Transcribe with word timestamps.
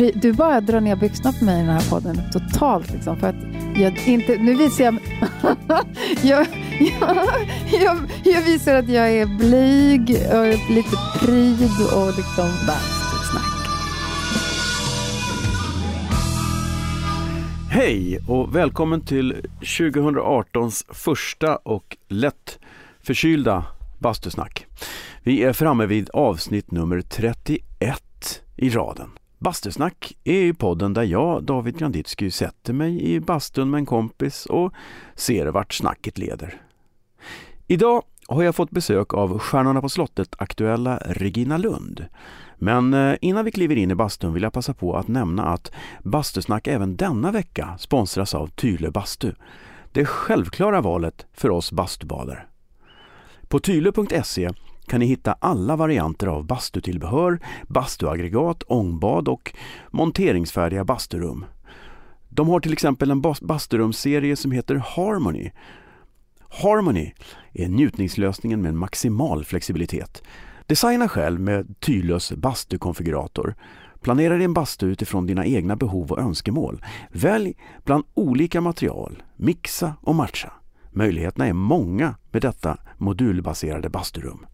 Du 0.00 0.32
bara 0.32 0.60
drar 0.60 0.80
ner 0.80 0.96
byxorna 0.96 1.32
på 1.32 1.44
mig 1.44 1.54
i 1.54 1.66
den 1.66 1.70
här 1.70 1.90
podden 1.90 2.20
totalt. 2.32 2.92
Liksom, 2.92 3.16
för 3.16 3.26
att 3.26 3.36
jag 3.76 4.08
inte, 4.08 4.36
nu 4.36 4.54
visar 4.54 4.84
jag, 4.84 4.98
jag, 6.22 6.46
jag, 7.00 7.16
jag, 7.82 7.98
jag 8.24 8.42
visar 8.42 8.74
att 8.74 8.88
jag 8.88 9.10
är 9.10 9.26
blyg 9.26 10.10
och 10.10 10.70
lite 10.70 10.96
pryd 11.20 11.70
och 11.94 12.16
liksom 12.16 12.48
snack. 13.30 13.68
Hej 17.70 18.18
och 18.28 18.56
välkommen 18.56 19.00
till 19.00 19.46
2018s 19.60 20.84
första 20.94 21.56
och 21.56 21.96
lätt 22.08 22.58
förkylda 23.02 23.64
bastusnack. 23.98 24.66
Vi 25.22 25.42
är 25.42 25.52
framme 25.52 25.86
vid 25.86 26.10
avsnitt 26.10 26.70
nummer 26.70 27.00
31 27.00 27.62
i 28.56 28.70
raden. 28.70 29.10
Bastusnack 29.40 30.16
är 30.24 30.40
ju 30.40 30.54
podden 30.54 30.94
där 30.94 31.02
jag, 31.02 31.42
David 31.42 31.78
Granditsky, 31.78 32.30
sätter 32.30 32.72
mig 32.72 33.02
i 33.02 33.20
bastun 33.20 33.70
med 33.70 33.78
en 33.78 33.86
kompis 33.86 34.46
och 34.46 34.72
ser 35.14 35.46
vart 35.46 35.74
snacket 35.74 36.18
leder. 36.18 36.62
Idag 37.66 38.02
har 38.28 38.42
jag 38.42 38.54
fått 38.54 38.70
besök 38.70 39.14
av 39.14 39.38
Stjärnorna 39.38 39.80
på 39.80 39.88
slottet-aktuella 39.88 40.96
Regina 40.96 41.58
Lund. 41.58 42.06
Men 42.56 42.94
eh, 42.94 43.16
innan 43.20 43.44
vi 43.44 43.50
kliver 43.50 43.76
in 43.76 43.90
i 43.90 43.94
bastun 43.94 44.34
vill 44.34 44.42
jag 44.42 44.52
passa 44.52 44.74
på 44.74 44.96
att 44.96 45.08
nämna 45.08 45.44
att 45.44 45.72
Bastusnack 46.02 46.66
även 46.66 46.96
denna 46.96 47.30
vecka 47.30 47.78
sponsras 47.78 48.34
av 48.34 48.46
Tylö 48.46 48.90
bastu. 48.90 49.32
Det 49.92 50.04
självklara 50.04 50.80
valet 50.80 51.26
för 51.32 51.50
oss 51.50 51.72
bastubadare. 51.72 52.42
På 53.48 53.58
tylö.se 53.58 54.50
kan 54.90 55.00
ni 55.00 55.06
hitta 55.06 55.32
alla 55.32 55.76
varianter 55.76 56.26
av 56.26 56.46
bastutillbehör, 56.46 57.40
bastuaggregat, 57.68 58.62
ångbad 58.62 59.28
och 59.28 59.54
monteringsfärdiga 59.90 60.84
basturum. 60.84 61.44
De 62.28 62.48
har 62.48 62.60
till 62.60 62.72
exempel 62.72 63.10
en 63.10 63.22
basturumsserie 63.40 64.36
som 64.36 64.52
heter 64.52 64.74
Harmony. 64.74 65.50
Harmony 66.48 67.12
är 67.52 67.68
njutningslösningen 67.68 68.62
med 68.62 68.74
maximal 68.74 69.44
flexibilitet. 69.44 70.22
Designa 70.66 71.08
själv 71.08 71.40
med 71.40 71.80
Tylös 71.80 72.32
bastukonfigurator. 72.32 73.54
Planera 74.00 74.36
din 74.36 74.54
bastu 74.54 74.86
utifrån 74.86 75.26
dina 75.26 75.46
egna 75.46 75.76
behov 75.76 76.12
och 76.12 76.18
önskemål. 76.18 76.84
Välj 77.12 77.54
bland 77.84 78.04
olika 78.14 78.60
material, 78.60 79.22
mixa 79.36 79.94
och 80.00 80.14
matcha. 80.14 80.52
Möjligheterna 80.90 81.46
är 81.46 81.52
många 81.52 82.14
med 82.30 82.42
detta 82.42 82.78
modulbaserade 82.98 83.88
basturum. 83.88 84.46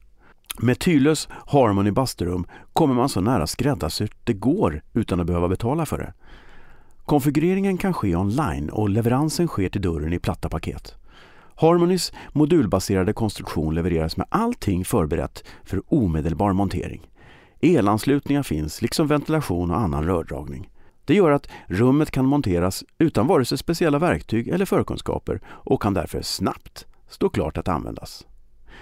Med 0.58 0.78
Tylös 0.78 1.28
Harmony 1.30 1.90
Busterum 1.90 2.46
kommer 2.72 2.94
man 2.94 3.08
så 3.08 3.20
nära 3.20 3.46
skräddarsytt 3.46 4.12
det 4.24 4.32
går 4.32 4.82
utan 4.92 5.20
att 5.20 5.26
behöva 5.26 5.48
betala 5.48 5.86
för 5.86 5.98
det. 5.98 6.12
Konfigureringen 7.04 7.78
kan 7.78 7.94
ske 7.94 8.16
online 8.16 8.70
och 8.70 8.88
leveransen 8.88 9.48
sker 9.48 9.68
till 9.68 9.80
dörren 9.80 10.12
i 10.12 10.18
platta 10.18 10.48
paket. 10.48 10.94
Harmonys 11.54 12.12
modulbaserade 12.32 13.12
konstruktion 13.12 13.74
levereras 13.74 14.16
med 14.16 14.26
allting 14.28 14.84
förberett 14.84 15.44
för 15.64 15.82
omedelbar 15.86 16.52
montering. 16.52 17.10
Elanslutningar 17.60 18.42
finns, 18.42 18.82
liksom 18.82 19.06
ventilation 19.06 19.70
och 19.70 19.80
annan 19.80 20.04
rördragning. 20.04 20.70
Det 21.04 21.14
gör 21.14 21.30
att 21.30 21.48
rummet 21.66 22.10
kan 22.10 22.26
monteras 22.26 22.84
utan 22.98 23.26
vare 23.26 23.44
sig 23.44 23.58
speciella 23.58 23.98
verktyg 23.98 24.48
eller 24.48 24.64
förkunskaper 24.64 25.40
och 25.46 25.82
kan 25.82 25.94
därför 25.94 26.22
snabbt 26.22 26.86
stå 27.08 27.28
klart 27.28 27.58
att 27.58 27.68
användas. 27.68 28.26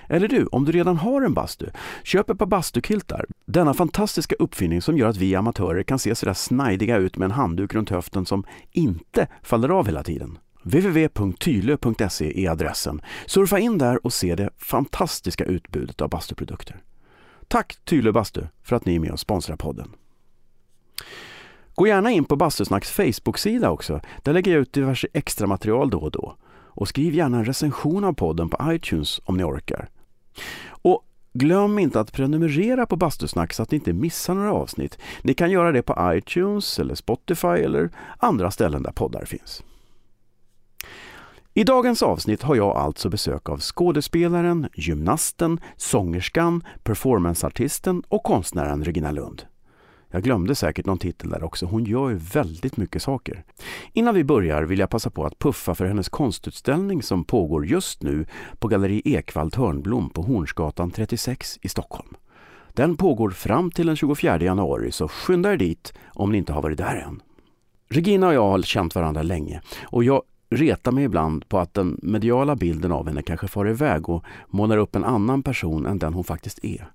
Eller 0.08 0.28
du, 0.28 0.46
om 0.46 0.64
du 0.64 0.72
redan 0.72 0.96
har 0.96 1.22
en 1.22 1.34
bastu, 1.34 1.66
köp 2.02 2.30
ett 2.30 2.38
par 2.38 2.46
bastukiltar. 2.46 3.26
Denna 3.46 3.74
fantastiska 3.74 4.34
uppfinning 4.38 4.82
som 4.82 4.98
gör 4.98 5.08
att 5.08 5.16
vi 5.16 5.34
amatörer 5.34 5.82
kan 5.82 5.98
se 5.98 6.14
sådär 6.14 6.34
snajdiga 6.34 6.96
ut 6.96 7.16
med 7.16 7.26
en 7.26 7.32
handduk 7.32 7.74
runt 7.74 7.90
höften 7.90 8.26
som 8.26 8.44
inte 8.72 9.26
faller 9.42 9.68
av 9.68 9.86
hela 9.86 10.02
tiden. 10.02 10.38
www.tylö.se 10.62 12.44
är 12.44 12.50
adressen. 12.50 13.02
Surfa 13.26 13.58
in 13.58 13.78
där 13.78 14.06
och 14.06 14.12
se 14.12 14.34
det 14.34 14.50
fantastiska 14.58 15.44
utbudet 15.44 16.00
av 16.00 16.08
bastuprodukter. 16.08 16.82
Tack 17.48 17.76
Tylö 17.84 18.12
Bastu 18.12 18.42
för 18.62 18.76
att 18.76 18.86
ni 18.86 18.94
är 18.94 19.00
med 19.00 19.10
och 19.10 19.20
sponsrar 19.20 19.56
podden. 19.56 19.90
Gå 21.74 21.86
gärna 21.86 22.10
in 22.10 22.24
på 22.24 22.36
Bastusnacks 22.36 22.90
Facebook-sida 22.90 23.70
också. 23.70 24.00
Där 24.22 24.32
lägger 24.32 24.52
jag 24.52 24.60
ut 24.60 24.72
diverse 24.72 25.08
extra 25.12 25.46
material 25.46 25.90
då 25.90 25.98
och 25.98 26.10
då. 26.10 26.36
Och 26.74 26.88
skriv 26.88 27.14
gärna 27.14 27.38
en 27.38 27.44
recension 27.44 28.04
av 28.04 28.12
podden 28.12 28.48
på 28.48 28.72
iTunes 28.72 29.20
om 29.24 29.36
ni 29.36 29.44
orkar. 29.44 29.88
Och 30.68 31.04
glöm 31.32 31.78
inte 31.78 32.00
att 32.00 32.12
prenumerera 32.12 32.86
på 32.86 32.96
Bastusnack 32.96 33.52
så 33.52 33.62
att 33.62 33.70
ni 33.70 33.74
inte 33.74 33.92
missar 33.92 34.34
några 34.34 34.52
avsnitt. 34.52 34.98
Ni 35.22 35.34
kan 35.34 35.50
göra 35.50 35.72
det 35.72 35.82
på 35.82 36.14
iTunes 36.14 36.78
eller 36.78 36.94
Spotify 36.94 37.48
eller 37.48 37.90
andra 38.18 38.50
ställen 38.50 38.82
där 38.82 38.92
poddar 38.92 39.24
finns. 39.24 39.62
I 41.56 41.64
dagens 41.64 42.02
avsnitt 42.02 42.42
har 42.42 42.56
jag 42.56 42.76
alltså 42.76 43.08
besök 43.08 43.48
av 43.48 43.60
skådespelaren, 43.60 44.68
gymnasten, 44.74 45.60
sångerskan, 45.76 46.64
performanceartisten 46.82 48.02
och 48.08 48.22
konstnären 48.22 48.84
Regina 48.84 49.10
Lund. 49.10 49.42
Jag 50.14 50.22
glömde 50.22 50.54
säkert 50.54 50.86
någon 50.86 50.98
titel 50.98 51.30
där 51.30 51.44
också. 51.44 51.66
Hon 51.66 51.84
gör 51.84 52.10
ju 52.10 52.14
väldigt 52.16 52.76
mycket 52.76 53.02
saker. 53.02 53.44
Innan 53.92 54.14
vi 54.14 54.24
börjar 54.24 54.62
vill 54.62 54.78
jag 54.78 54.90
passa 54.90 55.10
på 55.10 55.24
att 55.24 55.38
puffa 55.38 55.74
för 55.74 55.86
hennes 55.86 56.08
konstutställning 56.08 57.02
som 57.02 57.24
pågår 57.24 57.66
just 57.66 58.02
nu 58.02 58.26
på 58.58 58.68
Galleri 58.68 59.02
Ekvall 59.04 59.50
Hörnblom 59.54 60.10
på 60.10 60.22
Hornsgatan 60.22 60.90
36 60.90 61.58
i 61.62 61.68
Stockholm. 61.68 62.14
Den 62.72 62.96
pågår 62.96 63.30
fram 63.30 63.70
till 63.70 63.86
den 63.86 63.96
24 63.96 64.40
januari 64.40 64.92
så 64.92 65.08
skynda 65.08 65.52
er 65.52 65.56
dit 65.56 65.92
om 66.06 66.32
ni 66.32 66.38
inte 66.38 66.52
har 66.52 66.62
varit 66.62 66.78
där 66.78 66.96
än. 66.96 67.22
Regina 67.88 68.26
och 68.26 68.34
jag 68.34 68.48
har 68.50 68.62
känt 68.62 68.94
varandra 68.94 69.22
länge 69.22 69.60
och 69.82 70.04
jag 70.04 70.22
retar 70.50 70.92
mig 70.92 71.04
ibland 71.04 71.48
på 71.48 71.58
att 71.58 71.74
den 71.74 71.98
mediala 72.02 72.56
bilden 72.56 72.92
av 72.92 73.06
henne 73.06 73.22
kanske 73.22 73.48
far 73.48 73.68
iväg 73.70 74.08
och 74.08 74.24
målar 74.48 74.76
upp 74.76 74.96
en 74.96 75.04
annan 75.04 75.42
person 75.42 75.86
än 75.86 75.98
den 75.98 76.14
hon 76.14 76.24
faktiskt 76.24 76.64
är. 76.64 76.90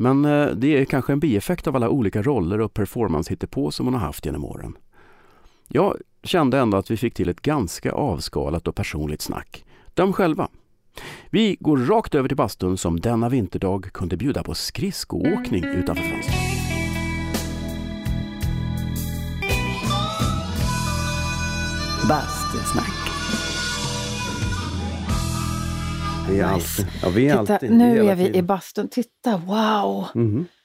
Men 0.00 0.24
eh, 0.24 0.46
det 0.46 0.80
är 0.80 0.84
kanske 0.84 1.12
en 1.12 1.20
bieffekt 1.20 1.66
av 1.66 1.76
alla 1.76 1.88
olika 1.88 2.22
roller 2.22 2.60
och 2.60 2.74
performance 2.74 3.36
på 3.36 3.70
som 3.70 3.86
hon 3.86 3.94
har 3.94 4.00
haft 4.00 4.26
genom 4.26 4.44
åren. 4.44 4.76
Jag 5.68 5.96
kände 6.22 6.58
ändå 6.58 6.76
att 6.76 6.90
vi 6.90 6.96
fick 6.96 7.14
till 7.14 7.28
ett 7.28 7.40
ganska 7.40 7.92
avskalat 7.92 8.68
och 8.68 8.74
personligt 8.74 9.22
snack. 9.22 9.64
Döm 9.94 10.12
själva. 10.12 10.48
Vi 11.30 11.56
går 11.60 11.76
rakt 11.76 12.14
över 12.14 12.28
till 12.28 12.36
bastun 12.36 12.76
som 12.76 13.00
denna 13.00 13.28
vinterdag 13.28 13.92
kunde 13.92 14.16
bjuda 14.16 14.42
på 14.42 14.54
skridskoåkning 14.54 15.64
utanför 15.64 16.02
fönstret. 16.02 16.58
Bastusnack. 22.08 22.87
Vi 26.28 26.40
är 26.40 26.54
Nice. 26.54 26.82
alltid, 26.82 26.86
ja, 27.02 27.08
vi 27.08 27.28
är 27.28 27.38
Titta, 27.40 27.54
alltid, 27.54 27.70
nu 27.70 28.08
är 28.08 28.14
vi 28.14 28.22
i 28.22 28.26
tiden. 28.26 28.46
bastun. 28.46 28.88
Titta, 28.88 29.36
wow! 29.36 30.06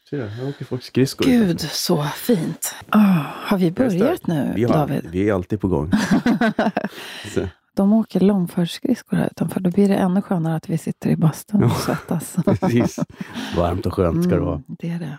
Ser 0.09 0.17
du, 0.17 0.27
här 0.27 0.49
åker 0.49 0.65
folk 0.65 0.83
skridskor. 0.83 1.25
Gud, 1.25 1.61
så 1.61 2.03
fint. 2.03 2.75
Ah, 2.89 3.23
har 3.45 3.57
vi 3.57 3.71
börjat 3.71 4.27
nu, 4.27 4.51
vi, 4.55 4.63
har, 4.63 4.73
David? 4.73 5.07
vi 5.11 5.29
är 5.29 5.33
alltid 5.33 5.61
på 5.61 5.67
gång. 5.67 5.91
De 7.75 7.93
åker 7.93 8.19
långfärdsskridskor 8.19 9.17
här 9.17 9.27
utanför. 9.27 9.59
Då 9.59 9.69
blir 9.69 9.87
det 9.89 9.95
ännu 9.95 10.21
skönare 10.21 10.55
att 10.55 10.69
vi 10.69 10.77
sitter 10.77 11.09
i 11.09 11.15
bastun 11.15 11.63
och 11.63 11.71
svettas. 11.71 12.35
precis. 12.45 12.99
Varmt 13.57 13.85
och 13.85 13.93
skönt 13.93 14.23
ska 14.23 14.35
det 14.35 14.41
vara. 14.41 14.55
Mm, 14.55 14.63
det 14.79 14.89
är 14.89 14.99
det. 14.99 15.17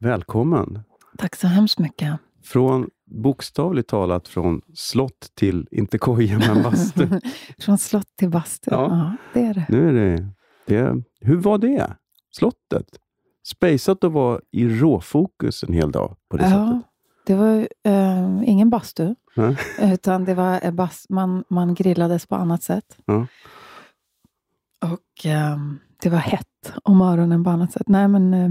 Välkommen! 0.00 0.82
Tack 1.18 1.36
så 1.36 1.46
hemskt 1.46 1.78
mycket. 1.78 2.18
Från 2.44 2.88
bokstavligt 3.06 3.88
talat 3.88 4.28
från 4.28 4.60
slott 4.74 5.30
till, 5.34 5.68
inte 5.70 5.98
koja, 5.98 6.38
men 6.38 6.62
bastu. 6.62 7.08
Från 7.58 7.78
slott 7.78 8.08
till 8.18 8.30
bastu. 8.30 8.70
Ja. 8.70 8.88
Ja. 8.90 9.16
det 9.34 9.46
är 9.46 9.54
det. 9.54 9.66
Nu 9.68 9.88
är 9.88 9.92
det, 9.92 10.28
det... 10.66 11.02
Hur 11.20 11.36
var 11.36 11.58
det? 11.58 11.96
Slottet? 12.30 12.86
Spejsat 13.46 14.04
att 14.04 14.12
vara 14.12 14.40
i 14.50 14.68
råfokus 14.68 15.62
en 15.64 15.72
hel 15.72 15.92
dag 15.92 16.16
på 16.30 16.36
det 16.36 16.44
Ja, 16.44 16.50
sättet. 16.50 16.90
det 17.26 17.34
var 17.34 17.68
eh, 17.84 18.42
ingen 18.48 18.70
bastu, 18.70 19.14
utan 19.80 20.24
det 20.24 20.34
var 20.34 20.60
eh, 20.62 20.70
bas, 20.70 21.06
man, 21.08 21.44
man 21.50 21.74
grillades 21.74 22.26
på 22.26 22.34
annat 22.36 22.62
sätt. 22.62 22.96
Ja. 23.04 23.26
Och 24.82 25.26
eh, 25.26 25.56
det 26.02 26.10
var 26.10 26.18
hett 26.18 26.72
om 26.82 27.00
öronen 27.00 27.44
på 27.44 27.50
annat 27.50 27.72
sätt. 27.72 27.88
Nej, 27.88 28.08
men 28.08 28.34
eh, 28.34 28.50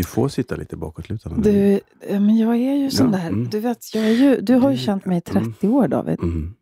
Du 0.00 0.04
får 0.04 0.28
sitta 0.28 0.56
lite 0.56 0.76
bakåtlutad. 0.76 1.30
du, 1.30 1.80
men 2.08 2.36
jag 2.36 2.56
är 2.56 2.74
ju 2.74 2.90
sån 2.90 3.12
Ja, 3.12 3.18
där. 3.18 3.26
mm. 3.26 3.50
Du, 3.50 3.60
vet, 3.60 3.94
jag 3.94 4.04
är 4.04 4.10
ju, 4.12 4.40
du 4.40 4.54
har 4.54 4.70
ju 4.70 4.76
Det- 4.76 4.82
känt 4.82 5.04
mig 5.06 5.22
i 5.26 5.30
mm. 5.30 5.44
30 5.52 5.68
år, 5.68 5.88
David. 5.88 6.18
Mm, 6.22 6.54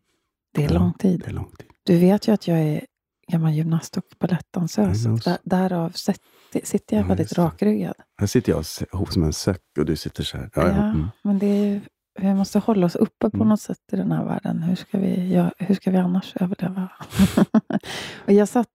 Det 0.53 0.63
är 0.65 0.73
Ja, 0.73 0.79
lång 0.79 0.93
tid. 0.93 1.19
det 1.25 1.29
är 1.29 1.33
lång 1.33 1.51
tid. 1.57 1.67
Du 1.83 1.97
vet 1.97 2.27
ju 2.27 2.31
att 2.31 2.47
jag 2.47 2.59
är 2.59 2.85
gammal 3.31 3.53
gymnast 3.53 3.97
och 3.97 4.03
balettdansös. 4.19 5.03
Där, 5.23 5.37
därav 5.43 5.89
sitter 6.63 6.95
jag 6.95 7.03
Ja, 7.03 7.07
väldigt 7.07 7.33
rakryggad. 7.37 7.93
Här 8.19 8.27
sitter 8.27 8.51
jag 8.51 8.63
ihop 8.93 9.13
som 9.13 9.23
en 9.23 9.33
säck 9.33 9.61
och 9.79 9.85
du 9.85 9.95
sitter 9.95 10.23
så 10.23 10.37
här. 10.37 10.49
Ja, 10.55 10.67
Ja. 10.67 10.71
Mm. 10.83 11.07
Men 11.23 11.39
det 11.39 11.45
är 11.45 11.65
ju, 11.65 11.81
vi 12.21 12.33
måste 12.33 12.59
hålla 12.59 12.85
oss 12.85 12.95
uppe 12.95 13.29
på 13.29 13.37
Mm. 13.37 13.47
något 13.47 13.61
sätt 13.61 13.77
i 13.91 13.95
den 13.95 14.11
här 14.11 14.25
världen. 14.25 14.63
Hur 14.63 14.75
ska 14.75 14.97
vi, 14.97 15.33
ja, 15.33 15.51
hur 15.57 15.75
ska 15.75 15.91
vi 15.91 15.97
annars 15.97 16.33
överleva? 16.39 16.89
och 18.25 18.33
jag 18.33 18.47
satt 18.49 18.67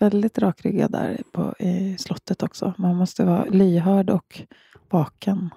väldigt 0.00 0.38
rakryggad 0.38 0.92
där 0.92 1.22
på, 1.32 1.54
i 1.58 1.96
slottet 1.98 2.42
också. 2.42 2.74
Man 2.78 2.96
måste 2.96 3.24
vara 3.24 3.44
lyhörd 3.44 4.10
och 4.10 4.42
vaken. 4.90 5.50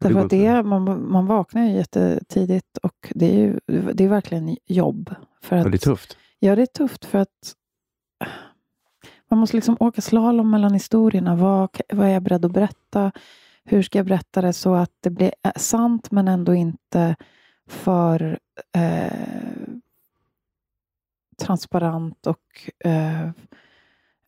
Därför 0.00 0.20
att 0.20 0.30
det 0.30 0.62
man, 0.62 1.12
man 1.12 1.26
vaknar 1.26 1.64
ju 1.64 1.72
jättetidigt 1.72 2.76
och 2.76 3.12
det 3.14 3.26
är 3.26 3.38
ju 3.38 3.60
det 3.66 4.04
är 4.04 4.08
verkligen 4.08 4.56
jobb. 4.66 5.14
För 5.42 5.56
att, 5.56 5.70
det 5.70 5.76
är 5.76 5.78
tufft. 5.78 6.16
Ja, 6.38 6.56
det 6.56 6.62
är 6.62 6.66
tufft 6.66 7.04
för 7.04 7.18
att 7.18 7.54
man 9.30 9.38
måste 9.40 9.56
liksom 9.56 9.76
åka 9.80 10.00
slalom 10.00 10.50
mellan 10.50 10.74
historierna. 10.74 11.36
Vad, 11.36 11.80
vad 11.92 12.06
är 12.06 12.12
jag 12.12 12.22
beredd 12.22 12.44
att 12.44 12.52
berätta? 12.52 13.12
Hur 13.64 13.82
ska 13.82 13.98
jag 13.98 14.06
berätta 14.06 14.40
det 14.40 14.52
så 14.52 14.74
att 14.74 14.92
det 15.00 15.10
blir 15.10 15.32
eh, 15.44 15.52
sant 15.56 16.10
men 16.10 16.28
ändå 16.28 16.54
inte 16.54 17.16
för 17.68 18.38
eh, 18.76 19.12
transparent 21.38 22.26
och 22.26 22.70
eh, 22.84 23.30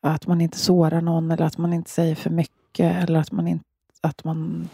att 0.00 0.26
man 0.26 0.40
inte 0.40 0.58
sårar 0.58 1.00
någon 1.00 1.30
eller 1.30 1.44
att 1.44 1.58
man 1.58 1.72
inte 1.72 1.90
säger 1.90 2.14
för 2.14 2.30
mycket 2.30 3.02
eller 3.02 3.20
att 3.20 3.32
man, 3.32 3.48
in, 3.48 3.60
att 4.00 4.24
man 4.24 4.68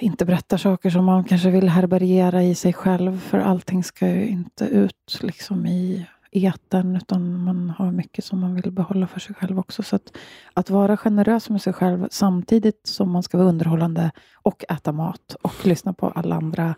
inte 0.00 0.24
berättar 0.24 0.56
saker 0.56 0.90
som 0.90 1.04
man 1.04 1.24
kanske 1.24 1.50
vill 1.50 1.68
härbärgera 1.68 2.42
i 2.42 2.54
sig 2.54 2.72
själv. 2.72 3.20
För 3.20 3.38
allting 3.38 3.84
ska 3.84 4.08
ju 4.08 4.26
inte 4.26 4.64
ut 4.64 5.18
liksom 5.20 5.66
i 5.66 6.06
etern 6.32 6.96
utan 6.96 7.44
man 7.44 7.70
har 7.70 7.92
mycket 7.92 8.24
som 8.24 8.40
man 8.40 8.54
vill 8.54 8.72
behålla 8.72 9.06
för 9.06 9.20
sig 9.20 9.34
själv 9.34 9.58
också. 9.58 9.82
Så 9.82 9.96
att, 9.96 10.16
att 10.54 10.70
vara 10.70 10.96
generös 10.96 11.50
med 11.50 11.62
sig 11.62 11.72
själv 11.72 12.08
samtidigt 12.10 12.86
som 12.86 13.10
man 13.10 13.22
ska 13.22 13.38
vara 13.38 13.48
underhållande 13.48 14.10
och 14.34 14.64
äta 14.68 14.92
mat 14.92 15.36
och 15.42 15.66
lyssna 15.66 15.92
på 15.92 16.08
alla 16.08 16.36
andra 16.36 16.74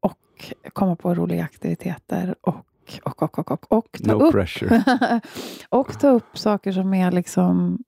och 0.00 0.54
komma 0.72 0.96
på 0.96 1.14
roliga 1.14 1.44
aktiviteter 1.44 2.34
och 2.40 2.66
och, 3.02 3.22
och, 3.22 3.38
och, 3.38 3.52
och, 3.52 3.72
och 3.72 3.98
ta 4.04 4.12
No 4.12 4.22
upp 4.22 4.32
pressure. 4.32 4.82
och 5.68 6.00
ta 6.00 6.08
upp 6.08 6.38
saker 6.38 6.72
som 6.72 6.94
är 6.94 7.12
liksom... 7.12 7.78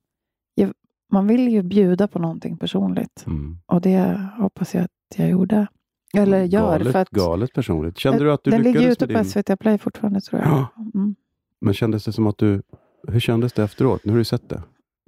Man 1.13 1.27
vill 1.27 1.49
ju 1.49 1.63
bjuda 1.63 2.09
på 2.09 2.19
någonting 2.19 2.57
personligt. 2.57 3.25
Mm. 3.27 3.59
Och 3.67 3.81
det 3.81 4.29
hoppas 4.39 4.75
jag 4.75 4.85
att 4.85 5.19
jag 5.19 5.31
gjorde. 5.31 5.67
Eller 6.15 6.45
gör. 6.45 6.61
galet, 6.61 6.93
för 6.93 6.99
att 6.99 7.11
galet 7.11 7.53
personligt. 7.53 7.99
Kände 7.99 8.25
du 8.25 8.33
att 8.33 8.45
du 8.45 8.51
den 8.51 8.63
ligger 8.63 8.81
lyckades 8.81 8.97
ute 8.97 9.07
med 9.07 9.17
på 9.17 9.23
din... 9.23 9.31
SVT 9.31 9.61
Play 9.61 9.79
fortfarande 9.79 10.21
tror 10.21 10.43
jag. 10.43 10.51
Ja. 10.51 10.67
Mm. 10.95 11.15
Men 11.61 11.75
kändes 11.75 12.05
det 12.05 12.13
som 12.13 12.27
att 12.27 12.39
du... 12.39 12.63
Hur 13.09 13.21
kändes 13.21 13.53
det 13.53 13.63
efteråt? 13.63 14.05
Nu 14.05 14.13
har 14.13 14.19
du 14.19 14.25
sett 14.25 14.49
det. 14.49 14.63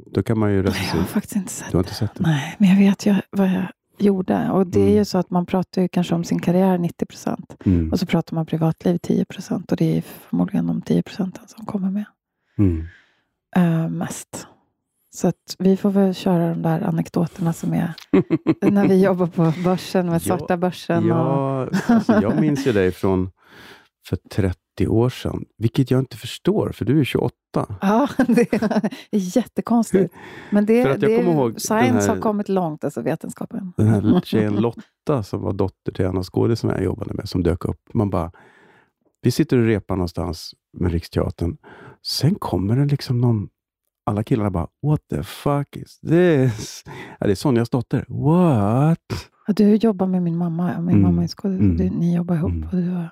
Då 0.06 0.22
kan 0.22 0.38
man 0.38 0.50
ju 0.50 0.56
Jag 0.56 0.62
har 0.62 1.04
faktiskt 1.04 1.36
inte 1.36 1.52
sett 1.52 1.70
Du 1.70 1.76
har 1.76 1.82
inte 1.82 1.94
sett 1.94 2.14
det? 2.14 2.22
Nej, 2.22 2.56
men 2.58 2.68
jag 2.68 2.76
vet 2.76 3.06
ju 3.06 3.14
vad 3.30 3.48
jag 3.48 3.66
gjorde. 4.02 4.50
Och 4.50 4.66
det 4.66 4.78
är 4.80 4.82
Mm. 4.84 4.94
ju 4.96 5.04
så 5.04 5.18
att 5.18 5.30
man 5.30 5.46
pratar 5.46 5.82
ju 5.82 5.88
kanske 5.88 6.14
om 6.14 6.24
sin 6.24 6.38
karriär 6.40 6.78
90 6.78 7.06
procent. 7.06 7.56
Mm. 7.64 7.92
Och 7.92 7.98
så 7.98 8.06
pratar 8.06 8.34
man 8.34 8.46
privatliv 8.46 8.98
10 8.98 9.24
procent. 9.24 9.70
Och 9.72 9.76
det 9.78 9.98
är 9.98 10.02
förmodligen 10.02 10.66
de 10.66 10.82
10 10.82 11.02
procenten 11.02 11.48
som 11.48 11.66
kommer 11.66 11.90
med. 11.90 12.04
Mm. 12.58 12.86
eh, 13.56 13.88
mest. 13.88 14.46
Så 15.12 15.28
att 15.28 15.56
vi 15.58 15.76
får 15.76 15.90
väl 15.90 16.14
köra 16.14 16.48
de 16.50 16.62
där 16.62 16.80
anekdoterna 16.80 17.52
som 17.52 17.72
är 17.74 17.92
när 18.70 18.88
vi 18.88 19.04
jobbar 19.04 19.26
på 19.26 19.52
börsen 19.64 20.06
med 20.06 20.22
svarta 20.22 20.56
börsen. 20.56 21.04
Och, 21.12 21.18
Ja, 21.18 21.68
alltså 21.88 22.12
jag 22.22 22.40
minns 22.40 22.66
ju 22.66 22.72
dig 22.72 22.92
från 22.92 23.30
för 24.08 24.16
30 24.16 24.58
år 24.88 25.08
sedan, 25.08 25.44
vilket 25.58 25.90
jag 25.90 26.00
inte 26.00 26.16
förstår, 26.16 26.72
för 26.72 26.84
du 26.84 27.00
är 27.00 27.04
28. 27.04 27.34
ja, 27.80 28.08
det 28.28 28.52
är 29.10 29.36
jättekonstigt. 29.36 30.14
Men 30.50 30.66
det, 30.66 30.82
För 30.84 30.90
att 30.90 31.02
jag 31.02 31.10
det 31.10 31.16
kommer 31.16 31.32
ihåg 31.32 31.60
science 31.60 32.00
här- 32.08 32.08
har 32.14 32.22
kommit 32.22 32.48
långt, 32.48 32.84
alltså 32.84 33.02
vetenskapen. 33.02 33.72
Den 33.76 33.88
här 33.88 34.20
tjejen 34.24 34.54
Lotta 34.56 35.22
som 35.22 35.42
var 35.42 35.52
dotter 35.52 35.92
till 35.92 36.04
en 36.04 36.16
av 36.16 36.22
skådisarna 36.24 36.74
jag 36.74 36.84
jobbade 36.84 37.14
med, 37.14 37.28
som 37.28 37.42
dök 37.42 37.64
upp. 37.64 37.80
Man 37.94 38.10
bara, 38.10 38.32
vi 39.22 39.30
sitter 39.30 39.58
och 39.58 39.64
repar 39.66 39.96
någonstans 39.96 40.54
med 40.78 40.92
Riksteatern. 40.92 41.56
Sen 42.06 42.34
kommer 42.34 42.76
det 42.76 42.84
liksom 42.84 43.20
någon, 43.20 43.48
alla 44.06 44.24
killarna 44.24 44.50
bara, 44.50 44.66
what 44.82 45.00
the 45.10 45.22
fuck 45.22 45.76
is 45.76 46.00
this? 46.00 46.84
Ja, 47.20 47.26
det 47.26 47.32
är 47.32 47.34
Sonjas 47.34 47.70
dotter. 47.70 48.04
What? 48.08 48.98
Ja, 49.46 49.52
Du 49.56 49.74
jobbar 49.74 50.06
med 50.06 50.22
min 50.22 50.36
mamma. 50.36 50.80
Min 50.80 50.88
Mm, 50.88 51.02
mamma 51.02 51.24
är 51.24 51.46
mm, 51.46 51.76
Du- 51.76 51.90
Ni 51.90 52.16
jobbar 52.16 52.34
ihop. 52.34 52.50
mm. 52.50 52.68
Och 52.68 52.76
du, 52.76 52.90
har- 52.90 53.08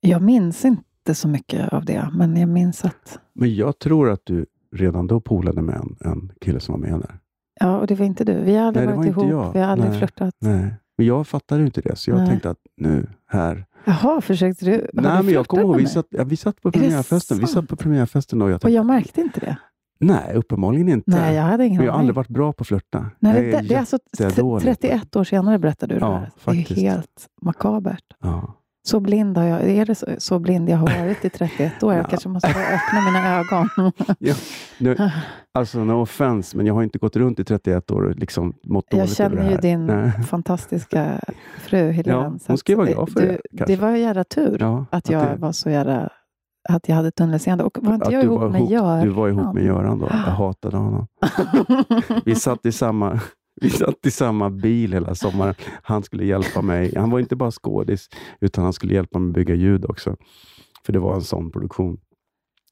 jag 0.00 0.22
minns 0.22 0.64
inte 0.64 1.14
så 1.14 1.28
mycket 1.28 1.72
av 1.72 1.84
det, 1.84 2.08
men 2.12 2.36
jag 2.36 2.48
minns 2.48 2.84
att 2.84 3.18
Men 3.32 3.54
jag 3.54 3.78
tror 3.78 4.10
att 4.10 4.20
du 4.24 4.46
redan 4.76 5.06
då 5.06 5.20
polade 5.20 5.62
med 5.62 5.74
en, 5.74 5.96
en 6.00 6.32
kille 6.40 6.60
som 6.60 6.72
var 6.80 6.90
med 6.90 7.00
där. 7.00 7.18
Ja, 7.60 7.78
och 7.78 7.86
det 7.86 7.94
var 7.94 8.06
inte 8.06 8.24
du. 8.24 8.34
Vi 8.40 8.56
har 8.56 8.66
aldrig 8.66 8.86
Nej, 8.86 8.96
varit 8.96 9.14
var 9.16 9.24
ihop. 9.24 9.54
Vi 9.54 9.58
har 9.60 9.66
aldrig 9.68 9.90
Nej. 9.90 9.98
flörtat. 9.98 10.34
Nej, 10.38 10.74
men 10.98 11.06
jag 11.06 11.26
fattade 11.26 11.62
inte 11.62 11.80
det, 11.80 11.96
så 11.96 12.10
jag 12.10 12.18
Nej. 12.18 12.28
tänkte 12.28 12.50
att 12.50 12.58
nu, 12.76 13.06
här. 13.28 13.66
Jaha, 13.84 14.20
försökte 14.20 14.64
du? 14.64 14.70
Har 14.72 15.02
Nej, 15.02 15.16
du 15.18 15.24
men 15.24 15.34
jag 15.34 15.46
kommer 15.48 15.62
ihåg, 15.62 15.76
vi 15.76 15.86
satt, 15.86 16.06
ja, 16.10 16.24
vi 16.24 16.36
satt 16.36 16.62
på 16.62 16.72
premiärfesten. 16.72 17.38
Vi 17.38 17.46
satt 17.46 17.68
på 17.68 17.76
premiärfesten 17.76 18.42
och 18.42 18.48
jag 18.50 18.54
Och 18.54 18.60
tänkte, 18.60 18.74
jag 18.74 18.86
märkte 18.86 19.20
inte 19.20 19.40
det. 19.40 19.56
nej, 20.00 20.34
uppenbarligen 20.34 20.88
inte. 20.88 21.10
Nej, 21.10 21.34
jag 21.34 21.42
hade 21.42 21.66
ingen 21.66 21.76
men 21.76 21.86
jag 21.86 21.92
har 21.92 21.98
aldrig 21.98 22.14
varit 22.16 22.28
bra 22.28 22.52
på 22.52 22.62
att 22.62 22.66
flörta. 22.68 23.10
Nej, 23.18 23.32
det, 23.42 23.52
är 23.56 23.62
det 23.62 23.74
är 23.74 23.78
alltså 23.78 23.98
jättedålig 24.18 24.64
på 24.64 24.70
det. 24.70 24.74
31 24.74 25.16
år 25.16 25.24
senare 25.24 25.58
berättade 25.58 25.94
du 25.94 26.00
det 26.00 26.06
Ja, 26.06 26.16
här. 26.16 26.30
Det 26.54 26.70
är 26.70 26.76
helt 26.76 27.28
makabert. 27.42 28.04
Ja. 28.20 28.54
Så 28.82 29.00
blind 29.00 29.36
har 29.38 29.44
jag, 29.44 29.70
är 29.70 29.86
det 29.86 29.94
så, 29.94 30.06
så 30.18 30.38
blind 30.38 30.68
jag 30.68 30.76
har 30.76 30.86
varit 31.02 31.24
i 31.24 31.30
31 31.30 31.82
år? 31.82 31.94
Jag 31.94 32.04
Ja. 32.04 32.08
kanske 32.08 32.28
måste 32.28 32.48
öppna 32.48 33.00
mina 33.06 33.38
ögon. 33.38 33.68
Nu, 34.78 35.10
alltså, 35.54 35.84
no 35.84 36.02
offense, 36.02 36.56
men 36.56 36.66
jag 36.66 36.74
har 36.74 36.82
inte 36.82 36.98
gått 36.98 37.16
runt 37.16 37.38
i 37.38 37.44
31 37.44 37.90
år 37.90 38.02
och 38.02 38.16
liksom 38.16 38.54
mått 38.64 38.84
Jag 38.90 39.00
dåligt 39.00 39.20
över 39.20 39.36
känner 39.36 39.50
ju 39.50 39.56
din 39.56 39.86
Nej. 39.86 40.12
fantastiska 40.12 41.20
fru 41.58 41.90
Helene. 41.90 42.18
Ja, 42.18 42.28
hon 42.28 42.40
att 42.54 42.58
ska 42.58 42.76
vara 42.76 42.86
glad 42.86 43.10
för 43.12 43.20
du, 43.20 43.26
det, 43.26 43.40
Det 43.50 43.56
kanske. 43.58 43.76
var 43.76 43.88
en 43.88 44.00
jävla 44.00 44.24
tur 44.24 44.56
Ja, 44.60 44.86
att 44.90 45.10
jag 45.10 45.22
det- 45.26 45.36
var 45.36 45.52
så 45.52 45.70
jävla... 45.70 46.08
Att 46.68 46.88
jag 46.88 46.96
hade 46.96 47.10
tunnelseende. 47.10 47.64
Och 47.64 47.78
var 47.82 47.94
inte 47.94 48.06
att 48.06 48.12
jag 48.12 48.22
du 48.22 48.26
ihop 48.26 48.40
var 48.40 48.48
med 48.48 48.70
Göran? 48.70 49.00
Du 49.04 49.08
var 49.10 49.28
ihop 49.28 49.54
med 49.54 49.64
Göran 49.64 49.98
då. 49.98 50.06
Jag 50.10 50.16
hatade 50.18 50.76
honom. 50.76 51.06
Vi 52.24 52.34
satt 52.34 52.66
i 52.66 52.72
samma, 52.72 53.20
vi 53.60 53.70
satt 53.70 54.06
i 54.06 54.10
samma 54.10 54.50
bil 54.50 54.92
hela 54.92 55.14
sommaren. 55.14 55.54
Han 55.82 56.02
skulle 56.02 56.24
hjälpa 56.24 56.62
mig. 56.62 56.94
Han 56.96 57.10
var 57.10 57.20
inte 57.20 57.36
bara 57.36 57.50
skådis, 57.50 58.08
utan 58.40 58.64
han 58.64 58.72
skulle 58.72 58.94
hjälpa 58.94 59.18
mig 59.18 59.28
att 59.30 59.34
bygga 59.34 59.54
ljud 59.54 59.84
också. 59.84 60.16
För 60.86 60.92
det 60.92 60.98
var 60.98 61.14
en 61.14 61.22
sån 61.22 61.50
produktion. 61.50 61.98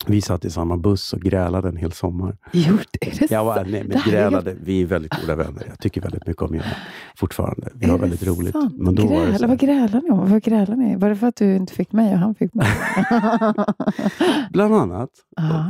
Vi 0.06 0.20
satt 0.23 0.44
i 0.44 0.50
samma 0.50 0.76
buss 0.76 1.12
och 1.12 1.20
grälade 1.20 1.69
en 1.69 1.76
hel 1.76 1.93
sommar. 1.93 2.37
Gjort, 2.52 2.96
är 3.00 3.19
det 3.19 3.31
Jag 3.31 3.44
var, 3.44 3.64
nej, 3.64 3.85
men 3.88 4.02
grälade. 4.06 4.56
Vi 4.61 4.82
är 4.82 4.87
väldigt 4.87 5.20
goda 5.20 5.37
vänner. 5.37 5.64
Jag 5.69 5.79
tycker 5.79 6.00
väldigt 6.00 6.26
mycket 6.26 6.43
om 6.43 6.55
Göran 6.55 6.69
fortfarande. 7.17 7.70
Vi 7.75 7.87
har 7.87 7.99
väldigt 7.99 8.26
roligt. 8.26 8.52
sant? 8.52 8.75
Men 8.79 8.94
då 8.94 9.06
var 9.06 9.26
det 9.26 9.31
Gräla, 9.32 9.46
vad 9.46 9.58
grälar 9.58 10.02
ni 10.02 10.11
om? 10.11 10.31
Vad 10.31 10.43
grälar 10.43 10.76
ni? 10.76 10.96
Var 10.96 11.08
det 11.08 11.17
för 11.17 11.26
att 11.26 11.37
du 11.37 11.56
inte 11.56 11.73
fick 11.73 11.93
mig 11.93 12.12
och 12.12 12.19
han 12.19 12.35
fick 12.35 12.55
mig? 12.55 12.67
bland 14.50 14.75
annat. 14.75 15.11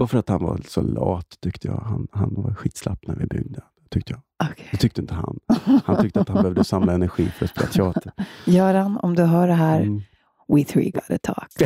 Och 0.01 0.11
för 0.11 0.19
att 0.19 0.29
han 0.29 0.43
var 0.43 0.61
så 0.69 0.81
lat, 0.83 1.27
tyckte 1.43 1.69
jag. 1.69 1.77
Han, 1.77 2.07
han 2.13 2.35
var 2.35 2.55
skitslapp 2.55 3.07
när 3.07 3.17
vi 3.17 3.27
byggde. 3.27 3.61
Tyckte 3.91 4.13
jag. 4.13 4.51
Okej. 4.51 4.67
Det 4.71 4.77
tyckte 4.77 5.01
inte 5.01 5.15
han. 5.15 5.39
Han 5.85 6.03
tyckte 6.03 6.21
att 6.21 6.29
han 6.29 6.37
behövde 6.43 6.65
samla 6.65 6.93
energi 6.93 7.27
för 7.27 7.45
att 7.45 7.51
spela 7.51 7.67
teater. 7.67 8.13
Göran, 8.47 8.99
om 9.03 9.15
du 9.15 9.23
hör 9.23 9.49
det 9.49 9.55
här, 9.55 9.81
Mm. 9.81 10.01
we 10.49 10.65
three 10.65 10.91
gotta 10.91 11.19
talk. 11.19 11.49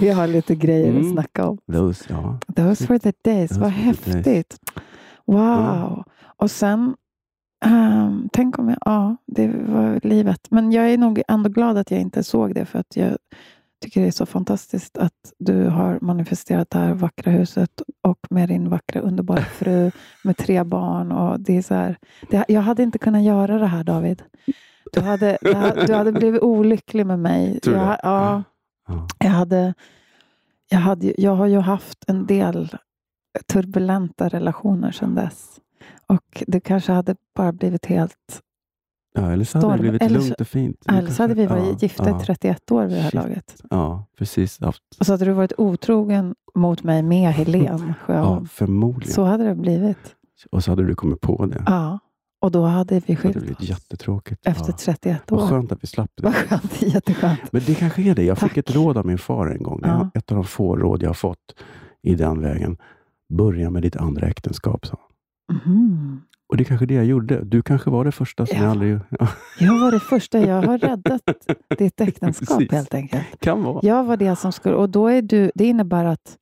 Vi 0.00 0.10
har 0.10 0.26
lite 0.26 0.54
grejer 0.54 0.90
Mm. 0.90 1.06
att 1.06 1.12
snacka 1.12 1.48
om. 1.48 1.58
Those, 1.72 2.04
ja. 2.08 2.38
Those 2.56 2.86
were 2.86 2.98
the 2.98 3.12
days. 3.24 3.48
Those 3.50 3.60
Vad 3.60 3.74
the 3.74 3.82
days. 3.84 4.04
häftigt. 4.04 4.56
Wow. 5.26 6.04
Och 6.36 6.50
sen, 6.50 6.94
ehm, 7.64 8.28
tänk 8.32 8.58
om 8.58 8.68
jag, 8.68 8.78
ja, 8.84 9.16
det 9.26 9.48
var 9.48 10.00
livet. 10.02 10.46
Men 10.50 10.72
jag 10.72 10.90
är 10.90 10.98
nog 10.98 11.22
ändå 11.28 11.50
glad 11.50 11.76
att 11.76 11.90
jag 11.90 12.00
inte 12.00 12.24
såg 12.24 12.54
det 12.54 12.64
för 12.64 12.78
att 12.78 12.96
jag 12.96 13.16
tycker 13.80 14.00
det 14.00 14.06
är 14.06 14.10
så 14.10 14.26
fantastiskt 14.26 14.98
att 14.98 15.32
du 15.38 15.64
har 15.64 15.98
manifesterat 16.00 16.70
det 16.70 16.78
här 16.78 16.94
vackra 16.94 17.32
huset 17.32 17.82
och 18.02 18.18
med 18.30 18.48
din 18.48 18.68
vackra 18.68 19.00
underbara 19.00 19.42
fru 19.58 19.90
med 20.24 20.36
tre 20.36 20.64
barn. 20.64 21.12
Och 21.12 21.40
det 21.40 21.56
är 21.56 21.62
så 21.62 21.74
här, 21.74 21.96
det, 22.30 22.44
jag 22.48 22.60
hade 22.60 22.82
inte 22.82 22.98
kunnat 22.98 23.22
göra 23.22 23.58
det 23.58 23.66
här 23.66 23.84
David. 23.84 24.22
Du 24.92 25.00
hade, 25.00 25.38
det 25.40 25.84
du 25.86 25.94
hade 25.94 26.12
blivit 26.12 26.42
olycklig 26.42 27.06
med 27.06 27.18
mig. 27.18 27.60
Tror 27.62 27.74
du 27.74 27.80
jag, 27.80 27.98
ja, 28.02 28.42
Ja. 28.88 29.06
jag, 29.18 29.30
hade, 29.30 29.74
jag, 30.68 30.78
hade, 30.78 31.14
jag 31.20 31.34
har 31.34 31.46
ju 31.46 31.58
haft 31.58 32.04
en 32.06 32.26
del 32.26 32.76
turbulenta 33.52 34.28
relationer 34.28 34.92
sedan 34.92 35.14
dess. 35.14 35.60
Och 36.06 36.42
det 36.46 36.60
kanske 36.60 36.92
hade 36.92 37.16
bara 37.34 37.52
blivit 37.52 37.86
helt... 37.86 38.42
ja, 39.22 39.32
eller 39.32 39.44
så 39.44 39.58
hade 39.58 39.72
det 39.74 39.78
blivit 39.80 40.02
Eller 40.02 40.20
så- 40.20 40.24
lugnt 40.26 40.40
och 40.40 40.48
fint. 40.48 40.84
Eller 40.88 41.10
så 41.10 41.22
hade 41.22 41.34
vi 41.34 41.46
varit 41.46 41.64
Ja, 41.66 41.76
gifta 41.80 42.10
ja, 42.10 42.20
i 42.20 42.24
31 42.24 42.70
år 42.72 42.82
vid 42.86 42.90
det 42.96 43.00
här 43.00 43.10
Shit. 43.10 43.14
laget. 43.14 43.62
Ja, 43.70 44.06
precis. 44.18 44.60
Haft, 44.60 44.82
Och 45.00 45.06
så 45.06 45.12
hade 45.12 45.24
du 45.24 45.32
varit 45.32 45.52
otrogen 45.58 46.34
mot 46.54 46.82
mig 46.82 47.02
med 47.02 47.32
Helen 47.32 47.64
ja, 47.88 47.94
Sjöholm. 48.06 48.46
förmodligen. 48.48 49.14
Så 49.14 49.24
hade 49.24 49.44
det 49.44 49.54
blivit. 49.54 50.14
Och 50.50 50.64
så 50.64 50.70
hade 50.72 50.86
du 50.86 50.94
kommit 50.94 51.20
på 51.20 51.46
det. 51.46 51.62
Ja. 51.66 51.98
Och 52.40 52.50
då 52.50 52.64
hade 52.64 52.94
vi 52.94 53.00
Det 53.06 53.12
hade 53.12 53.22
skilt 53.22 53.36
blivit 53.44 53.58
oss. 53.60 53.68
jättetråkigt. 53.68 54.46
Efter 54.46 54.64
ja. 54.72 54.76
31 54.78 55.22
Vad 55.28 55.42
år. 55.42 55.46
skönt 55.48 55.72
att 55.72 55.82
vi 55.82 55.86
slapp 55.86 56.10
det. 56.16 56.22
Vad 56.22 56.34
skönt. 56.34 56.82
Jätteskönt. 56.82 57.52
Men 57.52 57.62
det 57.66 57.74
kanske 57.74 58.02
är 58.02 58.14
det. 58.14 58.24
Jag 58.24 58.38
fick 58.38 58.48
Tack. 58.48 58.56
ett 58.56 58.74
råd 58.74 58.96
av 58.98 59.06
min 59.06 59.18
far 59.18 59.46
en 59.46 59.62
gång. 59.62 59.80
Ja. 59.82 60.10
ett 60.14 60.30
av 60.32 60.36
de 60.36 60.44
få 60.44 60.76
råd 60.76 61.02
jag 61.02 61.08
har 61.08 61.14
fått 61.14 61.54
i 62.02 62.14
den 62.14 62.40
vägen. 62.42 62.76
Börja 63.34 63.70
med 63.70 63.82
ditt 63.82 63.96
andra 63.96 64.26
äktenskap, 64.26 64.86
sa 64.86 64.98
han. 65.48 65.56
Mhm. 65.64 66.22
Och 66.48 66.56
det 66.56 66.62
är 66.62 66.64
kanske 66.64 66.86
det 66.86 66.94
jag 66.94 67.04
gjorde. 67.04 67.44
Du 67.44 67.62
kanske 67.62 67.90
var 67.90 68.04
det 68.04 68.12
första 68.12 68.46
som 68.46 68.56
Ja. 68.56 68.62
jag 68.62 68.70
aldrig... 68.70 68.98
Ja, 69.18 69.28
Jag 69.60 69.80
var 69.80 69.90
det 69.92 70.00
första. 70.00 70.38
Jag 70.40 70.62
har 70.62 70.78
räddat 70.78 71.22
ditt 71.78 72.00
äktenskap 72.00 72.48
Precis. 72.58 72.72
helt 72.72 72.94
enkelt. 72.94 73.24
kan 73.40 73.62
vara. 73.62 73.80
Jag 73.82 74.04
var 74.04 74.16
det 74.16 74.36
som 74.36 74.52
skulle... 74.52 74.74
Och 74.74 74.90
då 74.90 75.08
är 75.08 75.22
du... 75.22 75.50
Det 75.54 75.64
innebär 75.64 76.04
att 76.04 76.38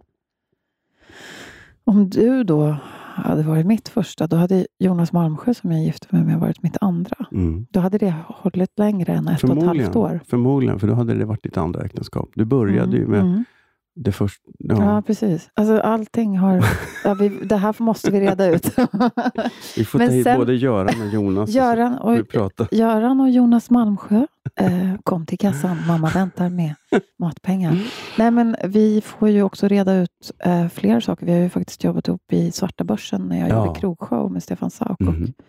om 1.85 2.11
du 2.11 2.45
då 2.45 2.77
hade 3.15 3.43
varit 3.43 3.67
mitt 3.67 3.89
första, 3.89 4.27
då 4.27 4.37
hade 4.37 4.67
Jonas 4.79 5.13
Malmsjö 5.13 5.55
som 5.55 5.73
jag 5.73 5.83
gifte 5.85 6.07
mig 6.11 6.25
med 6.25 6.41
varit 6.41 6.63
mitt 6.63 6.77
andra. 6.81 7.17
Mm. 7.33 7.67
Då 7.71 7.81
hade 7.81 7.99
det 7.99 8.15
hållit 8.27 8.79
längre 8.79 9.13
än 9.13 9.29
ett 9.29 9.45
och 9.45 9.57
ett 9.59 9.65
halvt 9.65 9.97
år. 9.97 10.21
Förmodligen, 10.29 10.79
för 10.81 10.87
då 10.87 10.95
hade 10.95 11.15
det 11.15 11.25
varit 11.25 11.43
ditt 11.43 11.57
andra 11.57 11.85
äktenskap. 11.85 12.31
Du 12.35 12.45
började 12.45 12.97
Mm, 12.97 13.01
ju 13.01 13.07
med 13.07 13.21
mm. 13.21 13.45
Det 13.97 14.13
första. 14.13 14.51
Ja, 14.59 14.75
Ja, 14.95 15.03
precis. 15.03 15.51
Alltså, 15.55 15.81
allting 15.81 16.39
har... 16.39 16.65
Ja, 17.05 17.15
vi, 17.15 17.29
det 17.29 17.57
här 17.57 17.77
måste 17.83 18.11
vi 18.11 18.21
reda 18.21 18.47
ut. 18.47 18.67
vi 19.77 19.85
får 19.85 19.99
men 19.99 20.09
ta 20.09 20.15
hit 20.15 20.25
sen- 20.25 20.39
både 20.39 20.55
Göran 20.55 21.01
och 21.03 21.07
Jonas 21.15 21.51
Göran 21.51 21.99
och 21.99 22.19
och. 22.61 22.69
Göran 22.73 23.21
och 23.21 23.31
Jonas 23.31 23.71
Malmsjö 23.71 24.27
eh, 24.57 24.95
kom 25.03 25.27
till 25.27 25.39
kassan. 25.39 25.77
Mamma 25.87 26.09
väntar 26.11 26.49
med 26.51 26.75
matpengar. 27.19 27.79
Nej, 28.19 28.31
men 28.31 28.57
vi 28.65 29.01
får 29.01 29.29
ju 29.29 29.43
också 29.43 29.69
reda 29.69 29.95
ut 29.95 30.33
eh, 30.39 30.69
fler 30.69 31.01
saker. 31.01 31.27
Vi 31.27 31.33
har 31.33 31.39
ju 31.41 31.49
faktiskt 31.49 31.85
jobbat 31.85 32.09
ihop 32.09 32.33
i 32.33 32.53
Svarta 32.53 32.85
Börsen 32.85 33.23
när 33.29 33.39
jag 33.41 33.49
Ja. 33.49 33.67
gjorde 33.67 33.81
krogshow 33.81 34.33
med 34.33 34.43
Stefan 34.43 34.71
Sauk. 34.71 35.01
Mhm. 35.01 35.23
Och 35.23 35.45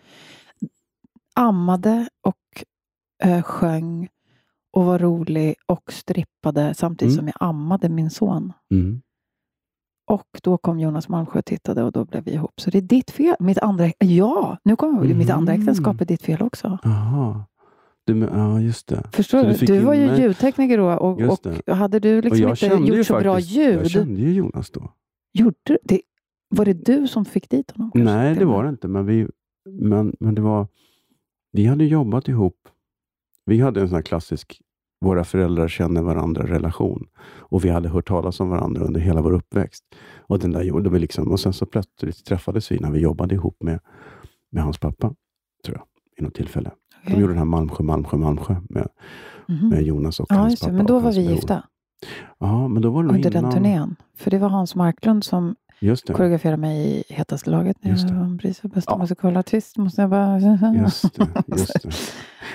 ammade 1.34 2.08
och 2.22 2.64
eh, 3.24 3.42
sjöng 3.42 4.08
och 4.72 4.84
var 4.84 4.98
rolig 4.98 5.54
och 5.66 5.92
strippade 5.92 6.74
samtidigt 6.74 7.12
Mm. 7.14 7.18
som 7.20 7.26
jag 7.40 7.48
ammade 7.48 7.88
min 7.88 8.10
son. 8.10 8.52
Mm. 8.74 9.00
Och 10.10 10.26
då 10.42 10.58
kom 10.58 10.80
Jonas 10.80 11.08
Malmsjö 11.08 11.38
och 11.38 11.44
tittade 11.44 11.82
och 11.82 11.92
då 11.92 12.04
blev 12.04 12.24
vi 12.24 12.30
ihop. 12.32 12.60
Så 12.60 12.70
det 12.70 12.78
är 12.78 12.82
ditt 12.82 13.10
fel. 13.10 13.34
Mitt 13.40 13.58
andra, 13.58 13.90
ja, 13.98 14.58
nu 14.64 14.76
kommer 14.76 14.98
jag 14.98 15.06
ihåg. 15.06 15.16
Mitt 15.16 15.30
andra 15.30 15.52
Mhm. 15.52 15.62
äktenskap 15.62 16.00
är 16.00 16.04
ditt 16.04 16.22
fel 16.22 16.42
också. 16.42 16.78
Aha. 16.84 17.44
Du, 18.06 18.18
ja, 18.18 18.60
just 18.60 18.88
det. 18.88 19.02
Förstår 19.12 19.42
du? 19.42 19.52
du 19.52 19.66
Du 19.66 19.78
var 19.78 19.94
ju 19.94 20.06
mig- 20.06 20.20
ljudtekniker 20.20 20.78
då 20.78 20.90
och, 20.92 21.20
och 21.66 21.76
hade 21.76 22.00
du 22.00 22.22
liksom 22.22 22.48
inte 22.48 22.92
gjort 22.96 23.06
så 23.06 23.20
bra 23.20 23.34
faktiskt, 23.34 23.56
ljud. 23.56 23.80
Jag 23.80 23.90
kände 23.90 24.20
ju 24.20 24.32
Jonas 24.32 24.70
då. 24.70 24.92
Gjorde 25.32 25.78
det? 25.82 26.00
Var 26.48 26.64
det 26.64 26.72
du 26.84 27.08
som 27.08 27.24
fick 27.24 27.50
dit 27.50 27.70
honom? 27.70 27.90
Nej, 27.94 28.34
det 28.34 28.44
var 28.44 28.62
det 28.64 28.68
inte. 28.70 28.88
Men, 28.88 29.06
vi, 29.06 29.28
men, 29.70 30.16
men 30.20 30.34
det 30.34 30.40
var... 30.42 30.66
Vi 31.52 31.66
hade 31.66 31.84
jobbat 31.84 32.28
ihop. 32.28 32.56
Vi 33.48 33.60
hade 33.60 33.80
en 33.80 33.88
sån 33.88 33.94
här 33.96 34.02
klassisk 34.02 34.60
våra 35.00 35.24
föräldrar 35.24 35.68
känner 35.68 36.02
varandra-relation. 36.02 37.06
Och 37.38 37.64
vi 37.64 37.68
hade 37.68 37.88
hört 37.88 38.08
talas 38.08 38.40
om 38.40 38.48
varandra 38.48 38.82
under 38.84 39.00
hela 39.00 39.22
vår 39.22 39.32
uppväxt. 39.32 39.84
Och, 40.18 40.38
den 40.38 40.52
där, 40.52 40.62
gjorde 40.62 40.90
vi 40.90 40.98
liksom, 40.98 41.30
och 41.32 41.40
sen 41.40 41.52
så 41.52 41.66
plötsligt 41.66 42.24
träffades 42.24 42.72
vi 42.72 42.78
när 42.80 42.90
vi 42.90 43.00
jobbade 43.00 43.34
ihop 43.34 43.56
med, 43.62 43.80
med 44.52 44.62
hans 44.62 44.78
pappa, 44.78 45.14
tror 45.64 45.76
jag, 45.76 45.84
vid 46.16 46.24
något 46.24 46.34
tillfälle. 46.34 46.70
Okej. 47.02 47.14
De 47.14 47.20
gjorde 47.20 47.32
den 47.32 47.38
här 47.38 47.44
Malmsjö, 47.44 47.84
Malmsjö, 47.84 48.16
Malmsjö 48.16 48.56
med, 48.68 48.88
Mhm. 49.50 49.68
med 49.68 49.82
Jonas 49.82 50.20
och 50.20 50.26
Ja, 50.28 50.34
hans 50.36 50.60
pappa. 50.60 50.72
Men 50.72 50.86
då 50.86 50.98
var 50.98 51.12
vi 51.12 51.24
bror. 51.24 51.34
gifta 51.34 51.62
Ja, 52.38 52.68
men 52.68 52.82
då 52.82 52.90
var 52.90 53.02
det 53.02 53.08
under 53.08 53.30
den 53.30 53.38
innan- 53.40 53.52
turnén. 53.52 53.96
För 54.16 54.30
det 54.30 54.38
var 54.38 54.48
Hans 54.48 54.74
Marklund 54.74 55.24
som 55.24 55.54
Just 55.80 56.06
det. 56.06 56.12
koreograferade 56.12 56.56
mig 56.56 57.04
i 57.08 57.14
Hetaste 57.14 57.50
laget. 57.50 57.76
när 57.84 57.90
Jag 57.90 58.14
vann 58.14 58.38
pris 58.38 58.60
för 58.60 58.68
bästa 58.68 58.98
musikalartist. 58.98 59.76
Måste 59.78 60.00
jag 60.00 60.10
bara... 60.10 60.38
Just 60.40 61.14
det, 61.16 61.26
just 61.56 61.82
det. 61.82 61.90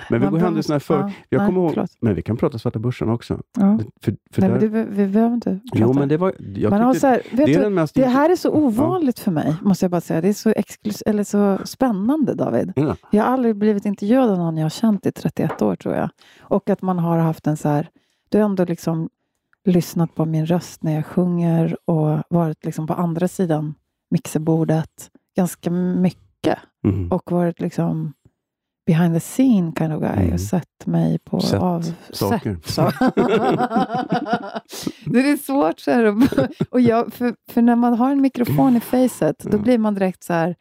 Men 0.09 0.19
vi 0.19 0.25
Man 0.25 0.33
går 0.33 0.39
händelserna 0.39 0.79
för. 0.79 0.99
ja, 0.99 1.11
jag 1.29 1.39
nej, 1.39 1.47
kommer 1.47 1.61
ihåg, 1.61 1.87
men 1.99 2.15
vi 2.15 2.21
kan 2.21 2.37
prata 2.37 2.59
Svarta 2.59 2.79
Börsen 2.79 3.09
också. 3.09 3.41
Ja. 3.57 3.79
För, 4.01 4.15
för 4.31 4.41
Nej, 4.41 4.51
där, 4.51 4.59
men 4.59 4.71
det, 4.71 4.83
vi 4.85 5.07
behöver 5.07 5.33
inte 5.35 5.49
prata. 5.49 5.77
jo, 5.85 5.93
men 5.93 6.09
det 6.09 6.17
var... 6.17 6.33
Jag 6.55 6.69
Man 6.69 6.93
tyckte, 6.93 7.07
här, 7.07 7.21
det 7.31 7.43
är 7.43 7.47
du, 7.47 7.53
den 7.53 7.73
mest... 7.73 7.95
det 7.95 8.05
här 8.05 8.29
är 8.29 8.35
så 8.35 8.51
ovanligt 8.51 9.19
för 9.19 9.31
mig, 9.31 9.55
måste 9.61 9.85
jag 9.85 9.91
bara 9.91 10.01
säga. 10.01 10.21
Det 10.21 10.27
är 10.29 10.33
så, 10.33 10.49
exklus- 10.49 11.03
eller 11.05 11.23
så 11.23 11.59
spännande, 11.65 12.33
David. 12.33 12.73
Ja. 12.75 12.95
Jag 13.11 13.23
har 13.23 13.33
aldrig 13.33 13.55
blivit 13.55 13.85
intervjuad 13.85 14.29
av 14.29 14.37
någon 14.37 14.57
jag 14.57 14.65
har 14.65 14.69
känt 14.69 15.05
i 15.05 15.11
31 15.11 15.61
år, 15.61 15.75
tror 15.75 15.95
jag. 15.95 16.09
Och 16.41 16.69
att 16.69 16.81
man 16.81 16.99
har 16.99 17.17
haft 17.17 17.47
en 17.47 17.57
så 17.57 17.69
här... 17.69 17.89
Du 18.29 18.37
har 18.37 18.45
ändå 18.45 18.65
liksom 18.65 19.09
lyssnat 19.65 20.15
på 20.15 20.25
min 20.25 20.45
röst 20.45 20.83
när 20.83 20.95
jag 20.95 21.05
sjunger 21.05 21.77
och 21.85 22.19
varit 22.29 22.65
liksom 22.65 22.87
på 22.87 22.93
andra 22.93 23.27
sidan 23.27 23.73
mixerbordet 24.11 25.09
ganska 25.35 25.69
mycket. 25.71 26.57
Mhm. 26.83 27.11
Och 27.11 27.31
varit 27.31 27.59
liksom 27.61 28.13
behind 28.85 29.13
the 29.13 29.19
scene 29.19 29.71
kind 29.77 29.93
of 29.93 30.01
guy 30.01 30.23
mm. 30.23 30.33
och 30.33 30.41
satt 30.41 30.85
mig 30.85 31.19
på 31.19 31.39
sätt 31.39 31.61
av... 31.61 31.93
Saker. 32.11 32.57
Sätt, 32.63 32.95
det 35.05 35.19
är 35.19 35.37
svårt 35.37 35.79
så 35.79 35.91
här. 35.91 36.17
Och 36.69 36.81
jag, 36.81 37.13
för, 37.13 37.35
för, 37.49 37.61
när 37.61 37.75
man 37.75 37.93
har 37.93 38.11
en 38.11 38.21
mikrofon 38.21 38.77
i 38.77 38.79
facet, 38.79 39.39
då 39.39 39.49
mm. 39.49 39.61
blir 39.61 39.77
man 39.77 39.93
direkt 39.93 40.23
så 40.23 40.33
här... 40.33 40.55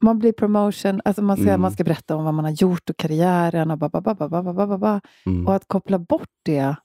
Man 0.00 0.18
blir 0.18 0.32
promotion, 0.32 1.00
alltså 1.04 1.22
man 1.22 1.36
ska, 1.36 1.48
mm. 1.48 1.60
man 1.60 1.72
ska 1.72 1.84
berätta 1.84 2.16
om 2.16 2.24
vad 2.24 2.34
man 2.34 2.44
har 2.44 2.52
gjort 2.52 2.90
och 2.90 2.96
karriären 2.96 3.70
och 3.70 3.78
ba, 3.78 3.88
ba, 3.88 4.00
ba, 4.00 4.14
ba, 4.14 4.28
ba, 4.28 4.42
ba, 4.42 4.66
ba, 4.66 4.78
ba. 4.78 5.00
Mm. 5.26 5.46
Och 5.46 5.54
att 5.54 5.68
koppla 5.68 5.98
bort 5.98 6.30
det, 6.42 6.76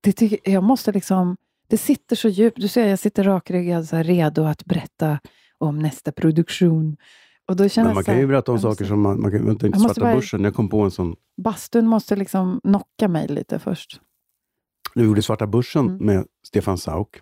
det 0.00 0.12
tycker, 0.12 0.52
jag 0.52 0.62
måste 0.62 0.92
liksom... 0.92 1.36
Det 1.68 1.78
sitter 1.78 2.16
så 2.16 2.28
djupt. 2.28 2.60
Du 2.60 2.68
ser, 2.68 2.86
jag 2.86 2.98
sitter 2.98 3.24
rakryggad, 3.24 3.88
så 3.88 3.96
här, 3.96 4.04
redo 4.04 4.44
att 4.44 4.64
berätta 4.64 5.18
om 5.58 5.78
nästa 5.78 6.12
produktion. 6.12 6.96
Och 7.48 7.56
då 7.56 7.68
känner 7.68 7.88
Men 7.88 7.94
man 7.94 8.04
kan 8.04 8.18
ju 8.18 8.26
berätta 8.26 8.52
om 8.52 8.58
saker 8.58 8.68
måste- 8.68 8.86
som 8.86 9.00
man, 9.00 9.20
man 9.20 9.30
kan 9.30 9.46
vänta, 9.46 9.66
inte 9.66 9.78
Svarta 9.78 10.00
bara- 10.00 10.14
Börsen. 10.14 10.44
Jag 10.44 10.54
kom 10.54 10.68
på 10.68 10.80
en 10.80 10.90
sån... 10.90 11.16
Bastun 11.42 11.86
måste 11.86 12.16
liksom 12.16 12.60
knocka 12.64 13.08
mig 13.08 13.28
lite 13.28 13.58
först. 13.58 14.00
Du 14.94 15.04
gjorde 15.04 15.22
Svarta 15.22 15.46
Börsen 15.46 15.86
Mm. 15.86 16.06
med 16.06 16.26
Stefan 16.46 16.78
Sauk. 16.78 17.20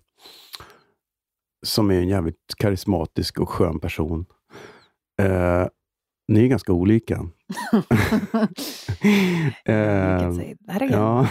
Som 1.67 1.91
är 1.91 1.95
en 2.01 2.09
jävligt 2.09 2.55
karismatisk 2.57 3.39
och 3.41 3.49
skön 3.49 3.81
person. 3.81 4.27
Eh, 5.23 5.67
ni 6.29 6.45
är 6.45 6.47
ganska 6.49 6.73
olika. 6.73 7.21
Eh, 9.65 10.31
ja. 10.91 11.29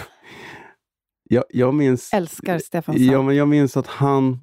Jag, 1.29 1.43
jag 1.49 1.73
minns... 1.73 2.13
Älskar 2.13 2.59
Stefan 2.59 2.95
Ja, 2.97 3.11
Sauk. 3.13 3.25
men 3.25 3.35
jag 3.35 3.47
minns 3.47 3.77
att 3.77 3.87
han 3.87 4.39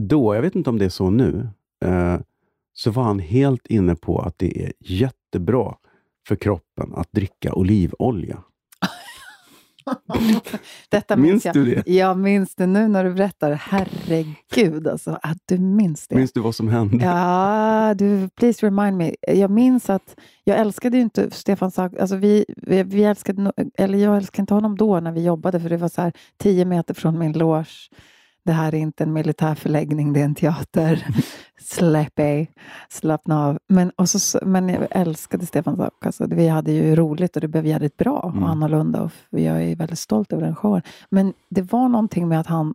då, 0.00 0.34
jag 0.34 0.42
vet 0.42 0.54
inte 0.54 0.70
om 0.70 0.78
det 0.78 0.84
är 0.84 0.88
så 0.88 1.10
nu, 1.10 1.48
eh, 1.84 2.18
så 2.78 2.90
var 2.90 3.02
han 3.02 3.18
helt 3.18 3.66
inne 3.66 3.94
på 3.94 4.18
att 4.18 4.34
det 4.38 4.62
är 4.64 4.72
jättebra 4.80 5.74
för 6.28 6.36
kroppen 6.36 6.92
att 6.94 7.12
dricka 7.12 7.54
olivolja. 7.54 8.42
Detta 10.88 11.16
minns 11.16 11.32
Minns 11.32 11.44
jag. 11.44 11.54
du 11.54 11.64
det? 11.64 11.92
Jag 11.92 12.18
minns 12.18 12.54
det 12.54 12.66
nu 12.66 12.88
när 12.88 13.04
du 13.04 13.14
berättar. 13.14 13.52
Herregud, 13.52 14.88
alltså, 14.88 15.18
att 15.22 15.38
du 15.46 15.58
minns 15.58 16.08
det. 16.08 16.16
Minns 16.16 16.32
du 16.32 16.40
vad 16.40 16.54
som 16.54 16.68
hände? 16.68 17.04
Ja, 17.04 17.94
du, 17.98 18.28
please 18.28 18.66
remind 18.66 18.96
me. 18.96 19.14
Jag 19.28 19.50
minns 19.50 19.90
att 19.90 20.16
jag 20.44 20.58
älskade 20.58 20.96
ju 20.96 21.02
inte 21.02 21.30
Stefan 21.30 21.70
Sauk. 21.70 21.92
Alltså 22.00 22.16
vi, 22.16 22.44
vi, 22.56 22.82
vi 22.82 23.04
älskade, 23.04 23.52
eller 23.78 23.98
jag 23.98 24.16
älskade 24.16 24.42
inte 24.42 24.54
honom 24.54 24.76
då 24.76 25.00
när 25.00 25.12
vi 25.12 25.24
jobbade, 25.24 25.60
för 25.60 25.68
det 25.68 25.76
var 25.76 25.88
så 25.88 26.02
här 26.02 26.12
tio 26.36 26.64
meter 26.64 26.94
från 26.94 27.18
min 27.18 27.32
loge. 27.32 27.66
Det 28.46 28.52
här 28.52 28.74
är 28.74 28.78
inte 28.78 29.04
en 29.04 29.12
militär 29.12 29.54
förläggning, 29.54 30.12
det 30.12 30.20
är 30.20 30.24
en 30.24 30.34
teater. 30.34 31.06
Släpp 31.60 32.18
ej, 32.18 32.50
slappna 32.88 33.46
av. 33.46 33.58
Men, 33.68 33.90
och 33.90 34.08
så, 34.08 34.38
men 34.42 34.68
jag 34.68 34.86
älskade 34.90 35.46
Stefan 35.46 35.76
Sauk. 35.76 36.06
Alltså, 36.06 36.26
vi 36.26 36.48
hade 36.48 36.72
ju 36.72 36.96
roligt 36.96 37.36
och 37.36 37.40
det 37.40 37.48
blev 37.48 37.66
jävligt 37.66 37.96
bra 37.96 38.30
Mm. 38.32 38.42
och 38.42 38.48
annorlunda. 38.50 39.02
Och 39.02 39.12
jag 39.30 39.62
är 39.62 39.76
väldigt 39.76 39.98
stolt 39.98 40.32
över 40.32 40.42
den 40.42 40.54
showen. 40.56 40.82
Men 41.10 41.32
det 41.50 41.62
var 41.72 41.88
någonting 41.88 42.28
med 42.28 42.40
att 42.40 42.46
han 42.46 42.74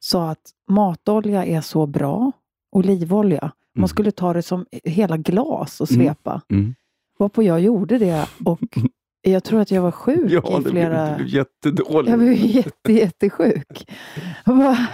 sa 0.00 0.30
att 0.30 0.50
matolja 0.70 1.44
är 1.44 1.60
så 1.60 1.86
bra, 1.86 2.32
olivolja. 2.72 3.40
Man 3.74 3.80
Mm. 3.82 3.88
skulle 3.88 4.10
ta 4.10 4.32
det 4.32 4.42
som 4.42 4.66
hela 4.84 5.16
glas 5.16 5.80
och 5.80 5.90
Mm. 5.92 6.06
svepa. 6.06 6.40
Mm. 6.50 6.74
Varpå 7.18 7.42
jag 7.42 7.60
gjorde 7.60 7.98
det 7.98 8.26
och 8.44 8.60
jag 9.24 9.44
tror 9.44 9.60
att 9.60 9.70
jag 9.70 9.82
var 9.82 9.90
sjuk 9.90 10.30
Ja, 10.32 10.60
i 10.60 10.62
flera... 10.62 10.70
blev, 10.70 10.90
det 10.90 11.14
blev 11.16 11.28
jättedåligt. 11.28 12.10
Jag 12.10 12.18
blev 12.18 12.32
jätte, 12.34 12.92
jättesjuk. 12.92 13.90
Bara- 14.44 14.86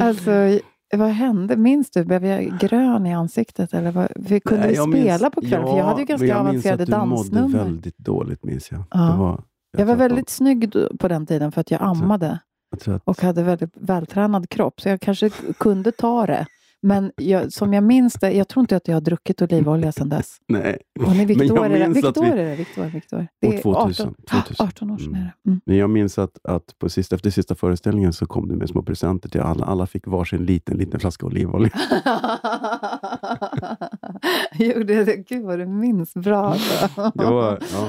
Alltså, 0.00 0.30
vad 0.96 1.08
hände? 1.08 1.56
Minns 1.56 1.90
du? 1.90 2.04
Blev 2.04 2.26
jag 2.26 2.58
grön 2.60 3.06
i 3.06 3.14
ansiktet? 3.14 3.74
Eller 3.74 3.90
vad? 3.90 4.08
Vi 4.16 4.40
kunde 4.40 4.66
Nej, 4.66 4.74
jag 4.74 4.88
minns- 4.88 5.04
spela 5.04 5.30
på 5.30 5.40
kvällen? 5.40 5.66
för 5.66 5.76
jag 5.78 5.84
hade 5.84 6.00
ju 6.00 6.06
ganska 6.06 6.26
jag 6.26 6.44
minns 6.44 6.66
avancerade 6.66 6.82
att 6.82 6.88
du 6.88 7.06
mådde 7.08 7.10
dansnummer. 7.30 7.64
väldigt 7.64 7.98
dåligt, 7.98 8.44
minns 8.44 8.70
jag. 8.72 8.84
Ja. 8.90 9.16
Var, 9.16 9.42
Jag 9.78 9.86
var 9.86 9.94
tror 9.94 10.04
att 10.04 10.10
väldigt 10.10 10.30
snygg 10.30 10.68
då- 10.68 10.96
på 10.98 11.08
den 11.08 11.26
tiden 11.26 11.52
för 11.52 11.60
att 11.60 11.70
jag 11.70 11.82
ammade 11.82 12.38
Jag 12.86 12.94
att, 12.94 13.02
och 13.04 13.20
hade 13.22 13.42
väldigt 13.42 13.72
vältränad 13.74 14.48
kropp. 14.48 14.80
Så 14.80 14.88
jag 14.88 15.00
kanske 15.00 15.30
kunde 15.58 15.92
ta 15.92 16.26
det. 16.26 16.46
Men 16.86 17.12
jag, 17.16 17.52
som 17.52 17.72
jag 17.74 17.84
minns 17.84 18.14
det, 18.14 18.32
jag 18.32 18.48
tror 18.48 18.60
inte 18.60 18.76
att 18.76 18.88
jag 18.88 18.96
har 18.96 19.00
druckit 19.00 19.42
olivolja 19.42 19.92
sedan 19.92 20.08
dess. 20.08 20.36
nej, 20.48 20.78
Och 21.00 21.16
ni, 21.16 21.24
vilket 21.24 21.48
Men 21.48 21.56
jag 21.56 21.66
är 21.66 21.70
det? 21.70 21.78
minns 21.84 21.96
Vilket 21.96 22.16
att 22.18 22.24
vi- 22.24 22.28
är 22.30 22.36
det? 22.36 22.54
Vilket 22.56 22.78
år? 22.78 22.82
År 23.46 23.54
är 23.54 23.58
2000, 23.62 24.08
18, 24.08 24.14
2000. 24.42 24.66
18 24.66 24.90
år 24.90 24.98
sedan 24.98 25.06
Mm. 25.08 25.20
är 25.20 25.24
det. 25.24 25.50
Mm. 25.50 25.60
men 25.66 25.76
jag 25.76 25.90
minns 25.90 26.18
att, 26.18 26.38
att 26.48 26.78
på 26.78 26.88
sista, 26.88 27.16
efter 27.16 27.30
sista 27.30 27.54
föreställningen 27.54 28.12
så 28.12 28.26
kom 28.26 28.48
du 28.48 28.56
med 28.56 28.68
små 28.68 28.82
presenter 28.82 29.28
till 29.28 29.40
alla. 29.40 29.64
Alla 29.66 29.86
fick 29.86 30.06
varsin 30.06 30.44
liten, 30.44 30.76
liten 30.76 31.00
flaska 31.00 31.26
olivolja. 31.26 31.70
Gjorde 34.58 35.04
det? 35.04 35.16
Gud 35.28 35.44
vad 35.44 35.58
du 35.58 35.66
minns 35.66 36.14
bra. 36.14 36.46
Alltså. 36.46 37.10
Det 37.14 37.24
var, 37.24 37.58
ja. 37.72 37.88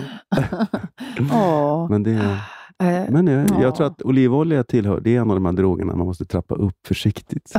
Åh. 1.33 1.89
Men, 1.89 2.03
det, 2.03 2.37
men 2.79 3.27
jag, 3.27 3.50
Ja. 3.50 3.62
jag 3.62 3.75
tror 3.75 3.88
att 3.88 4.01
olivolja 4.01 4.63
tillhör, 4.63 5.00
det 5.00 5.15
är 5.15 5.22
en 5.22 5.29
av 5.29 5.36
de 5.36 5.46
här 5.46 5.53
drogerna 5.53 5.96
man 5.96 6.05
måste 6.08 6.25
trappa 6.25 6.55
upp 6.55 6.88
försiktigt. 6.88 7.53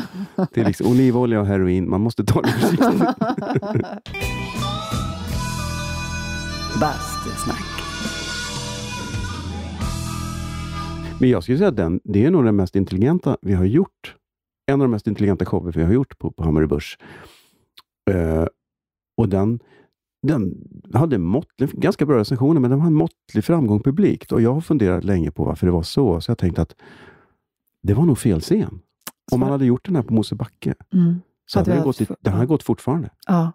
Det 0.55 0.61
är 0.61 0.65
liksom 0.65 0.87
olivolja 0.87 1.41
och 1.41 1.47
heroin, 1.47 1.91
man 1.91 2.01
måste 2.01 2.25
ta 2.25 2.43
det 2.43 2.49
försiktigt. 2.49 3.01
Bastusnack. 6.81 7.65
Men 11.21 11.31
jag 11.31 11.43
skulle 11.43 11.59
säga 11.59 11.69
att 11.69 11.77
den, 11.77 12.01
det 12.05 12.25
är 12.25 12.31
nog 12.31 12.45
det 12.45 12.53
mest 12.53 12.77
intelligenta 12.77 13.37
vi 13.43 13.55
har 13.55 13.65
gjort 13.65 14.15
en 14.67 14.81
av 14.81 14.85
de 14.85 14.91
mest 14.91 15.07
intelligenta 15.07 15.45
shower 15.45 15.73
vi 15.73 15.83
har 15.83 15.93
gjort 15.93 16.19
på, 16.19 16.31
på 16.31 16.45
Hammarby 16.45 16.67
Börs. 16.67 16.99
Eh, 18.11 18.47
och 19.17 19.29
den, 19.29 19.59
den 20.23 20.55
hade 20.95 21.19
måttlig, 21.19 21.71
ganska 21.71 22.07
bra 22.07 22.19
recensioner, 22.19 22.61
men 22.61 22.71
den 22.71 22.81
en 22.87 22.95
måttlig 22.95 23.45
framgång 23.45 23.81
publikt. 23.83 24.33
Och 24.33 24.43
jag 24.43 24.55
har 24.55 24.61
funderat 24.61 25.05
länge 25.05 25.31
på 25.31 25.45
varför 25.45 25.67
det 25.67 25.73
var 25.73 25.83
så, 25.83 26.21
så 26.21 26.31
jag 26.31 26.39
tänkte 26.39 26.63
att 26.63 26.75
det 27.83 27.95
var 27.95 28.05
nog 28.05 28.19
fel 28.19 28.41
scen. 28.41 28.81
Om 29.33 29.41
man 29.41 29.51
hade 29.51 29.65
gjort 29.67 29.85
den 29.87 29.97
här 29.97 30.03
på 30.03 30.15
Mosebacke, 30.15 30.75
Mm. 30.93 31.21
så 31.47 31.59
Hade 31.59 31.73
den 31.73 31.83
gått, 31.85 32.01
i- 32.01 32.07
den 32.21 32.33
hade 32.33 32.47
gått 32.47 32.63
fortfarande. 32.63 33.11
Ja, 33.27 33.53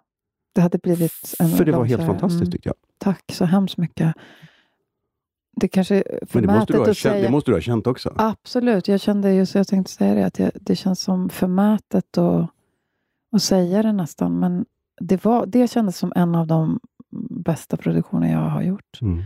det 0.54 0.60
hade 0.60 0.78
blivit 0.78 1.34
en 1.38 1.48
För 1.50 1.64
det 1.64 1.72
var 1.72 1.84
helt 1.84 2.06
fantastiskt, 2.06 2.40
Mm. 2.42 2.50
tyckte 2.52 2.68
jag. 2.68 2.76
Tack 2.98 3.24
så 3.32 3.44
hemskt 3.44 3.76
mycket. 3.78 4.14
Det 5.60 5.68
kanske 5.68 5.94
är 5.96 6.04
Men 6.10 6.18
det 6.18 6.20
måste, 6.22 6.32
förmätet 6.32 6.68
du 6.68 6.78
ha 6.78 6.90
att 6.90 6.96
känt, 6.96 7.12
säga. 7.12 7.24
det 7.24 7.30
måste 7.30 7.50
du 7.50 7.54
ha 7.54 7.60
känt 7.60 7.86
också. 7.86 8.14
Absolut, 8.16 8.88
jag 8.88 9.00
kände 9.00 9.34
just, 9.34 9.54
jag 9.54 9.68
tänkte 9.68 9.92
säga 9.92 10.14
det, 10.14 10.26
att 10.26 10.38
jag, 10.38 10.50
det 10.60 10.76
känns 10.76 11.00
som 11.00 11.28
förmätet 11.28 12.18
att, 12.18 12.48
att 13.32 13.42
säga 13.42 13.82
det 13.82 13.92
nästan, 13.92 14.38
men 14.38 14.64
det, 15.08 15.24
var, 15.24 15.46
det 15.46 15.70
kändes 15.70 15.98
som 15.98 16.12
en 16.16 16.34
av 16.34 16.46
de 16.46 16.80
bästa 17.30 17.76
produktioner 17.76 18.32
jag 18.32 18.48
har 18.48 18.62
gjort. 18.62 18.98
Mm. 19.00 19.24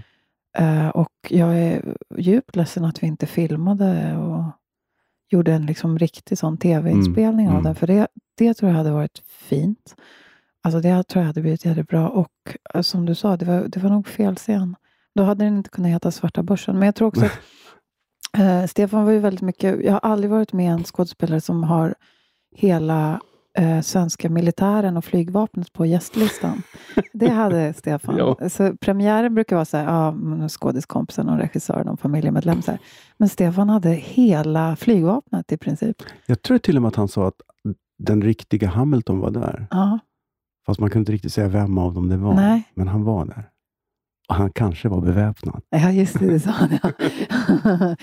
Eh, 0.59 0.89
och 0.89 1.13
jag 1.29 1.59
är 1.59 1.97
djupt 2.17 2.57
ledsen 2.57 2.85
att 2.85 3.03
vi 3.03 3.07
inte 3.07 3.27
filmade 3.27 4.17
och 4.17 4.45
gjorde 5.29 5.53
en 5.53 5.67
liksom 5.67 5.99
riktig 5.99 6.39
sån 6.39 6.57
tv-inspelning 6.59 7.47
Mm, 7.47 7.57
av 7.57 7.61
mm. 7.61 7.65
den, 7.65 7.75
för 7.75 7.87
det, 7.87 8.09
det 8.35 8.55
tror 8.55 8.71
jag 8.71 8.79
hade 8.79 8.91
varit 8.91 9.23
fint. 9.27 9.97
Alltså 10.63 10.81
det 10.81 11.03
tror 11.03 11.23
jag 11.23 11.27
hade 11.27 11.41
blivit 11.41 11.65
jättebra. 11.65 12.09
Och 12.09 12.57
eh, 12.75 12.81
som 12.81 13.07
du 13.07 13.15
sa, 13.15 13.37
det 13.37 13.45
var, 13.45 13.69
det 13.69 13.81
var 13.81 13.91
nog 13.91 14.09
fel 14.09 14.37
scen. 14.37 14.77
Då 15.15 15.23
hade 15.23 15.45
den 15.45 15.57
inte 15.57 15.71
kunnat 15.71 15.91
heta 15.91 16.11
Svarta 16.11 16.43
börsen. 16.43 16.79
Men 16.79 16.87
jag 16.87 16.95
tror 16.95 17.09
också 17.09 17.25
att 17.25 17.39
eh, 18.39 18.67
Stefan 18.67 19.05
var 19.05 19.13
ju 19.13 19.19
väldigt 19.19 19.43
mycket... 19.43 19.85
Jag 19.85 19.93
har 19.93 20.01
aldrig 20.01 20.31
varit 20.31 20.53
med 20.53 20.73
en 20.73 20.85
skådespelare 20.85 21.41
som 21.41 21.65
har 21.65 21.95
hela 22.57 23.21
eh, 23.57 23.81
svenska 23.81 24.31
militären 24.31 24.97
och 24.97 25.05
flygvapnet 25.05 25.73
på 25.73 25.87
gästlistan. 25.87 26.63
Det 27.13 27.29
hade 27.29 27.73
Stefan. 27.77 28.17
Ja. 28.17 28.49
Så 28.49 28.77
premiären 28.77 29.35
brukar 29.35 29.57
vara 29.57 29.65
så 29.65 29.77
här, 29.77 29.85
ja, 29.85 30.15
skådiskompisen 30.49 31.29
och 31.29 31.39
regissören 31.39 31.89
och 31.89 32.01
familjemedlem. 32.01 32.63
Så 32.63 32.71
här. 32.71 32.81
Men 33.17 33.29
Stefan 33.29 33.69
hade 33.69 33.91
hela 33.91 34.77
flygvapnet 34.77 35.53
i 35.53 35.57
princip. 35.57 35.97
Jag 36.27 36.43
tror 36.43 36.59
till 36.59 36.77
och 36.77 36.83
med 36.83 36.89
att 36.89 36.97
han 36.97 37.09
sa 37.09 37.29
att 37.29 37.41
den 37.99 38.23
riktiga 38.23 38.69
Hamilton 38.69 39.19
var 39.19 39.31
där. 39.31 39.67
Ja, 39.71 39.99
Fast 40.67 40.81
man 40.81 40.91
kunde 40.91 41.01
inte 41.01 41.13
riktigt 41.13 41.33
säga 41.33 41.49
vem 41.49 41.79
av 41.79 41.95
dem 41.95 42.09
det 42.09 42.17
var. 42.17 42.35
Nej. 42.35 42.63
Men 42.75 42.89
han 42.89 43.05
var 43.05 43.25
där. 43.25 43.49
Och 44.29 44.35
han 44.35 44.53
kanske 44.53 44.89
var 44.89 45.01
beväpnad. 45.01 45.63
ja 45.71 45.91
just 45.91 46.19
det, 46.19 46.27
det 46.27 46.41
sa 46.41 46.51
han. 46.51 46.79
Ja. 46.83 46.91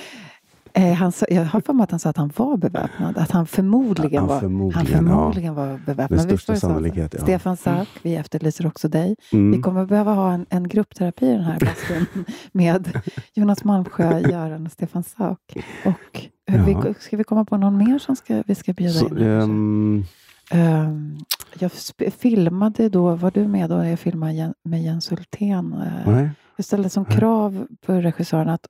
Eh, 0.75 0.93
han 0.93 1.11
sa, 1.11 1.25
jag 1.29 1.45
har 1.45 1.61
för 1.61 1.73
mig 1.73 1.83
att 1.83 1.91
han 1.91 1.99
sa 1.99 2.09
att 2.09 2.17
han 2.17 2.31
var 2.35 2.57
beväpnad. 2.57 3.17
Att 3.17 3.31
han 3.31 3.47
förmodligen 3.47 4.19
Han 4.19 4.27
var, 4.27 4.39
förmodligen, 4.39 4.73
han 4.73 4.85
förmodligen 4.85 5.55
var 5.55 5.77
beväpnad. 5.85 6.11
Med 6.11 6.21
största 6.21 6.55
sannolikhet, 6.55 7.13
ja. 7.13 7.21
Stefan 7.21 7.57
Sauk, 7.57 7.87
vi 8.01 8.15
efterlyser 8.15 8.67
också 8.67 8.87
dig. 8.87 9.15
Ja. 9.31 9.37
Mm. 9.37 9.51
Vi 9.51 9.61
kommer 9.61 9.85
behöva 9.85 10.13
ha 10.13 10.33
en, 10.33 10.45
en 10.49 10.67
gruppterapi 10.67 11.25
i 11.25 11.31
den 11.31 11.43
här 11.43 11.59
bastun 11.59 12.25
med 12.51 13.01
Jonas 13.33 13.63
Malmsjö, 13.63 14.19
Göran 14.19 14.65
och 14.65 14.71
Stefan 14.71 15.03
Sauk. 15.03 15.57
Och 15.85 16.27
Ja. 16.45 16.63
vi, 16.65 16.93
ska 16.99 17.17
vi 17.17 17.23
komma 17.23 17.45
på 17.45 17.57
någon 17.57 17.77
mer 17.77 17.99
som 17.99 18.15
ska, 18.15 18.43
vi 18.47 18.55
ska 18.55 18.73
bjuda 18.73 18.93
Så, 18.93 19.07
in? 19.07 20.05
Ehm, 20.51 21.17
jag 21.59 21.71
filmade 22.19 22.89
då, 22.89 23.15
var 23.15 23.31
du 23.31 23.47
med 23.47 23.69
då? 23.69 23.85
Jag 23.85 23.99
filmade 23.99 24.53
med 24.63 24.83
Jens 24.83 25.11
Hultén. 25.11 25.73
Eh, 25.73 26.11
nej. 26.11 26.29
Jag 26.55 26.65
ställde 26.65 26.89
som 26.89 27.05
krav 27.05 27.67
på 27.85 27.93
regissören 27.93 28.49
att 28.49 28.67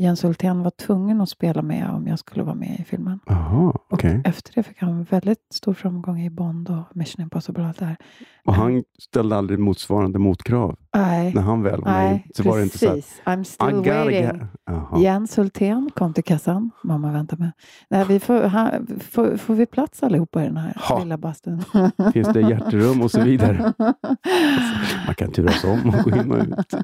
Jens 0.00 0.24
Hultén 0.24 0.62
var 0.62 0.70
tvungen 0.70 1.20
att 1.20 1.28
spela 1.28 1.62
med 1.62 1.90
om 1.90 2.06
jag 2.06 2.18
skulle 2.18 2.44
vara 2.44 2.54
med 2.54 2.76
i 2.80 2.84
filmen. 2.84 3.20
Jaha, 3.26 3.72
okej. 3.90 4.18
Och 4.20 4.26
efter 4.28 4.52
det 4.54 4.62
fick 4.62 4.80
han 4.80 5.04
väldigt 5.04 5.38
stor 5.54 5.74
framgång 5.74 6.20
i 6.20 6.30
Bond 6.30 6.68
och 6.70 6.96
Mission 6.96 7.22
Impossible 7.22 7.62
och 7.62 7.68
allt 7.68 7.78
det 7.78 7.84
här. 7.84 7.96
Och 8.44 8.54
han 8.54 8.84
ställde 8.98 9.36
aldrig 9.36 9.58
motsvarande 9.58 10.18
motkrav. 10.18 10.76
Nej, 10.96 11.34
När 11.34 11.42
han 11.42 11.62
väl 11.62 11.80
var 11.80 11.90
med, 11.92 12.10
nej 12.10 12.26
så 12.34 12.42
var 12.42 12.56
det 12.56 12.62
inte 12.62 12.78
så 12.78 12.86
precis. 12.86 13.22
I'm 13.24 13.44
still 13.44 13.92
waiting. 13.92 15.02
Jens 15.02 15.38
Hultén 15.38 15.90
kom 15.96 16.14
till 16.14 16.24
kassan. 16.24 16.70
Mamma 16.84 17.12
väntar 17.12 17.36
med. 17.36 17.52
Nej, 17.90 18.04
vi 18.08 18.20
får, 18.20 18.42
han, 18.42 18.86
får, 19.10 19.36
får 19.36 19.54
vi 19.54 19.66
plats 19.66 20.02
allihopa 20.02 20.42
i 20.42 20.46
den 20.46 20.56
här 20.56 20.76
Ha. 20.88 20.98
lilla 20.98 21.18
bastun? 21.18 21.62
Finns 22.12 22.28
det 22.28 22.40
hjärterum 22.40 23.02
och 23.02 23.10
så 23.10 23.20
vidare? 23.20 23.72
Man 25.06 25.14
kan 25.16 25.32
turas 25.32 25.64
om 25.64 25.94
och 25.94 26.10
gå 26.10 26.16
in 26.20 26.30
och 26.32 26.38
ut. 26.38 26.74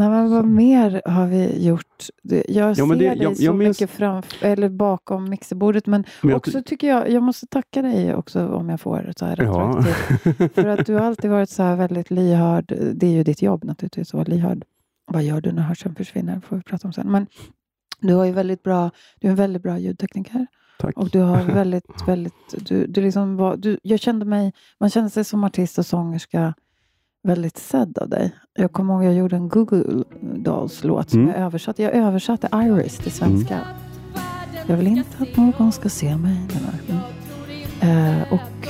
Nej, 0.00 0.08
men 0.10 0.30
vad 0.30 0.44
mer 0.44 1.02
har 1.04 1.26
vi 1.26 1.66
gjort? 1.66 2.06
Jag 2.22 2.44
Ja, 2.48 2.74
ser 2.74 2.86
men 2.86 2.98
det- 2.98 3.08
dig 3.08 3.18
jag- 3.22 3.36
så 3.36 3.42
jag 3.44 3.54
minns- 3.54 3.80
mycket 3.80 3.90
fram, 3.96 4.22
eller 4.40 4.68
bakom 4.68 5.30
mixerbordet, 5.30 5.86
men, 5.86 6.04
Men 6.22 6.30
jag 6.30 6.36
också 6.36 6.62
tycker 6.62 6.88
jag, 6.88 7.10
jag 7.10 7.22
måste 7.22 7.46
tacka 7.46 7.82
dig 7.82 8.14
också 8.14 8.48
om 8.48 8.68
jag 8.68 8.80
får 8.80 9.12
så 9.16 9.24
här 9.26 9.42
Ja. 9.42 9.82
För 10.54 10.66
att 10.66 10.86
du 10.86 10.94
har 10.94 11.00
alltid 11.00 11.30
varit 11.30 11.50
så 11.50 11.62
här 11.62 11.76
väldigt 11.76 12.10
lyhörd. 12.10 12.72
Det 12.94 13.06
är 13.06 13.10
ju 13.10 13.22
ditt 13.24 13.42
jobb 13.42 13.64
naturligtvis 13.64 14.08
att 14.08 14.14
vara 14.14 14.24
lyhörd. 14.24 14.64
Vad 15.06 15.22
gör 15.22 15.40
du 15.40 15.52
när 15.52 15.62
hörseln 15.62 15.94
försvinner? 15.94 16.40
får 16.40 16.56
vi 16.56 16.62
prata 16.62 16.88
om 16.88 16.92
sen. 16.92 17.10
Men 17.12 17.26
du 18.00 18.14
har 18.14 18.24
ju 18.24 18.32
väldigt 18.32 18.62
bra, 18.62 18.90
du 19.20 19.26
är 19.26 19.30
en 19.30 19.36
väldigt 19.36 19.62
bra 19.62 19.78
ljudtekniker. 19.78 20.46
Tack. 20.78 20.96
Och 20.96 21.10
du 21.10 21.20
har 21.20 21.42
väldigt, 21.44 22.08
väldigt, 22.08 22.34
du, 22.68 22.86
du 22.86 23.00
liksom 23.00 23.36
var, 23.36 23.56
du, 23.56 23.78
jag 23.82 24.00
kände 24.00 24.24
mig, 24.24 24.52
man 24.80 24.90
kände 24.90 25.10
sig 25.10 25.24
som 25.24 25.44
artist 25.44 25.78
och 25.78 25.86
sångerska 25.86 26.54
väldigt 27.22 27.58
sedd 27.58 27.98
av 27.98 28.08
dig. 28.08 28.34
Jag 28.54 28.72
kommer 28.72 28.94
ihåg 28.94 29.04
jag 29.04 29.14
gjorde 29.14 29.36
en 29.36 29.48
Google 29.48 30.04
Dolls 30.36 30.84
låt 30.84 31.10
som 31.10 31.20
Mm. 31.20 31.30
jag 31.34 31.40
översatte. 31.46 31.82
Jag 31.82 31.92
översatte 31.94 32.48
Iris 32.52 32.98
till 32.98 33.12
svenska. 33.12 33.58
Jag 34.66 34.76
vill 34.76 34.86
inte 34.86 35.22
att 35.22 35.36
någon 35.36 35.72
ska 35.72 35.88
se 35.88 36.16
mig. 36.16 36.36
Den. 36.52 37.00
Mm. 37.80 38.16
Eh, 38.20 38.32
och 38.32 38.68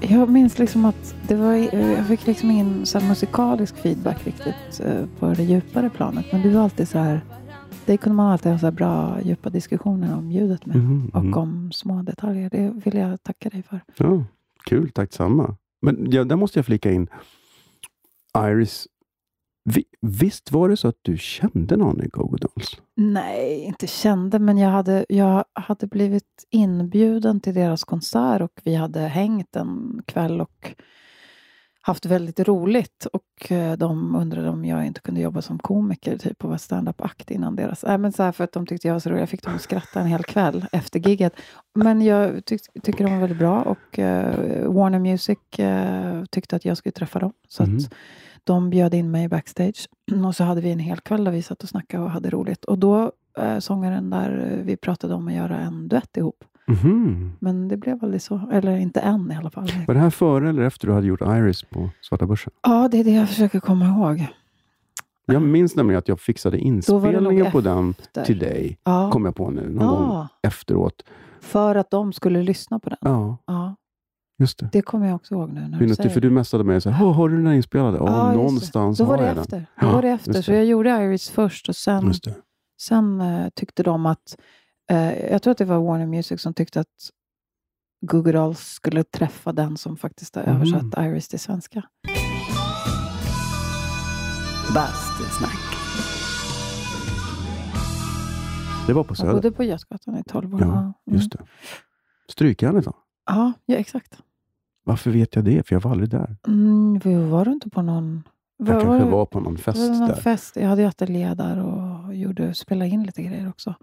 jag 0.00 0.28
minns 0.28 0.58
liksom 0.58 0.84
att 0.84 1.14
det 1.28 1.34
var, 1.34 1.52
jag 1.76 2.06
fick 2.06 2.26
liksom 2.26 2.50
ingen 2.50 2.86
så 2.86 3.00
musikalisk 3.00 3.76
feedback 3.76 4.26
riktigt 4.26 4.80
eh, 4.84 5.06
på 5.18 5.26
det 5.34 5.42
djupare 5.42 5.90
planet. 5.90 6.26
Men 6.32 6.42
du 6.42 6.48
var 6.50 6.62
alltid 6.62 6.88
så 6.88 6.98
här, 6.98 7.20
det 7.86 7.96
kunde 7.96 8.16
man 8.16 8.32
alltid 8.32 8.52
ha 8.52 8.58
så 8.58 8.70
bra 8.70 9.20
djupa 9.22 9.50
diskussioner 9.50 10.16
om 10.16 10.30
ljudet 10.30 10.66
med. 10.66 10.76
Mhm, 10.76 11.10
Och 11.14 11.24
mhm. 11.24 11.34
om 11.38 11.72
små 11.72 12.02
detaljer. 12.02 12.50
Det 12.50 12.72
vill 12.84 12.94
jag 12.94 13.22
tacka 13.22 13.48
dig 13.50 13.62
för. 13.62 13.80
Ja, 13.96 14.24
kul, 14.64 14.90
tack 14.90 15.12
samma. 15.12 15.56
Men 15.82 16.10
ja, 16.10 16.24
där 16.24 16.36
måste 16.36 16.58
jag 16.58 16.66
flika 16.66 16.90
in. 16.90 17.08
Iris, 18.38 18.88
vi, 19.64 19.84
visst 20.00 20.52
var 20.52 20.68
det 20.68 20.76
så 20.76 20.88
att 20.88 20.98
du 21.02 21.18
kände 21.18 21.76
någon 21.76 22.04
i 22.04 22.08
Go 22.08 22.36
Dolls? 22.36 22.80
Nej, 22.96 23.60
inte 23.60 23.86
kände, 23.86 24.38
men 24.38 24.58
jag 24.58 24.70
hade, 24.70 25.06
jag 25.08 25.44
hade 25.52 25.86
blivit 25.86 26.46
inbjuden 26.50 27.40
till 27.40 27.54
deras 27.54 27.84
konsert 27.84 28.42
och 28.42 28.60
vi 28.64 28.74
hade 28.74 29.00
hängt 29.00 29.56
en 29.56 30.02
kväll 30.06 30.40
och 30.40 30.74
haft 31.82 32.06
väldigt 32.06 32.40
roligt. 32.40 33.06
Och 33.12 33.52
eh, 33.52 33.76
de 33.76 34.14
undrade 34.14 34.48
om 34.48 34.64
jag 34.64 34.86
inte 34.86 35.00
kunde 35.00 35.20
jobba 35.20 35.42
som 35.42 35.58
komiker 35.58 36.18
typ 36.18 36.44
och 36.44 36.48
vara 36.48 36.58
stand-up-akt 36.58 37.30
innan 37.30 37.56
deras... 37.56 37.84
Nej, 37.84 37.98
men 37.98 38.12
så 38.12 38.22
här 38.22 38.32
för 38.32 38.44
att 38.44 38.52
de 38.52 38.66
tyckte 38.66 38.88
jag 38.88 38.94
var 38.94 39.00
så 39.00 39.10
rolig. 39.10 39.22
Jag 39.22 39.28
fick 39.28 39.42
dem 39.42 39.54
att 39.54 39.62
skratta 39.62 40.00
en 40.00 40.06
hel 40.06 40.24
kväll 40.24 40.66
efter 40.72 41.00
gigget. 41.00 41.32
Men 41.74 42.02
jag 42.02 42.44
tyck, 42.44 42.62
tycker 42.82 43.04
de 43.04 43.12
var 43.12 43.20
väldigt 43.20 43.38
bra 43.38 43.62
och 43.62 43.98
eh, 43.98 44.72
Warner 44.72 44.98
Music 44.98 45.58
eh, 45.58 46.24
tyckte 46.30 46.56
att 46.56 46.64
jag 46.64 46.76
skulle 46.76 46.92
träffa 46.92 47.18
dem. 47.18 47.32
Så 47.48 47.62
att 47.62 47.92
de 48.44 48.70
bjöd 48.70 48.94
in 48.94 49.10
mig 49.10 49.28
backstage 49.28 49.88
och 50.26 50.36
så 50.36 50.44
hade 50.44 50.60
vi 50.60 50.70
en 50.70 50.78
hel 50.78 51.00
kväll 51.00 51.24
där 51.24 51.32
vi 51.32 51.42
satt 51.42 51.62
och 51.62 51.68
snackade 51.68 52.04
och 52.04 52.10
hade 52.10 52.30
roligt. 52.30 52.64
Och 52.64 52.78
då 52.78 53.12
eh, 53.38 53.58
sångaren 53.58 54.10
där, 54.10 54.60
vi 54.64 54.76
pratade 54.76 55.14
om 55.14 55.28
att 55.28 55.34
göra 55.34 55.58
en 55.58 55.88
duett 55.88 56.16
ihop. 56.16 56.44
Mhm. 56.68 57.32
Men 57.40 57.68
det 57.68 57.76
blev 57.76 57.98
aldrig 58.04 58.22
så. 58.22 58.48
Eller 58.52 58.76
inte 58.76 59.00
än 59.00 59.32
i 59.32 59.36
alla 59.36 59.50
fall. 59.50 59.68
Var 59.86 59.94
det 59.94 60.00
här 60.00 60.10
före 60.10 60.48
eller 60.48 60.62
efter 60.62 60.86
du 60.86 60.92
hade 60.94 61.06
gjort 61.06 61.20
Iris 61.20 61.62
på 61.62 61.90
Svarta 62.00 62.26
Börsen? 62.26 62.52
Ja, 62.62 62.88
det 62.88 62.98
är 63.00 63.04
det 63.04 63.10
jag 63.10 63.28
försöker 63.28 63.60
komma 63.60 63.86
ihåg. 63.86 64.26
Jag 65.26 65.42
minns 65.42 65.76
nämligen 65.76 65.98
att 65.98 66.08
jag 66.08 66.20
fixade 66.20 66.56
Då 66.56 66.62
inspelningen 66.62 67.52
på 67.52 67.60
den 67.60 67.94
till 68.26 68.38
dig. 68.38 68.78
Ja. 68.84 69.10
Kom 69.10 69.24
jag 69.24 69.36
på 69.36 69.50
nu, 69.50 69.60
någon 69.68 69.86
gång 69.88 70.08
ja, 70.08 70.28
efteråt. 70.42 71.02
för 71.40 71.74
att 71.74 71.90
de 71.90 72.12
skulle 72.12 72.42
lyssna 72.42 72.78
på 72.78 72.90
den. 72.90 72.98
Ja, 73.00 73.36
Ja, 73.46 73.76
just 74.38 74.58
det. 74.58 74.68
det 74.72 74.82
kommer 74.82 75.06
jag 75.06 75.14
också 75.16 75.34
ihåg 75.34 75.52
nu 75.52 75.60
när 75.68 75.78
du 75.78 75.94
säger 75.94 76.10
för 76.10 76.20
du 76.20 76.30
messade 76.30 76.64
mig 76.64 76.76
och 76.76 76.82
sa, 76.82 76.90
"Åh, 76.90 77.12
har 77.12 77.28
du 77.28 77.34
den 77.36 77.44
där 77.44 77.52
inspelade? 77.52 77.98
Ja, 77.98 78.06
Ja, 78.06 78.32
någonstans 78.36 78.98
Då 78.98 79.04
var 79.04 79.16
har 79.18 79.24
jag 79.24 79.34
den. 79.34 79.42
efter. 79.42 79.58
Då 79.80 79.86
Ja, 79.86 79.92
var 79.92 80.02
det 80.02 80.08
efter. 80.08 80.42
Så 80.42 80.52
jag 80.52 80.64
gjorde 80.64 80.90
Iris 80.90 81.30
först 81.30 81.68
och 81.68 81.76
sen, 81.76 82.12
sen 82.82 83.20
eh, 83.20 83.48
tyckte 83.54 83.82
de 83.82 84.06
att... 84.06 84.36
eh, 84.92 85.30
jag 85.32 85.42
tror 85.42 85.50
att 85.52 85.58
det 85.58 85.64
var 85.64 85.78
Warner 85.78 86.06
Music 86.06 86.40
som 86.42 86.54
tyckte 86.54 86.80
att 86.80 87.10
Google 88.06 88.32
Dolls 88.32 88.60
skulle 88.60 89.04
träffa 89.04 89.52
den 89.52 89.76
som 89.76 89.96
faktiskt 89.96 90.36
har 90.36 90.42
Mhm. 90.42 90.56
översatt 90.56 90.98
Iris 91.04 91.28
till 91.28 91.38
svenska. 91.40 91.82
Bastusnack. 94.74 95.58
Det 98.86 98.92
var 98.92 99.04
på 99.04 99.10
Jag 99.10 99.16
Söder. 99.18 99.32
bodde 99.32 99.50
på 99.52 99.64
Götgatan 99.64 100.16
i 100.18 100.22
12 100.24 100.54
år. 100.54 100.60
Ja, 100.60 100.66
Mm. 100.78 100.92
just 101.06 101.32
det. 101.32 101.38
Strykjärnet? 102.28 102.84
Ja, 103.26 103.52
ja, 103.66 103.76
exakt. 103.76 104.18
Varför 104.84 105.10
vet 105.10 105.34
jag 105.36 105.44
det? 105.44 105.66
För 105.66 105.74
jag 105.74 105.80
var 105.80 105.90
aldrig 105.90 106.10
där. 106.10 106.36
Mm, 106.48 106.98
var 107.04 107.26
var 107.30 107.44
du 107.44 107.52
inte 107.52 107.70
på 107.70 107.82
någon... 107.82 108.22
Jag 108.56 108.66
var, 108.66 108.80
kanske 108.80 109.04
det- 109.04 109.10
var 109.10 109.26
på 109.26 109.40
någon 109.40 109.56
fest 109.58 109.78
var 109.78 109.88
någon 109.98 110.08
där. 110.08 110.14
fest. 110.16 110.56
Jag 110.56 110.68
hade 110.68 110.82
ju 110.82 110.88
ateljé 110.88 111.34
där 111.34 111.58
och 111.58 112.14
gjorde, 112.14 112.54
spelade 112.54 112.90
in 112.90 113.02
lite 113.02 113.22
grejer 113.22 113.48
också. 113.48 113.74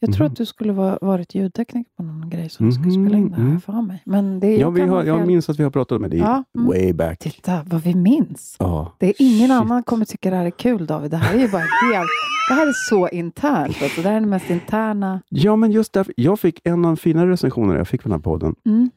Jag 0.00 0.12
tror 0.14 0.24
Mhm. 0.24 0.32
att 0.32 0.36
du 0.38 0.46
skulle 0.46 0.72
vara, 0.72 0.98
varit 1.00 1.34
ljudtekniker 1.34 1.90
på 1.96 2.02
någon 2.02 2.30
grej 2.30 2.48
som 2.48 2.72
skulle 2.72 2.88
Mhm, 2.98 3.04
spela 3.06 3.18
in 3.18 3.30
det 3.30 3.36
här 3.36 3.42
mm. 3.42 3.60
för 3.60 3.82
mig. 3.82 4.02
Men 4.06 4.40
det 4.40 4.52
Ja, 4.52 4.58
jag 4.60 4.70
vi 4.70 4.80
har, 4.80 4.88
ha 4.88 5.04
jag 5.04 5.26
minns 5.26 5.48
att 5.48 5.58
vi 5.58 5.62
har 5.62 5.70
pratat 5.70 6.00
med 6.00 6.10
det 6.10 6.16
Ja, 6.16 6.44
mm. 6.56 6.66
way 6.68 6.92
back. 6.92 7.18
Titta 7.18 7.62
vad 7.66 7.82
vi 7.82 7.94
minns. 7.94 8.56
Ja. 8.58 8.92
Det 8.98 9.06
är 9.06 9.14
ingen 9.18 9.48
Shit. 9.48 9.60
annan 9.60 9.82
kommer 9.82 10.04
tycka 10.04 10.30
det 10.30 10.36
här 10.36 10.46
är 10.46 10.50
kul 10.50 10.86
David. 10.86 11.10
Det 11.10 11.16
här 11.16 11.34
är 11.34 11.38
ju 11.40 11.48
bara 11.48 11.62
helt... 11.92 12.08
Det 12.48 12.54
här 12.54 12.66
är 12.66 12.72
så 12.90 13.08
internt. 13.08 13.76
Alltså. 13.82 14.02
Det 14.02 14.08
här 14.08 14.16
är 14.16 14.20
det 14.20 14.26
mest 14.26 14.50
interna. 14.50 15.20
ja, 15.28 15.56
men 15.56 15.70
just 15.72 15.92
därför. 15.92 16.14
Jag 16.16 16.40
fick 16.40 16.60
en 16.64 16.72
av 16.72 16.80
de 16.82 16.96
finare 16.96 17.30
recensioner 17.30 17.76
jag 17.76 17.88
fick 17.88 18.02
på 18.02 18.08
den 18.08 18.18
här 18.18 18.22
podden. 18.22 18.54
Mm. 18.66 18.90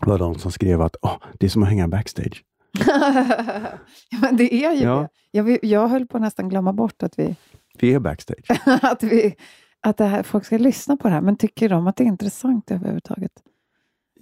var 0.00 0.18
de 0.18 0.34
som 0.38 0.52
skrev 0.52 0.82
att 0.82 0.96
Åh, 1.02 1.16
det 1.38 1.46
är 1.46 1.50
som 1.50 1.62
att 1.62 1.68
hänga 1.68 1.88
backstage. 1.88 2.42
ja, 4.10 4.18
men 4.20 4.36
det 4.36 4.54
är 4.54 4.72
ju 4.72 4.82
Ja. 4.82 4.94
det. 5.00 5.08
Jag, 5.30 5.58
jag 5.64 5.88
höll 5.88 6.06
på 6.06 6.16
att 6.16 6.22
nästan 6.22 6.48
glömma 6.48 6.72
bort 6.72 7.02
att 7.02 7.18
vi... 7.18 7.36
Vi 7.78 7.94
är 7.94 8.00
backstage. 8.00 8.44
att 8.82 9.02
vi 9.02 9.34
att 9.82 9.96
det 9.96 10.04
här, 10.04 10.22
folk 10.22 10.44
ska 10.44 10.58
lyssna 10.58 10.96
på 10.96 11.08
det 11.08 11.14
här. 11.14 11.20
Men 11.20 11.36
tycker 11.36 11.68
de 11.68 11.86
att 11.86 11.96
det 11.96 12.04
är 12.04 12.08
intressant 12.08 12.70
överhuvudtaget? 12.70 13.32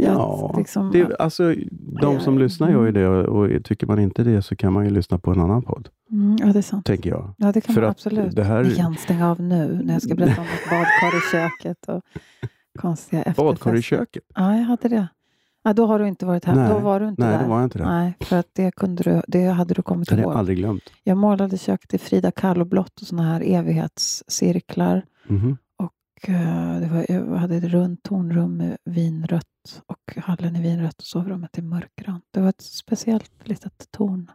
Ja, 0.01 0.49
Att 0.53 0.59
liksom- 0.59 0.91
det, 0.93 1.17
alltså, 1.17 1.55
de 2.01 2.21
som 2.21 2.35
Ja, 2.35 2.41
lyssnar 2.41 2.71
gör 2.71 2.87
ju 2.87 2.93
det 2.93 3.09
och, 3.09 3.39
och 3.43 3.65
tycker 3.65 3.87
man 3.87 3.99
inte 3.99 4.23
det 4.25 4.43
så 4.43 4.57
kan 4.57 4.73
man 4.73 4.85
ju 4.85 4.91
lyssna 4.91 5.19
på 5.19 5.31
en 5.31 5.41
annan 5.41 5.63
podd, 5.63 5.89
Mm, 6.11 6.37
ja, 6.41 6.47
det 6.47 6.59
är 6.59 6.63
sant. 6.63 6.87
tänker 6.87 7.11
jag. 7.11 7.35
Ja, 7.39 7.53
det 7.53 7.61
kan 7.61 7.75
För 7.75 7.83
man 7.83 7.91
absolut. 7.91 8.37
det 8.37 8.45
här- 8.45 8.63
Vi 8.65 8.77
kan 8.77 8.95
stänga 8.97 9.31
av 9.31 9.41
nu 9.41 9.81
när 9.85 9.93
jag 9.93 10.03
ska 10.03 10.15
berätta 10.15 10.41
om 10.41 10.47
ett 10.47 10.71
badkar 10.71 11.19
i 11.19 11.21
köket 11.33 11.89
och 11.89 12.03
konstiga 12.79 13.21
efterfester. 13.23 13.43
Badkar 13.45 13.75
i 13.77 13.83
köket? 13.83 14.23
Ja, 14.35 14.57
jag 14.57 14.65
hade 14.65 14.89
det. 14.89 15.09
Ja, 15.63 15.73
då 15.73 15.87
har 15.87 15.99
du 15.99 16.09
inte 16.09 16.27
varit 16.27 16.45
här. 16.45 16.55
Nej, 16.55 16.69
då 16.69 16.79
var 16.79 17.01
du 17.01 17.09
inte 17.09 17.23
Nej, 17.23 17.37
där. 17.37 17.43
då 17.43 17.49
var 17.49 17.57
jag 17.57 17.67
inte 17.67 17.79
det. 17.79 17.85
Nej, 17.85 18.15
för 18.21 18.37
att 18.39 18.49
det, 18.53 18.71
kunde 18.77 19.03
du, 19.03 19.23
det 19.29 19.45
hade 19.47 19.75
du 19.75 19.83
kommit 19.83 20.09
Det 20.09 20.13
hade 20.15 20.23
ihåg. 20.23 20.33
jag 20.33 20.39
aldrig 20.39 20.59
glömt. 20.59 20.83
Jag 21.05 21.17
målade 21.17 21.59
köket 21.59 21.95
i 21.95 21.99
Frida 21.99 22.31
Kahlo-blått 22.31 23.01
och 23.01 23.07
såna 23.07 23.23
här 23.23 23.41
evighetscirklar. 23.45 25.03
Mhm. 25.29 25.57
Och, 25.77 26.29
eh, 26.29 26.81
det 26.81 26.87
var, 26.87 27.07
jag 27.09 27.37
hade 27.39 27.57
ett 27.57 27.65
runt 27.65 28.03
tornrum 28.03 28.57
med 28.57 28.77
vinrött 28.85 29.83
och 29.87 30.17
hallen 30.17 30.57
i 30.57 30.63
vinrött 30.63 30.99
och 30.99 31.05
sovrummet 31.07 31.59
i 31.59 31.63
mörkgrönt. 31.63 32.25
Det 32.31 32.41
var 32.41 32.49
ett 32.49 32.61
speciellt 32.63 33.49
litet 33.49 33.89
torn. 33.91 34.31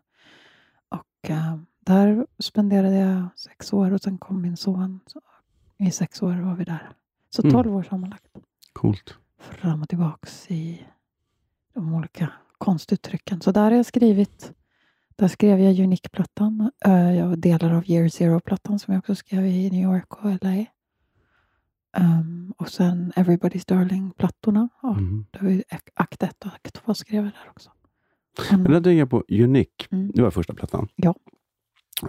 Och 0.89 1.29
eh, 1.29 1.57
där 1.79 2.27
spenderade 2.39 2.95
jag 2.95 3.27
sex 3.35 3.73
år 3.73 3.91
och 3.93 4.01
sen 4.01 4.17
kom 4.17 4.41
min 4.41 4.57
son. 4.57 4.99
I 5.77 5.91
sex 5.91 6.21
år 6.21 6.35
var 6.35 6.55
vi 6.55 6.63
där. 6.63 6.89
Så 7.29 7.41
Mm. 7.41 7.53
tolv 7.53 7.75
år 7.75 7.83
sammanlagt. 7.83 8.27
Coolt. 8.73 9.15
Fram 9.39 9.81
och 9.81 9.89
tillbaks 9.89 10.51
i 10.51 10.85
de 11.73 11.93
olika 11.93 12.31
konstuttrycken. 12.57 13.41
Så 13.41 13.51
där 13.51 13.61
har 13.63 13.71
jag 13.71 13.85
skrivit. 13.85 14.53
Där 15.15 15.27
skrev 15.27 15.59
jag 15.59 15.79
Unique-plattan. 15.79 16.71
eh, 16.85 17.15
Jag 17.15 17.39
delar 17.39 17.73
av 17.73 17.83
Year 17.89 18.09
Zero-plattan 18.09 18.79
som 18.79 18.93
jag 18.93 18.99
också 18.99 19.15
skrev 19.15 19.45
i 19.45 19.69
New 19.71 19.81
York 19.83 20.13
och 20.23 20.29
LA. 20.43 20.65
Um, 21.99 22.53
och 22.57 22.69
sen 22.69 23.11
Everybody's 23.15 23.67
Darling-plattorna. 23.67 24.69
Ja, 24.81 24.93
Mhm. 24.93 25.25
det 25.31 25.41
var 25.43 25.49
ju 25.49 25.61
ak- 25.69 25.89
akt 25.95 26.23
1 26.23 26.45
och 26.45 26.51
akt 26.53 26.73
2 26.73 26.93
skrev 26.93 27.23
jag 27.23 27.33
där 27.33 27.49
också. 27.49 27.69
Men 28.51 28.63
där 28.63 28.73
tänker 28.81 28.91
jag 28.91 29.09
på 29.09 29.23
Unique. 29.29 29.87
Mm. 29.91 30.11
Det 30.15 30.21
var 30.21 30.31
första 30.31 30.53
plattan. 30.53 30.87
Ja. 30.95 31.15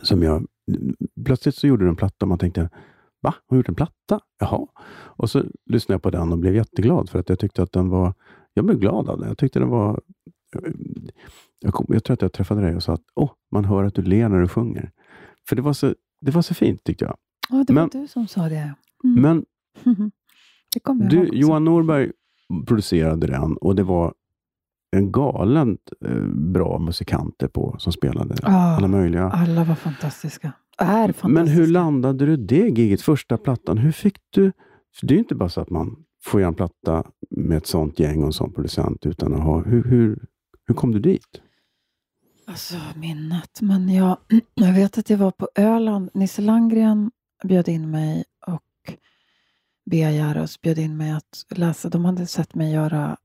Som 0.03 0.23
jag, 0.23 0.47
plötsligt 1.25 1.55
så 1.55 1.67
gjorde 1.67 1.85
du 1.85 1.89
en 1.89 1.97
platta 1.97 2.25
och 2.25 2.29
man 2.29 2.39
tänkte, 2.39 2.71
va? 3.23 3.35
Har 3.49 3.57
gjort 3.57 3.69
en 3.69 3.75
platta? 3.75 4.21
Jaha. 4.41 4.67
Och 4.93 5.31
så 5.31 5.45
lyssnade 5.67 5.95
jag 5.95 6.03
på 6.03 6.11
den 6.11 6.33
och 6.33 6.39
blev 6.39 6.55
jätteglad 6.55 7.11
för 7.11 7.19
att 7.19 7.29
jag 7.29 7.39
tyckte 7.39 7.63
att 7.63 7.73
den 7.73 7.89
var, 7.89 8.15
jag 8.55 8.65
blev 8.65 8.79
glad 8.79 9.09
av 9.09 9.19
den. 9.19 9.29
Jag 9.29 9.39
tyckte 9.39 9.59
den 9.59 9.69
var, 9.69 10.01
jag, 11.61 11.75
kom, 11.75 11.87
jag 11.89 12.05
tror 12.05 12.15
att 12.15 12.23
jag 12.23 12.33
träffade 12.33 12.61
dig 12.61 12.77
och 12.77 12.83
sa 12.83 12.93
att, 12.93 13.03
åh, 13.15 13.31
man 13.53 13.65
hör 13.65 13.85
att 13.85 13.95
du 13.95 14.03
ler 14.03 14.29
när 14.29 14.41
du 14.41 14.49
sjunger. 14.49 14.91
För 15.49 15.57
det 15.57 15.63
var 15.63 15.73
så, 15.73 15.95
det 16.21 16.31
var 16.31 16.43
så 16.43 16.55
fint 16.55 16.85
tyckte 16.85 17.05
jag. 17.05 17.17
Ja, 17.51 17.65
det 17.67 17.73
Men- 17.73 17.83
var 17.93 18.01
du 18.01 18.07
som 18.09 18.27
sa 18.29 18.49
det. 18.49 18.75
Mm. 19.05 19.23
Men 19.23 19.45
det 20.75 20.81
kommer 20.81 21.09
du. 21.11 21.29
Johan 21.33 21.65
Norberg 21.65 22.13
producerade 22.67 23.27
den 23.27 23.57
och 23.57 23.77
det 23.77 23.83
var 23.83 24.15
en 24.97 25.13
galen 25.13 25.79
eh, 26.05 26.27
bra 26.27 26.79
musikanter 26.79 27.49
på 27.49 27.77
som 27.79 27.93
spelade 27.93 28.35
Ja, 28.43 28.77
alla 28.77 28.89
möjliga. 28.89 29.31
Alla 29.31 29.65
var 29.65 29.75
fantastiska. 29.75 30.53
Är 30.79 30.87
fantastiska. 30.87 31.29
Men 31.29 31.49
hur 31.49 31.67
landade 31.67 32.27
du 32.27 32.37
det 32.37 32.69
giget, 32.69 33.03
första 33.03 33.39
plattan? 33.39 33.79
Hur 33.79 33.93
fick 33.93 34.17
du... 34.31 34.53
För 34.95 35.07
det 35.07 35.13
är 35.13 35.17
ju 35.17 35.23
inte 35.23 35.35
bara 35.35 35.49
så 35.49 35.61
att 35.61 35.71
man 35.71 35.97
får 36.25 36.41
göra 36.41 36.49
en 36.49 36.55
platta 36.55 37.05
med 37.31 37.59
ett 37.59 37.67
sånt 37.67 37.99
gäng 37.99 38.21
och 38.21 38.27
en 38.27 38.33
sån 38.33 38.53
producent 38.53 39.07
utan 39.07 39.35
att 39.35 39.43
ha... 39.43 39.63
Hur, 39.63 39.85
hur, 39.85 40.27
hur 40.67 40.75
kom 40.75 40.93
du 40.93 40.99
dit? 40.99 41.41
Alltså 42.47 42.77
minnet. 42.97 43.61
Men 43.61 43.95
jag, 43.95 44.17
jag 44.55 44.73
vet 44.75 44.99
att 44.99 45.11
jag 45.11 45.19
var 45.19 45.31
på 45.31 45.49
Öland. 45.55 46.11
Nisse 46.15 46.43
Landgren 46.43 47.11
bjöd 47.45 47.69
in 47.69 47.91
mig 47.91 48.25
och 48.47 48.95
Bea 49.85 50.11
Jaros 50.11 50.61
bjöd 50.61 50.79
in 50.79 50.97
mig 50.97 51.11
att 51.11 51.47
läsa. 51.51 51.89
De 51.89 52.05
hade 52.05 52.27
sett 52.27 52.55
mig 52.55 52.73
göra, 52.73 53.17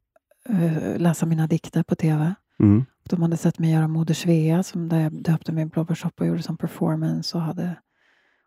eh, 0.49 0.97
läsa 0.97 1.25
mina 1.25 1.47
dikter 1.47 1.83
på 1.83 1.95
tv. 1.95 2.35
Mm. 2.59 2.85
De 3.03 3.21
hade 3.21 3.37
sett 3.37 3.59
mig 3.59 3.71
göra 3.71 3.87
Moder 3.87 4.13
Svea 4.13 4.63
som 4.63 4.89
där 4.89 4.99
jag 4.99 5.23
döpte 5.23 5.51
mig 5.51 5.63
i 5.63 5.65
Blåbärsshop 5.65 6.21
och 6.21 6.27
gjorde 6.27 6.43
som 6.43 6.57
performance 6.57 7.37
och 7.37 7.43
hade 7.43 7.75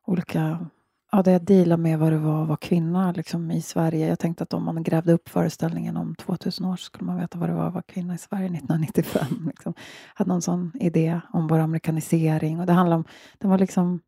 olika 0.07 0.67
Ja, 1.15 1.23
där 1.23 1.33
jag 1.33 1.43
dealade 1.43 1.83
med 1.83 1.99
vad 1.99 2.13
det 2.13 2.19
var 2.19 2.43
att 2.43 2.49
vara 2.49 2.57
kvinna 2.57 3.13
liksom, 3.13 3.51
i 3.51 3.63
Sverige. 3.63 4.09
Jag 4.09 4.19
tänkte 4.19 4.43
att 4.45 4.53
om 4.53 4.65
man 4.65 4.83
grävde 4.83 5.13
upp 5.13 5.29
föreställningen 5.29 5.97
om 5.97 6.15
2000 6.15 6.67
år 6.67 6.77
så 6.77 6.85
skulle 6.85 7.07
man 7.07 7.17
veta 7.17 7.39
vad 7.39 7.49
det 7.49 7.55
var 7.55 7.67
att 7.67 7.73
vara 7.73 7.83
kvinna 7.83 8.15
i 8.15 8.19
Sverige 8.19 8.47
1995. 8.47 9.47
Liksom. 9.47 9.75
Hade 10.15 10.29
någon 10.29 10.43
sån 10.43 10.73
idé 10.75 11.21
om 11.33 11.47
vår 11.47 11.59
amerikanisering. 11.59 12.61
Och 12.61 12.67
det 12.67 12.73
handlade 12.73 12.99
om, 12.99 13.05
den 13.39 13.51
var 13.51 13.59
liksom 13.59 14.01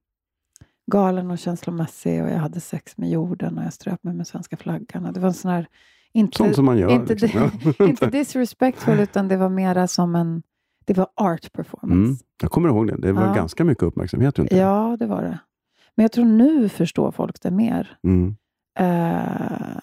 galen 0.87 1.31
och 1.31 1.39
känslomässig 1.39 2.23
och 2.23 2.29
jag 2.31 2.39
hade 2.39 2.61
sex 2.61 2.97
med 2.97 3.11
jorden 3.11 3.59
och 3.59 3.65
jag 3.65 3.73
ströp 3.73 4.05
mig 4.05 4.15
med 4.15 4.27
svenska 4.27 4.57
flaggan. 4.57 5.13
Det 5.13 5.21
var 5.21 5.29
en 5.29 5.35
sån 5.35 5.51
här, 5.51 5.67
inte, 6.13 6.37
Sånt 6.37 6.55
som 6.55 6.65
man 6.65 6.79
gör. 6.79 6.91
inte, 6.91 7.15
liksom. 7.15 7.51
inte 7.89 8.07
disrespectful 8.11 9.01
utan 9.01 9.29
det 9.29 9.37
var 9.37 9.49
mera 9.49 9.87
som 9.89 10.15
en, 10.15 10.43
det 10.85 10.95
var 10.97 11.07
art 11.15 11.53
performance. 11.53 11.95
mm. 11.95 12.17
Jag 12.43 12.51
kommer 12.51 12.69
ihåg 12.69 12.87
det. 12.87 12.97
Det 12.97 13.13
var 13.13 13.27
Ja. 13.27 13.33
ganska 13.35 13.65
mycket 13.65 13.83
uppmärksamhet 13.85 14.39
runt 14.39 14.51
det. 14.51 14.57
Ja, 14.57 14.97
det 14.99 15.07
var 15.07 15.23
det. 15.23 15.39
Men 15.95 16.05
jag 16.05 16.13
tror 16.13 16.25
nu 16.25 16.69
förstår 16.69 17.11
folk 17.11 17.43
det 17.43 17.51
mer. 17.51 17.99
Mm. 18.05 18.37
Eh, 18.79 19.77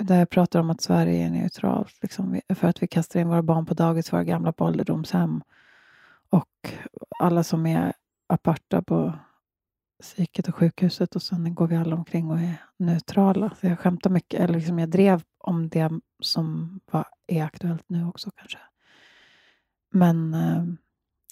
där 0.00 0.18
jag 0.18 0.30
pratar 0.30 0.60
om 0.60 0.70
att 0.70 0.80
Sverige 0.80 1.26
är 1.26 1.30
neutralt. 1.30 1.98
Liksom, 2.02 2.40
för 2.54 2.68
att 2.68 2.82
vi 2.82 2.86
kastar 2.86 3.20
in 3.20 3.28
våra 3.28 3.42
barn 3.42 3.66
på 3.66 3.74
dagis, 3.74 4.12
våra 4.12 4.24
gamla 4.24 4.52
på 4.52 4.64
ålderdomshem. 4.64 5.42
Och 6.30 6.72
alla 7.18 7.42
som 7.44 7.66
är 7.66 7.92
aparta 8.28 8.82
på 8.82 9.12
psyket 10.02 10.48
och 10.48 10.54
sjukhuset 10.54 11.16
och 11.16 11.22
sen 11.22 11.54
går 11.54 11.66
vi 11.66 11.76
alla 11.76 11.96
omkring 11.96 12.30
och 12.30 12.38
är 12.38 12.54
neutrala. 12.76 13.50
Så 13.60 13.66
jag 13.66 13.78
skämtar 13.78 14.10
mycket, 14.10 14.40
eller 14.40 14.54
liksom 14.54 14.78
jag 14.78 14.88
drev 14.88 15.22
om 15.38 15.68
det 15.68 15.90
som 16.22 16.80
var, 16.92 17.06
är 17.26 17.44
aktuellt 17.44 17.84
nu 17.88 18.06
också 18.06 18.30
kanske. 18.36 18.58
Men 19.92 20.34
eh, 20.34 20.64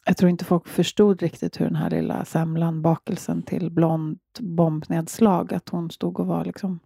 jag 0.06 0.16
tror 0.16 0.30
inte 0.30 0.44
folk 0.44 0.68
förstod 0.68 1.22
riktigt 1.22 1.60
hur 1.60 1.64
den 1.66 1.76
här 1.76 1.90
lilla 1.90 2.24
semlan, 2.24 2.82
bakelsen 2.82 3.42
till 3.42 3.70
blond 3.70 4.18
bombnedslag, 4.40 5.54
att 5.54 5.68
hon 5.68 5.90
stod 5.90 6.20
och 6.20 6.26
var 6.26 6.44
liksom... 6.44 6.80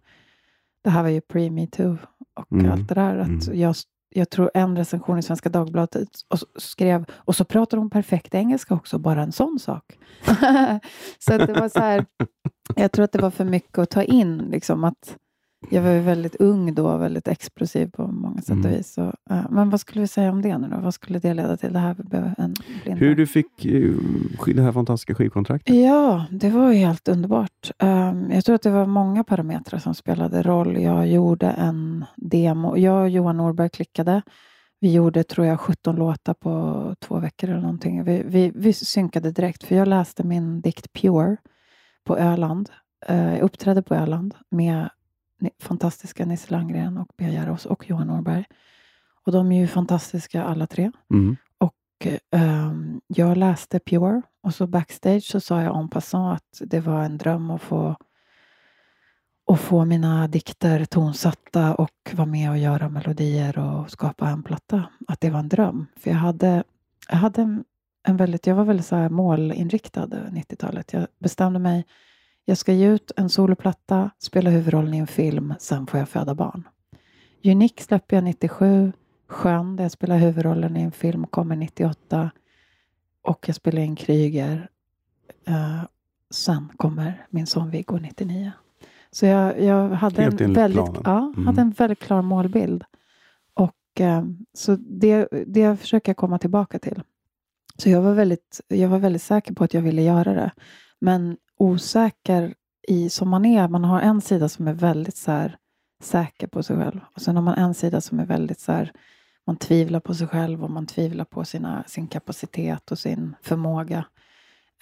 Det 0.83 0.89
här 0.89 1.01
var 1.03 1.09
ju 1.09 1.19
pre-metoo 1.19 1.97
och 2.33 2.51
Mm. 2.51 2.71
allt 2.71 2.87
det 2.87 2.95
där. 2.95 3.17
Att 3.17 3.47
Mm. 3.47 3.59
jag, 3.59 3.75
jag 4.13 4.29
tror 4.29 4.51
en 4.53 4.77
recension 4.77 5.19
i 5.19 5.21
Svenska 5.21 5.49
Dagbladet 5.49 6.09
och 6.27 6.61
skrev, 6.61 7.05
och 7.11 7.35
så 7.35 7.45
pratar 7.45 7.77
hon 7.77 7.89
perfekt 7.89 8.35
engelska 8.35 8.73
också, 8.73 8.99
bara 8.99 9.21
en 9.21 9.31
sån 9.31 9.59
sak. 9.59 9.97
så 11.19 11.33
att 11.33 11.47
det 11.47 11.53
var 11.53 11.69
så 11.69 11.79
här, 11.79 12.05
jag 12.75 12.91
tror 12.91 13.05
att 13.05 13.11
det 13.11 13.21
var 13.21 13.31
för 13.31 13.45
mycket 13.45 13.77
att 13.77 13.89
ta 13.89 14.03
in, 14.03 14.37
liksom 14.37 14.83
att 14.83 15.17
jag 15.69 15.81
var 15.81 15.89
ju 15.91 15.99
väldigt 15.99 16.35
ung 16.35 16.73
då, 16.73 16.97
väldigt 16.97 17.27
explosiv 17.27 17.87
på 17.91 18.07
många 18.07 18.41
sätt 18.41 18.49
och 18.49 18.55
Mm. 18.57 18.71
vis. 18.71 18.93
Så, 18.93 19.01
eh, 19.29 19.45
men 19.49 19.69
vad 19.69 19.79
skulle 19.79 20.01
vi 20.01 20.07
säga 20.07 20.31
om 20.31 20.41
det 20.41 20.57
nu 20.57 20.67
då? 20.67 20.77
Vad 20.81 20.93
skulle 20.93 21.19
det 21.19 21.33
leda 21.33 21.57
till? 21.57 21.73
Det 21.73 21.79
här 21.79 21.95
en 22.37 22.55
Hur 22.97 23.15
du 23.15 23.27
fick 23.27 23.65
sk- 23.65 24.53
det 24.55 24.61
här 24.61 24.71
fantastiska 24.71 25.15
skivkontraktet? 25.15 25.75
Ja, 25.75 26.25
det 26.31 26.49
var 26.49 26.71
ju 26.71 26.77
helt 26.77 27.07
underbart. 27.07 27.71
Ehm, 27.79 28.31
jag 28.31 28.45
tror 28.45 28.55
att 28.55 28.61
det 28.61 28.69
var 28.71 28.85
många 28.85 29.23
parametrar 29.23 29.79
som 29.79 29.95
spelade 29.95 30.41
roll. 30.41 30.81
Jag 30.81 31.07
gjorde 31.07 31.47
en 31.47 32.05
demo. 32.15 32.77
Jag 32.77 33.01
och 33.01 33.09
Johan 33.09 33.37
Norberg 33.37 33.69
klickade. 33.69 34.21
Vi 34.79 34.93
gjorde, 34.93 35.23
tror 35.23 35.47
jag, 35.47 35.59
17 35.59 35.95
låtar 35.95 36.33
på 36.33 36.95
två 36.99 37.19
veckor 37.19 37.49
eller 37.49 37.61
någonting. 37.61 38.03
Vi, 38.03 38.23
vi, 38.25 38.51
vi 38.55 38.73
synkade 38.73 39.31
direkt, 39.31 39.63
för 39.63 39.75
jag 39.75 39.87
läste 39.87 40.23
min 40.23 40.61
dikt 40.61 40.93
Pure 40.93 41.37
på 42.05 42.17
Öland. 42.17 42.69
Uh, 43.09 43.33
jag 43.33 43.39
uppträdde 43.41 43.81
på 43.81 43.95
Öland 43.95 44.35
med 44.51 44.89
fantastiska 45.59 46.25
Nisse 46.25 46.51
Landgren 46.51 46.97
och 46.97 47.07
Bea 47.17 47.29
Jaros 47.29 47.65
och 47.65 47.89
Johan 47.89 48.07
Norberg. 48.07 48.45
Och 49.25 49.31
de 49.31 49.51
är 49.51 49.59
ju 49.59 49.67
fantastiska 49.67 50.43
alla 50.43 50.67
tre. 50.67 50.91
Mm. 51.09 51.37
Och 51.57 52.07
ehm, 52.31 53.01
jag 53.07 53.37
läste 53.37 53.79
Pure 53.79 54.21
och 54.43 54.55
så 54.55 54.67
backstage 54.67 55.23
så 55.23 55.39
sa 55.39 55.61
jag 55.61 55.79
en 55.79 55.89
passant 55.89 56.37
att 56.37 56.69
det 56.69 56.79
var 56.79 57.03
en 57.03 57.17
dröm 57.17 57.51
att 57.51 57.61
få, 57.61 57.95
att 59.51 59.59
få 59.59 59.85
mina 59.85 60.27
dikter 60.27 60.85
tonsatta 60.85 61.75
och 61.75 62.11
vara 62.13 62.27
med 62.27 62.49
och 62.49 62.57
göra 62.57 62.89
melodier 62.89 63.59
och 63.59 63.91
skapa 63.91 64.29
en 64.29 64.43
platta. 64.43 64.83
Att 65.07 65.21
det 65.21 65.29
var 65.29 65.39
en 65.39 65.49
dröm. 65.49 65.85
För 65.95 66.09
jag 66.09 66.17
hade, 66.17 66.63
jag 67.09 67.17
hade 67.17 67.41
en, 67.41 67.63
en 68.07 68.17
väldigt, 68.17 68.47
jag 68.47 68.55
var 68.55 68.63
väldigt 68.63 68.85
så 68.85 69.09
målinriktad 69.09 70.07
90-talet. 70.07 70.93
Jag 70.93 71.07
bestämde 71.19 71.59
mig 71.59 71.85
Jag 72.45 72.57
ska 72.57 72.73
ge 72.73 72.87
ut 72.87 73.11
en 73.17 73.29
soloplatta, 73.29 74.09
spela 74.19 74.49
huvudrollen 74.49 74.93
i 74.93 74.97
en 74.97 75.07
film, 75.07 75.53
sen 75.59 75.87
får 75.87 75.99
jag 75.99 76.09
föda 76.09 76.35
barn. 76.35 76.67
Unique 77.43 77.83
släpper 77.83 78.17
jag 78.17 78.23
97. 78.23 78.91
Skön, 79.27 79.75
där 79.75 79.83
jag 79.83 79.91
spelar 79.91 80.17
huvudrollen 80.17 80.77
i 80.77 80.81
en 80.81 80.91
film, 80.91 81.27
kommer 81.27 81.55
98. 81.55 82.31
Och 83.21 83.45
jag 83.47 83.55
spelar 83.55 83.81
in 83.81 83.95
Kryger. 83.95 84.69
Uh, 85.49 85.83
sen 86.29 86.69
kommer 86.77 87.25
min 87.29 87.47
son 87.47 87.69
Viggo 87.69 87.97
99. 87.97 88.51
Så 89.11 89.25
jag, 89.25 89.61
jag 89.63 89.89
hade, 89.89 90.21
Helt 90.21 90.41
en 90.41 90.53
väldigt, 90.53 90.85
planen. 90.85 91.01
ja, 91.05 91.17
Mm. 91.35 91.47
hade 91.47 91.61
en 91.61 91.71
väldigt 91.71 91.99
klar 91.99 92.21
målbild. 92.21 92.83
Och 93.53 94.01
eh, 94.01 94.23
Så 94.53 94.75
det, 94.75 95.27
det 95.47 95.77
försöker 95.77 96.09
jag 96.09 96.17
komma 96.17 96.37
tillbaka 96.39 96.79
till. 96.79 97.01
Så 97.77 97.89
jag 97.89 98.01
var, 98.01 98.13
väldigt, 98.13 98.61
jag 98.67 98.89
var 98.89 98.99
väldigt 98.99 99.21
säker 99.21 99.53
på 99.53 99.63
att 99.63 99.73
jag 99.73 99.81
ville 99.81 100.01
göra 100.01 100.33
det. 100.33 100.51
Men 100.99 101.37
osäker 101.61 102.53
i 102.87 103.09
som 103.09 103.29
man 103.29 103.45
är. 103.45 103.67
Man 103.67 103.83
har 103.83 104.01
en 104.01 104.21
sida 104.21 104.49
som 104.49 104.67
är 104.67 104.73
väldigt 104.73 105.17
så 105.17 105.31
här, 105.31 105.57
säker 106.03 106.47
på 106.47 106.63
sig 106.63 106.77
själv. 106.77 106.99
Och 107.15 107.21
sen 107.21 107.35
har 107.35 107.43
man 107.43 107.57
en 107.57 107.73
sida 107.73 108.01
som 108.01 108.19
är 108.19 108.25
väldigt 108.25 108.59
så 108.59 108.71
här, 108.71 108.91
man 109.45 109.57
tvivlar 109.57 109.99
på 109.99 110.13
sig 110.13 110.27
själv 110.27 110.63
och 110.63 110.71
man 110.71 110.85
tvivlar 110.87 111.25
på 111.25 111.45
sina, 111.45 111.83
sin 111.87 112.07
kapacitet 112.07 112.91
och 112.91 112.99
sin 112.99 113.35
förmåga. 113.41 114.05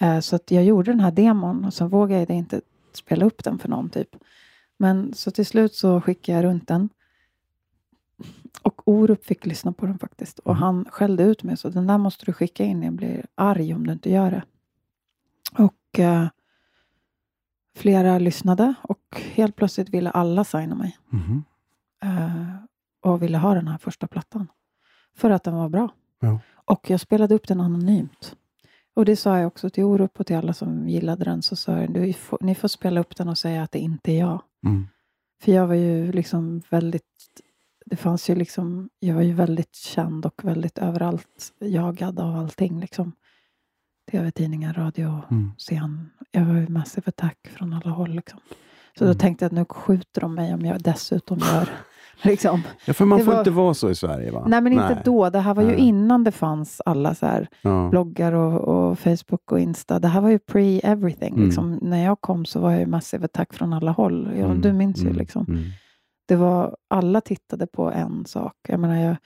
Eh, 0.00 0.20
så 0.20 0.36
att 0.36 0.50
jag 0.50 0.64
gjorde 0.64 0.90
den 0.90 1.00
här 1.00 1.10
demon 1.10 1.64
och 1.64 1.74
så 1.74 1.86
vågade 1.86 2.20
jag 2.22 2.30
inte 2.30 2.60
spela 2.92 3.24
upp 3.24 3.44
den 3.44 3.58
för 3.58 3.68
någon 3.68 3.90
typ. 3.90 4.16
Men 4.78 5.14
så 5.14 5.30
till 5.30 5.46
slut 5.46 5.74
så 5.74 6.00
skickade 6.00 6.38
jag 6.38 6.44
runt 6.44 6.68
den. 6.68 6.88
Och 8.62 8.88
Orup 8.88 9.24
fick 9.24 9.46
lyssna 9.46 9.72
på 9.72 9.86
den 9.86 9.98
faktiskt. 9.98 10.38
Och 10.38 10.50
Mm. 10.52 10.62
han 10.62 10.84
skällde 10.90 11.22
ut 11.22 11.42
mig. 11.42 11.56
Så 11.56 11.68
den 11.68 11.86
där 11.86 11.98
måste 11.98 12.24
du 12.26 12.32
skicka 12.32 12.64
in. 12.64 12.82
Jag 12.82 12.92
blir 12.92 13.26
arg 13.34 13.74
om 13.74 13.86
du 13.86 13.92
inte 13.92 14.10
gör 14.10 14.30
det. 14.30 14.42
Och 15.64 15.98
eh, 15.98 16.28
flera 17.76 18.18
lyssnade. 18.18 18.74
Och 18.82 19.22
helt 19.32 19.56
plötsligt 19.56 19.88
ville 19.88 20.10
alla 20.10 20.44
signa 20.44 20.74
mig. 20.74 20.98
Mhm. 21.10 21.44
Eh, 22.02 22.54
och 23.02 23.22
ville 23.22 23.38
ha 23.38 23.54
den 23.54 23.68
här 23.68 23.78
första 23.78 24.06
plattan. 24.06 24.46
För 25.16 25.30
att 25.30 25.44
den 25.44 25.54
var 25.54 25.68
bra. 25.68 25.88
Ja. 26.20 26.40
Och 26.64 26.90
jag 26.90 27.00
spelade 27.00 27.34
upp 27.34 27.48
den 27.48 27.60
anonymt. 27.60 28.36
Och 28.94 29.04
det 29.04 29.16
sa 29.16 29.38
jag 29.38 29.46
också 29.46 29.70
till 29.70 29.84
Orup 29.84 30.20
och 30.20 30.26
till 30.26 30.36
alla 30.36 30.52
som 30.52 30.88
gillade 30.88 31.24
den. 31.24 31.42
Så 31.42 31.56
sa 31.56 31.78
jag, 31.80 31.92
du, 31.92 32.12
får- 32.12 32.38
ni 32.40 32.54
får 32.54 32.68
spela 32.68 33.00
upp 33.00 33.16
den 33.16 33.28
och 33.28 33.38
säga 33.38 33.62
att 33.62 33.72
det 33.72 33.78
inte 33.78 34.12
är 34.12 34.18
jag. 34.18 34.42
Mm. 34.66 34.86
För 35.42 35.52
jag 35.52 35.66
var 35.66 35.74
ju 35.74 36.12
liksom 36.12 36.62
väldigt, 36.70 37.04
det 37.86 37.96
fanns 37.96 38.30
ju 38.30 38.34
liksom, 38.34 38.88
jag 38.98 39.14
var 39.14 39.22
ju 39.22 39.32
väldigt 39.32 39.74
känd 39.74 40.26
och 40.26 40.44
väldigt 40.44 40.78
överallt 40.78 41.52
jagad 41.58 42.20
av 42.20 42.36
allting 42.36 42.80
liksom. 42.80 43.12
Tv-tidningar, 44.10 44.72
radio, 44.74 45.22
Mm. 45.30 45.50
scen. 45.58 46.10
Jag 46.30 46.44
var 46.44 46.54
ju 46.54 46.68
massive 46.68 47.04
attack 47.08 47.36
från 47.56 47.72
alla 47.72 47.90
håll 47.90 48.10
liksom. 48.14 48.40
Så 48.98 49.04
då 49.04 49.10
Mm. 49.10 49.18
tänkte 49.18 49.44
jag 49.44 49.46
att 49.48 49.52
nu 49.52 49.64
skjuter 49.64 50.20
de 50.20 50.34
mig 50.34 50.54
om 50.54 50.60
jag 50.64 50.82
dessutom 50.82 51.38
gör 51.38 51.68
liksom. 52.22 52.62
Ja, 52.86 52.92
för 52.94 53.04
man 53.04 53.18
Det 53.18 53.24
får 53.24 53.32
var- 53.32 53.38
inte 53.38 53.50
vara 53.50 53.74
så 53.74 53.90
i 53.90 53.94
Sverige 53.94 54.30
va? 54.30 54.44
Nej 54.48 54.60
men 54.60 54.72
inte 54.72 55.02
då. 55.04 55.30
Det 55.30 55.38
här 55.40 55.54
var 55.54 55.62
ju 55.62 55.68
Nej. 55.68 55.78
innan 55.80 56.24
det 56.24 56.32
fanns 56.32 56.80
alla 56.86 57.14
så 57.14 57.26
här 57.26 57.48
Ja. 57.62 57.88
bloggar 57.90 58.32
och, 58.32 58.60
och 58.90 58.98
Facebook 58.98 59.52
och 59.52 59.60
Insta. 59.60 59.98
Det 59.98 60.08
här 60.08 60.20
var 60.20 60.28
ju 60.30 60.38
pre-everything. 60.38 61.32
Mm. 61.34 61.44
Liksom. 61.44 61.78
När 61.82 62.04
jag 62.04 62.20
kom 62.20 62.44
så 62.44 62.60
var 62.60 62.70
jag 62.70 62.80
ju 62.80 62.86
massive 62.86 63.24
attack 63.24 63.54
från 63.54 63.72
alla 63.72 63.90
håll. 63.90 64.30
Ja, 64.36 64.44
Mm, 64.44 64.60
Du 64.60 64.72
minns 64.72 64.98
ju 64.98 65.06
mm, 65.06 65.16
liksom. 65.18 65.46
mm. 65.48 65.62
Det 66.28 66.36
var, 66.36 66.76
alla 66.88 67.20
tittade 67.20 67.66
på 67.66 67.90
en 67.92 68.26
sak. 68.26 68.54
Jag 68.68 68.80
menar, 68.80 68.96
jag 68.96 69.16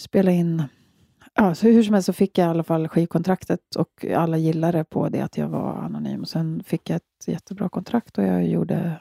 spelade 0.00 0.36
in... 0.36 0.62
Ja, 1.34 1.54
så 1.54 1.66
hur 1.66 1.82
som 1.82 1.94
helst 1.94 2.06
så 2.06 2.12
fick 2.12 2.38
jag 2.38 2.46
i 2.46 2.50
alla 2.50 2.62
fall 2.62 2.88
skivkontraktet 2.88 3.76
och 3.76 4.04
alla 4.04 4.36
gillade 4.36 4.84
på 4.84 5.08
det 5.08 5.20
att 5.20 5.38
jag 5.38 5.48
var 5.48 5.72
anonym. 5.72 6.20
Och 6.20 6.28
sen 6.28 6.62
fick 6.64 6.90
jag 6.90 6.96
ett 6.96 7.28
jättebra 7.28 7.68
kontrakt 7.68 8.18
och 8.18 8.24
jag 8.24 8.46
gjorde 8.46 9.00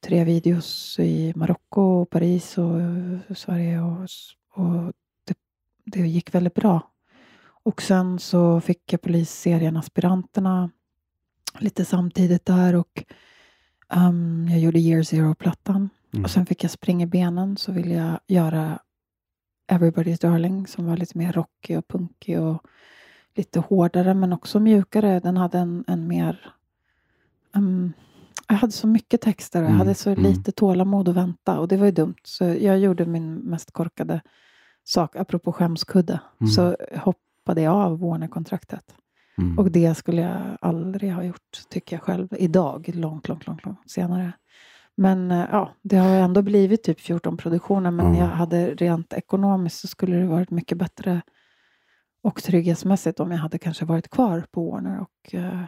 tre 0.00 0.24
videos 0.24 0.98
i 0.98 1.32
Marocko, 1.36 2.04
Paris 2.04 2.58
och 2.58 3.36
Sverige. 3.38 3.80
Och, 3.80 4.08
och 4.54 4.92
det, 5.24 5.36
det 5.84 6.00
gick 6.00 6.34
väldigt 6.34 6.54
bra. 6.54 6.90
Och 7.62 7.82
sen 7.82 8.18
så 8.18 8.60
fick 8.60 8.92
jag 8.92 9.00
polisserien 9.02 9.76
Aspiranterna 9.76 10.70
lite 11.58 11.84
samtidigt 11.84 12.44
där 12.44 12.74
och 12.74 13.04
ehm, 13.88 14.48
jag 14.50 14.60
gjorde 14.60 14.78
Year 14.78 15.02
Zero-plattan. 15.02 15.90
Mm. 16.12 16.24
Och 16.24 16.30
sen 16.30 16.46
fick 16.46 16.64
jag 16.64 16.70
Spring 16.70 17.02
i 17.02 17.06
benen 17.06 17.56
så 17.56 17.72
ville 17.72 17.94
jag 17.94 18.20
göra 18.26 18.78
Everybody's 19.70 20.20
Darling 20.20 20.66
som 20.66 20.86
var 20.86 20.96
lite 20.96 21.18
mer 21.18 21.32
rockig 21.32 21.78
och 21.78 21.88
punkig 21.88 22.40
och 22.40 22.66
lite 23.34 23.60
hårdare 23.60 24.14
men 24.14 24.32
också 24.32 24.60
mjukare. 24.60 25.20
Den 25.20 25.36
hade 25.36 25.58
en, 25.58 25.84
en 25.86 26.06
mer... 26.08 26.52
ehm, 27.54 27.92
jag 28.48 28.56
hade 28.56 28.72
så 28.72 28.86
mycket 28.86 29.20
texter 29.20 29.58
och 29.60 29.64
jag 29.64 29.68
Mm, 29.70 29.78
hade 29.78 29.94
så 29.94 30.10
mm. 30.10 30.22
lite 30.22 30.52
tålamod 30.52 31.08
att 31.08 31.14
vänta 31.16 31.58
och 31.60 31.68
det 31.68 31.76
var 31.76 31.86
ju 31.86 31.92
dumt. 31.92 32.14
Så 32.24 32.44
jag 32.44 32.78
gjorde 32.78 33.06
min 33.06 33.34
mest 33.34 33.70
korkade 33.70 34.20
sak, 34.84 35.16
apropå 35.16 35.52
skämskudde, 35.52 36.20
Mm. 36.40 36.50
så 36.50 36.76
hoppade 36.96 37.62
jag 37.62 37.74
av 37.74 37.98
Warner-kontraktet. 38.00 38.94
Mm. 39.38 39.58
Och 39.58 39.70
det 39.70 39.94
skulle 39.94 40.22
jag 40.22 40.58
aldrig 40.60 41.12
ha 41.12 41.22
gjort, 41.24 41.60
tycker 41.68 41.96
jag 41.96 42.02
själv, 42.02 42.28
idag, 42.38 42.90
långt, 42.94 43.28
långt, 43.28 43.46
långt, 43.46 43.64
långt 43.64 43.90
senare. 43.90 44.32
Men 44.96 45.30
eh, 45.30 45.44
ja, 45.52 45.70
det 45.82 45.96
har 45.96 46.08
ändå 46.10 46.42
blivit 46.42 46.82
typ 46.82 47.00
14 47.00 47.36
produktioner, 47.36 47.90
men 47.90 48.14
Ja. 48.14 48.20
jag 48.20 48.26
hade 48.28 48.74
rent 48.74 49.12
ekonomiskt 49.12 49.80
så 49.80 49.86
skulle 49.88 50.16
det 50.16 50.26
varit 50.26 50.50
mycket 50.50 50.78
bättre 50.78 51.22
och 52.22 52.42
trygghetsmässigt 52.42 53.20
om 53.20 53.30
jag 53.30 53.38
hade 53.38 53.58
kanske 53.58 53.84
varit 53.84 54.10
kvar 54.10 54.44
på 54.50 54.70
Warner 54.70 55.00
och 55.00 55.34
eh, 55.34 55.60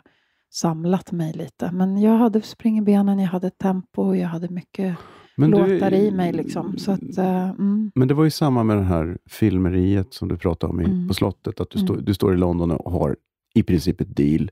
samlat 0.50 1.12
mig 1.12 1.32
lite. 1.32 1.70
Men 1.72 1.98
jag 2.00 2.16
hade 2.16 2.40
spring 2.42 2.78
i 2.78 2.82
benen, 2.82 3.18
jag 3.18 3.28
hade 3.28 3.50
tempo, 3.50 4.14
jag 4.14 4.28
hade 4.28 4.48
mycket 4.48 4.96
Men 5.36 5.50
du- 5.50 5.58
låtar 5.74 5.92
i 5.94 6.10
mig 6.10 6.32
liksom. 6.32 6.78
Så 6.78 6.92
att, 6.92 7.18
eh, 7.18 7.48
mm, 7.50 7.92
Men 7.94 8.08
det 8.08 8.14
var 8.14 8.24
ju 8.24 8.30
samma 8.30 8.62
med 8.64 8.76
det 8.76 8.82
här 8.84 9.18
filmeriet 9.26 10.14
som 10.14 10.28
du 10.28 10.36
pratade 10.36 10.72
om 10.72 10.80
i, 10.80 10.84
Mm. 10.84 11.08
på 11.08 11.14
slottet. 11.14 11.60
Att 11.60 11.70
du, 11.70 11.78
Mm. 11.78 11.86
står- 11.86 12.00
du 12.02 12.14
står 12.14 12.34
i 12.34 12.36
London 12.36 12.70
och 12.70 12.92
har 12.92 13.16
i 13.54 13.62
princip 13.62 14.00
ett 14.00 14.16
deal. 14.16 14.50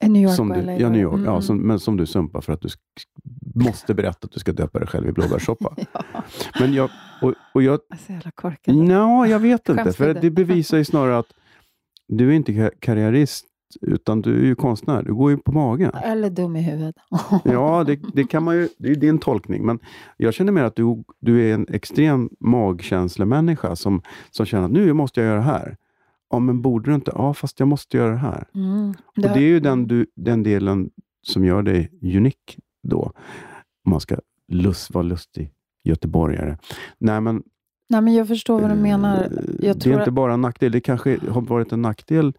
New 0.00 0.22
York 0.22 0.34
som 0.34 0.48
du, 0.48 0.54
ja, 0.72 0.88
New. 0.88 1.00
York, 1.00 1.14
Mm, 1.14 1.24
ja, 1.24 1.40
som, 1.40 1.58
men 1.58 1.78
som 1.80 1.96
du 1.96 2.06
sumpar 2.06 2.40
för 2.40 2.52
att 2.52 2.60
du 2.60 2.68
måste 3.54 3.94
berätta 3.94 4.18
att 4.26 4.32
du 4.32 4.40
ska 4.40 4.52
döpa 4.52 4.78
dig 4.78 4.88
själv 4.88 5.08
i 5.08 5.12
blåbärssoppa. 5.12 5.74
ja, 5.92 6.02
Men 6.60 6.72
jag, 6.72 6.90
och, 7.22 7.34
och 7.54 7.62
jag, 7.62 7.72
jag 7.88 7.98
är 7.98 8.02
så 8.06 8.12
jävla 8.12 8.30
korkad. 8.30 8.74
Nja, 8.76 9.26
jag 9.26 9.38
vet 9.38 9.68
inte. 9.68 9.92
För 9.92 10.14
det 10.14 10.30
bevisar 10.30 10.78
ju 10.78 10.84
snarare 10.84 11.18
att 11.18 11.32
du 12.08 12.28
är 12.28 12.32
inte 12.32 12.52
ka- 12.52 12.70
karriärist, 12.80 13.44
utan 13.80 14.22
du 14.22 14.40
är 14.40 14.44
ju 14.44 14.54
konstnär. 14.54 15.02
Du 15.02 15.14
går 15.14 15.30
ju 15.30 15.36
på 15.36 15.52
magen. 15.52 15.90
Eller 15.94 16.30
dum 16.30 16.56
i 16.56 16.62
huvudet. 16.62 16.94
Ja, 17.44 17.84
det, 17.86 18.00
det 18.14 18.24
kan 18.24 18.42
man 18.42 18.56
ju, 18.56 18.68
det 18.78 18.88
är 18.88 18.94
ju 18.94 19.00
din 19.00 19.18
tolkning. 19.18 19.66
Men 19.66 19.78
jag 20.16 20.34
känner 20.34 20.52
mer 20.52 20.62
att 20.64 20.76
du, 20.76 21.04
du 21.20 21.50
är 21.50 21.54
en 21.54 21.66
extrem 21.70 22.30
magkänslemänniska 22.40 23.76
som, 23.76 24.02
som 24.30 24.46
känner 24.46 24.64
att 24.64 24.70
nu 24.72 24.92
måste 24.92 25.20
jag 25.20 25.26
göra 25.26 25.36
det 25.38 25.42
här. 25.44 25.76
Ja, 26.30 26.38
men 26.38 26.62
borde 26.62 26.90
du 26.90 26.94
inte? 26.94 27.12
Ja, 27.14 27.34
fast 27.34 27.58
jag 27.60 27.68
måste 27.68 27.96
göra 27.96 28.10
det 28.12 28.18
här. 28.18 28.48
Mm. 28.54 28.90
Och 29.16 29.22
det 29.22 29.28
är 29.28 29.38
ju 29.38 29.60
den, 29.60 29.86
du, 29.86 30.06
den 30.16 30.42
delen 30.42 30.90
som 31.22 31.44
gör 31.44 31.62
dig 31.62 31.90
unik 32.02 32.58
då. 32.82 33.12
Om 33.84 33.90
man 33.90 34.00
ska 34.00 34.16
lust, 34.48 34.90
vara 34.94 35.02
lustig 35.02 35.52
göteborgare. 35.84 36.58
Nej, 36.98 37.20
men 37.20 37.42
Nej, 37.90 38.00
men 38.00 38.14
jag 38.14 38.28
förstår 38.28 38.60
vad 38.60 38.70
du 38.70 38.74
menar. 38.74 39.22
eh, 39.24 39.28
det 39.76 39.86
är 39.86 39.98
inte 39.98 40.10
bara 40.10 40.34
en 40.34 40.40
nackdel. 40.40 40.72
Det 40.72 40.80
kanske 40.80 41.18
har 41.30 41.40
varit 41.40 41.72
en 41.72 41.82
nackdel 41.82 42.32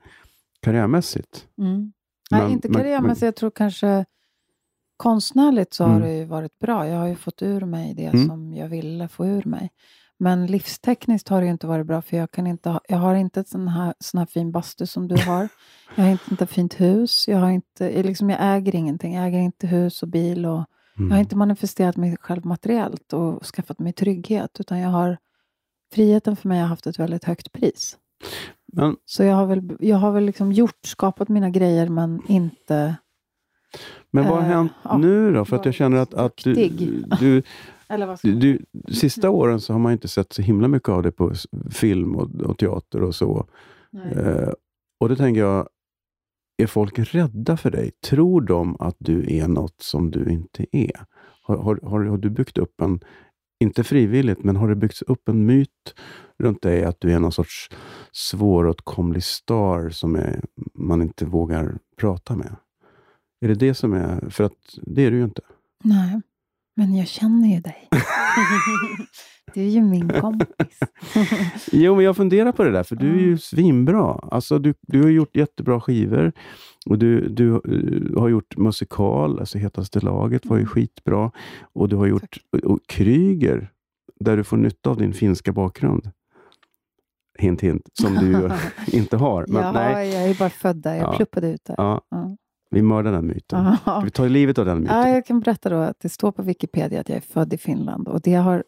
karriärmässigt. 0.61 1.47
Mm. 1.57 1.93
Nej, 2.31 2.41
Men- 2.41 2.51
inte 2.51 2.69
men- 2.69 2.81
karriärmässigt. 2.81 3.21
Jag 3.23 3.35
tror 3.35 3.51
kanske 3.51 4.05
konstnärligt 4.97 5.73
så 5.73 5.83
har 5.83 5.95
Mm. 5.95 6.01
det 6.07 6.15
ju 6.17 6.25
varit 6.25 6.59
bra. 6.59 6.87
Jag 6.87 6.97
har 6.99 7.07
ju 7.07 7.15
fått 7.15 7.41
ur 7.41 7.61
mig 7.65 7.93
det 7.93 8.05
Mm. 8.05 8.27
som 8.27 8.53
jag 8.53 8.67
ville 8.69 9.07
få 9.07 9.25
ur 9.27 9.43
mig. 9.45 9.69
Men 10.19 10.45
livstekniskt 10.45 11.29
har 11.29 11.41
det 11.41 11.47
inte 11.47 11.67
varit 11.67 11.87
bra 11.87 12.01
för 12.01 12.17
jag, 12.17 12.31
kan 12.31 12.47
inte 12.47 12.69
ha, 12.69 12.81
jag 12.87 12.97
har 12.97 13.15
inte 13.15 13.39
ett 13.39 13.47
sån 13.49 13.67
här, 13.67 13.93
sån 13.99 14.17
här 14.17 14.25
fin 14.25 14.51
bastu 14.51 14.85
som 14.85 15.07
du 15.07 15.15
har. 15.15 15.49
Jag 15.95 16.03
har 16.03 16.11
inte 16.11 16.43
ett 16.43 16.49
fint 16.49 16.79
hus. 16.79 17.27
Jag, 17.27 17.37
har 17.37 17.49
inte, 17.49 17.97
jag 17.97 18.05
liksom, 18.05 18.29
jag 18.29 18.39
äger 18.41 18.75
ingenting. 18.75 19.15
Jag 19.15 19.27
äger 19.27 19.39
inte 19.39 19.67
hus 19.67 20.03
och 20.03 20.09
bil. 20.09 20.45
Och, 20.45 20.65
Mm. 20.99 21.09
Jag 21.09 21.15
har 21.15 21.19
inte 21.19 21.35
manifesterat 21.35 21.97
mig 21.97 22.17
själv 22.21 22.45
materiellt 22.45 23.13
och 23.13 23.45
skaffat 23.45 23.79
mig 23.79 23.93
trygghet. 23.93 24.59
Utan 24.59 24.79
jag 24.79 24.89
har, 24.89 25.17
friheten 25.93 26.35
för 26.35 26.47
mig 26.47 26.59
har 26.59 26.67
haft 26.67 26.87
ett 26.87 26.99
väldigt 26.99 27.23
högt 27.23 27.51
pris. 27.51 27.97
Men, 28.73 28.95
Så 29.05 29.23
jag 29.23 29.35
har 29.35 29.45
väl, 29.45 29.77
jag 29.79 29.97
har 29.97 30.11
väl 30.11 30.25
liksom 30.25 30.51
gjort, 30.51 30.79
skapat 30.85 31.29
mina 31.29 31.49
grejer 31.49 31.89
men 31.89 32.21
inte... 32.27 32.95
men 34.11 34.23
vad 34.23 34.33
har 34.33 34.41
Eh, 34.41 34.47
hänt 34.47 34.71
ja, 34.83 34.97
nu 34.97 35.33
då? 35.33 35.45
För 35.45 35.55
att 35.55 35.65
jag 35.65 35.73
känner 35.73 35.97
att, 35.97 36.13
att 36.13 36.37
du, 36.43 36.53
du, 37.19 37.43
Eller 37.89 38.05
vad 38.05 38.19
du, 38.23 38.35
du, 38.35 38.65
sista 38.93 39.29
åren 39.29 39.61
så 39.61 39.73
har 39.73 39.79
man 39.79 39.91
inte 39.91 40.07
sett 40.07 40.33
så 40.33 40.41
himla 40.41 40.67
mycket 40.67 40.89
av 40.89 41.03
det 41.03 41.11
på 41.11 41.33
film 41.71 42.15
och, 42.15 42.41
och 42.41 42.57
teater 42.57 43.03
och 43.03 43.15
så. 43.15 43.45
Eh, 44.15 44.49
och 44.99 45.09
då 45.09 45.15
tänker 45.15 45.41
jag, 45.41 45.69
är 46.57 46.67
folk 46.67 47.13
rädda 47.13 47.57
för 47.57 47.71
dig? 47.71 47.91
Tror 48.05 48.41
de 48.41 48.75
att 48.79 48.95
du 48.97 49.37
är 49.37 49.47
något 49.47 49.81
som 49.81 50.11
du 50.11 50.29
inte 50.29 50.65
är? 50.71 51.05
Har, 51.41 51.57
har, 51.57 51.79
har, 51.83 52.05
har 52.05 52.17
du 52.17 52.29
byggt 52.29 52.57
upp 52.57 52.81
en, 52.81 52.99
inte 53.59 53.83
frivilligt, 53.83 54.43
men 54.43 54.55
har 54.55 54.69
det 54.69 54.75
byggts 54.75 55.01
upp 55.01 55.29
en 55.29 55.45
myt 55.45 55.95
runt 56.39 56.61
dig 56.61 56.83
att 56.83 56.97
du 56.99 57.11
är 57.11 57.19
någon 57.19 57.31
sorts 57.31 57.69
svåråtkomlig 58.11 59.23
star 59.23 59.89
som 59.89 60.15
är, 60.15 60.41
man 60.73 61.01
inte 61.01 61.25
vågar 61.25 61.77
prata 61.97 62.35
med? 62.35 62.55
Är 63.41 63.47
det 63.47 63.55
det 63.55 63.73
som 63.73 63.93
är... 63.93 64.29
För 64.29 64.43
att 64.43 64.79
det 64.81 65.01
är 65.05 65.11
du 65.11 65.17
ju 65.17 65.23
inte. 65.23 65.41
Nej, 65.83 66.21
men 66.79 66.95
jag 66.95 67.07
känner 67.07 67.47
ju 67.55 67.59
dig. 67.59 67.87
du 69.53 69.61
är 69.61 69.69
ju 69.69 69.81
min 69.81 70.09
kompis. 70.09 70.79
Jo, 71.71 71.95
men 71.95 72.05
jag 72.05 72.15
funderar 72.15 72.51
på 72.51 72.63
det 72.63 72.71
där, 72.71 72.83
för 72.83 72.95
du 72.95 73.09
är 73.15 73.19
ju 73.19 73.37
svinbra. 73.37 74.13
Alltså, 74.31 74.59
du, 74.59 74.73
du 74.81 75.01
har 75.03 75.09
gjort 75.09 75.35
jättebra 75.35 75.81
skivor 75.81 76.31
och 76.85 76.97
du, 76.99 77.27
du 77.29 77.53
eh, 77.55 78.19
har 78.21 78.29
gjort 78.29 78.57
musikal, 78.57 79.39
alltså 79.39 79.57
Hetaste 79.57 79.99
laget 79.99 80.45
var 80.45 80.57
ju 80.57 80.61
Mm. 80.61 80.69
skitbra. 80.69 81.31
Och 81.73 81.89
du 81.89 81.95
har 81.95 82.05
gjort 82.07 82.37
och, 82.63 82.79
Kryger, 82.87 83.71
där 84.19 84.37
du 84.37 84.43
får 84.43 84.57
nytta 84.57 84.89
av 84.89 84.97
din 84.97 85.13
finska 85.13 85.51
bakgrund. 85.51 86.11
Hint, 87.39 87.61
hint, 87.61 87.89
som 87.93 88.13
du 88.15 88.49
inte 88.97 89.17
har. 89.17 89.45
Men, 89.47 89.61
ja, 89.63 89.71
nej, 89.71 90.09
jag 90.13 90.29
är 90.29 90.33
bara 90.39 90.49
född 90.49 90.77
där. 90.77 90.95
Jag 90.95 91.03
Ja. 91.07 91.13
pluppade 91.17 91.47
ut 91.51 91.61
där. 91.65 91.75
ja, 91.77 92.01
Ja. 92.09 92.37
Vi 92.69 92.81
mördar 92.81 93.11
den 93.11 93.27
myten. 93.27 93.77
Ja. 93.85 94.01
Vi 94.05 94.11
tar 94.11 94.29
livet 94.29 94.57
av 94.57 94.65
den 94.65 94.79
myten. 94.79 94.97
Ja, 94.97 95.09
jag 95.09 95.25
kan 95.25 95.39
berätta 95.39 95.69
då 95.69 95.75
att 95.75 95.99
det 95.99 96.09
står 96.09 96.31
på 96.31 96.41
Wikipedia 96.41 96.99
att 96.99 97.09
jag 97.09 97.17
är 97.17 97.21
född 97.21 97.53
i 97.53 97.57
Finland 97.57 98.07
och 98.07 98.21
det 98.21 98.33
har 98.35 98.63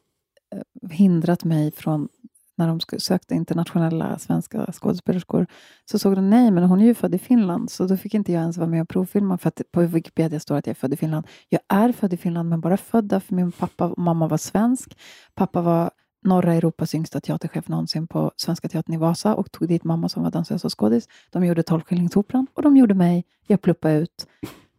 eh, 0.56 0.90
hindrat 0.92 1.44
mig 1.44 1.72
från 1.72 2.10
när 2.58 2.68
de 2.68 3.00
sökte 3.00 3.36
internationella 3.36 4.20
svenska 4.20 4.72
skådespelerskor 4.72 5.48
så 5.86 6.00
såg 6.00 6.16
de 6.16 6.30
nej, 6.30 6.52
men 6.52 6.64
hon 6.64 6.82
är 6.82 6.86
ju 6.86 6.94
född 6.94 7.16
i 7.16 7.20
Finland 7.20 7.72
så 7.72 7.88
då 7.88 7.98
fick 7.98 8.14
inte 8.14 8.32
jag 8.32 8.42
ens 8.42 8.58
vara 8.58 8.70
med 8.70 8.82
och 8.82 8.90
provfilma 8.90 9.38
för 9.38 9.48
att 9.48 9.62
på 9.72 9.82
Wikipedia 9.82 10.40
står 10.40 10.56
att 10.56 10.68
jag 10.68 10.72
är 10.72 10.80
född 10.80 10.94
i 10.94 10.98
Finland. 10.98 11.28
Jag 11.50 11.62
är 11.68 11.92
född 11.92 12.14
i 12.14 12.18
Finland 12.18 12.50
men 12.50 12.62
bara 12.62 12.78
född 12.78 13.06
där 13.06 13.20
för 13.20 13.36
min 13.36 13.52
pappa 13.52 13.86
och 13.86 13.98
mamma 13.98 14.28
var 14.28 14.38
svensk. 14.38 14.98
Pappa 15.36 15.62
var 15.62 15.92
norra 16.24 16.54
Europas 16.54 16.96
yngsta 16.96 17.20
teaterchef 17.20 17.68
någonsin 17.68 18.08
på 18.08 18.32
Svenska 18.36 18.70
Teatern 18.70 18.94
i 18.94 18.98
Vasa 18.98 19.36
och 19.36 19.52
tog 19.52 19.68
dit 19.68 19.84
mamma 19.84 20.10
som 20.10 20.24
var 20.24 20.32
dansös 20.32 20.66
och 20.66 20.80
skådis. 20.80 21.08
De 21.30 21.46
gjorde 21.46 21.64
Tolvskillingsoperan 21.64 22.48
och 22.54 22.62
de 22.62 22.78
gjorde 22.78 22.94
mig. 22.94 23.26
Jag 23.48 23.62
pluppade 23.62 23.96
ut. 23.96 24.28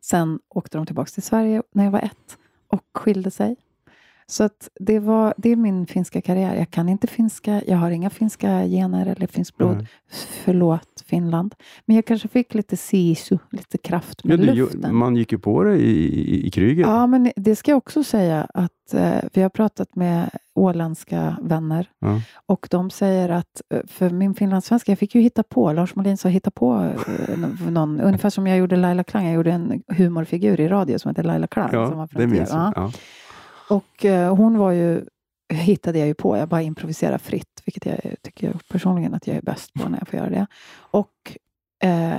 Sen 0.00 0.40
åkte 0.48 0.78
de 0.78 0.86
tillbaka 0.86 1.10
till 1.10 1.22
Sverige 1.22 1.62
när 1.72 1.84
jag 1.84 1.90
var 1.90 2.00
ett 2.00 2.38
och 2.68 2.84
skilde 2.94 3.30
sig. 3.30 3.56
Så 4.26 4.44
att 4.44 4.68
det, 4.80 4.98
var, 4.98 5.34
det 5.36 5.48
är 5.50 5.56
min 5.56 5.86
finska 5.86 6.20
karriär. 6.20 6.54
Jag 6.56 6.70
kan 6.70 6.88
inte 6.88 7.06
finska, 7.06 7.62
jag 7.66 7.76
har 7.76 7.90
inga 7.90 8.10
finska 8.10 8.64
gener 8.64 9.06
eller 9.06 9.26
finskt 9.26 9.56
blod. 9.56 9.76
Nej. 9.76 9.86
Förlåt 10.44 11.02
Finland. 11.06 11.54
Men 11.86 11.96
jag 11.96 12.04
kanske 12.06 12.28
fick 12.28 12.54
lite 12.54 12.76
sisu, 12.76 13.38
lite 13.50 13.78
kraft 13.78 14.20
Ja, 14.24 14.36
med 14.36 14.46
ju- 14.46 14.54
luften. 14.54 14.96
man 14.96 15.16
gick 15.16 15.32
ju 15.32 15.38
på 15.38 15.62
det 15.64 15.76
i, 15.76 16.20
i, 16.34 16.46
i 16.46 16.50
Kryger. 16.50 16.82
Ja, 16.82 17.06
men 17.06 17.32
det 17.36 17.56
ska 17.56 17.70
jag 17.70 17.78
också 17.78 18.04
säga 18.04 18.46
att 18.54 18.94
eh, 18.94 19.12
vi 19.32 19.42
har 19.42 19.48
pratat 19.48 19.96
med 19.96 20.30
åländska 20.54 21.36
vänner 21.42 21.86
Ja. 21.98 22.20
och 22.46 22.66
de 22.70 22.90
säger 22.90 23.28
att, 23.28 23.62
eh, 23.74 23.80
för 23.86 24.10
min 24.10 24.34
finlandssvenska, 24.34 24.92
jag 24.92 24.98
fick 24.98 25.14
ju 25.14 25.20
hitta 25.20 25.42
på, 25.42 25.72
Lars 25.72 25.94
Molin 25.94 26.16
sa 26.16 26.28
hitta 26.28 26.50
på 26.50 26.92
eh, 27.28 27.38
någon, 27.70 28.00
ungefär 28.00 28.30
som 28.30 28.46
jag 28.46 28.58
gjorde 28.58 28.76
Laila 28.76 29.04
Klang, 29.04 29.24
jag 29.26 29.34
gjorde 29.34 29.52
en 29.52 29.82
humorfigur 29.88 30.60
i 30.60 30.68
radio 30.68 30.98
som 30.98 31.08
heter 31.08 31.22
Laila 31.22 31.46
Klang. 31.46 31.70
som 31.70 31.80
var 31.98 32.08
Ja, 32.12 32.18
det 32.20 32.26
minns 32.26 32.50
jag. 32.50 32.72
Ja. 32.76 32.92
Och 33.72 34.04
eh, 34.04 34.36
hon 34.36 34.58
var 34.58 34.72
ju, 34.72 35.04
hittade 35.52 35.98
jag 35.98 36.08
ju 36.08 36.14
på, 36.14 36.36
jag 36.36 36.48
bara 36.48 36.62
improviserar 36.62 37.18
fritt, 37.18 37.62
vilket 37.64 37.86
jag 37.86 38.16
tycker 38.22 38.54
personligen 38.68 39.14
att 39.14 39.26
jag 39.26 39.36
är 39.36 39.42
bäst 39.42 39.72
på 39.74 39.88
när 39.88 39.98
jag 39.98 40.08
får 40.08 40.18
göra 40.18 40.30
det. 40.30 40.46
Och 40.74 41.36
eh, 41.84 42.18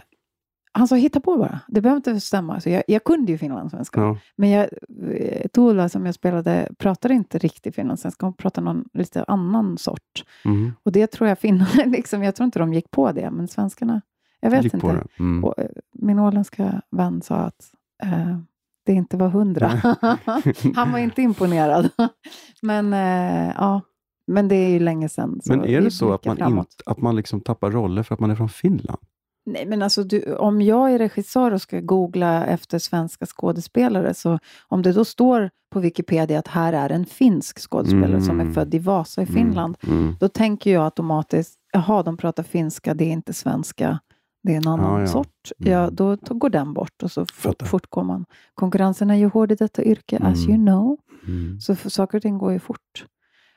han 0.72 0.88
sa 0.88 0.96
hitta 0.96 1.20
på 1.20 1.38
bara, 1.38 1.60
det 1.68 1.82
behöver 1.82 1.98
inte 1.98 2.20
stämma. 2.20 2.60
Så 2.62 2.70
jag, 2.70 2.84
jag 2.88 3.04
kunde 3.04 3.32
ju 3.32 3.38
finlandssvenska. 3.38 4.02
Ja. 4.02 4.18
Men 4.36 4.50
jag, 4.50 4.70
eh, 5.12 5.48
Tuula 5.48 5.90
som 5.90 6.06
jag 6.06 6.16
spelade 6.16 6.70
pratade 6.78 7.14
inte 7.14 7.38
riktigt 7.38 7.76
finlandssvenska, 7.76 8.26
hon 8.26 8.34
pratade 8.34 8.66
någon 8.66 8.86
lite 8.94 9.24
annan 9.24 9.78
sort. 9.78 10.26
Mm. 10.46 10.74
Och 10.84 10.92
det 10.92 11.08
tror 11.08 11.30
jag 11.30 11.40
finnarna, 11.40 11.86
liksom, 11.86 12.24
jag 12.24 12.36
tror 12.36 12.46
inte 12.46 12.60
de 12.60 12.74
gick 12.74 12.92
på 12.92 13.12
det, 13.12 13.32
men 13.32 13.48
svenskarna, 13.48 14.02
jag 14.40 14.52
vet 14.52 14.64
Gick 14.64 14.74
inte. 14.74 15.04
Mm. 15.20 15.44
Och, 15.44 15.60
eh, 15.60 15.70
min 15.94 16.20
åländska 16.20 16.82
vän 16.92 17.22
sa 17.22 17.36
att 17.36 17.72
eh, 18.04 18.38
det 18.86 18.94
inte 18.94 19.18
var 19.18 19.30
hundra. 19.30 19.68
Han 20.76 20.92
var 20.92 21.00
inte 21.00 21.22
imponerad. 21.22 21.90
men 22.62 22.94
eh, 22.94 23.54
ja, 23.58 23.82
men 24.28 24.48
det 24.48 24.56
är 24.56 24.70
ju 24.70 24.80
länge 24.80 25.10
sedan. 25.10 25.40
Men 25.46 25.66
är 25.66 25.82
det 25.82 25.92
så 25.92 26.14
att 26.14 26.26
man, 26.26 26.58
inte, 26.58 26.66
att 26.86 27.02
man 27.02 27.16
liksom 27.16 27.42
tappar 27.42 27.72
roller 27.72 28.04
för 28.04 28.14
att 28.14 28.20
man 28.20 28.32
är 28.32 28.36
från 28.36 28.50
Finland? 28.50 29.00
Nej, 29.46 29.66
men 29.66 29.82
alltså 29.82 30.04
du, 30.04 30.36
om 30.36 30.62
jag 30.62 30.92
är 30.94 30.98
regissör 30.98 31.52
och 31.52 31.62
ska 31.62 31.80
googla 31.80 32.46
efter 32.46 32.80
svenska 32.80 33.26
skådespelare, 33.26 34.14
så 34.14 34.40
om 34.68 34.82
det 34.82 34.92
då 34.94 35.06
står 35.06 35.50
på 35.74 35.80
Wikipedia 35.80 36.40
att 36.40 36.48
här 36.48 36.74
är 36.74 36.90
en 36.90 37.06
finsk 37.06 37.60
skådespelare 37.60 38.22
som 38.22 38.40
är 38.40 38.44
Mm. 38.44 38.54
född 38.54 38.74
i 38.74 38.80
Vasa 38.80 39.22
i 39.22 39.26
Finland, 39.26 39.78
Mm. 39.84 39.98
Mm. 40.00 40.16
då 40.20 40.30
tänker 40.30 40.74
jag 40.74 40.84
automatiskt, 40.86 41.60
jaha, 41.74 42.04
de 42.04 42.18
pratar 42.18 42.44
finska, 42.44 42.94
det 42.94 43.04
är 43.06 43.10
inte 43.12 43.34
svenska, 43.34 44.00
det 44.44 44.54
är 44.54 44.58
en 44.58 44.68
annan 44.68 44.94
Ja, 44.94 45.00
ja. 45.00 45.08
sort. 45.08 45.52
Mm. 45.60 45.74
Ja, 45.74 45.90
då, 45.90 46.16
då 46.16 46.34
går 46.34 46.50
den 46.50 46.74
bort 46.74 47.04
och 47.04 47.12
så 47.12 47.26
fort, 47.26 47.62
fortgår 47.68 48.04
man. 48.04 48.26
Konkurrensen 48.54 49.10
är 49.10 49.16
ju 49.16 49.26
hård 49.30 49.52
i 49.52 49.56
detta 49.56 49.84
yrke, 49.84 50.18
as 50.18 50.46
Mm. 50.46 50.50
you 50.50 50.66
know. 50.66 50.98
Mm. 51.28 51.60
Så 51.60 51.76
för, 51.76 51.90
saker 51.90 52.18
och 52.18 52.22
ting 52.22 52.38
går 52.38 52.52
ju 52.54 52.60
fort. 52.60 53.06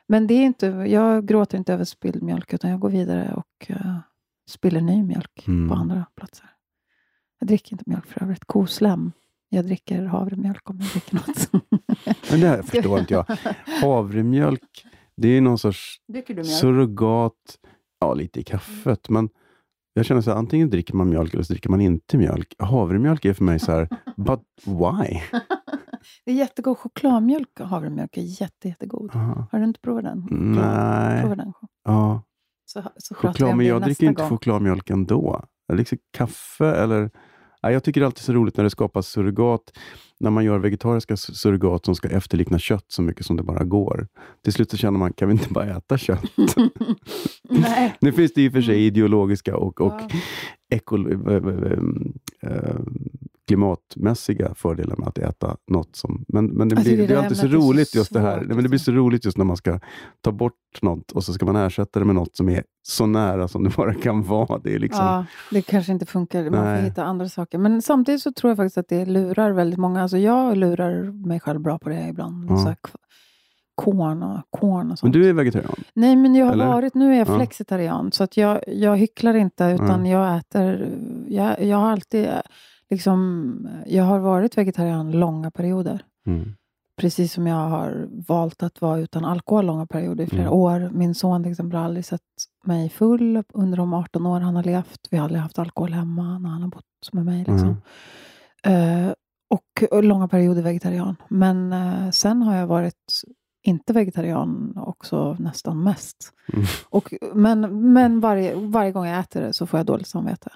Men 0.07 0.27
det 0.27 0.33
är 0.33 0.45
inte, 0.45 0.67
jag 0.67 1.27
gråter 1.27 1.57
inte 1.57 1.73
över 1.73 1.83
spilld 1.85 2.23
mjölk, 2.23 2.53
utan 2.53 2.71
jag 2.71 2.79
går 2.79 2.89
vidare 2.89 3.33
och 3.33 3.69
uh, 3.69 3.97
spiller 4.49 4.81
ny 4.81 5.03
mjölk 5.03 5.47
Mm. 5.47 5.69
på 5.69 5.75
andra 5.75 6.05
platser. 6.15 6.49
Jag 7.39 7.47
dricker 7.47 7.73
inte 7.73 7.83
mjölk 7.87 8.05
för 8.07 8.23
övrigt. 8.23 8.45
Koslem. 8.45 9.11
Jag 9.49 9.65
dricker 9.65 10.05
havremjölk 10.05 10.69
om 10.69 10.79
jag 10.79 10.89
dricker 10.89 11.15
något. 11.15 11.51
Men 12.31 12.39
det 12.39 12.47
här 12.47 12.61
förstår 12.61 12.99
inte 12.99 13.13
jag. 13.13 13.25
Havremjölk, 13.81 14.85
det 15.17 15.27
är 15.27 15.41
någon 15.41 15.57
sorts 15.57 15.97
surrogat, 16.59 17.33
ja 17.99 18.13
lite 18.13 18.39
i 18.39 18.43
kaffet, 18.43 19.09
men 19.09 19.29
jag 19.97 20.05
känner 20.05 20.21
så 20.21 20.31
här, 20.31 20.37
antingen 20.37 20.69
dricker 20.69 20.93
man 20.95 21.09
mjölk 21.09 21.33
eller 21.33 21.43
så 21.43 21.53
dricker 21.53 21.69
man 21.69 21.81
inte 21.81 22.17
mjölk. 22.17 22.55
Havremjölk 22.59 23.25
är 23.25 23.33
för 23.33 23.43
mig 23.43 23.59
så 23.59 23.71
här, 23.71 23.89
but 24.17 24.41
why? 24.65 25.21
Det 26.25 26.31
är 26.31 26.35
jättegod 26.35 26.77
chokladmjölk 26.77 27.59
och 27.59 27.67
havremjölk 27.67 28.17
är 28.17 28.41
jätte, 28.41 28.67
jättegod. 28.67 29.11
Aha. 29.15 29.47
Har 29.51 29.59
du 29.59 29.65
inte 29.65 29.79
provat 29.79 30.03
den? 30.03 30.27
Nej, 30.31 31.21
Prova 31.21 31.35
den. 31.35 31.53
ja. 31.85 32.23
Så, 32.65 32.83
så 32.97 33.15
choklad, 33.15 33.57
men 33.57 33.65
jag 33.65 33.81
dricker 33.81 34.05
inte 34.07 34.21
gång. 34.21 34.29
chokladmjölk 34.29 34.89
ändå. 34.89 35.43
Jag 35.67 35.77
liksom 35.77 35.97
kaffe 36.17 36.65
eller... 36.71 37.11
Nej, 37.63 37.73
jag 37.73 37.83
tycker 37.83 38.01
det 38.01 38.03
är 38.03 38.05
alltid 38.05 38.23
så 38.23 38.33
roligt 38.33 38.57
när 38.57 38.63
det 38.63 38.69
skapas 38.69 39.07
surrogat, 39.07 39.61
när 40.19 40.29
man 40.31 40.43
gör 40.45 40.59
vegetariska 40.59 41.15
su- 41.15 41.31
surrogat 41.33 41.85
som 41.85 41.95
ska 41.95 42.09
efterlikna 42.09 42.59
kött 42.59 42.85
så 42.87 43.01
mycket 43.01 43.25
som 43.25 43.37
det 43.37 43.43
bara 43.43 43.63
går. 43.63 44.07
Till 44.43 44.53
slut 44.53 44.71
så 44.71 44.77
känner 44.77 44.99
man, 44.99 45.13
kan 45.13 45.27
vi 45.27 45.31
inte 45.33 45.49
bara 45.53 45.65
äta 45.77 45.97
kött? 45.97 46.21
Nej. 47.49 47.95
Nu 48.01 48.11
finns 48.11 48.33
det 48.33 48.47
och 48.47 48.53
för 48.53 48.61
sig 48.61 48.85
ideologiska 48.85 49.57
och, 49.57 49.81
och 49.81 50.01
Ja. 50.01 50.19
ekol, 50.69 51.11
äh, 51.11 52.51
äh, 52.51 52.75
klimatmässiga 53.47 54.55
fördelar 54.55 54.95
med 54.95 55.07
att 55.07 55.17
äta 55.17 55.57
något 55.71 55.95
som... 55.95 56.25
Men, 56.27 56.45
men 56.45 56.69
det, 56.69 56.75
Jag 56.75 56.83
blir, 56.83 56.91
tycker 56.91 57.07
det 57.07 57.13
är 57.13 57.17
det 57.17 57.23
alltid 57.23 57.37
så 57.37 57.45
är 57.45 57.49
så 57.49 57.57
roligt 57.57 57.95
just 57.95 58.13
det 58.13 58.19
här. 58.19 58.39
men 58.39 58.47
det 58.47 58.55
blir 58.55 58.73
alltså. 58.73 58.91
så 58.91 58.97
roligt 58.97 59.25
just 59.25 59.37
när 59.37 59.45
man 59.45 59.57
ska 59.57 59.79
ta 60.21 60.31
bort 60.31 60.53
något 60.81 61.11
och 61.11 61.23
så 61.23 61.33
ska 61.33 61.45
man 61.45 61.55
ersätta 61.55 61.99
det 61.99 62.05
med 62.05 62.15
något 62.15 62.35
som 62.35 62.49
är 62.49 62.63
så 62.87 63.05
nära 63.05 63.47
som 63.47 63.63
det 63.63 63.69
bara 63.77 63.93
kan 63.93 64.23
vara. 64.23 64.59
Det 64.59 64.75
är 64.75 64.79
liksom... 64.79 65.05
Ja, 65.05 65.25
det 65.51 65.61
kanske 65.61 65.91
inte 65.91 66.05
funkar. 66.05 66.49
Man 66.49 66.65
Nej. 66.65 66.77
får 66.79 66.89
hitta 66.89 67.03
andra 67.03 67.29
saker. 67.29 67.57
Men 67.57 67.81
samtidigt 67.81 68.21
så 68.21 68.31
tror 68.31 68.49
jag 68.51 68.57
faktiskt 68.57 68.77
att 68.77 68.89
det 68.89 69.05
lurar 69.05 69.51
väldigt 69.51 69.79
många. 69.79 70.01
Alltså 70.01 70.17
jag 70.17 70.57
lurar 70.57 71.25
mig 71.27 71.39
själv 71.39 71.59
bra 71.59 71.79
på 71.79 71.89
det 71.89 72.07
ibland. 72.09 72.45
Ja. 72.49 72.57
Så 72.57 72.75
korn 73.77 74.23
och, 74.23 74.39
korn 74.49 74.79
och 74.81 74.85
Men 74.87 74.97
sånt. 74.97 75.13
du 75.13 75.29
är 75.29 75.33
vegetarian? 75.33 75.75
Nej, 75.93 76.15
men 76.15 76.35
jag 76.35 76.45
har 76.45 76.53
Eller? 76.53 76.67
varit, 76.67 76.93
nu 76.95 77.13
är 77.13 77.17
jag 77.17 77.27
Ja. 77.27 77.35
flexitarian, 77.37 78.11
så 78.11 78.23
att 78.23 78.37
jag, 78.37 78.59
jag 78.67 78.97
hycklar 78.97 79.33
inte, 79.33 79.63
utan 79.65 80.03
Nej. 80.03 80.11
jag 80.11 80.37
äter, 80.37 80.89
jag, 81.27 81.63
jag 81.63 81.77
har 81.77 81.91
alltid, 81.91 82.29
liksom, 82.89 83.69
jag 83.87 84.03
har 84.03 84.19
varit 84.19 84.57
vegetarian 84.57 85.11
långa 85.11 85.51
perioder. 85.51 86.01
Mm. 86.27 86.53
Precis 87.01 87.33
som 87.33 87.47
jag 87.47 87.55
har 87.69 88.07
valt 88.27 88.63
att 88.63 88.81
vara 88.81 88.99
utan 88.99 89.25
alkohol 89.25 89.65
långa 89.65 89.85
perioder 89.87 90.23
i 90.23 90.27
flera 90.27 90.41
Mm. 90.47 90.53
år. 90.53 90.89
Min 90.93 91.15
son 91.15 91.43
till 91.43 91.51
exempel 91.51 91.77
har 91.77 91.85
aldrig 91.85 92.05
sett 92.05 92.21
mig 92.65 92.89
full 92.89 93.43
under 93.53 93.77
de 93.77 93.93
18 93.93 94.25
år 94.25 94.39
han 94.39 94.55
har 94.55 94.63
levt. 94.63 95.07
Vi 95.11 95.17
har 95.17 95.23
aldrig 95.23 95.41
haft 95.41 95.59
alkohol 95.59 95.93
hemma 95.93 96.39
när 96.39 96.49
han 96.49 96.61
har 96.61 96.69
bott 96.69 96.83
med 97.13 97.25
mig. 97.25 97.37
Liksom. 97.47 97.75
Mm. 98.63 99.07
Eh, 99.07 99.13
och, 99.49 99.83
och 99.97 100.03
långa 100.03 100.27
perioder 100.27 100.61
vegetarian. 100.61 101.15
Men 101.29 101.73
eh, 101.73 102.09
sen 102.09 102.41
har 102.41 102.55
jag 102.55 102.67
varit 102.67 103.21
inte 103.67 103.93
vegetarian 103.93 104.73
också 104.75 105.35
nästan 105.39 105.83
mest. 105.83 106.33
Mm. 106.53 106.65
Och, 106.89 107.13
men 107.33 107.91
men 107.93 108.19
varje, 108.19 108.55
varje 108.55 108.91
gång 108.91 109.05
jag 109.05 109.19
äter 109.19 109.41
det 109.41 109.53
så 109.53 109.65
får 109.67 109.79
jag 109.79 109.87
dåligt 109.87 110.07
samvete. 110.07 110.49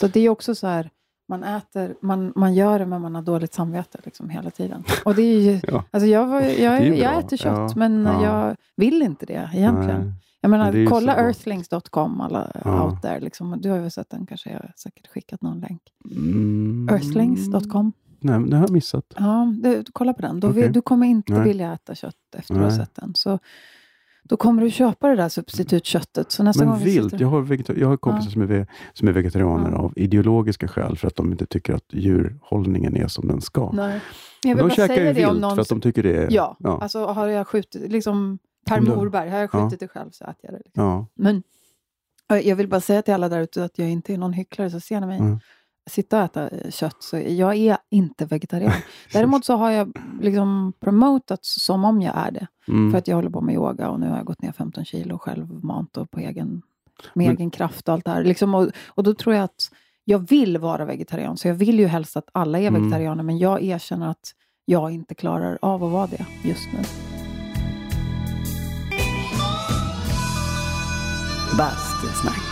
Så 0.00 0.06
det 0.06 0.20
är 0.20 0.28
också 0.28 0.54
så 0.54 0.66
här, 0.66 0.90
man 1.28 1.44
äter, 1.44 1.94
man, 2.02 2.32
man 2.36 2.54
gör 2.54 2.78
det 2.78 2.86
men 2.86 3.02
man 3.02 3.14
har 3.14 3.22
dåligt 3.22 3.54
samvete 3.54 3.98
liksom 4.04 4.28
hela 4.30 4.50
tiden. 4.50 4.84
Och 5.04 5.14
det 5.14 5.22
är 5.22 5.40
ju, 5.40 5.60
Ja. 5.68 5.84
alltså 5.90 6.06
jag, 6.06 6.26
var, 6.26 6.40
jag, 6.40 6.96
jag 6.98 7.18
äter 7.18 7.36
kött 7.36 7.58
Ja, 7.58 7.72
men 7.76 8.04
ja. 8.04 8.22
jag 8.24 8.56
vill 8.76 9.02
inte 9.02 9.26
det 9.26 9.50
egentligen. 9.54 10.00
Nej. 10.04 10.12
Jag 10.40 10.50
menar, 10.50 10.86
kolla 10.86 11.16
earthlings.com, 11.16 12.20
alla 12.20 12.50
Ja. 12.64 12.84
out 12.84 13.02
there. 13.02 13.20
Liksom. 13.20 13.60
Du 13.60 13.70
har 13.70 13.78
ju 13.78 13.90
sett 13.90 14.10
den 14.10 14.26
kanske, 14.26 14.50
jag 14.50 14.58
har 14.58 14.72
säkert 14.76 15.06
skickat 15.06 15.42
någon 15.42 15.60
länk. 15.60 15.82
Mm. 16.16 16.88
Earthlings.com. 16.90 17.92
Nej, 18.24 18.48
det 18.50 18.56
har 18.56 18.62
jag 18.64 18.70
missat. 18.72 19.04
Ja, 19.16 19.54
du, 19.62 19.84
kolla 19.92 20.12
på 20.14 20.22
den. 20.22 20.38
Okej. 20.38 20.52
vill, 20.62 20.72
du 20.72 20.82
kommer 20.82 21.06
inte 21.06 21.32
Nej. 21.32 21.44
vilja 21.44 21.72
äta 21.72 21.94
kött 21.94 22.14
efter 22.36 22.54
att 22.54 22.60
ha 22.60 22.68
Nej. 22.68 22.76
sett 22.76 22.94
den. 22.94 23.14
Så 23.14 23.38
då 24.24 24.36
kommer 24.36 24.62
du 24.62 24.70
köpa 24.70 25.08
det 25.08 25.16
där 25.16 25.28
substitutköttet. 25.28 26.32
Så 26.32 26.42
nästa 26.42 26.64
Men 26.66 26.78
vilt. 26.78 27.04
sitter... 27.10 27.24
Jag 27.24 27.28
har, 27.28 27.74
jag 27.78 27.88
har 27.88 27.96
kompisar 27.96 28.28
Ja. 28.28 28.32
som, 28.32 28.42
är 28.42 28.66
som 28.92 29.08
är 29.08 29.12
vegetarianer 29.12 29.70
Ja. 29.70 29.76
av 29.78 29.92
ideologiska 29.96 30.68
skäl 30.68 30.96
för 30.98 31.08
att 31.08 31.16
de 31.16 31.32
inte 31.32 31.46
tycker 31.46 31.74
att 31.74 31.84
djurhållningen 31.92 32.96
är 32.96 33.06
som 33.08 33.28
den 33.28 33.40
ska. 33.40 33.72
Nej. 33.72 34.00
Jag 34.42 34.54
vill 34.56 34.68
de 34.68 34.74
käkar 34.74 34.94
ju 35.04 35.12
vilt 35.12 35.40
någon... 35.40 35.54
för 35.54 35.62
att 35.62 35.68
de 35.68 35.80
tycker 35.80 36.02
det 36.02 36.16
är... 36.16 36.28
Ja, 36.30 36.56
ja. 36.58 36.78
alltså 36.82 37.06
har 37.06 37.26
jag 37.28 37.48
skjutit, 37.48 37.90
liksom 37.92 38.38
Per 38.66 38.80
du- 38.80 38.88
Morberg, 38.88 39.30
har 39.30 39.38
jag 39.38 39.50
Ja. 39.52 39.62
skjutit 39.64 39.80
det 39.80 39.88
själv 39.88 40.10
så 40.10 40.24
äter 40.24 40.36
jag 40.42 40.52
det. 40.54 40.58
Liksom. 40.64 40.84
ja. 40.84 41.06
Men 41.14 41.42
eh, 42.32 42.48
jag 42.48 42.56
vill 42.56 42.68
bara 42.68 42.80
säga 42.80 43.02
till 43.02 43.14
alla 43.14 43.28
där 43.28 43.40
ute 43.40 43.64
att 43.64 43.78
jag 43.78 43.90
inte 43.90 44.14
är 44.14 44.18
någon 44.18 44.32
hycklare, 44.32 44.70
så 44.70 44.80
ser 44.80 45.00
ni 45.00 45.06
mig 45.06 45.18
Mm. 45.18 45.38
Sitta 45.90 46.18
och 46.18 46.24
äta 46.24 46.50
kött, 46.70 46.96
så 47.02 47.16
jag 47.18 47.56
är 47.56 47.76
inte 47.90 48.24
vegetarian. 48.26 48.72
Däremot 49.12 49.44
så 49.44 49.56
har 49.56 49.70
jag 49.70 49.92
liksom 50.20 50.72
promotat 50.80 51.44
som 51.44 51.84
om 51.84 52.02
jag 52.02 52.16
är 52.16 52.30
det. 52.30 52.46
Mm. 52.68 52.90
För 52.90 52.98
att 52.98 53.08
jag 53.08 53.16
håller 53.16 53.30
på 53.30 53.40
med 53.40 53.54
yoga 53.54 53.88
och 53.90 54.00
nu 54.00 54.08
har 54.08 54.16
jag 54.16 54.26
gått 54.26 54.42
ner 54.42 54.52
15 54.52 54.84
kilo 54.84 55.18
självmant 55.18 55.96
och 55.96 56.10
på 56.10 56.20
egen, 56.20 56.48
med 57.14 57.26
Men- 57.26 57.36
egen 57.36 57.50
kraft 57.50 57.88
och 57.88 57.94
allt 57.94 58.04
det 58.04 58.10
här. 58.10 58.24
Liksom, 58.24 58.54
och, 58.54 58.68
och 58.86 59.02
då 59.02 59.14
tror 59.14 59.34
jag 59.34 59.44
att 59.44 59.70
jag 60.04 60.28
vill 60.30 60.58
vara 60.58 60.84
vegetarian, 60.84 61.36
så 61.36 61.48
jag 61.48 61.54
vill 61.54 61.78
ju 61.80 61.86
helst 61.86 62.16
att 62.16 62.28
alla 62.32 62.58
är 62.58 62.68
Mm. 62.68 62.82
vegetarianer, 62.82 63.22
men 63.22 63.38
jag 63.38 63.62
erkänner 63.62 64.08
att 64.08 64.32
jag 64.64 64.90
inte 64.90 65.14
klarar 65.14 65.58
av 65.62 65.84
att 65.84 65.92
vara 65.92 66.06
det 66.06 66.26
just 66.44 66.68
nu. 66.72 66.78
Bastusnack. 71.58 72.43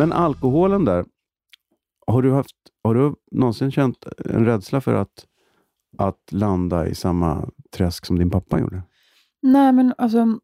Men 0.00 0.12
alkoholen 0.12 0.84
där, 0.84 1.04
har 2.06 2.22
du, 2.22 2.32
haft, 2.32 2.56
har 2.82 2.94
du 2.94 3.14
någonsin 3.30 3.70
känt 3.70 4.04
en 4.24 4.44
rädsla 4.44 4.80
för 4.80 4.94
att, 4.94 5.26
att 5.98 6.32
landa 6.32 6.86
i 6.86 6.94
samma 6.94 7.50
träsk 7.70 8.06
som 8.06 8.18
din 8.18 8.30
pappa 8.30 8.60
gjorde? 8.60 8.82
Nej, 9.42 9.72
men 9.72 9.94
alltså, 9.98 10.40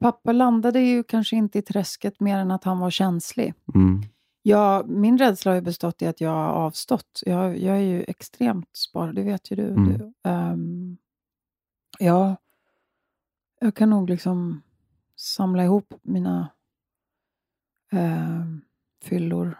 pappa 0.00 0.32
landade 0.32 0.80
ju 0.80 1.02
kanske 1.02 1.36
inte 1.36 1.58
i 1.58 1.62
träsket 1.62 2.20
mer 2.20 2.38
än 2.38 2.50
att 2.50 2.64
han 2.64 2.78
var 2.78 2.90
känslig. 2.90 3.54
Mm. 3.74 4.02
Ja, 4.42 4.82
min 4.86 5.18
rädsla 5.18 5.50
har 5.50 5.56
ju 5.56 5.62
bestått 5.62 6.02
i 6.02 6.06
att 6.06 6.20
jag 6.20 6.30
har 6.30 6.48
avstått. 6.48 7.22
Jag, 7.26 7.58
jag 7.58 7.76
är 7.76 7.80
ju 7.80 8.04
extremt 8.08 8.76
sparad, 8.76 9.14
det 9.14 9.22
vet 9.22 9.50
ju 9.50 9.56
du. 9.56 9.68
Mm. 9.68 9.98
du. 9.98 10.12
Ehm, 10.24 10.96
ja, 11.98 12.36
jag 13.60 13.74
kan 13.74 13.90
nog 13.90 14.10
liksom 14.10 14.62
samla 15.16 15.64
ihop 15.64 15.94
mina 16.02 16.48
ehm, 17.92 18.60
fyllor 19.04 19.58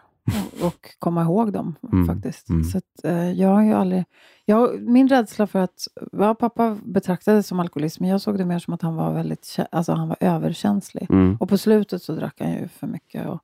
och, 0.61 0.67
och 0.67 0.89
komma 0.99 1.21
ihåg 1.21 1.53
dem 1.53 1.75
Mm, 1.93 2.07
faktiskt. 2.07 2.49
mm. 2.49 2.63
Så 2.63 2.77
att, 2.77 3.03
eh, 3.03 3.31
jag 3.31 3.49
har 3.49 3.63
ju 3.63 3.73
aldrig... 3.73 4.05
Jag, 4.45 4.81
min 4.81 5.07
rädsla 5.07 5.47
för 5.47 5.59
att... 5.59 5.87
Ja, 6.11 6.35
pappa 6.35 6.77
betraktade 6.85 7.37
det 7.37 7.43
som 7.43 7.59
alkoholism, 7.59 8.03
men 8.03 8.09
jag 8.11 8.21
såg 8.21 8.37
det 8.37 8.45
mer 8.45 8.59
som 8.59 8.73
att 8.73 8.81
han 8.81 8.95
var 8.95 9.13
väldigt 9.13 9.57
alltså 9.71 9.93
han 9.93 10.07
var 10.07 10.17
överkänslig. 10.19 11.07
Mm. 11.11 11.37
Och 11.39 11.49
på 11.49 11.57
slutet 11.57 12.03
så 12.03 12.13
drack 12.15 12.35
han 12.41 12.51
ju 12.53 12.67
för 12.67 12.87
mycket. 12.87 13.27
Och 13.27 13.39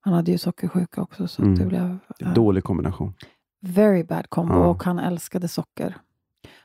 han 0.00 0.14
hade 0.14 0.30
ju 0.32 0.38
sockersjuka 0.38 1.02
också, 1.02 1.28
så 1.28 1.42
Mm. 1.42 1.54
det 1.58 1.64
blev 1.66 1.98
eh, 2.20 2.32
dålig 2.34 2.64
kombination. 2.64 3.14
very 3.60 4.04
bad 4.04 4.30
combo. 4.30 4.54
Ja. 4.54 4.66
Och 4.66 4.84
han 4.84 4.98
älskade 4.98 5.48
socker. 5.48 5.96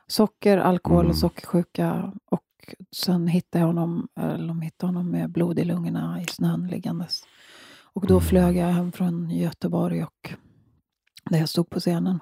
Socker, 0.06 0.58
alkohol 0.58 1.00
Mm. 1.00 1.10
och 1.10 1.16
sockersjuka. 1.16 2.12
Och 2.30 2.74
sen 2.96 3.26
hittade 3.28 3.62
jag 3.62 3.66
honom, 3.66 4.08
eller 4.20 4.48
de 4.48 4.60
hittade 4.60 4.88
honom 4.92 5.10
med 5.10 5.30
blod 5.30 5.58
i 5.58 5.64
lungorna 5.64 6.20
i 6.22 6.24
snön 6.24 6.66
liggandes. 6.66 7.22
Och 7.94 8.06
då 8.06 8.14
Mm. 8.14 8.24
flög 8.28 8.56
jag 8.56 8.66
hem 8.66 8.92
från 8.92 9.30
Göteborg 9.30 10.04
och 10.04 10.30
där 11.30 11.38
jag 11.38 11.48
stod 11.48 11.70
på 11.70 11.80
scenen. 11.80 12.18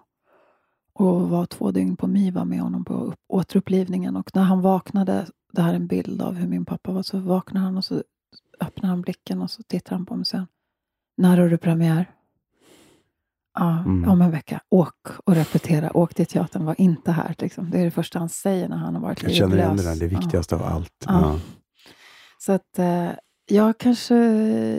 Och 0.94 1.28
var 1.30 1.46
två 1.46 1.70
dygn 1.70 1.96
på 1.96 2.06
MIVA 2.06 2.44
med 2.44 2.60
honom 2.60 2.84
på 2.84 2.94
upp- 2.94 3.18
återupplivningen. 3.28 4.16
Och 4.16 4.30
när 4.34 4.42
han 4.42 4.60
vaknade, 4.60 5.26
det 5.52 5.62
här 5.62 5.70
är 5.70 5.76
en 5.76 5.86
bild 5.86 6.22
av 6.22 6.34
hur 6.34 6.48
min 6.48 6.64
pappa 6.64 6.92
var, 6.92 7.02
så 7.02 7.18
vaknade 7.18 7.66
han 7.66 7.76
och 7.76 7.84
så 7.84 8.02
öppnar 8.60 8.88
han 8.88 9.02
blicken 9.02 9.42
och 9.42 9.50
så 9.50 9.62
tittar 9.62 9.96
han 9.96 10.06
på 10.06 10.14
mig 10.14 10.20
och 10.20 10.26
säger 10.26 10.46
När 11.16 11.38
har 11.38 11.48
du 11.48 11.58
premiär? 11.58 12.10
Ja, 13.54 13.78
Mm. 13.78 14.08
om 14.10 14.22
en 14.22 14.30
vecka. 14.30 14.60
Åk 14.70 14.94
och 15.24 15.34
repetera. 15.34 15.96
Åk 15.96 16.14
till 16.14 16.26
teatern, 16.26 16.64
var 16.64 16.80
inte 16.80 17.12
här. 17.12 17.34
Liksom. 17.38 17.70
Det 17.70 17.78
är 17.80 17.84
det 17.84 17.90
första 17.90 18.18
han 18.18 18.28
säger 18.28 18.68
när 18.68 18.76
han 18.76 18.94
har 18.94 19.02
varit 19.02 19.22
Jag 19.22 19.32
känner 19.32 19.56
igen 19.56 19.76
det 19.76 19.82
livlös. 19.82 19.98
där, 19.98 20.08
det 20.08 20.12
Ja. 20.14 20.20
viktigaste 20.20 20.54
av 20.54 20.62
allt. 20.62 21.04
Ja. 21.06 21.20
Ja. 21.20 21.38
Så 22.38 22.52
att 22.52 22.78
eh, 22.78 23.08
jag 23.46 23.78
kanske, 23.78 24.16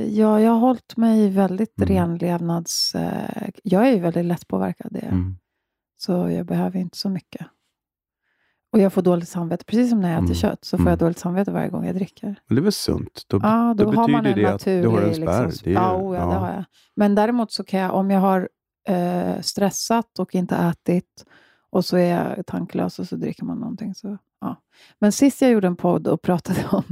ja, 0.05 0.39
jag 0.41 0.51
har 0.51 0.59
hållit 0.59 0.97
mig 0.97 1.29
väldigt 1.29 1.77
Mm. 1.77 1.89
renlevnads... 1.89 2.95
Eh, 2.95 3.49
jag 3.63 3.87
är 3.87 3.91
ju 3.91 3.99
väldigt 3.99 4.25
lättpåverkad, 4.25 4.91
det. 4.93 4.99
Mm. 4.99 5.35
så 5.97 6.11
jag 6.29 6.45
behöver 6.45 6.79
inte 6.79 6.97
så 6.97 7.09
mycket. 7.09 7.47
Och 8.71 8.79
jag 8.79 8.93
får 8.93 9.01
dåligt 9.01 9.29
samvete, 9.29 9.65
precis 9.65 9.89
som 9.89 10.01
när 10.01 10.09
jag 10.09 10.15
äter 10.17 10.25
Mm. 10.25 10.35
kött, 10.35 10.65
så 10.65 10.77
får 10.77 10.81
Mm. 10.83 10.91
jag 10.91 10.99
dåligt 10.99 11.19
samvete 11.19 11.51
varje 11.51 11.69
gång 11.69 11.85
jag 11.85 11.95
dricker. 11.95 12.27
Men 12.47 12.55
det 12.55 12.59
är 12.59 12.63
väl 12.63 12.71
sunt? 12.71 13.21
Då, 13.27 13.39
Ja, 13.43 13.73
då, 13.77 13.83
då 13.83 13.91
har 13.91 14.07
man 14.07 14.25
en 14.25 14.35
det 14.35 14.45
att 14.45 14.63
du 14.65 14.87
har 14.87 14.97
en 15.01 15.07
naturlig... 15.07 15.15
spärr. 15.27 15.45
Liksom, 15.45 15.63
Det 15.63 15.69
är- 15.71 15.73
ja, 15.73 15.95
oh, 15.97 16.15
ja, 16.15 16.25
det 16.25 16.33
ja. 16.33 16.39
har 16.39 16.51
jag. 16.53 16.63
Men 16.95 17.15
däremot 17.15 17.51
så 17.51 17.63
kan 17.63 17.79
jag, 17.79 17.93
om 17.95 18.11
jag 18.11 18.19
har 18.19 18.49
eh, 18.87 19.41
stressat 19.41 20.19
och 20.19 20.35
inte 20.35 20.55
ätit 20.55 21.25
och 21.69 21.85
så 21.85 21.97
är 21.97 22.35
jag 22.35 22.45
tanklös 22.45 22.99
och 22.99 23.07
så 23.07 23.15
dricker 23.15 23.45
man 23.45 23.59
någonting. 23.59 23.95
Så, 23.95 24.17
ja. 24.43 24.55
Men 24.99 25.11
sist 25.11 25.41
jag 25.41 25.51
gjorde 25.51 25.67
en 25.67 25.75
podd 25.75 26.07
och 26.07 26.21
pratade 26.21 26.65
om 26.71 26.83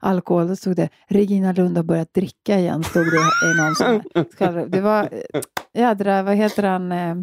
alkohol, 0.00 0.48
då 0.48 0.56
stod 0.56 0.76
det 0.76 0.88
Regina 1.08 1.52
Lund 1.52 1.76
har 1.76 1.84
börjat 1.84 2.14
dricka 2.14 2.58
igen. 2.58 2.84
Stod 2.84 3.04
det 3.04 3.50
i 3.50 3.62
någon 3.62 3.74
sån 3.74 4.02
här, 4.38 4.66
Det 4.66 4.80
var, 4.80 5.02
eh, 5.02 5.40
jädra, 5.72 6.22
vad 6.22 6.34
heter 6.36 6.62
han? 6.62 6.92
Eh, 6.92 7.14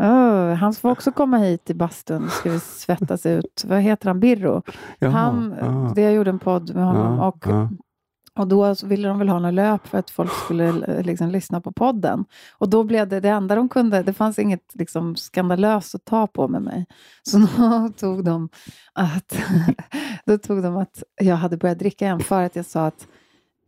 oh, 0.00 0.54
han 0.54 0.74
får 0.74 0.90
också 0.90 1.12
komma 1.12 1.38
hit 1.38 1.70
i 1.70 1.74
bastun, 1.74 2.30
ska 2.30 2.50
vi 2.50 2.60
svettas 2.60 3.26
ut. 3.26 3.64
Vad 3.66 3.80
heter 3.80 4.06
han? 4.08 4.20
Birro? 4.20 4.62
Jaha, 4.98 5.10
Han, 5.10 5.54
ja. 5.60 5.92
det 5.94 6.02
jag 6.02 6.12
gjorde 6.12 6.30
en 6.30 6.38
podd 6.38 6.74
med 6.74 6.84
honom 6.84 7.18
Ja, 7.18 7.28
och, 7.28 7.46
ja. 7.46 7.68
Och 8.36 8.48
då 8.48 8.74
ville 8.84 9.08
de 9.08 9.18
väl 9.18 9.28
ha 9.28 9.38
något 9.38 9.54
löp 9.54 9.86
för 9.86 9.98
att 9.98 10.10
folk 10.10 10.32
skulle 10.44 10.68
eh, 10.68 11.02
liksom, 11.02 11.30
lyssna 11.30 11.60
på 11.60 11.72
podden. 11.72 12.24
Och 12.58 12.68
då 12.68 12.84
blev 12.84 13.08
det 13.08 13.20
det 13.20 13.28
enda 13.28 13.54
de 13.54 13.68
kunde, 13.68 14.02
det 14.02 14.12
fanns 14.12 14.38
inget 14.38 14.74
liksom, 14.74 15.16
skandalöst 15.16 15.94
att 15.94 16.04
ta 16.04 16.26
på 16.26 16.48
med 16.48 16.62
mig. 16.62 16.86
Så 17.22 17.38
då 17.56 17.88
tog 17.96 18.24
de 18.24 18.48
att, 18.92 19.36
då 20.26 20.38
tog 20.38 20.62
de 20.62 20.76
att 20.76 21.02
jag 21.20 21.36
hade 21.36 21.56
börjat 21.56 21.78
dricka 21.78 22.04
igen 22.04 22.20
för 22.20 22.42
att 22.42 22.56
jag 22.56 22.66
sa 22.66 22.86
att 22.86 23.06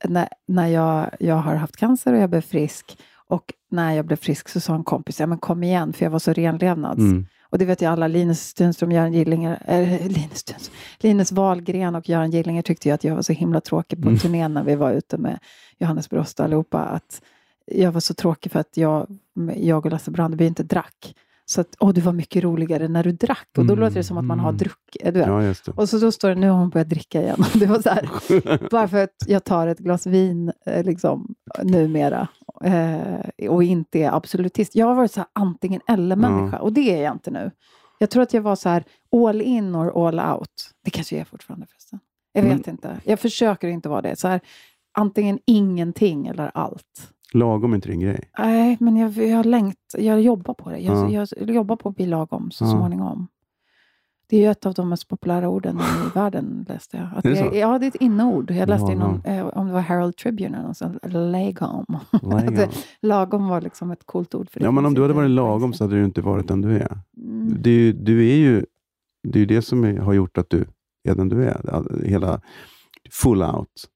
när, 0.04 0.28
när 0.48 0.66
jag, 0.66 1.10
jag 1.20 1.36
har 1.36 1.54
haft 1.54 1.76
cancer 1.76 2.12
och 2.12 2.18
jag 2.18 2.30
blev 2.30 2.40
frisk 2.40 2.98
och 3.28 3.52
när 3.70 3.92
jag 3.92 4.06
blev 4.06 4.16
frisk 4.16 4.48
så 4.48 4.60
sa 4.60 4.74
en 4.74 4.84
kompis, 4.84 5.20
ja 5.20 5.26
men 5.26 5.38
kom 5.38 5.62
igen, 5.62 5.92
för 5.92 6.04
jag 6.04 6.10
var 6.10 6.18
så 6.18 6.32
renlevnads. 6.32 6.98
Mm. 6.98 7.26
Och 7.50 7.58
det 7.58 7.64
vet 7.64 7.82
ju 7.82 7.86
alla, 7.86 8.06
Linus 8.08 8.40
Stenström, 8.40 8.92
Göran 8.92 9.12
Gillinger, 9.12 9.62
äh, 9.66 9.78
Linus, 10.08 10.38
Stenström, 10.38 10.74
Linus 10.98 11.32
Wahlgren 11.32 11.94
och 11.94 12.08
Göran 12.08 12.30
Gillinger 12.30 12.62
tyckte 12.62 12.88
ju 12.88 12.94
att 12.94 13.04
jag 13.04 13.14
var 13.14 13.22
så 13.22 13.32
himla 13.32 13.60
tråkig 13.60 14.02
på 14.02 14.08
Mm. 14.08 14.18
turnén 14.20 14.54
när 14.54 14.64
vi 14.64 14.74
var 14.74 14.92
ute 14.92 15.18
med 15.18 15.38
Johannes 15.78 16.10
Brost 16.10 16.40
och 16.40 16.44
allihopa. 16.46 16.78
Att 16.80 17.22
jag 17.66 17.92
var 17.92 18.00
så 18.00 18.14
tråkig 18.14 18.52
för 18.52 18.60
att 18.60 18.76
jag, 18.76 19.06
jag 19.56 19.86
och 19.86 19.92
Lasse 19.92 20.10
Brandeby 20.10 20.46
inte 20.46 20.62
drack. 20.62 21.14
Så 21.48 21.60
att, 21.60 21.76
åh, 21.80 21.92
du 21.92 22.00
var 22.00 22.12
mycket 22.12 22.42
roligare 22.44 22.88
när 22.88 23.04
du 23.04 23.12
drack. 23.12 23.48
Och 23.56 23.66
då 23.66 23.72
Mm, 23.72 23.84
låter 23.84 23.94
det 23.96 24.04
som 24.04 24.18
att 24.18 24.24
man 24.24 24.40
har 24.40 24.48
mm. 24.48 24.58
druckit. 24.58 25.04
Du 25.04 25.10
vet. 25.10 25.26
Ja. 25.66 25.72
Och 25.76 25.88
så 25.88 25.98
då 25.98 26.12
står 26.12 26.28
det, 26.28 26.34
nu 26.34 26.48
har 26.48 26.58
hon 26.58 26.70
börjat 26.70 26.88
dricka 26.88 27.22
igen. 27.22 27.44
Det 27.54 27.66
var 27.66 27.82
så 27.82 27.90
här, 27.90 28.08
bara 28.70 28.88
för 28.88 29.04
att 29.04 29.14
jag 29.26 29.44
tar 29.44 29.66
ett 29.66 29.78
glas 29.78 30.06
vin 30.06 30.52
eh, 30.66 30.84
liksom, 30.84 31.34
numera 31.62 32.28
eh, 32.64 33.48
och 33.50 33.62
inte 33.64 33.98
är 34.02 34.12
absolutist. 34.16 34.74
Jag 34.74 34.86
har 34.86 34.94
varit 34.94 35.12
så 35.12 35.20
här 35.20 35.28
antingen 35.32 35.80
eller-människa 35.88 36.58
och 36.58 36.72
det 36.72 36.94
är 36.98 37.02
jag 37.02 37.12
inte 37.14 37.30
nu. 37.30 37.50
Jag 37.98 38.10
tror 38.10 38.22
att 38.22 38.34
jag 38.34 38.42
var 38.42 38.56
så 38.56 38.68
här 38.68 38.84
all 39.16 39.42
in 39.42 39.74
or 39.76 40.06
all 40.08 40.20
out. 40.36 40.70
Det 40.84 40.90
kanske 40.90 41.14
jag 41.16 41.20
är 41.20 41.24
fortfarande 41.24 41.66
förresten. 41.66 42.00
Jag 42.32 42.42
vet 42.42 42.68
inte. 42.68 43.00
Jag 43.04 43.20
försöker 43.20 43.68
inte 43.68 43.88
vara 43.88 44.02
det. 44.02 44.16
Så 44.18 44.28
här, 44.28 44.40
antingen 44.98 45.38
ingenting 45.46 46.26
eller 46.26 46.50
allt. 46.54 47.12
Lagom 47.32 47.72
är 47.72 47.76
inte 47.76 47.88
din 47.88 48.00
grej. 48.00 48.30
Nej, 48.38 48.76
men 48.80 48.96
jag, 48.96 49.12
jag, 49.12 49.46
längt, 49.46 49.78
jag 49.98 50.20
jobbar 50.20 50.54
på 50.54 50.70
det. 50.70 50.78
Jag, 50.78 51.10
Ja. 51.12 51.26
jag, 51.40 51.50
jobbar 51.50 51.76
på 51.76 51.88
att 51.88 51.96
bli 51.96 52.06
lagom 52.06 52.50
så 52.50 52.64
Ja. 52.64 52.70
småningom. 52.70 53.28
Det 54.28 54.36
är 54.36 54.40
ju 54.40 54.50
ett 54.50 54.66
av 54.66 54.74
de 54.74 54.88
mest 54.88 55.08
populära 55.08 55.48
orden 55.48 55.80
i 55.80 56.10
världen, 56.14 56.66
läste 56.68 56.96
jag. 56.96 57.08
Att 57.16 57.24
Är 57.24 57.30
det 57.30 57.36
så? 57.36 57.50
ja, 57.52 57.78
det 57.78 57.86
är 57.86 57.88
ett 57.88 57.94
inneord. 57.94 58.50
Jag 58.50 58.68
läste 58.68 58.92
i 58.92 58.94
någon, 58.94 59.22
eh, 59.24 59.46
om 59.46 59.66
det 59.66 59.72
var 59.72 59.80
Herald 59.80 60.16
Tribune 60.16 60.56
eller 60.56 60.68
något 60.68 60.76
sånt, 60.76 60.98
lagom. 61.02 61.98
Lagom. 63.00 63.48
Var 63.48 63.60
liksom 63.60 63.90
ett 63.90 64.06
coolt 64.06 64.34
ord. 64.34 64.50
För 64.50 64.60
det 64.60 64.64
Ja, 64.64 64.70
men 64.70 64.86
om 64.86 64.94
du 64.94 65.02
hade 65.02 65.14
varit 65.14 65.30
lagom 65.30 65.72
så 65.72 65.84
hade 65.84 65.96
du 65.96 66.04
inte 66.04 66.20
varit 66.20 66.48
den 66.48 66.60
du 66.60 66.76
är. 66.76 66.98
Mm. 67.16 67.62
Är 67.64 67.70
ju, 67.70 67.92
du 67.92 68.30
är 68.30 68.36
ju 68.36 68.64
det, 69.22 69.38
är 69.38 69.40
ju 69.40 69.46
det 69.46 69.62
som 69.62 69.84
är, 69.84 69.98
har 69.98 70.12
gjort 70.12 70.38
att 70.38 70.50
du 70.50 70.66
är 71.08 71.14
den 71.14 71.28
du 71.28 71.44
är. 71.44 72.04
Hela 72.04 72.40
full 73.10 73.42
out. 73.42 73.88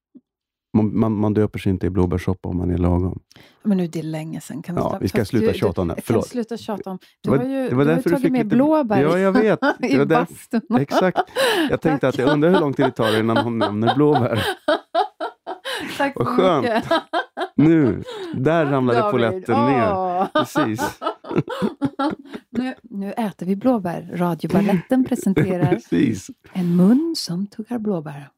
Man, 0.73 0.99
man, 0.99 1.13
man 1.13 1.35
döper 1.35 1.59
sig 1.59 1.71
inte 1.71 1.87
i 1.87 1.91
blåbärssoppa 1.91 2.49
om 2.49 2.57
man 2.57 2.71
är 2.71 2.79
lagom. 2.79 3.21
Men 3.63 3.77
nu, 3.77 3.87
det 3.87 3.99
är 3.99 4.03
länge 4.03 4.41
sedan. 4.41 4.63
Kan 4.63 4.75
vi, 4.75 4.81
Ja, 4.81 4.99
vi 5.01 5.09
ska 5.09 5.25
sluta 5.25 5.53
du- 5.53 5.59
tjata 5.59 5.81
om 5.81 5.89
det. 5.89 5.95
Förlåt. 6.05 6.29
sluta 6.29 6.57
tjata 6.57 6.91
om... 6.91 6.99
Du 7.21 7.31
Det 7.31 7.37
var- 7.37 7.45
har 7.45 7.51
ju, 7.51 7.69
det 7.69 7.75
var 7.75 7.85
du 7.85 7.91
har 7.91 7.97
därför 7.97 8.11
du 8.11 8.17
tagit 8.17 8.23
fick 8.23 8.33
med 8.33 8.47
blåbär 8.49 9.03
Ja, 9.03 9.19
jag 9.19 9.33
vet. 9.43 9.61
Det 9.79 9.89
i 9.89 9.97
där- 9.97 10.07
bastun. 10.07 10.61
Exakt. 10.81 11.19
Jag 11.71 11.81
tänkte 11.81 12.09
att 12.09 12.19
jag 12.19 12.29
undrar 12.33 12.51
hur 12.51 12.61
lång 12.61 12.73
tid 12.75 12.85
det 12.87 12.91
tar 12.91 13.19
innan 13.21 13.37
hon 13.37 13.59
nämner 13.59 13.95
blåbär. 13.95 14.43
Tack 15.99 16.13
Vad 16.17 16.27
skönt. 16.29 16.63
mycket. 16.65 16.85
Nu, 17.57 18.03
där 18.35 18.67
ramlade 18.67 19.11
polletten 19.11 19.67
ner. 19.67 20.27
Precis. 20.33 21.01
nu, 22.51 22.75
nu 22.83 23.13
äter 23.13 23.47
vi 23.47 23.57
blåbär. 23.57 24.11
Radiobaletten 24.15 25.05
presenterar 25.05 25.67
Precis. 25.67 26.31
En 26.53 26.77
mun 26.77 27.15
som 27.17 27.47
tuggar 27.47 27.79
blåbär. 27.79 28.29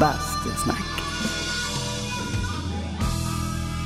Bastusnack. 0.00 0.84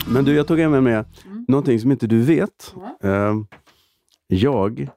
Men 0.09 0.25
du, 0.25 0.35
jag 0.35 0.47
tog 0.47 0.59
med 0.59 1.05
Mm. 1.27 1.45
någonting 1.49 1.81
som 1.81 1.91
inte 1.93 2.07
du 2.07 2.23
vet. 2.23 2.75
Eh, 3.03 3.35
jag, 4.27 4.89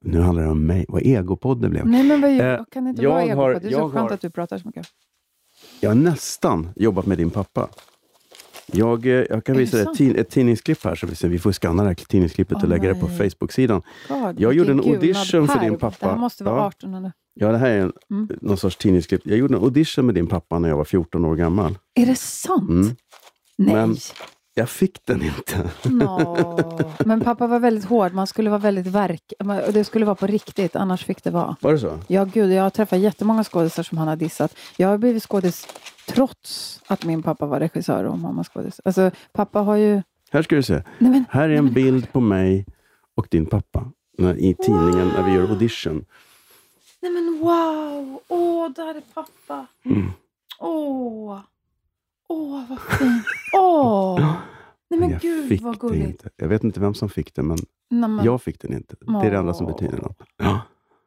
nu 0.00 0.20
handlar 0.20 0.42
det 0.44 0.50
om 0.50 0.66
mig, 0.66 0.84
vad 0.88 1.02
egopodd 1.02 1.62
det 1.62 1.68
blev. 1.68 1.86
Nej, 1.86 2.02
men 2.04 2.20
vad, 2.20 2.30
Eh, 2.40 2.60
kan 2.70 2.84
det 2.84 2.90
inte 2.90 3.02
jag 3.02 3.10
vara 3.10 3.20
har- 3.20 3.28
egopodd? 3.50 3.62
Det 3.62 3.68
är 3.68 3.72
så 3.72 3.90
skönt 3.90 3.94
har- 3.94 4.10
att 4.14 4.20
du 4.20 4.30
pratar 4.30 4.58
så 4.58 4.66
mycket. 4.68 4.86
Jag 5.80 5.90
har 5.90 5.94
nästan 5.94 6.68
jobbat 6.76 7.06
med 7.06 7.18
din 7.18 7.30
pappa. 7.30 7.68
Jag, 8.72 9.06
eh, 9.06 9.12
jag 9.12 9.44
kan 9.44 9.54
Är 9.54 9.58
visa 9.60 9.76
dig 9.76 9.86
ett, 9.86 9.94
tid, 9.98 10.16
ett 10.16 10.30
tidningsklipp 10.30 10.84
här, 10.84 10.94
så 10.94 11.06
vi, 11.06 11.14
ser, 11.14 11.28
vi 11.28 11.38
får 11.38 11.52
skanna 11.52 11.82
det 11.82 11.88
här 11.88 11.94
tidningsklippet 11.94 12.56
Åh, 12.56 12.62
och 12.62 12.68
lägga 12.68 12.94
det 12.94 13.00
på 13.00 13.06
nej. 13.08 13.16
Facebook-sidan. 13.30 13.82
Jag 14.36 14.52
gjorde 14.54 14.70
en 14.70 14.80
audition 14.80 15.48
för 15.48 15.60
din 15.60 15.78
pappa. 15.78 16.06
Det 16.06 16.12
här 16.12 16.18
måste 16.18 16.44
vara 16.44 16.56
Ja. 16.56 16.66
18 16.66 17.02
nu. 17.02 17.12
Ja, 17.40 17.52
det 17.52 17.58
här 17.58 17.70
är 17.70 17.78
en, 17.80 17.92
Mm. 18.10 18.28
någon 18.40 18.56
sorts 18.56 18.76
tidningsklipp. 18.76 19.20
Jag 19.24 19.38
gjorde 19.38 19.54
en 19.56 19.62
audition 19.62 20.06
med 20.06 20.14
din 20.14 20.26
pappa 20.26 20.58
när 20.58 20.68
jag 20.68 20.76
var 20.76 20.84
14 20.84 21.24
år 21.24 21.36
gammal. 21.36 21.78
Är 21.94 22.06
det 22.06 22.18
sant? 22.18 22.68
Mm. 22.70 22.96
Nej. 23.58 23.74
Men- 23.74 23.96
Jag 24.54 24.68
fick 24.70 24.98
den 25.06 25.22
inte. 25.22 25.70
Nå. 25.84 26.82
Men 27.04 27.20
pappa 27.20 27.46
var 27.46 27.58
väldigt 27.58 27.84
hård. 27.84 28.12
Man 28.12 28.26
skulle 28.26 28.50
vara 28.50 28.58
väldigt 28.60 28.86
verk... 28.86 29.32
Det 29.72 29.84
skulle 29.84 30.04
vara 30.06 30.14
på 30.14 30.26
riktigt, 30.26 30.76
annars 30.76 31.04
fick 31.04 31.24
det 31.24 31.30
vara. 31.30 31.56
Var 31.60 31.72
det 31.72 31.78
så? 31.78 31.98
Ja, 32.06 32.24
gud, 32.24 32.52
jag 32.52 32.62
har 32.62 32.70
träffat 32.70 32.98
jättemånga 32.98 33.44
skådisar 33.44 33.82
som 33.82 33.98
han 33.98 34.08
har 34.08 34.16
dissat. 34.16 34.54
Jag 34.76 34.88
har 34.88 34.98
blivit 34.98 35.22
skådis 35.22 35.66
trots 36.08 36.80
att 36.86 37.04
min 37.04 37.22
pappa 37.22 37.46
var 37.46 37.60
regissör 37.60 38.04
och 38.04 38.18
mamma 38.18 38.44
skådis. 38.44 38.80
Alltså, 38.84 39.10
pappa 39.32 39.58
har 39.60 39.76
ju... 39.76 40.02
Här 40.30 40.42
ska 40.42 40.56
du 40.56 40.62
se. 40.62 40.82
Nej, 40.98 41.10
men, 41.10 41.24
Här 41.30 41.48
är 41.48 41.54
en 41.54 41.72
bild 41.72 42.12
på 42.12 42.20
mig 42.20 42.66
och 43.16 43.26
din 43.30 43.46
pappa 43.46 43.84
i 44.36 44.54
tidningen 44.54 45.08
när 45.16 45.22
vi 45.26 45.32
gör 45.34 45.48
audition. 45.50 46.04
Nej 47.02 47.10
men 47.12 47.38
wow! 47.40 48.20
Åh, 48.28 48.70
där 48.70 48.94
är 48.94 49.00
pappa. 49.14 49.66
Mm. 49.84 50.10
Åh! 50.58 51.40
Åh, 52.28 52.64
vad 52.68 52.80
fint. 52.80 53.24
Åh! 53.56 54.20
Nej 54.90 55.00
men 55.00 55.10
jag 55.10 55.20
gud 55.20 55.48
fick 55.48 55.62
vad 55.62 55.78
gulligt. 55.78 56.06
inte. 56.08 56.30
Jag 56.36 56.48
vet 56.48 56.64
inte 56.64 56.80
vem 56.80 56.94
som 56.94 57.08
fick 57.08 57.34
det, 57.34 57.42
men 57.42 57.58
Nej, 57.90 58.10
men, 58.10 58.24
jag 58.24 58.42
fick 58.42 58.60
den 58.60 58.72
inte. 58.72 58.96
Det 59.00 59.26
är 59.26 59.30
det 59.30 59.36
enda 59.38 59.54
som 59.54 59.66
betyder 59.66 59.98
något. 59.98 60.22
Ja. 60.36 60.60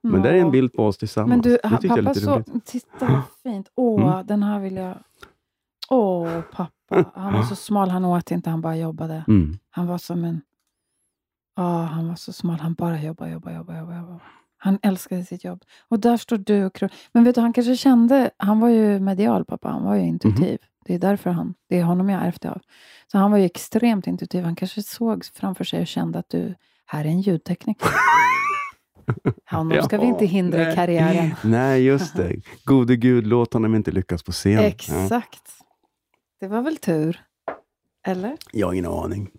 Men 0.04 0.22
där 0.22 0.34
är 0.34 0.38
en 0.38 0.52
bild 0.52 0.74
på 0.74 0.86
oss 0.86 0.98
tillsammans. 0.98 1.30
Men 1.30 1.42
du, 1.42 1.50
det 1.50 1.70
pappa 1.88 1.96
lite 2.02 2.20
så... 2.20 2.44
Titta 2.66 3.06
vad 3.06 3.22
fint. 3.44 3.70
Åh, 3.76 4.14
Mm. 4.14 4.26
den 4.28 4.44
här 4.44 4.60
vill 4.60 4.76
jag... 4.76 4.98
Åh, 5.90 6.42
pappa. 6.52 7.12
Han 7.16 7.34
var 7.34 7.44
så 7.44 7.56
smal, 7.56 7.90
han 7.90 8.06
åt 8.06 8.32
inte, 8.32 8.50
han 8.50 8.62
bara 8.62 8.76
jobbade. 8.78 9.24
Mm. 9.28 9.58
Han 9.70 9.88
var 9.88 9.98
som 9.98 10.24
en... 10.24 10.42
Ja, 11.56 11.82
han 11.84 12.08
var 12.08 12.16
så 12.16 12.34
smal. 12.34 12.60
Han 12.60 12.74
bara 12.74 13.02
jobbade, 13.02 13.32
jobbade, 13.32 13.56
jobbade, 13.56 13.80
jobbade. 13.80 13.98
jobbade. 14.00 14.20
Han 14.64 14.80
älskade 14.82 15.24
sitt 15.24 15.44
jobb. 15.44 15.64
Och 15.88 16.00
där 16.00 16.18
står 16.18 16.38
du 16.38 16.66
och 16.66 16.84
Men 17.12 17.24
vet 17.24 17.36
du, 17.36 17.42
han 17.42 17.54
kanske 17.54 17.76
kände... 17.76 18.32
Han 18.38 18.60
var 18.60 18.70
ju 18.70 19.00
medial, 19.00 19.46
pappa. 19.46 19.70
Han 19.70 19.84
var 19.84 19.96
ju 19.96 20.02
intuitiv. 20.02 20.60
Det 20.86 20.94
är 20.94 21.00
därför 21.00 21.30
han... 21.30 21.54
Det 21.70 21.80
är 21.80 21.84
honom 21.84 22.10
jag 22.10 22.26
ärvt 22.26 22.42
det 22.42 22.52
av. 22.52 22.62
Så 23.12 23.18
han 23.18 23.32
var 23.32 23.38
ju 23.38 23.46
extremt 23.46 24.08
intuitiv. 24.08 24.44
Han 24.44 24.56
kanske 24.56 24.84
såg 24.84 25.26
framför 25.26 25.64
sig 25.64 25.82
och 25.82 25.88
kände 25.88 26.20
att 26.20 26.30
du... 26.30 26.56
Här 26.86 27.06
är 27.06 27.10
en 27.10 27.22
ljudtekniker. 27.22 27.90
Honom 29.52 29.82
ska 29.84 29.98
vi 29.98 30.06
inte 30.06 30.26
hindra 30.26 30.64
nej. 30.64 30.76
karriären. 30.76 31.36
Nej, 31.44 31.84
just 31.84 32.16
det. 32.16 32.36
Gode 32.64 32.96
Gud, 32.96 33.28
låt 33.28 33.54
honom 33.54 33.76
inte 33.76 33.92
lyckas 33.92 34.24
på 34.24 34.32
scen. 34.32 34.54
Ja. 34.54 34.62
Exakt. 34.62 35.50
Det 36.40 36.48
var 36.48 36.62
väl 36.62 36.78
tur? 36.78 37.22
Eller? 38.08 38.38
Jag 38.52 38.68
har 38.68 38.74
ingen 38.74 38.86
aning. 38.92 39.32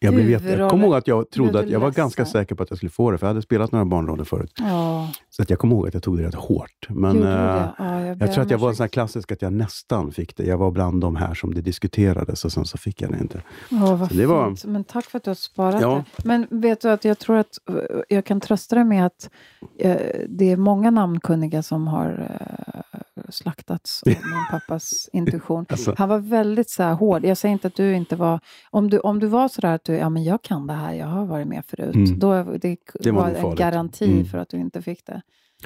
Jag, 0.00 0.14
blev 0.14 0.30
jätte... 0.30 0.48
jag 0.48 0.70
kommer 0.70 0.84
ihåg 0.84 0.94
att 0.94 1.06
jag 1.08 1.30
trodde 1.30 1.60
att 1.60 1.68
jag 1.68 1.80
var 1.80 1.90
ganska 1.90 2.24
säker 2.24 2.54
på 2.54 2.62
att 2.62 2.70
jag 2.70 2.76
skulle 2.76 2.90
få 2.90 3.10
det, 3.10 3.18
för 3.18 3.26
jag 3.26 3.30
hade 3.30 3.42
spelat 3.42 3.72
några 3.72 3.84
barnroller 3.84 4.24
förut. 4.24 4.52
Ja, 4.58 5.08
Så 5.30 5.42
att 5.42 5.50
jag 5.50 5.58
kommer 5.58 5.74
ihåg 5.76 5.88
att 5.88 5.94
jag 5.94 6.02
tog 6.02 6.18
det 6.18 6.24
rätt 6.24 6.34
hårt. 6.34 6.86
Men 6.88 7.16
gjorde 7.16 7.28
du 7.28 7.34
eh? 7.34 7.68
Ja, 7.78 8.00
jag, 8.00 8.22
jag 8.22 8.32
tror 8.32 8.44
att 8.44 8.50
jag 8.50 8.58
var 8.58 8.68
en 8.68 8.76
sån 8.76 8.84
här 8.84 8.88
klassisk 8.88 9.32
att 9.32 9.42
jag 9.42 9.52
nästan 9.52 10.12
fick 10.12 10.36
det. 10.36 10.44
Jag 10.44 10.58
var 10.58 10.70
bland 10.70 11.00
de 11.00 11.16
här 11.16 11.34
som 11.34 11.54
det 11.54 11.60
diskuterades 11.60 12.44
och 12.44 12.52
sen 12.52 12.64
så 12.64 12.78
fick 12.78 13.02
jag 13.02 13.10
det 13.12 13.18
inte. 13.18 13.42
Åh, 13.72 13.96
vad 13.96 14.08
Så 14.10 14.14
det 14.16 14.26
var- 14.26 14.46
fint. 14.46 14.64
Men 14.64 14.84
tack 14.84 15.04
för 15.04 15.16
att 15.18 15.24
du 15.24 15.30
har 15.30 15.34
sparat 15.34 15.80
Ja. 15.82 16.04
det. 16.16 16.24
Men 16.28 16.46
vet 16.50 16.80
du 16.80 16.88
att 16.90 17.04
jag 17.04 17.18
tror 17.18 17.36
att 17.36 17.58
eh, 17.70 17.74
jag 18.08 18.24
kan 18.24 18.40
trösta 18.40 18.74
dig 18.76 18.84
med 18.84 19.06
att 19.06 19.30
eh, 19.78 19.96
det 20.28 20.50
är 20.52 20.56
många 20.56 20.90
namnkunniga 20.90 21.62
som 21.62 21.86
har 21.88 22.38
eh, 22.40 23.00
slaktats 23.28 24.02
av 24.02 24.08
min 24.12 24.46
pappas 24.60 25.08
intuition. 25.12 25.66
Alltså, 25.68 25.94
Han 25.98 26.08
var 26.08 26.18
väldigt 26.18 26.70
så 26.70 26.82
här 26.82 26.92
hård. 26.94 27.24
Jag 27.24 27.36
säger 27.36 27.52
inte 27.52 27.66
att 27.68 27.74
du 27.74 27.94
inte 27.94 28.16
var... 28.16 28.40
Om 28.70 28.90
du, 28.90 28.98
om 28.98 29.18
du 29.20 29.26
var 29.26 29.48
så 29.48 29.60
där 29.60 29.78
du, 29.86 29.92
ja 29.92 30.08
men 30.08 30.24
jag 30.24 30.42
kan 30.42 30.66
det 30.66 30.72
här, 30.72 30.94
jag 30.94 31.06
har 31.06 31.26
varit 31.26 31.46
med 31.48 31.64
förut. 31.64 31.94
Mm. 31.94 32.18
Då, 32.18 32.42
det, 32.42 32.76
Det 33.00 33.10
var 33.10 33.28
en 33.28 33.42
farligt. 33.42 33.58
garanti 33.58 34.04
Mm. 34.12 34.24
för 34.24 34.38
att 34.38 34.48
du 34.48 34.56
inte 34.56 34.82
fick 34.82 35.06
det. 35.06 35.22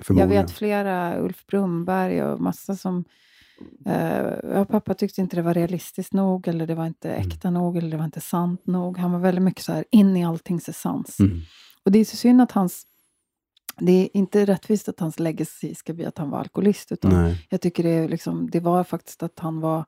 Jag 0.08 0.26
vet 0.26 0.50
flera, 0.50 1.18
Ulf 1.20 1.46
Brumberg 1.46 2.22
och 2.24 2.40
massa 2.40 2.76
som... 2.76 3.04
Ja, 4.42 4.64
pappa 4.64 4.94
tyckte 4.94 5.20
inte 5.20 5.36
det 5.36 5.42
var 5.42 5.54
realistiskt 5.54 6.12
nog, 6.12 6.48
eller 6.48 6.66
det 6.66 6.74
var 6.74 6.86
inte 6.86 7.10
Mm. 7.10 7.28
äkta 7.28 7.50
nog, 7.50 7.76
eller 7.76 7.90
det 7.90 7.96
var 7.96 8.04
inte 8.04 8.20
sant 8.20 8.66
nog. 8.66 8.98
Han 8.98 9.12
var 9.12 9.18
väldigt 9.18 9.44
mycket 9.44 9.64
så 9.64 9.72
här 9.72 9.84
in 9.90 10.16
i 10.16 10.24
alltings 10.24 10.68
essens. 10.68 11.20
Mm. 11.20 11.40
Och 11.84 11.92
det 11.92 11.98
är 11.98 12.04
så 12.04 12.16
synd 12.16 12.40
att 12.42 12.52
hans... 12.52 12.86
Det 13.78 13.92
är 13.92 14.08
inte 14.16 14.44
rättvist 14.46 14.88
att 14.88 15.00
hans 15.00 15.18
legacy 15.18 15.74
ska 15.74 15.92
bli 15.92 16.04
att 16.06 16.18
han 16.18 16.30
var 16.30 16.38
alkoholist, 16.38 16.92
utan 16.92 17.10
Nej. 17.22 17.46
jag 17.50 17.60
tycker 17.60 17.82
det, 17.82 17.90
är 17.90 18.08
liksom, 18.08 18.50
det 18.50 18.60
var 18.60 18.84
faktiskt 18.84 19.22
att 19.22 19.38
han 19.38 19.60
var 19.60 19.84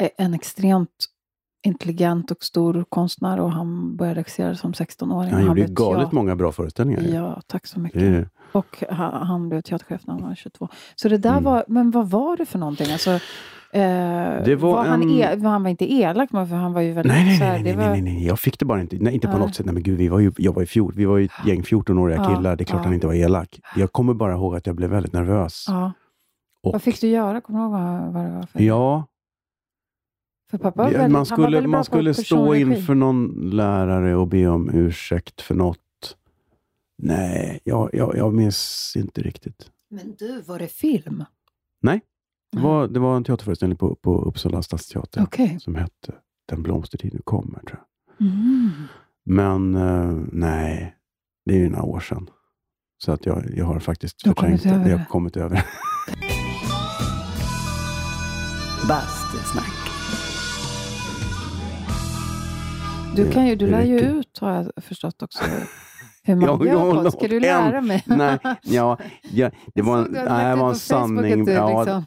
eh, 0.00 0.08
en 0.18 0.34
extremt 0.34 1.06
intelligent 1.66 2.30
och 2.30 2.42
stor 2.44 2.84
konstnär 2.88 3.40
och 3.40 3.52
han 3.52 3.96
började 3.96 4.20
regissera 4.20 4.54
som 4.54 4.72
16-åring. 4.72 5.30
Han 5.32 5.40
gjorde 5.46 5.60
ju 5.60 5.66
blev 5.66 5.74
galet 5.76 6.00
teater- 6.08 6.14
många 6.14 6.36
bra 6.36 6.52
föreställningar. 6.52 7.02
Ja, 7.02 7.40
tack 7.46 7.66
så 7.66 7.80
mycket. 7.80 8.00
Det 8.00 8.28
Och 8.52 8.84
han, 8.90 9.26
han 9.26 9.48
blev 9.48 9.60
teaterchef 9.60 10.06
när 10.06 10.14
han 10.14 10.22
var 10.22 10.34
22. 10.34 10.68
Så 10.96 11.08
det 11.08 11.18
där 11.18 11.30
Mm. 11.30 11.44
var, 11.44 11.64
men 11.68 11.90
vad 11.90 12.10
var 12.10 12.36
det 12.36 12.46
för 12.46 12.58
någonting? 12.58 12.92
Alltså, 12.92 13.10
eh, 13.10 13.20
Det 14.44 14.56
var 14.60 14.84
han, 14.84 15.02
en- 15.02 15.10
e, 15.10 15.38
han 15.48 15.62
var 15.62 15.70
inte 15.70 15.92
elak, 15.92 16.32
men 16.32 16.48
för 16.48 16.56
han 16.56 16.72
var 16.72 16.80
ju 16.80 16.92
väldigt 16.92 17.12
nej, 17.12 17.24
nej, 17.24 17.38
så 17.38 17.44
här, 17.44 17.52
nej, 17.52 17.62
nej, 17.62 17.76
nej, 17.76 17.86
var, 17.86 17.92
nej, 17.92 18.02
nej, 18.02 18.26
jag 18.26 18.38
fick 18.40 18.58
det 18.58 18.64
bara 18.64 18.80
inte. 18.80 18.96
Nej, 19.00 19.14
inte 19.14 19.26
på 19.26 19.32
Nej. 19.36 19.46
något 19.46 19.54
sätt. 19.54 19.66
Nej, 19.66 19.72
men 19.74 19.82
gud, 19.82 19.98
vi 19.98 20.08
var 20.08 20.18
ju, 20.18 20.32
jag 20.36 20.52
var 20.54 20.62
ju 20.62 20.66
fjort, 20.66 20.94
vi 20.96 21.04
var 21.04 21.16
ju 21.18 21.24
ett 21.24 21.46
gäng 21.46 21.62
14-åriga 21.62 22.16
Ja, 22.16 22.36
killar. 22.36 22.56
Det 22.56 22.62
är 22.62 22.66
klart 22.66 22.80
ja. 22.80 22.84
han 22.84 22.94
inte 22.94 23.06
var 23.06 23.14
elak. 23.14 23.60
Jag 23.76 23.92
kommer 23.92 24.14
bara 24.14 24.32
ihåg 24.32 24.56
att 24.56 24.66
jag 24.66 24.76
blev 24.76 24.90
väldigt 24.90 25.12
nervös. 25.12 25.64
Ja. 25.68 25.92
Och- 26.62 26.72
Vad 26.72 26.82
fick 26.82 27.00
du 27.00 27.06
göra? 27.08 27.40
Kommer 27.40 27.58
du 27.58 27.64
ihåg 27.64 27.72
vad, 27.72 28.12
vad 28.12 28.24
det 28.24 28.30
var 28.30 28.42
för? 28.42 28.60
Ja, 28.62 29.04
För 30.50 30.58
pappa 30.58 30.82
var 30.82 30.90
väldigt, 30.90 31.12
man 31.12 31.26
skulle, 31.26 31.66
man 31.66 31.84
skulle 31.84 32.14
stå 32.14 32.54
inför 32.54 32.94
någon 32.94 33.50
lärare 33.50 34.16
och 34.16 34.28
be 34.28 34.46
om 34.46 34.70
ursäkt 34.74 35.40
för 35.40 35.54
något. 35.54 35.78
Nej, 37.02 37.60
jag, 37.64 37.90
jag, 37.92 38.16
jag 38.16 38.34
minns 38.34 38.92
inte 38.96 39.22
riktigt. 39.22 39.70
Men 39.90 40.14
du, 40.18 40.40
var 40.40 40.58
det 40.58 40.68
film? 40.68 41.24
Nej, 41.82 42.00
Det 42.52 42.60
var, 42.62 42.88
det 42.88 43.00
var 43.00 43.16
en 43.16 43.24
teaterföreställning 43.24 43.78
på, 43.78 43.94
på 43.94 44.22
Uppsala 44.22 44.62
stadsteater 44.62 45.22
Okej. 45.22 45.58
som 45.60 45.74
hette 45.74 46.14
Den 46.48 46.62
blomstertid 46.62 47.14
nu 47.14 47.20
kommer, 47.24 47.58
tror 47.60 47.78
jag. 48.18 48.26
Mm. 48.26 48.70
Men 49.24 49.74
eh, 49.74 50.24
nej, 50.32 50.96
det 51.44 51.54
är 51.54 51.58
ju 51.58 51.68
några 51.70 51.84
år 51.84 52.00
sedan. 52.00 52.30
Så 53.04 53.12
att 53.12 53.26
jag, 53.26 53.44
jag 53.56 53.64
har 53.64 53.78
faktiskt 53.80 54.24
Du 54.24 54.30
har 54.30 54.34
förträngt 54.34 54.62
det. 54.62 54.90
Jag 54.90 54.98
har 54.98 55.04
kommit 55.04 55.36
över 55.36 55.56
det. 55.56 55.64
Bastusnack. 58.88 59.77
Du, 63.24 63.30
kan 63.30 63.46
ju, 63.46 63.56
du 63.56 63.66
lär 63.66 63.82
ju 63.84 63.98
ut, 64.00 64.38
har 64.40 64.50
jag 64.52 64.84
förstått 64.84 65.22
också, 65.22 65.44
hur 66.24 66.36
man 66.36 66.44
Ja, 66.44 66.64
gör 66.66 67.04
ja. 67.04 67.10
Ska 67.10 67.28
du 67.28 67.40
lära 67.40 67.80
mig? 67.80 68.02
Nej, 68.06 68.38
ja, 68.62 68.98
ja, 69.30 69.50
det 69.50 69.54
Jag 69.74 69.84
var, 69.84 69.98
en- 69.98 70.12
nej, 70.12 70.56
var 70.56 70.68
en 70.68 70.74
sanning. 70.74 71.40
Att 71.40 71.46
du, 71.46 71.52
Ja, 71.52 71.78
liksom, 71.82 72.04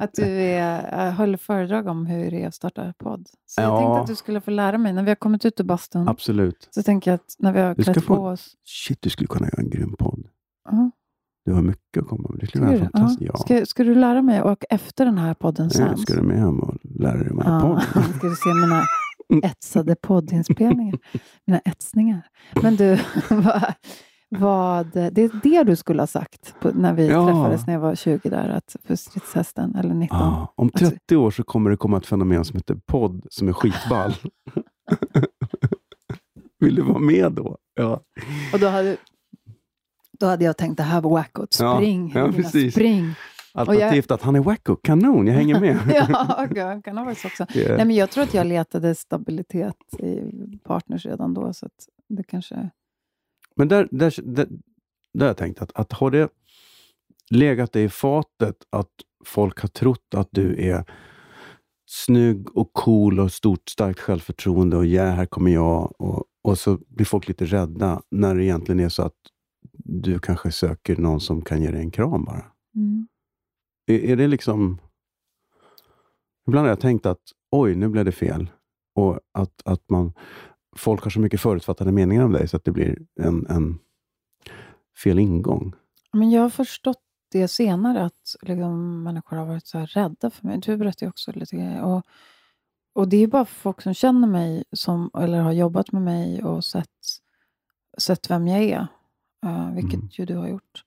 att 0.00 0.10
du 0.14 0.22
är, 0.24 1.06
äh, 1.08 1.12
höll 1.14 1.36
föredrag 1.36 1.86
om 1.86 2.06
hur 2.06 2.30
det 2.30 2.42
är 2.42 2.48
att 2.48 2.54
starta 2.54 2.92
podd. 2.98 3.26
Så 3.46 3.60
jag 3.60 3.68
Ja. 3.70 3.78
tänkte 3.78 4.00
att 4.00 4.06
du 4.06 4.16
skulle 4.16 4.40
få 4.40 4.50
lära 4.50 4.78
mig. 4.78 4.92
När 4.92 5.02
vi 5.02 5.08
har 5.10 5.16
kommit 5.16 5.44
ut 5.44 5.60
ur 5.60 5.64
bastun 5.64 6.08
absolut. 6.08 6.68
så 6.70 6.82
tänker 6.82 7.10
jag 7.10 7.14
att 7.16 7.34
när 7.38 7.52
vi 7.52 7.60
har 7.60 7.74
Du 7.74 7.82
klätt 7.82 8.04
få- 8.04 8.16
på 8.16 8.22
oss. 8.22 8.48
Shit, 8.64 9.02
du 9.02 9.10
skulle 9.10 9.26
kunna 9.28 9.46
göra 9.46 9.62
en 9.62 9.70
grym 9.70 9.96
podd. 9.98 10.26
Ja, 10.70 10.90
Du 11.44 11.52
har 11.52 11.62
mycket 11.62 12.02
att 12.02 12.08
komma 12.08 12.28
med. 12.30 12.40
Det 12.40 12.46
skulle 12.46 12.66
vara 12.66 12.78
fantastiskt. 12.78 13.20
Ja. 13.22 13.32
Ja. 13.34 13.38
Ska, 13.58 13.66
ska 13.66 13.84
du 13.84 13.94
lära 13.94 14.22
mig 14.22 14.42
och 14.42 14.64
efter 14.70 15.04
den 15.04 15.18
här 15.18 15.34
podden 15.34 15.66
Ja, 15.72 15.78
sen? 15.78 15.96
ska 15.98 16.14
du 16.14 16.22
med 16.22 16.38
hem 16.38 16.60
och 16.60 16.74
lära 16.82 17.18
dig 17.18 17.30
om 17.30 17.42
Ja, 17.44 17.60
podd? 17.60 18.04
ska 18.18 18.26
du 18.28 18.34
se 18.34 18.54
mina 18.54 18.82
etsade 19.38 19.96
poddinspelningar. 19.96 20.98
Mina 21.46 21.58
etsningar. 21.58 22.22
Men 22.62 22.76
du, 22.76 22.98
vad, 23.30 23.64
vad, 24.28 24.86
det 24.92 25.18
är 25.22 25.40
det 25.42 25.62
du 25.64 25.76
skulle 25.76 26.02
ha 26.02 26.06
sagt 26.06 26.54
på, 26.60 26.70
när 26.74 26.92
vi 26.92 27.08
Ja. 27.08 27.26
träffades 27.26 27.66
när 27.66 27.74
jag 27.74 27.80
var 27.80 27.94
20 27.94 28.28
där, 28.28 28.48
att 28.48 28.76
för 28.84 28.96
stridshästen, 28.96 29.74
eller 29.74 29.94
19. 29.94 30.18
Ja, 30.18 30.52
om 30.56 30.70
Alltså- 30.74 30.90
30 30.90 31.16
år 31.16 31.30
så 31.30 31.42
kommer 31.42 31.70
det 31.70 31.76
komma 31.76 31.96
ett 31.96 32.06
fenomen 32.06 32.44
som 32.44 32.56
heter 32.56 32.74
podd, 32.86 33.26
som 33.30 33.48
är 33.48 33.52
skitball. 33.52 34.14
Vill 36.58 36.74
du 36.74 36.82
vara 36.82 36.98
med 36.98 37.32
då? 37.32 37.56
Ja, 37.74 38.00
Och 38.52 38.58
då 38.60 38.68
hade, 38.68 38.96
då 40.20 40.26
hade 40.26 40.44
jag 40.44 40.56
tänkt, 40.56 40.76
det 40.76 40.82
här 40.82 41.00
var 41.00 41.10
wackot. 41.10 41.56
Ja, 41.60 41.76
Spring, 41.76 42.12
ja, 42.14 42.20
Regina, 42.20 42.42
precis. 42.42 42.74
spring. 42.74 43.14
Alternativt 43.54 44.10
att 44.10 44.22
han 44.22 44.36
är 44.36 44.40
wacko. 44.40 44.76
Kanon, 44.76 45.26
jag 45.26 45.34
hänger 45.34 45.60
med. 45.60 45.78
ja, 46.10 46.46
det 46.50 46.82
kan 46.84 46.98
ha 46.98 47.04
varit 47.04 47.18
så 47.18 47.28
också. 47.28 47.46
Det- 47.54 47.76
Nej, 47.76 47.86
men 47.86 47.96
jag 47.96 48.10
tror 48.10 48.24
att 48.24 48.34
jag 48.34 48.46
letade 48.46 48.94
stabilitet 48.94 49.76
i 49.98 50.58
partners 50.64 51.06
redan 51.06 51.34
då, 51.34 51.52
så 51.52 51.66
att 51.66 51.72
det 52.08 52.22
kanske... 52.22 52.70
Men 53.56 53.68
där, 53.68 53.88
där, 53.90 54.14
där, 54.22 54.46
där 55.14 55.20
har 55.20 55.26
jag 55.26 55.36
tänkt 55.36 55.62
att, 55.62 55.72
att 55.74 55.92
har 55.92 56.10
det 56.10 56.28
legat 57.30 57.72
dig 57.72 57.84
i 57.84 57.88
fatet 57.88 58.56
att 58.70 58.90
folk 59.24 59.60
har 59.60 59.68
trott 59.68 60.14
att 60.16 60.28
du 60.30 60.62
är 60.68 60.84
snygg 61.90 62.56
och 62.56 62.72
cool 62.72 63.20
och 63.20 63.32
stort 63.32 63.68
starkt 63.68 64.00
självförtroende 64.00 64.76
och 64.76 64.86
ja, 64.86 65.04
här 65.04 65.26
kommer 65.26 65.50
jag. 65.50 66.00
Och, 66.00 66.24
och 66.42 66.58
så 66.58 66.78
blir 66.88 67.06
folk 67.06 67.28
lite 67.28 67.44
rädda 67.44 68.02
när 68.10 68.34
det 68.34 68.44
egentligen 68.44 68.80
är 68.80 68.88
så 68.88 69.02
att 69.02 69.14
du 69.84 70.18
kanske 70.18 70.52
söker 70.52 70.96
någon 70.96 71.20
som 71.20 71.42
kan 71.42 71.62
ge 71.62 71.70
dig 71.70 71.80
en 71.80 71.90
kram 71.90 72.24
bara. 72.24 72.44
Mm. 72.76 73.06
Är, 73.90 74.10
är 74.10 74.16
det 74.16 74.26
liksom... 74.26 74.78
Ibland 76.46 76.64
har 76.64 76.68
jag 76.70 76.80
tänkt 76.80 77.06
att 77.06 77.20
oj, 77.50 77.74
nu 77.74 77.88
blev 77.88 78.04
det 78.04 78.12
fel. 78.12 78.50
Och 78.94 79.20
att, 79.32 79.62
att 79.64 79.90
man, 79.90 80.12
folk 80.76 81.02
har 81.02 81.10
så 81.10 81.20
mycket 81.20 81.40
förutfattade 81.40 81.92
meningar 81.92 82.24
om 82.24 82.32
dig 82.32 82.48
så 82.48 82.56
att 82.56 82.64
det 82.64 82.72
blir 82.72 82.98
en, 83.20 83.46
en 83.46 83.78
fel 85.04 85.18
ingång. 85.18 85.72
Men 86.12 86.30
jag 86.30 86.42
har 86.42 86.50
förstått 86.50 87.02
det 87.32 87.48
senare, 87.48 88.04
att 88.04 88.36
liksom, 88.42 89.02
människor 89.02 89.36
har 89.36 89.46
varit 89.46 89.66
så 89.66 89.78
här 89.78 89.86
rädda 89.86 90.30
för 90.30 90.46
mig. 90.46 90.58
Du 90.58 90.76
berättade 90.76 91.04
ju 91.04 91.08
också 91.08 91.32
lite 91.32 91.56
grejer. 91.56 91.82
Och, 91.82 92.02
och 92.92 93.08
det 93.08 93.16
är 93.16 93.26
bara 93.26 93.44
folk 93.44 93.82
som 93.82 93.94
känner 93.94 94.28
mig, 94.28 94.64
som, 94.72 95.10
eller 95.18 95.40
har 95.40 95.52
jobbat 95.52 95.92
med 95.92 96.02
mig 96.02 96.44
och 96.44 96.64
sett, 96.64 96.88
sett 97.98 98.30
vem 98.30 98.48
jag 98.48 98.62
är, 98.62 98.86
eh, 99.46 99.74
vilket 99.74 99.94
Mm. 99.94 100.08
ju 100.12 100.24
du 100.24 100.36
har 100.36 100.48
gjort, 100.48 100.84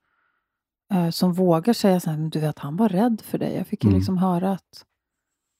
som 1.11 1.33
vågar 1.33 1.73
säga 1.73 1.99
så 1.99 2.09
här, 2.09 2.17
"Men 2.17 2.29
du 2.29 2.39
vet, 2.39 2.59
han 2.59 2.77
var 2.77 2.89
rädd 2.89 3.21
för 3.25 3.37
dig. 3.37 3.55
Jag 3.55 3.67
fick 3.67 3.83
ju 3.83 3.87
Mm. 3.87 3.97
liksom 3.99 4.17
höra 4.17 4.51
att, 4.51 4.85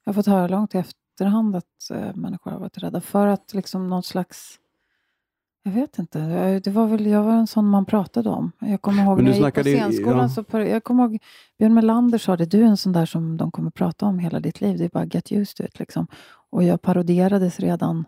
jag 0.06 0.10
har 0.10 0.14
fått 0.14 0.26
höra 0.28 0.48
långt 0.48 0.76
i 0.76 0.78
efterhand 0.78 1.56
att 1.56 1.90
eh, 1.92 2.16
människor 2.16 2.52
har 2.52 2.60
varit 2.60 2.78
rädda 2.78 3.02
för 3.02 3.28
att 3.28 3.54
liksom 3.54 3.88
någon 3.90 4.04
slags 4.04 4.60
jag 5.66 5.72
vet 5.72 6.00
inte. 6.00 6.20
Jag- 6.20 6.64
Det 6.64 6.70
var 6.72 6.88
väl, 6.88 7.06
jag 7.06 7.24
var 7.24 7.34
en 7.34 7.48
sån 7.48 7.70
man 7.70 7.86
pratade 7.86 8.30
om. 8.30 8.52
Jag 8.60 8.82
kommer 8.82 9.04
ihåg 9.04 9.18
när 9.18 9.32
jag 9.32 9.36
gick 9.36 9.56
på 9.56 9.64
scenskolan. 9.90 10.20
ja. 10.22 10.30
Så 10.30 10.44
på, 10.44 10.60
jag 10.60 10.84
kommer 10.84 11.04
ihåg 11.04 11.20
Björn 11.60 11.74
Melander 11.74 12.18
sa 12.18 12.38
det. 12.38 12.46
Du 12.46 12.62
är 12.62 12.66
en 12.66 12.78
sån 12.78 12.94
där 12.94 13.06
som 13.06 13.38
de 13.38 13.52
kommer 13.52 13.72
prata 13.72 14.06
om 14.06 14.20
hela 14.20 14.40
ditt 14.40 14.62
liv. 14.62 14.78
Det 14.78 14.86
är 14.86 14.90
bara 14.90 15.06
get 15.06 15.32
used 15.32 15.56
to 15.56 15.64
it. 15.64 15.80
Liksom. 15.80 16.08
Och 16.50 16.64
jag 16.64 16.82
parodierades 16.82 17.60
redan 17.60 18.06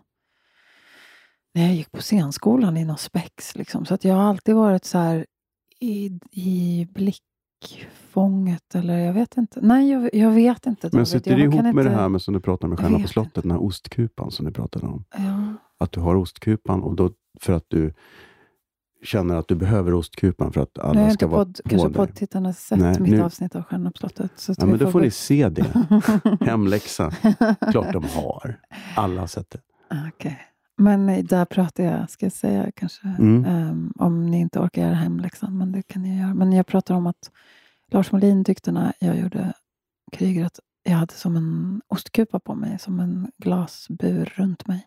när 1.54 1.62
jag 1.62 1.74
gick 1.74 1.92
på 1.92 2.00
scenskolan 2.00 2.76
i 2.76 2.84
någon 2.84 2.98
spex. 2.98 3.56
Liksom. 3.56 3.86
Så 3.86 3.94
att 3.94 4.04
jag 4.04 4.14
har 4.14 4.22
alltid 4.22 4.54
varit 4.54 4.84
så 4.84 4.98
här 4.98 5.26
i, 5.80 6.18
i 6.32 6.86
blickfånget. 6.94 8.74
Eller 8.74 8.98
jag 8.98 9.12
vet 9.12 9.36
inte. 9.36 9.60
Nej, 9.62 9.90
jag, 9.90 10.10
jag 10.14 10.30
vet 10.30 10.66
inte. 10.66 10.86
Men 10.86 10.90
David. 10.90 11.08
sitter 11.08 11.30
jag 11.30 11.40
det 11.40 11.42
ihop 11.44 11.54
kan 11.54 11.64
med 11.64 11.70
inte, 11.70 11.82
det 11.82 11.90
här 12.00 12.08
med 12.08 12.22
som 12.22 12.34
du 12.34 12.40
pratade 12.40 12.68
med 12.68 12.78
Jag 12.78 12.84
Stjärnan 12.86 13.02
på 13.02 13.08
slottet, 13.08 13.42
den 13.42 13.50
här 13.50 13.62
ostkupan 13.62 14.30
som 14.30 14.46
du 14.46 14.52
pratade 14.52 14.86
om? 14.86 15.04
Ja. 15.16 15.54
Att 15.78 15.92
du 15.92 16.00
har 16.00 16.14
ostkupan 16.16 16.82
och 16.82 16.96
då 16.96 17.10
för 17.40 17.52
att 17.52 17.64
du 17.68 17.92
känner 19.04 19.34
att 19.36 19.48
du 19.48 19.54
behöver 19.54 19.94
ostkupan 19.94 20.52
för 20.52 20.60
att 20.60 20.78
alla 20.78 21.00
jag 21.00 21.12
ska 21.12 21.26
vara 21.26 21.44
podd, 21.44 21.60
på 21.64 21.68
kanske 21.68 21.88
dig. 21.88 21.94
poddtittarna 21.96 22.52
sett 22.52 22.78
Nej, 22.78 23.00
mitt 23.00 23.10
nu- 23.12 23.22
avsnitt 23.22 23.56
av 23.56 23.62
Stjärnorna 23.62 23.90
på 23.90 23.98
slottet. 23.98 24.30
Så 24.36 24.54
Ja, 24.58 24.66
men 24.66 24.78
då 24.78 24.90
får 24.90 25.00
ni 25.00 25.10
se 25.10 25.48
det. 25.48 25.66
Hemläxa. 26.40 27.10
Klart 27.70 27.92
de 27.92 28.04
har. 28.04 28.60
Alla 28.96 29.20
har 29.20 29.26
sett 29.26 29.50
det. 29.50 29.60
Okej. 30.14 30.38
Men 30.76 31.26
där 31.26 31.44
pratar 31.44 31.84
jag, 31.84 32.10
ska 32.10 32.26
jag 32.26 32.32
säga 32.32 32.70
kanske, 32.74 33.08
Mm. 33.18 33.44
ehm, 33.44 33.92
om 33.98 34.26
ni 34.26 34.40
inte 34.40 34.60
orkar 34.60 34.82
göra 34.82 34.94
hemläxan, 34.94 35.58
men 35.58 35.72
det 35.72 35.82
kan 35.82 36.02
ni 36.02 36.18
göra. 36.20 36.34
Men 36.34 36.52
jag 36.52 36.66
pratar 36.66 36.94
om 36.94 37.06
att 37.06 37.30
Lars 37.90 38.12
Molin 38.12 38.44
tyckte 38.44 38.72
när 38.72 38.92
jag 39.00 39.18
gjorde 39.18 39.52
kriget 40.12 40.46
att 40.46 40.60
jag 40.82 40.92
hade 40.96 41.14
som 41.14 41.36
en 41.36 41.80
ostkupa 41.88 42.40
på 42.40 42.54
mig, 42.54 42.78
som 42.78 43.00
en 43.00 43.30
glasbur 43.36 44.32
runt 44.36 44.66
mig. 44.66 44.86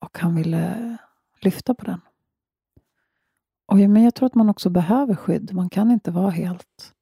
Och 0.00 0.18
han 0.18 0.34
ville 0.34 0.96
lyfta 1.40 1.74
på 1.74 1.84
den. 1.84 2.00
Och 3.66 3.80
jag, 3.80 3.90
men 3.90 4.02
jag 4.02 4.14
tror 4.14 4.26
att 4.26 4.34
man 4.34 4.48
också 4.48 4.70
behöver 4.70 5.14
skydd. 5.14 5.54
Man 5.54 5.70
kan 5.70 5.90
inte 5.90 6.10
vara 6.10 6.30
helt 6.30 6.92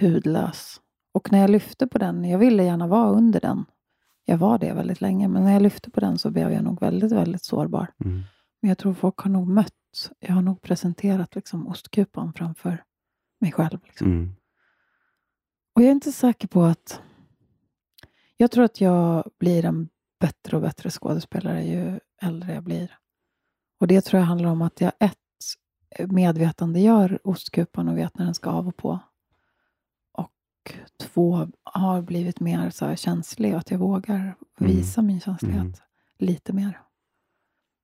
hudlös. 0.00 0.80
Och 1.12 1.32
när 1.32 1.38
jag 1.40 1.50
lyfte 1.50 1.86
på 1.86 1.98
den, 1.98 2.24
jag 2.24 2.38
ville 2.38 2.64
gärna 2.64 2.86
vara 2.86 3.10
under 3.10 3.40
den. 3.40 3.64
Jag 4.30 4.38
var 4.38 4.58
det 4.58 4.72
väldigt 4.72 5.00
länge, 5.00 5.28
men 5.28 5.44
när 5.44 5.52
jag 5.52 5.62
lyfte 5.62 5.90
på 5.90 6.00
den 6.00 6.18
så 6.18 6.30
blev 6.30 6.52
jag 6.52 6.64
nog 6.64 6.80
väldigt, 6.80 7.12
väldigt 7.12 7.44
sårbar. 7.44 7.92
Mm. 8.04 8.22
Men 8.62 8.68
jag 8.68 8.78
tror 8.78 8.94
folk 8.94 9.18
har 9.18 9.30
nog 9.30 9.48
mött, 9.48 10.10
jag 10.18 10.34
har 10.34 10.42
nog 10.42 10.62
presenterat 10.62 11.34
liksom 11.34 11.68
ostkupan 11.68 12.32
framför 12.32 12.84
mig 13.40 13.52
själv. 13.52 13.78
Liksom. 13.84 14.06
Mm. 14.06 14.34
Och 15.74 15.82
jag 15.82 15.88
är 15.88 15.92
inte 15.92 16.12
säker 16.12 16.48
på 16.48 16.62
att... 16.62 17.02
Jag 18.36 18.50
tror 18.50 18.64
att 18.64 18.80
jag 18.80 19.30
blir 19.38 19.64
en 19.64 19.88
bättre 20.20 20.56
och 20.56 20.62
bättre 20.62 20.90
skådespelare 20.90 21.64
ju 21.64 22.00
äldre 22.22 22.54
jag 22.54 22.62
blir. 22.62 22.98
Och 23.80 23.86
det 23.86 24.00
tror 24.00 24.20
jag 24.20 24.26
handlar 24.26 24.50
om 24.50 24.62
att 24.62 24.80
jag 24.80 24.92
ett, 25.00 25.16
medvetandegör 26.08 27.18
ostkupan 27.24 27.88
och 27.88 27.98
vet 27.98 28.18
när 28.18 28.24
den 28.24 28.34
ska 28.34 28.50
av 28.50 28.68
och 28.68 28.76
på. 28.76 28.98
Och 30.64 30.72
två, 31.00 31.48
har 31.64 32.02
blivit 32.02 32.40
mer 32.40 32.70
så 32.70 32.94
känslig 32.96 33.52
och 33.52 33.58
att 33.58 33.70
jag 33.70 33.78
vågar 33.78 34.34
visa 34.58 35.02
min 35.02 35.20
känslighet 35.20 35.60
Mm. 35.60 35.72
lite 36.18 36.52
mer. 36.52 36.78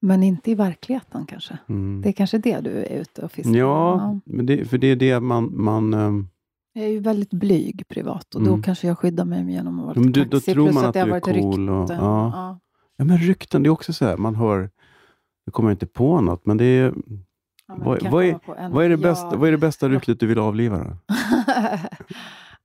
Men 0.02 0.22
inte 0.22 0.50
i 0.50 0.54
verkligheten 0.54 1.26
kanske. 1.26 1.58
Mm. 1.68 2.02
Det 2.02 2.08
är 2.08 2.12
kanske 2.12 2.38
det 2.38 2.60
du 2.60 2.70
är 2.70 3.00
ute 3.00 3.22
och 3.22 3.32
fiskar 3.32 3.52
Ja, 3.54 4.20
men 4.24 4.46
det, 4.46 4.64
för 4.64 4.78
det 4.78 4.86
är 4.86 4.96
det 4.96 5.20
man... 5.20 5.52
man 5.64 5.94
ehm, 5.94 6.28
Jag 6.72 6.84
är 6.84 6.88
ju 6.88 6.98
väldigt 7.00 7.30
blyg 7.30 7.88
privat 7.88 8.34
och 8.34 8.40
Mm. 8.40 8.56
då 8.56 8.62
kanske 8.62 8.86
jag 8.86 8.98
skyddar 8.98 9.24
mig 9.24 9.52
genom 9.52 9.78
att 9.80 9.84
vara 9.86 9.94
lite 9.94 10.20
du- 10.20 10.24
då 10.24 10.36
kaxig. 10.36 10.54
tror 10.54 10.64
plus 10.66 10.74
man 10.74 10.84
att 10.84 10.96
att 10.96 11.06
du 11.06 11.14
är 11.14 11.20
cool 11.20 11.68
och- 11.70 11.80
rykten. 11.80 11.96
ja. 12.04 12.30
Ja. 12.34 12.58
ja, 12.96 13.04
men 13.04 13.18
rykten, 13.18 13.62
det 13.62 13.66
är 13.68 13.70
också 13.70 13.92
så 13.92 14.04
här, 14.04 14.16
man 14.16 14.34
hör... 14.34 14.70
Nu 15.46 15.50
kommer 15.50 15.68
jag 15.70 15.74
inte 15.74 15.86
på 15.86 16.20
något, 16.20 16.46
men 16.46 16.56
det 16.56 16.64
är... 16.64 16.94
Ja, 17.68 17.74
men 17.76 17.84
Vad- 17.84 18.02
vad 18.10 18.24
är- 18.24 18.68
Vad 18.70 18.84
är 18.84 18.88
det 18.88 18.96
bästa, 18.96 19.36
vad 19.36 19.48
är 19.48 19.52
det 19.52 19.58
bästa 19.58 19.88
ryktet 19.88 20.20
du 20.20 20.26
vill 20.26 20.38
avliva 20.38 20.98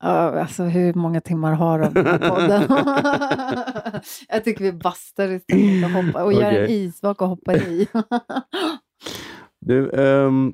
alltså, 0.01 0.63
hur 0.63 0.93
många 0.93 1.21
timmar 1.21 1.53
har 1.53 1.79
de 1.79 2.05
här 2.05 2.29
podden? 2.29 2.61
jag 4.29 4.43
tycker 4.43 4.63
vi 4.63 4.71
bastar 4.73 5.29
istället 5.29 5.85
och, 5.85 5.91
hoppar, 6.03 6.23
och 6.23 6.33
gör 6.33 6.51
en 6.51 6.69
isvak 6.69 7.21
och 7.21 7.27
hoppar 7.27 7.55
i. 7.55 7.87
Du, 9.59 9.91
ehm, 9.91 10.53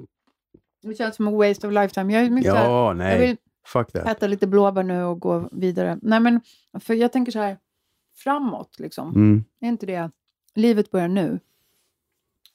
det 0.83 0.95
känns 0.95 1.15
som 1.15 1.27
en 1.27 1.37
waste 1.37 1.67
of 1.67 1.73
lifetime. 1.73 2.13
Jag, 2.13 2.23
är 2.23 2.29
mycket 2.29 2.53
här, 2.53 2.65
ja, 2.65 2.87
jag 2.87 2.97
nej. 2.97 3.19
vill 3.27 3.37
Fuck 3.67 3.91
that. 3.91 4.07
äta 4.07 4.27
lite 4.27 4.47
blåbär 4.47 4.83
nu 4.83 5.03
och 5.03 5.19
gå 5.19 5.49
vidare. 5.51 5.97
Nej, 6.01 6.19
men 6.19 6.41
för 6.79 6.93
jag 6.93 7.11
tänker 7.13 7.31
så 7.31 7.39
här, 7.39 7.57
framåt 8.15 8.79
liksom. 8.79 9.15
Mm. 9.15 9.43
Är 9.61 9.67
inte 9.67 9.85
det, 9.85 10.11
livet 10.55 10.91
börjar 10.91 11.07
nu. 11.07 11.39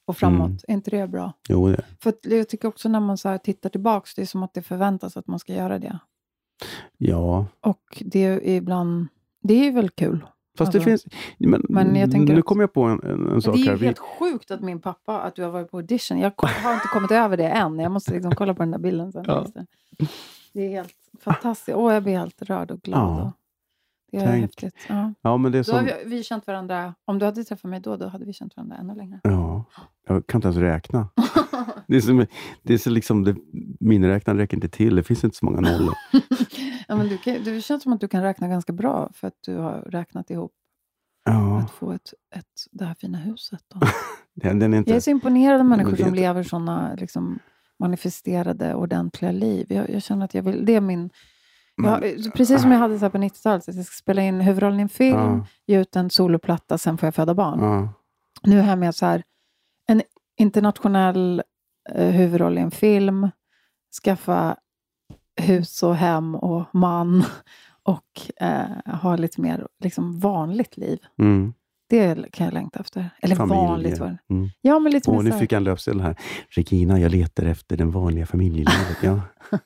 Och 0.04 0.16
framåt, 0.16 0.46
Mm. 0.48 0.58
är 0.68 0.72
inte 0.72 0.90
det 0.90 1.06
bra? 1.06 1.32
Jo, 1.48 1.68
det. 1.68 1.84
För 2.02 2.14
jag 2.22 2.48
tycker 2.48 2.68
också 2.68 2.88
när 2.88 3.00
man 3.00 3.18
så 3.18 3.38
tittar 3.38 3.70
tillbaks, 3.70 4.14
det 4.14 4.22
är 4.22 4.26
som 4.26 4.42
att 4.42 4.54
det 4.54 4.62
förväntas 4.62 5.16
att 5.16 5.26
man 5.26 5.38
ska 5.38 5.52
göra 5.54 5.78
det. 5.78 5.98
Ja. 6.98 7.46
Och 7.60 8.02
det 8.06 8.24
är 8.24 8.46
ibland, 8.46 9.06
det 9.42 9.66
är 9.68 9.72
väl 9.72 9.90
kul. 9.90 10.24
Fast 10.58 10.72
det 10.72 10.78
Alltså, 10.78 10.90
finns... 10.90 11.06
Men, 11.38 11.64
men 11.68 11.96
jag 11.96 12.10
tänker 12.12 12.34
nu 12.34 12.42
kommer 12.42 12.62
jag 12.62 12.72
på 12.72 12.82
en, 12.82 13.02
en, 13.02 13.28
en 13.28 13.42
sak 13.42 13.54
det 13.56 13.62
är 13.62 13.66
här. 13.70 13.76
helt 13.76 13.98
sjukt 13.98 14.50
att 14.50 14.60
min 14.60 14.80
pappa, 14.80 15.20
att 15.20 15.34
du 15.36 15.42
har 15.42 15.50
varit 15.50 15.70
på 15.70 15.76
audition. 15.76 16.18
Jag 16.18 16.32
har 16.36 16.74
inte 16.74 16.88
kommit 16.92 17.10
över 17.10 17.36
det 17.36 17.48
än. 17.48 17.78
Jag 17.78 17.92
måste 17.92 18.12
liksom 18.14 18.34
kolla 18.34 18.54
på 18.54 18.62
den 18.62 18.70
där 18.70 18.78
bilden 18.78 19.12
sen. 19.12 19.24
Ja. 19.26 19.46
Det 20.52 20.66
är 20.66 20.70
helt 20.70 20.94
fantastiskt. 21.20 21.76
Åh, 21.76 21.94
jag 21.94 22.02
blir 22.02 22.18
helt 22.18 22.42
rörd 22.42 22.70
och 22.70 22.82
glad. 22.82 23.00
Ja. 23.00 23.32
Det 24.12 24.18
är 24.18 24.26
Tänk. 24.26 24.42
häftigt. 24.42 24.74
Ja. 24.88 25.14
ja, 25.22 25.36
men 25.36 25.52
det 25.52 25.58
är 25.58 25.64
Då 25.64 25.72
har 25.72 25.78
som... 25.78 25.86
vi, 25.86 26.16
vi 26.16 26.22
känt 26.22 26.46
varandra, 26.46 26.94
om 27.04 27.18
du 27.18 27.24
hade 27.24 27.44
träffat 27.44 27.70
mig 27.70 27.80
då, 27.80 27.96
då 27.96 28.08
hade 28.08 28.24
vi 28.24 28.32
känt 28.32 28.56
varandra 28.56 28.76
ännu 28.76 28.94
längre. 28.94 29.20
Ja, 29.22 29.64
jag 30.06 30.26
kan 30.26 30.38
inte 30.38 30.48
ens 30.48 30.58
räkna. 30.58 31.08
Det 31.86 31.96
är, 31.96 32.00
som, 32.00 32.26
det 32.62 32.74
är 32.74 32.78
så 32.78 32.90
liksom, 32.90 33.24
det, 33.24 33.36
miniräknaren 33.80 34.38
räcker 34.38 34.56
inte 34.56 34.68
till. 34.68 34.96
Det 34.96 35.02
finns 35.02 35.24
inte 35.24 35.36
så 35.36 35.44
många 35.44 35.60
nollor. 35.60 35.94
ja, 36.88 36.96
men 36.96 37.08
du, 37.08 37.18
kan, 37.18 37.44
det 37.44 37.60
känns 37.60 37.82
som 37.82 37.92
att 37.92 38.00
du 38.00 38.08
kan 38.08 38.22
räkna 38.22 38.48
ganska 38.48 38.72
bra, 38.72 39.10
för 39.14 39.28
att 39.28 39.34
du 39.46 39.56
har 39.56 39.72
räknat 39.72 40.30
ihop 40.30 40.52
Ja, 41.24 41.58
att 41.58 41.70
få 41.70 41.92
ett, 41.92 42.14
ett, 42.36 42.46
det 42.70 42.84
här 42.84 42.94
fina 42.94 43.18
huset. 43.18 43.64
Den, 44.34 44.58
den 44.58 44.74
är 44.74 44.78
inte... 44.78 44.90
Jag 44.90 44.96
är 44.96 45.00
så 45.00 45.10
imponerad 45.10 45.60
av 45.60 45.66
människor 45.66 45.96
som 45.96 46.14
lever 46.14 46.42
sådana 46.42 46.94
liksom, 46.94 47.38
manifesterade, 47.78 48.74
ordentliga 48.74 49.32
liv. 49.32 49.66
Jag, 49.68 49.90
jag 49.90 50.02
känner 50.02 50.24
att 50.24 50.34
jag 50.34 50.42
vill, 50.42 50.64
det 50.64 50.74
är 50.74 50.80
min... 50.80 51.10
Jag, 51.76 52.00
precis 52.34 52.62
som 52.62 52.72
jag 52.72 52.78
hade 52.78 52.98
så 52.98 53.10
på 53.10 53.18
90-talet, 53.18 53.68
att 53.68 53.74
jag 53.76 53.84
ska 53.84 53.94
spela 53.94 54.22
in 54.22 54.40
huvudrollen 54.40 54.78
i 54.78 54.82
en 54.82 54.88
film, 54.88 55.18
Ja, 55.18 55.46
ge 55.66 55.80
ut 55.80 55.96
en 55.96 56.10
soloplatta, 56.10 56.78
sen 56.78 56.98
får 56.98 57.06
jag 57.06 57.14
föda 57.14 57.34
barn. 57.34 57.60
ja. 57.60 57.88
Nu 58.42 58.60
är 58.60 58.68
jag 58.68 58.78
med 58.78 58.94
så 58.94 59.06
här, 59.06 59.22
en 59.88 60.02
internationell 60.38 61.42
eh, 61.90 62.08
huvudroll 62.10 62.58
i 62.58 62.60
en 62.60 62.70
film, 62.70 63.30
skaffa 64.04 64.56
hus 65.40 65.82
och 65.82 65.96
hem 65.96 66.34
och 66.34 66.64
man 66.74 67.24
och 67.82 68.20
eh, 68.40 68.94
ha 69.00 69.16
lite 69.16 69.40
mer 69.40 69.66
liksom, 69.84 70.18
vanligt 70.20 70.76
liv. 70.76 70.98
Mm. 71.18 71.54
Det 71.88 72.32
kan 72.32 72.44
jag 72.46 72.54
längta 72.54 72.80
efter. 72.80 73.10
Eller 73.22 73.36
Familj. 73.36 73.56
vanligt 73.60 73.98
var 73.98 74.06
det. 74.06 74.18
Mm. 74.34 74.48
Ja, 74.60 74.78
men 74.78 74.92
lite 74.92 75.10
Åh, 75.10 75.16
mer 75.22 75.32
nu 75.32 75.38
fick 75.38 75.52
jag 75.52 75.56
en 75.56 75.64
löpsedel 75.64 76.00
här. 76.00 76.16
Regina, 76.48 77.00
jag 77.00 77.10
letar 77.12 77.44
efter 77.46 77.76
den 77.76 77.90
vanliga 77.90 78.26
familjelivet. 78.26 78.96
Ja. 79.02 79.20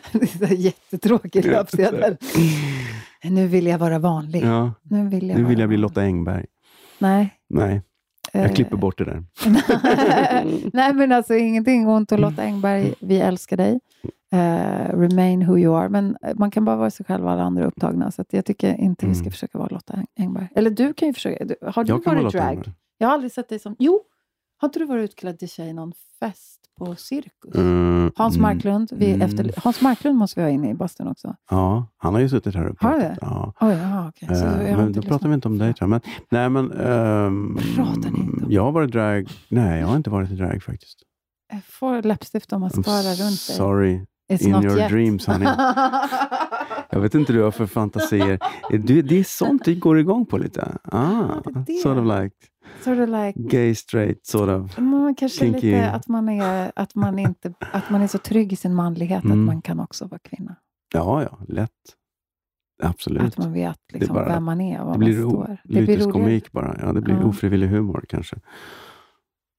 det 0.12 0.44
är 0.44 0.54
jättetråkig 0.54 1.44
löpsedel. 1.44 2.16
Nu 3.24 3.46
vill 3.46 3.66
jag 3.66 3.78
vara 3.78 3.98
vanlig. 3.98 4.44
Ja, 4.44 4.72
Nu 4.82 5.08
vill 5.08 5.28
jag, 5.28 5.38
nu 5.38 5.44
vill 5.44 5.58
jag 5.58 5.68
bli. 5.68 5.78
Lotta 5.78 6.00
Engberg. 6.02 6.46
Nej. 6.98 7.34
Nej, 7.48 7.82
jag 8.32 8.44
eh, 8.44 8.52
klipper 8.52 8.76
bort 8.76 8.98
det 8.98 9.04
där. 9.04 9.24
Nej, 10.72 10.94
men 10.94 11.12
alltså 11.12 11.34
ingenting 11.34 11.88
ont 11.88 12.12
och 12.12 12.18
Lotta 12.18 12.42
Engberg, 12.42 12.94
vi 13.00 13.20
älskar 13.20 13.56
dig. 13.56 13.80
Eh, 14.32 14.98
remain 14.98 15.46
who 15.46 15.58
you 15.58 15.76
are. 15.76 15.88
Men 15.88 16.16
man 16.34 16.50
kan 16.50 16.64
bara 16.64 16.76
vara 16.76 16.90
sig 16.90 17.06
själv 17.06 17.24
och 17.24 17.30
alla 17.30 17.42
andra 17.42 17.62
är 17.62 17.66
upptagna. 17.66 18.10
Så 18.10 18.24
jag 18.30 18.44
tycker 18.44 18.74
inte 18.80 19.06
vi 19.06 19.14
ska 19.14 19.22
Mm. 19.22 19.32
försöka 19.32 19.58
vara 19.58 19.68
Lotta 19.68 19.92
Eng- 19.94 20.06
Engberg. 20.18 20.48
Eller 20.54 20.70
du 20.70 20.92
kan 20.94 21.08
ju 21.08 21.14
försöka. 21.14 21.44
Du, 21.44 21.54
har 21.62 21.84
du 21.84 21.88
Jag 21.92 22.04
varit 22.14 22.32
drag? 22.32 22.72
Jag 22.98 23.08
har 23.08 23.14
aldrig 23.14 23.32
sett 23.32 23.48
dig 23.48 23.58
som... 23.58 23.76
Jo! 23.78 24.00
Har 24.56 24.68
inte 24.68 24.78
du 24.78 24.84
varit 24.84 25.04
utklädd 25.10 25.38
till 25.38 25.48
tjej 25.48 25.68
i 25.68 25.72
någon 25.72 25.92
fest 26.20 26.60
på 26.84 26.94
Cirkus? 26.96 27.54
Mm, 27.54 28.12
Hans 28.16 28.36
mm, 28.36 28.42
Marklund, 28.42 28.88
vi 28.92 29.06
mm. 29.10 29.22
efter, 29.22 29.52
Hans 29.56 29.80
Marklund 29.80 30.18
måste 30.18 30.40
vi 30.40 30.44
ha 30.44 30.50
inne 30.50 30.70
i 30.70 30.74
bastun 30.74 31.08
också. 31.08 31.34
Ja, 31.50 31.86
han 31.96 32.14
har 32.14 32.20
ju 32.20 32.28
suttit 32.28 32.54
här 32.54 32.66
uppe. 32.66 32.86
Har 32.86 32.98
det? 32.98 33.18
Ja. 33.20 33.52
Oj, 33.60 33.72
jaha, 33.74 34.08
okej. 34.08 34.28
Så 34.28 34.44
jag 34.44 34.50
har 34.50 34.76
men 34.76 34.92
då 34.92 35.02
pratar 35.02 35.28
vi 35.28 35.34
inte 35.34 35.48
om 35.48 35.58
dig 35.58 35.74
tror 35.74 35.90
jag. 35.90 35.90
Men, 35.90 36.00
nej, 36.30 36.48
men... 36.50 36.72
ehm, 36.72 37.58
Pratar 37.76 38.10
ni 38.10 38.20
inte 38.20 38.44
om- 38.44 38.52
Jag 38.52 38.62
har 38.64 38.72
varit 38.72 38.92
drag. 38.92 39.28
Nej, 39.48 39.80
jag 39.80 39.86
har 39.86 39.96
inte 39.96 40.10
varit 40.10 40.30
i 40.30 40.34
drag 40.34 40.62
faktiskt. 40.62 40.98
Jag 41.52 41.64
får 41.64 42.02
läppstift 42.02 42.52
och 42.52 42.58
I'm 42.58 42.60
mascara 42.60 43.02
runt 43.26 43.46
dig. 43.46 43.56
sorry. 43.56 44.06
It's 44.36 44.46
in 44.46 44.54
your 44.64 44.78
yet. 44.78 44.90
dreams, 44.90 45.26
honey. 45.26 45.48
Jag 46.90 47.00
vet 47.00 47.14
inte 47.14 47.32
du 47.32 47.42
har 47.42 47.50
för 47.50 47.66
fantasier. 47.66 48.38
Det, 48.70 49.02
det 49.02 49.18
är 49.18 49.24
sånt 49.24 49.64
du 49.64 49.74
går 49.80 49.98
igång 49.98 50.26
på 50.26 50.38
lite. 50.38 50.78
Ah, 50.84 51.40
det 51.44 51.64
det. 51.66 51.72
sort 51.72 51.96
of 51.98 52.04
like 52.06 52.36
sort 52.84 52.98
of 52.98 53.08
like 53.08 53.32
gay, 53.36 53.74
straight, 53.74 54.26
sort 54.26 54.48
of. 54.48 54.78
Men 54.78 55.14
kanske 55.14 55.38
Kinky. 55.38 55.72
lite 55.72 55.90
att 55.90 56.08
man, 56.08 56.28
är, 56.28 56.72
att, 56.76 56.94
man 56.94 57.18
inte, 57.18 57.52
att 57.72 57.90
man 57.90 58.02
är 58.02 58.06
så 58.06 58.18
trygg 58.18 58.52
i 58.52 58.56
sin 58.56 58.74
manlighet 58.74 59.24
Mm. 59.24 59.40
att 59.40 59.46
man 59.46 59.62
kan 59.62 59.80
också 59.80 60.06
vara 60.06 60.18
kvinna. 60.24 60.56
Ja, 60.94 61.22
ja, 61.22 61.38
lätt. 61.48 61.70
Absolut. 62.82 63.22
Att 63.22 63.38
man 63.38 63.52
vet 63.52 63.78
liksom 63.92 64.14
bara- 64.14 64.28
vem 64.28 64.44
man 64.44 64.60
är 64.60 64.80
och 64.80 64.92
Det 64.92 64.98
blir 64.98 65.20
man 65.20 65.30
står. 65.30 65.56
lyteskomik 65.64 66.52
bara. 66.52 66.76
Ja, 66.82 66.92
det 66.92 67.00
blir 67.00 67.14
Ja. 67.14 67.24
ofrivillig 67.24 67.68
humor 67.68 68.04
kanske. 68.08 68.36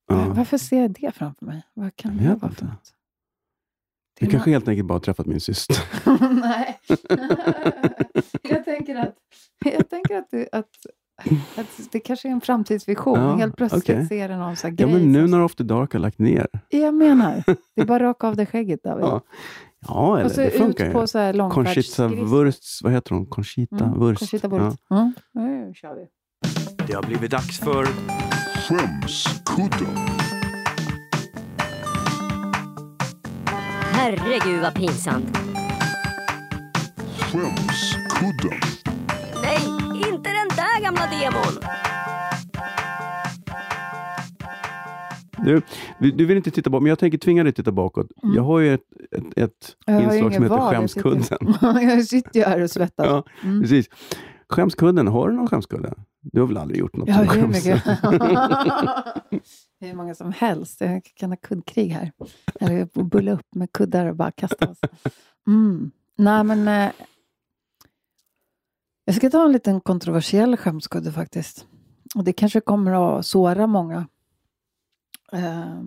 Ja. 0.10 0.26
Varför 0.36 0.58
ser 0.58 0.82
jag 0.82 0.92
det 0.92 1.16
framför 1.16 1.46
mig? 1.46 1.64
Vad 1.74 1.96
kan 1.96 2.18
Jag 2.18 2.24
det 2.36 2.42
vara 2.42 2.52
för 2.52 2.66
något? 2.66 2.94
Du 4.26 4.32
kanske 4.32 4.50
helt 4.52 4.68
enkelt 4.68 4.88
bara 4.88 4.94
har 4.94 5.00
träffat 5.00 5.26
min 5.26 5.40
syster. 5.40 5.78
Nej. 6.42 6.80
jag 8.42 8.66
tänker 8.66 8.96
att, 8.96 9.16
jag 9.66 9.90
tänker 9.90 10.18
att, 10.18 10.28
du, 10.32 10.48
att, 10.52 10.66
att 11.56 11.68
det 11.92 12.00
kanske 12.00 12.28
är 12.28 12.32
en 12.32 12.42
framtidsvision. 12.42 13.20
Ja, 13.20 13.36
Helt 13.36 13.56
plötsligt 13.58 13.84
okej. 13.84 14.06
ser 14.08 14.30
du 14.30 14.36
någon 14.36 14.56
sån 14.56 14.70
här 14.72 14.78
Ja, 14.80 14.88
grej. 14.88 15.00
men 15.00 15.12
nu 15.12 15.28
när 15.28 15.46
After 15.46 15.64
Dark 15.64 15.94
har 15.94 16.00
lagt 16.00 16.20
ner. 16.20 16.48
Jag 16.70 16.94
menar, 16.94 17.44
det 17.76 17.82
är 17.82 17.86
bara 17.86 18.04
raka 18.04 18.28
av 18.28 18.36
det 18.36 18.46
skägget 18.46 18.84
David. 18.84 19.06
Ja, 19.06 19.22
Ja, 19.88 20.16
eller 20.16 20.26
och 20.26 20.32
så 20.32 20.42
det 20.42 20.48
ut 20.48 20.58
funkar 20.58 20.92
på 20.92 21.02
ju. 21.02 21.08
så 21.08 21.18
här 21.20 21.50
Conchita. 21.50 22.08
Wurst, 22.08 22.80
vad 22.84 22.92
heter 22.94 23.16
hon? 23.16 23.26
Conchita 23.26 23.86
Mm, 23.86 24.00
Wurst. 24.00 24.20
Conchita 24.20 24.48
Ja. 24.52 24.58
Wurst. 24.58 24.78
Mm. 24.92 25.14
Nu 25.34 25.74
kör 25.76 25.96
vi. 25.96 26.08
Det 26.88 26.94
har 26.94 27.04
blivit 27.04 27.32
dags 27.32 27.60
för 27.60 27.86
Skämskudden. 28.68 30.23
Herregud 33.94 34.62
vad 34.62 34.74
pinsamt. 34.76 35.38
Skämskudden. 37.20 38.60
Nej, 39.44 39.60
inte 40.12 40.30
den 40.30 40.50
där 40.56 40.82
gamla 40.84 41.02
demon. 41.08 41.64
Du, 45.46 45.62
du, 46.12 46.26
vill 46.26 46.38
inte 46.38 46.52
titta 46.52 46.70
bakåt, 46.70 46.84
men 46.84 46.89
jag 46.89 47.00
tänker 47.00 47.18
tvinga 47.18 47.44
dig 47.44 47.50
att 47.50 47.56
titta 47.56 47.72
bakåt. 47.72 48.08
Mm. 48.24 48.36
Jag 48.36 48.44
har 48.44 48.60
ju 48.60 48.74
ett, 48.74 48.82
ett, 49.36 49.52
ett 49.88 50.04
inslag 50.04 50.34
som 50.34 50.44
heter 50.44 50.56
jag 50.58 50.70
Skämskudden. 50.72 51.24
sitter- 51.24 51.82
jag 51.89 52.04
sitter 52.06 52.39
ju 52.39 52.46
här 52.46 52.62
och 52.64 52.70
svettas. 52.70 53.06
Ja, 53.06 53.24
Mm. 53.44 53.62
precis. 53.62 53.86
Skämskudden, 54.50 55.08
har 55.08 55.30
du 55.30 55.36
någon 55.36 55.48
skämskudde? 55.48 55.94
Du 56.22 56.39
har 56.39 56.48
väl 56.48 56.58
aldrig 56.58 56.80
gjort 56.80 56.96
något 56.96 57.10
har 57.10 57.24
hur 57.24 57.30
skäms? 57.41 57.66
mycket. 57.66 57.84
Hur 59.84 59.94
många 59.94 60.16
som 60.16 60.32
helst. 60.32 60.82
Jag 60.82 61.04
kan 61.04 61.32
ha 61.32 61.38
kuddkrig 61.38 61.90
här. 61.90 62.12
Eller 62.60 63.04
bulla 63.04 63.32
upp 63.32 63.56
med 63.56 63.72
kuddar 63.72 64.06
och 64.06 64.16
bara 64.16 64.32
kasta 64.32 64.70
oss. 64.70 64.80
Mm. 65.48 65.92
Nej, 66.16 66.44
men... 66.44 66.68
Eh, 66.68 66.92
jag 69.06 69.16
ska 69.16 69.30
ta 69.30 69.46
en 69.46 69.52
liten 69.52 69.82
kontroversiell 69.82 70.58
skämskudde 70.58 71.12
faktiskt. 71.12 71.68
Och 72.16 72.24
det 72.24 72.34
kanske 72.34 72.62
kommer 72.62 73.20
att 73.20 73.26
såra 73.26 73.68
många. 73.68 74.08
Eh, 75.32 75.82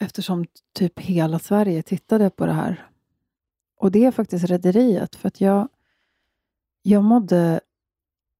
eftersom 0.00 0.46
typ 0.74 0.98
hela 0.98 1.38
Sverige 1.38 1.82
tittade 1.82 2.30
på 2.30 2.46
det 2.46 2.52
här. 2.52 2.90
Och 3.76 3.90
det 3.90 4.04
är 4.04 4.10
faktiskt 4.10 4.44
Rederiet. 4.44 5.16
För 5.16 5.28
att 5.28 5.40
jag, 5.40 5.68
jag 6.82 7.04
mådde... 7.04 7.60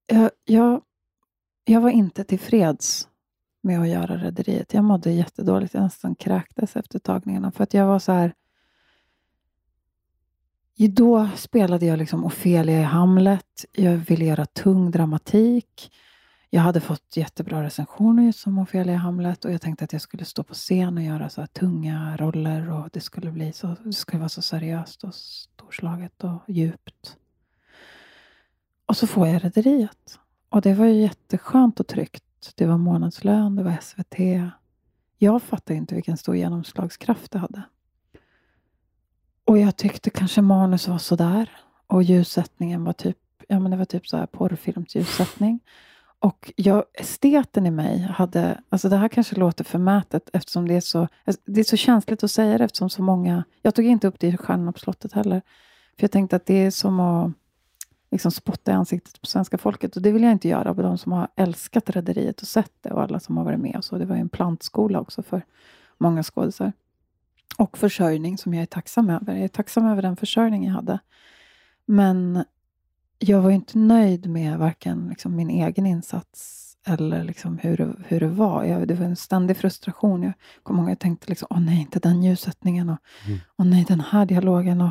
Jag, 0.06 0.30
jag, 0.44 0.82
jag 1.64 1.80
var 1.80 1.90
inte 1.90 2.24
tillfreds 2.24 3.08
med 3.66 3.80
att 3.80 3.88
göra 3.88 4.16
Rederiet. 4.16 4.74
Jag 4.74 4.84
mådde 4.84 5.10
jättedåligt. 5.10 5.74
Jag 5.74 5.82
nästan 5.82 6.14
kräktes 6.14 6.76
efter 6.76 6.98
tagningarna. 6.98 7.52
För 7.52 7.64
att 7.64 7.74
jag 7.74 7.86
var 7.86 7.98
så 7.98 8.12
här... 8.12 8.34
Då 10.76 11.28
spelade 11.36 11.86
jag 11.86 11.98
liksom 11.98 12.24
Ofelia 12.24 12.80
i 12.80 12.82
Hamlet. 12.82 13.64
Jag 13.72 13.96
ville 13.96 14.24
göra 14.24 14.46
tung 14.46 14.90
dramatik. 14.90 15.90
Jag 16.50 16.60
hade 16.60 16.80
fått 16.80 17.16
jättebra 17.16 17.62
recensioner 17.62 18.22
just 18.22 18.40
som 18.40 18.58
Ofelia 18.58 18.94
i 18.94 18.96
Hamlet 18.96 19.44
och 19.44 19.52
jag 19.52 19.60
tänkte 19.60 19.84
att 19.84 19.92
jag 19.92 20.02
skulle 20.02 20.24
stå 20.24 20.42
på 20.42 20.54
scen 20.54 20.96
och 20.98 21.04
göra 21.04 21.28
så 21.28 21.40
här 21.40 21.46
tunga 21.46 22.16
roller 22.16 22.70
och 22.70 22.88
det 22.92 23.00
skulle 23.00 23.30
bli 23.30 23.52
så, 23.52 23.76
det 23.84 23.92
skulle 23.92 24.18
vara 24.18 24.28
så 24.28 24.42
seriöst 24.42 25.04
och 25.04 25.14
storslaget 25.14 26.24
och 26.24 26.42
djupt. 26.48 27.16
Och 28.86 28.96
så 28.96 29.06
får 29.06 29.28
jag 29.28 29.44
Rederiet. 29.44 30.18
Och 30.48 30.62
det 30.62 30.74
var 30.74 30.86
ju 30.86 31.00
jätteskönt 31.00 31.80
och 31.80 31.86
tryggt. 31.86 32.24
Det 32.54 32.66
var 32.66 32.78
månadslön, 32.78 33.56
det 33.56 33.62
var 33.62 33.76
SVT. 33.80 34.52
Jag 35.18 35.42
fattade 35.42 35.76
inte 35.76 35.94
vilken 35.94 36.16
stor 36.16 36.36
genomslagskraft 36.36 37.32
det 37.32 37.38
hade. 37.38 37.62
Och 39.44 39.58
jag 39.58 39.76
tyckte 39.76 40.10
kanske 40.10 40.42
manus 40.42 40.88
var 40.88 40.98
sådär. 40.98 41.50
Och 41.86 42.02
ljussättningen 42.02 42.84
var 42.84 42.92
typ, 42.92 43.18
ja 43.48 43.58
men 43.58 43.70
det 43.70 43.76
var 43.76 43.84
typ 43.84 44.08
så 44.08 44.16
här 44.16 44.26
porrfilmsljussättning. 44.26 45.60
Och 46.18 46.52
jag, 46.56 46.84
esteten 46.94 47.66
i 47.66 47.70
mig 47.70 48.00
hade, 48.00 48.60
alltså 48.68 48.88
det 48.88 48.96
här 48.96 49.08
kanske 49.08 49.36
låter 49.36 49.64
förmätet 49.64 50.30
eftersom 50.32 50.68
det 50.68 50.74
är 50.74 50.80
så, 50.80 51.08
alltså 51.24 51.42
det 51.46 51.60
är 51.60 51.64
så 51.64 51.76
känsligt 51.76 52.24
att 52.24 52.30
säga 52.30 52.58
det 52.58 52.64
eftersom 52.64 52.90
så 52.90 53.02
många, 53.02 53.44
jag 53.62 53.74
tog 53.74 53.84
inte 53.84 54.06
upp 54.08 54.20
det 54.20 54.26
i 54.26 54.36
Stjärnorna 54.36 54.72
på 54.72 54.78
slottet 54.78 55.12
heller. 55.12 55.42
För 55.96 56.04
jag 56.04 56.10
tänkte 56.10 56.36
att 56.36 56.46
det 56.46 56.54
är 56.54 56.70
som 56.70 57.00
att 57.00 57.32
liksom 58.10 58.30
spotta 58.30 58.72
i 58.72 58.74
ansiktet 58.74 59.20
på 59.20 59.26
svenska 59.26 59.58
folket 59.58 59.96
och 59.96 60.02
det 60.02 60.12
vill 60.12 60.22
jag 60.22 60.32
inte 60.32 60.48
göra 60.48 60.74
på 60.74 60.82
de 60.82 60.98
som 60.98 61.12
har 61.12 61.28
älskat 61.36 61.90
Rederiet 61.90 62.40
och 62.42 62.48
sett 62.48 62.72
det 62.80 62.90
och 62.90 63.02
alla 63.02 63.20
som 63.20 63.36
har 63.36 63.44
varit 63.44 63.60
med 63.60 63.76
och 63.76 63.84
så. 63.84 63.98
Det 63.98 64.04
var 64.04 64.16
ju 64.16 64.20
en 64.20 64.28
plantskola 64.28 65.00
också 65.00 65.22
för 65.22 65.42
många 65.98 66.22
skådisar. 66.22 66.72
Och 67.58 67.78
försörjning 67.78 68.38
som 68.38 68.54
jag 68.54 68.62
är 68.62 68.66
tacksam 68.66 69.10
över. 69.10 69.34
Jag 69.34 69.44
är 69.44 69.48
tacksam 69.48 69.86
över 69.86 70.02
den 70.02 70.16
försörjning 70.16 70.64
jag 70.64 70.72
hade. 70.72 70.98
Men 71.86 72.44
jag 73.18 73.42
var 73.42 73.50
inte 73.50 73.78
nöjd 73.78 74.30
med 74.30 74.58
varken 74.58 75.08
liksom 75.08 75.36
min 75.36 75.50
egen 75.50 75.86
insats 75.86 76.62
eller 76.86 77.24
liksom 77.24 77.58
hur, 77.58 77.76
det, 77.76 77.94
hur 78.06 78.20
det 78.20 78.28
var. 78.28 78.64
Jag, 78.64 78.88
det 78.88 78.94
var 78.94 79.06
en 79.06 79.16
ständig 79.16 79.56
frustration. 79.56 80.22
Jag 80.22 80.32
kommer 80.62 80.82
ihåg 80.82 80.90
jag 80.90 80.98
tänkte 80.98 81.28
liksom, 81.28 81.48
åh 81.50 81.60
nej, 81.60 81.80
inte 81.80 81.98
den 81.98 82.22
ljussättningen 82.22 82.88
och 82.88 82.98
Mm. 83.26 83.38
åh 83.56 83.66
nej, 83.66 83.84
den 83.88 84.00
här 84.00 84.26
dialogen 84.26 84.80
och 84.80 84.90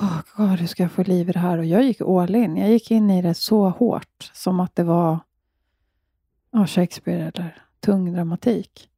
åh 0.00 0.20
God, 0.36 0.58
hur 0.58 0.66
ska 0.66 0.82
jag 0.82 0.92
få 0.92 1.02
liv 1.02 1.28
i 1.28 1.32
det 1.32 1.38
här? 1.38 1.58
Och 1.58 1.64
jag 1.64 1.82
gick 1.82 2.00
all 2.00 2.34
in. 2.34 2.56
Jag 2.56 2.70
gick 2.70 2.90
in 2.90 3.10
i 3.10 3.22
det 3.22 3.34
så 3.34 3.68
hårt 3.68 4.30
som 4.32 4.60
att 4.60 4.76
det 4.76 4.84
var 4.84 5.18
oh, 6.52 6.66
Shakespeare 6.66 7.22
eller 7.22 7.62
tung 7.80 8.12
dramatik. 8.12 8.88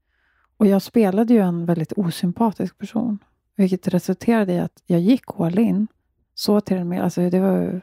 Och 0.56 0.66
jag 0.66 0.82
spelade 0.82 1.34
ju 1.34 1.40
en 1.40 1.66
väldigt 1.66 1.92
osympatisk 1.92 2.78
person, 2.78 3.18
vilket 3.56 3.88
resulterade 3.88 4.52
i 4.52 4.58
att 4.58 4.82
jag 4.86 5.00
gick 5.00 5.24
all 5.38 5.58
in. 5.58 5.86
Så 6.34 6.60
till 6.60 6.78
och 6.78 6.86
med, 6.86 7.02
alltså 7.02 7.30
det 7.30 7.40
var 7.40 7.82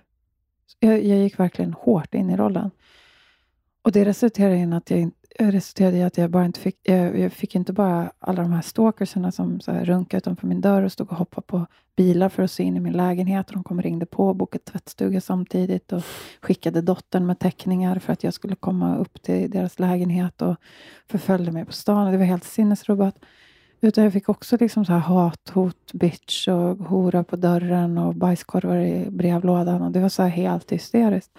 jag, 0.79 1.05
jag 1.05 1.17
gick 1.17 1.39
verkligen 1.39 1.73
hårt 1.73 2.13
in 2.13 2.29
i 2.29 2.37
rollen. 2.37 2.71
Och 3.81 3.91
det 3.91 4.05
resulterade 4.05 4.55
i 4.57 4.73
att 4.73 4.89
jag, 4.89 4.99
inte- 4.99 5.18
resulterade 5.39 5.97
i 5.97 6.03
att 6.03 6.17
jag 6.17 6.29
bara 6.29 6.45
inte 6.45 6.59
fick, 6.59 6.79
jag, 6.83 7.19
jag 7.19 7.33
fick 7.33 7.55
inte 7.55 7.73
bara 7.73 8.11
alla 8.19 8.41
de 8.41 8.51
här 8.51 8.61
stalkersarna 8.61 9.31
som 9.31 9.59
så 9.59 9.71
här 9.71 9.85
runkade 9.85 10.17
utanför 10.17 10.47
min 10.47 10.61
dörr 10.61 10.83
och 10.83 10.91
stod 10.91 11.11
och 11.11 11.17
hoppade 11.17 11.47
på 11.47 11.65
bilar 11.95 12.29
för 12.29 12.43
att 12.43 12.51
se 12.51 12.63
in 12.63 12.77
i 12.77 12.79
min 12.79 12.93
lägenhet. 12.93 13.47
Och 13.47 13.53
de 13.53 13.63
kom 13.63 13.77
och 13.77 13.83
ringde 13.83 14.05
på 14.05 14.27
och 14.27 14.35
bokade 14.35 14.63
tvättstuga 14.63 15.21
samtidigt 15.21 15.93
och 15.93 16.03
skickade 16.41 16.81
dottern 16.81 17.25
med 17.25 17.39
teckningar 17.39 17.99
för 17.99 18.13
att 18.13 18.23
jag 18.23 18.33
skulle 18.33 18.55
komma 18.55 18.97
upp 18.97 19.21
till 19.21 19.51
deras 19.51 19.79
lägenhet 19.79 20.41
och 20.41 20.55
förföljde 21.07 21.51
mig 21.51 21.65
på 21.65 21.73
stan. 21.73 22.11
Det 22.11 22.17
var 22.17 22.25
helt 22.25 22.43
sinnesrubbat. 22.43 23.15
Utan 23.81 24.03
jag 24.03 24.13
fick 24.13 24.29
också 24.29 24.57
liksom 24.59 24.85
så 24.85 24.93
här 24.93 24.99
hat, 24.99 25.49
hot, 25.53 25.93
bitch 25.93 26.47
och 26.47 26.77
hora 26.77 27.23
på 27.23 27.35
dörren 27.35 27.97
och 27.97 28.15
bajskorvar 28.15 28.77
i 28.77 29.07
brevlådan. 29.09 29.81
Och 29.81 29.91
det 29.91 29.99
var 29.99 30.09
så 30.09 30.23
här 30.23 30.29
helt 30.29 30.71
hysteriskt. 30.71 31.31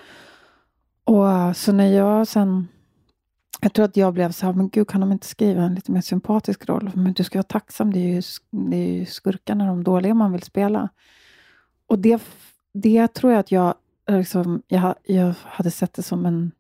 Och 1.05 1.57
så 1.57 1.73
när 1.73 1.87
jag 1.87 2.29
sen 2.29 2.69
jag 3.61 3.73
tror 3.73 3.85
att 3.85 3.97
jag 3.97 4.15
blev 4.15 4.33
så 4.33 4.47
här, 4.47 4.53
men 4.53 4.69
gud 4.69 4.89
kan 4.89 5.01
de 5.01 5.13
inte 5.13 5.27
skriva 5.27 5.63
en 5.63 5.75
lite 5.75 5.93
mer 5.93 6.01
sympatisk 6.01 6.69
roll? 6.69 6.91
Men 6.95 7.13
du 7.13 7.25
ska 7.25 7.39
vara 7.39 7.43
tacksam, 7.43 7.93
det 7.93 7.99
är 7.99 8.15
ju, 8.15 8.23
det 8.51 8.77
är 8.77 8.93
ju 8.93 9.07
skurkarna, 9.07 9.67
de 9.67 9.85
dåliga 9.85 10.15
man 10.15 10.33
vill 10.33 10.43
spela. 10.43 10.89
Och 11.87 11.99
det, 11.99 12.23
det 12.73 13.09
tror 13.09 13.33
jag 13.33 13.41
att 13.41 13.53
jag, 13.53 13.75
liksom, 14.09 14.63
jag, 14.69 14.95
jag 15.05 15.35
hade 15.43 15.71
sett 15.71 15.93
det 15.93 16.03
som 16.03 16.27
en, 16.27 16.53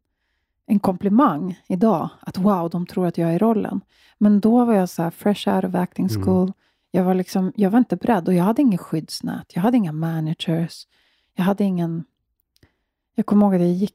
en 0.66 0.78
komplimang 0.78 1.60
idag. 1.66 2.08
Att 2.20 2.38
wow, 2.38 2.70
de 2.70 2.86
tror 2.86 3.06
att 3.06 3.18
jag 3.18 3.34
är 3.34 3.38
rollen. 3.38 3.80
Men 4.18 4.40
då 4.40 4.64
var 4.64 4.74
jag 4.74 4.88
så 4.88 5.02
här, 5.02 5.10
fresh 5.10 5.54
out 5.54 5.64
of 5.64 5.74
acting 5.74 6.08
school. 6.08 6.42
Mm. 6.42 6.52
Jag, 6.90 7.04
var 7.04 7.14
liksom, 7.14 7.52
jag 7.56 7.70
var 7.70 7.78
inte 7.78 7.96
beredd 7.96 8.28
och 8.28 8.34
jag 8.34 8.44
hade 8.44 8.62
inget 8.62 8.80
skyddsnät. 8.80 9.52
Jag 9.54 9.62
hade 9.62 9.76
inga 9.76 9.92
managers. 9.92 10.86
Jag 11.34 11.44
hade 11.44 11.64
ingen... 11.64 12.04
Jag 13.14 13.26
kommer 13.26 13.46
ihåg 13.46 13.54
att 13.54 13.60
jag 13.60 13.70
gick 13.70 13.94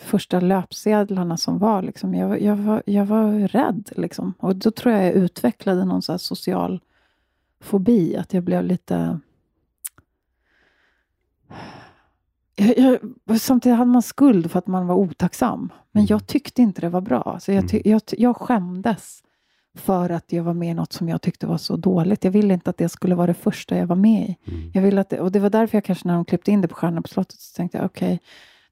första 0.00 0.40
löpsedlarna 0.40 1.36
som 1.36 1.58
var. 1.58 1.82
Liksom. 1.82 2.14
Jag, 2.14 2.42
jag, 2.42 2.56
var, 2.56 2.82
jag 2.86 3.06
var 3.06 3.48
rädd. 3.48 3.90
Liksom. 3.96 4.34
Och 4.38 4.56
då 4.56 4.70
tror 4.70 4.94
jag 4.94 5.04
jag 5.04 5.12
utvecklade 5.12 5.84
någon 5.84 6.02
så 6.02 6.18
social 6.18 6.80
fobi. 7.60 8.16
Att 8.16 8.34
jag 8.34 8.42
blev 8.42 8.64
lite... 8.64 9.18
Jag, 12.56 12.98
jag, 13.24 13.40
samtidigt 13.40 13.78
hade 13.78 13.90
man 13.90 14.02
skuld 14.02 14.50
för 14.50 14.58
att 14.58 14.66
man 14.66 14.86
var 14.86 14.94
otacksam. 14.94 15.72
Men 15.92 16.00
mm. 16.00 16.06
jag 16.10 16.26
tyckte 16.26 16.62
inte 16.62 16.80
det 16.80 16.88
var 16.88 17.00
bra. 17.00 17.38
Så 17.40 17.52
jag, 17.52 17.72
mm. 17.72 17.82
jag, 17.84 18.02
jag 18.18 18.36
skämdes 18.36 19.22
för 19.74 20.10
att 20.10 20.32
jag 20.32 20.42
var 20.42 20.54
med 20.54 20.70
i 20.70 20.74
något 20.74 20.92
som 20.92 21.08
jag 21.08 21.22
tyckte 21.22 21.46
var 21.46 21.58
så 21.58 21.76
dåligt. 21.76 22.24
Jag 22.24 22.30
ville 22.30 22.54
inte 22.54 22.70
att 22.70 22.76
det 22.76 22.88
skulle 22.88 23.14
vara 23.14 23.26
det 23.26 23.34
första 23.34 23.76
jag 23.76 23.86
var 23.86 23.96
med 23.96 24.28
i. 24.28 24.50
Mm. 24.50 24.70
Jag 24.74 24.82
ville 24.82 25.00
att 25.00 25.08
det, 25.08 25.20
och 25.20 25.32
det 25.32 25.40
var 25.40 25.50
därför 25.50 25.76
jag 25.76 25.84
kanske 25.84 26.08
när 26.08 26.14
de 26.14 26.24
klippte 26.24 26.50
in 26.50 26.60
det 26.60 26.68
på 26.68 26.74
Stjärnorna 26.74 27.02
på 27.02 27.08
slottet 27.08 27.40
så 27.40 27.56
tänkte 27.56 27.78
jag 27.78 27.84
okej, 27.84 28.14
okay, 28.14 28.18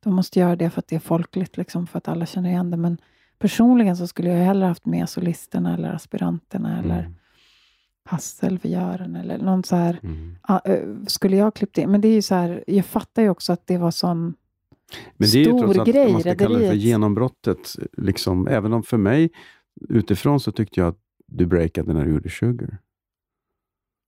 de 0.00 0.14
måste 0.14 0.38
göra 0.38 0.56
det 0.56 0.70
för 0.70 0.78
att 0.78 0.88
det 0.88 0.96
är 0.96 1.00
folkligt, 1.00 1.56
liksom, 1.56 1.86
för 1.86 1.98
att 1.98 2.08
alla 2.08 2.26
känner 2.26 2.50
igen 2.50 2.70
det. 2.70 2.76
Men 2.76 2.98
personligen 3.38 3.96
så 3.96 4.06
skulle 4.06 4.28
jag 4.28 4.44
hellre 4.44 4.66
haft 4.66 4.86
med 4.86 5.08
solisterna 5.08 5.74
eller 5.74 5.92
aspiranterna 5.92 6.78
mm. 6.78 6.84
eller 6.84 7.14
Hasselfjören 8.04 9.16
eller 9.16 9.38
någon 9.38 9.64
så 9.64 9.76
här. 9.76 10.00
Mm. 10.02 10.36
Uh, 10.50 11.04
skulle 11.06 11.36
jag 11.36 11.54
klippt 11.54 11.78
in? 11.78 11.90
Men 11.90 12.00
det 12.00 12.08
är 12.08 12.14
ju 12.14 12.22
så 12.22 12.34
här, 12.34 12.64
jag 12.66 12.84
fattar 12.84 13.22
ju 13.22 13.28
också 13.28 13.52
att 13.52 13.66
det 13.66 13.78
var 13.78 13.90
sån 13.90 14.34
men 15.16 15.28
det 15.32 15.38
är 15.38 15.44
ju 15.44 15.58
trots 15.58 15.78
allt, 15.78 15.88
grej, 15.88 16.12
man 16.12 16.20
ska 16.20 16.34
kalla 16.34 16.58
det 16.58 16.68
för 16.68 16.74
genombrottet. 16.74 17.76
Liksom, 17.96 18.48
även 18.48 18.72
om 18.72 18.82
för 18.82 18.96
mig, 18.96 19.30
utifrån, 19.88 20.40
så 20.40 20.52
tyckte 20.52 20.80
jag 20.80 20.88
att 20.88 20.98
du 21.26 21.46
breakade 21.46 21.92
när 21.92 22.04
du 22.04 22.10
gjorde 22.10 22.30
Sugar. 22.30 22.78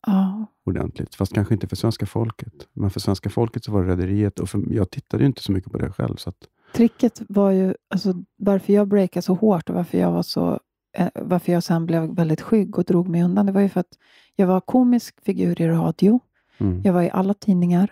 Ja. 0.06 0.46
Ordentligt. 0.64 1.14
Fast 1.14 1.34
kanske 1.34 1.54
inte 1.54 1.68
för 1.68 1.76
svenska 1.76 2.06
folket. 2.06 2.52
Men 2.72 2.90
för 2.90 3.00
svenska 3.00 3.30
folket 3.30 3.64
så 3.64 3.72
var 3.72 3.82
det 3.82 3.92
Rederiet. 3.92 4.38
Och 4.38 4.48
för, 4.48 4.62
jag 4.70 4.90
tittade 4.90 5.22
ju 5.22 5.26
inte 5.26 5.42
så 5.42 5.52
mycket 5.52 5.72
på 5.72 5.78
det 5.78 5.92
själv. 5.92 6.16
Så 6.16 6.28
att... 6.28 6.36
Tricket 6.74 7.22
var 7.28 7.50
ju, 7.50 7.74
alltså, 7.90 8.14
varför 8.36 8.72
jag 8.72 8.88
breakade 8.88 9.22
så 9.22 9.34
hårt 9.34 9.68
och 9.68 9.74
varför 9.74 9.98
jag 9.98 10.12
var 10.12 10.22
så 10.22 10.60
eh, 10.96 11.08
varför 11.14 11.52
jag 11.52 11.62
sen 11.62 11.86
blev 11.86 12.14
väldigt 12.14 12.40
skygg 12.40 12.78
och 12.78 12.84
drog 12.84 13.08
mig 13.08 13.22
undan, 13.22 13.46
det 13.46 13.52
var 13.52 13.60
ju 13.60 13.68
för 13.68 13.80
att 13.80 13.98
jag 14.36 14.46
var 14.46 14.60
komisk 14.60 15.24
figur 15.24 15.60
i 15.60 15.68
radio. 15.68 16.20
Mm. 16.58 16.82
Jag 16.84 16.92
var 16.92 17.02
i 17.02 17.10
alla 17.10 17.34
tidningar. 17.34 17.90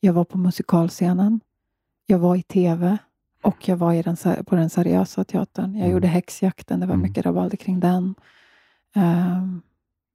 Jag 0.00 0.12
var 0.12 0.24
på 0.24 0.38
musikalscenen. 0.38 1.40
Jag 2.06 2.18
var 2.18 2.36
i 2.36 2.42
TV 2.42 2.98
och 3.42 3.68
jag 3.68 3.76
var 3.76 3.92
i 3.92 4.02
den, 4.02 4.16
på 4.44 4.54
den 4.54 4.70
seriösa 4.70 5.24
teatern. 5.24 5.74
Jag 5.74 5.80
mm. 5.80 5.92
gjorde 5.92 6.06
Häxjakten, 6.08 6.80
det 6.80 6.86
var 6.86 6.94
mm. 6.94 7.02
mycket 7.02 7.26
rabalder 7.26 7.56
kring 7.56 7.80
den. 7.80 8.14
Um, 8.96 9.62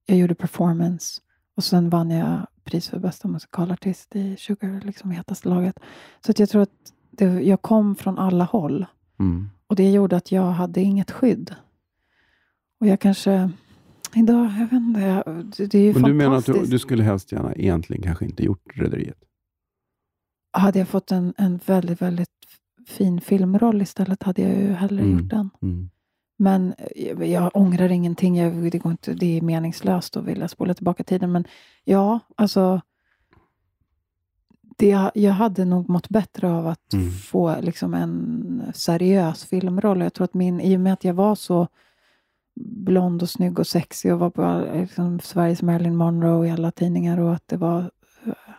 jag 0.05 0.17
gjorde 0.17 0.35
performance. 0.35 1.21
Och 1.55 1.63
sen 1.63 1.89
vann 1.89 2.09
jag 2.09 2.47
pris 2.63 2.89
för 2.89 2.99
bästa 2.99 3.27
musikalartist 3.27 4.15
i 4.15 4.35
Sugar, 4.37 4.81
liksom 4.81 5.11
hetaste 5.11 5.49
laget. 5.49 5.79
Så 6.25 6.31
att 6.31 6.39
jag 6.39 6.49
tror 6.49 6.61
att 6.61 6.93
det, 7.11 7.25
jag 7.25 7.61
kom 7.61 7.95
från 7.95 8.19
alla 8.19 8.43
håll. 8.43 8.85
Mm. 9.19 9.49
Och 9.67 9.75
det 9.75 9.91
gjorde 9.91 10.15
att 10.15 10.31
jag 10.31 10.51
hade 10.51 10.81
inget 10.81 11.11
skydd. 11.11 11.55
Och 12.79 12.87
jag 12.87 12.99
kanske... 12.99 13.51
Idag, 14.15 14.45
jag 14.45 14.59
vet 14.59 14.71
inte. 14.71 14.99
Jag, 14.99 15.45
det, 15.57 15.67
det, 15.67 15.77
är 15.77 15.81
ju 15.81 15.93
Men 15.93 16.03
du 16.03 16.13
menar 16.13 16.35
att 16.35 16.45
du, 16.45 16.65
du, 16.65 16.79
skulle 16.79 17.03
helst 17.03 17.31
gärna 17.31 17.55
egentligen 17.55 18.03
kanske 18.03 18.25
inte 18.25 18.43
gjort 18.43 18.63
Rederiet? 18.73 19.17
Hade 20.51 20.79
jag 20.79 20.87
fått 20.87 21.11
en, 21.11 21.33
en 21.37 21.59
väldigt, 21.65 22.01
väldigt 22.01 22.29
fin 22.87 23.21
filmroll 23.21 23.81
istället 23.81 24.23
hade 24.23 24.41
jag 24.41 24.51
ju 24.51 24.71
hellre 24.73 25.03
mm. 25.03 25.19
gjort 25.19 25.29
den. 25.29 25.49
Mm. 25.61 25.89
Men 26.37 26.73
eh, 26.77 27.31
jag 27.31 27.51
ångrar 27.53 27.91
ingenting. 27.91 28.37
Jag, 28.37 28.71
det, 28.71 28.77
går 28.77 28.91
inte, 28.91 29.13
det 29.13 29.37
är 29.37 29.41
meningslöst 29.41 30.17
att 30.17 30.23
vilja 30.23 30.47
spola 30.47 30.73
tillbaka 30.73 31.03
tiden. 31.03 31.31
Men 31.31 31.45
ja, 31.83 32.19
alltså. 32.35 32.81
Det, 34.77 35.11
jag 35.13 35.31
hade 35.31 35.65
nog 35.65 35.89
mått 35.89 36.09
bättre 36.09 36.51
av 36.51 36.67
att 36.67 36.93
mm. 36.93 37.11
få 37.11 37.55
liksom 37.61 37.93
en 37.93 38.71
seriös 38.73 39.45
filmroll. 39.45 40.01
Jag 40.01 40.13
tror 40.13 40.25
att 40.25 40.33
min, 40.33 40.61
I 40.61 40.77
och 40.77 40.79
med 40.79 40.93
att 40.93 41.03
jag 41.03 41.13
var 41.13 41.35
så 41.35 41.67
blond 42.55 43.21
och 43.21 43.29
snygg 43.29 43.59
och 43.59 43.67
sexig 43.67 44.13
och 44.13 44.19
var 44.19 44.29
på 44.29 44.67
liksom, 44.73 45.19
Sveriges 45.19 45.61
Marilyn 45.61 45.95
Monroe 45.95 46.47
i 46.47 46.51
alla 46.51 46.71
tidningar 46.71 47.19
och 47.19 47.33
att 47.33 47.47
det 47.47 47.57
var 47.57 47.91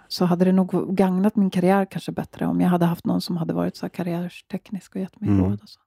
så 0.09 0.25
hade 0.25 0.45
det 0.45 0.53
nog 0.53 0.97
gagnat 0.97 1.37
min 1.37 1.51
karriär 1.51 1.87
kanske 1.91 2.13
bättre 2.13 2.47
om 2.47 2.61
jag 2.61 2.69
hade 2.69 2.87
haft 2.87 3.07
någon 3.07 3.21
som 3.21 3.37
hade 3.37 3.55
varit 3.55 3.77
så 3.77 3.89
karriärsteknisk 3.89 4.95
och 4.95 5.01
gett 5.01 5.21
mig 5.21 5.31
mm. 5.31 5.45
råd. 5.45 5.61
Och 5.63 5.69
så. 5.69 5.81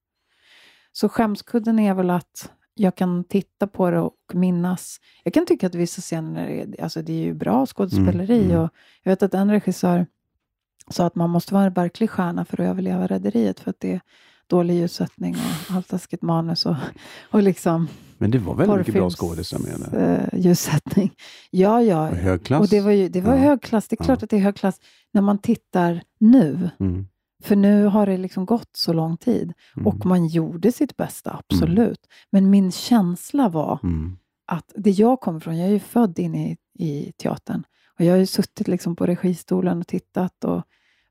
Så 0.99 1.09
skämskudden 1.09 1.79
är 1.79 1.93
väl 1.93 2.09
att 2.09 2.51
jag 2.73 2.95
kan 2.95 3.23
titta 3.23 3.67
på 3.67 3.91
det 3.91 3.99
och 3.99 4.15
minnas. 4.33 4.99
Jag 5.23 5.33
kan 5.33 5.45
tycka 5.45 5.67
att 5.67 5.75
vissa 5.75 6.01
scener 6.01 6.47
är, 6.47 6.83
alltså 6.83 7.01
det 7.01 7.13
är 7.13 7.23
ju 7.23 7.33
bra 7.33 7.65
skådespeleri. 7.65 8.37
Mm, 8.39 8.51
mm. 8.51 8.61
Och 8.61 8.69
jag 9.03 9.11
vet 9.11 9.23
att 9.23 9.33
en 9.33 9.51
regissör 9.51 10.05
sa 10.89 11.05
att 11.05 11.15
man 11.15 11.29
måste 11.29 11.53
vara 11.53 11.65
en 11.65 11.73
verklig 11.73 12.09
stjärna 12.09 12.45
för 12.45 12.61
att 12.61 12.69
överleva 12.69 13.07
Rederiet, 13.07 13.59
för 13.59 13.69
att 13.69 13.79
det 13.79 13.93
är 13.93 14.01
dålig 14.47 14.75
ljussättning 14.75 15.35
och 15.35 15.73
halvtaskigt 15.73 16.21
manus 16.21 16.65
och, 16.65 16.75
och 17.31 17.43
liksom 17.43 17.87
men 18.17 18.31
det 18.31 18.39
var 18.39 18.55
väldigt 18.55 18.77
mycket 18.77 18.93
bra 18.93 19.09
skådisar 19.09 19.59
med 19.59 19.91
det. 19.91 20.29
Ljussättning. 20.37 21.13
Ja, 21.51 21.81
ja. 21.81 22.09
Och 22.09 22.15
högklass. 22.15 22.61
Och 22.61 22.67
det 22.67 22.81
var, 22.81 22.91
ju, 22.91 23.09
det 23.09 23.21
var 23.21 23.35
ja. 23.35 23.39
högklass. 23.39 23.87
Det 23.87 23.99
är 23.99 24.03
klart 24.03 24.21
ja. 24.21 24.23
att 24.23 24.29
det 24.29 24.37
är 24.37 24.41
högklass 24.41 24.79
när 25.11 25.21
man 25.21 25.37
tittar 25.37 26.03
nu. 26.19 26.69
Mm. 26.79 27.07
För 27.43 27.55
nu 27.55 27.85
har 27.85 28.05
det 28.05 28.17
liksom 28.17 28.45
gått 28.45 28.69
så 28.73 28.93
lång 28.93 29.17
tid 29.17 29.53
mm. 29.75 29.87
och 29.87 30.05
man 30.05 30.27
gjorde 30.27 30.71
sitt 30.71 30.97
bästa, 30.97 31.39
absolut. 31.43 32.05
Mm. 32.05 32.17
Men 32.29 32.49
min 32.49 32.71
känsla 32.71 33.49
var 33.49 33.79
mm. 33.83 34.17
att 34.45 34.71
det 34.75 34.91
jag 34.91 35.19
kommer 35.19 35.39
från, 35.39 35.57
jag 35.57 35.67
är 35.67 35.71
ju 35.71 35.79
född 35.79 36.19
inne 36.19 36.51
i, 36.51 36.57
i 36.73 37.11
teatern 37.11 37.63
och 37.99 38.05
jag 38.05 38.13
har 38.13 38.17
ju 38.17 38.25
suttit 38.25 38.67
liksom 38.67 38.95
på 38.95 39.05
registolen 39.05 39.79
och 39.79 39.87
tittat 39.87 40.43
och 40.43 40.63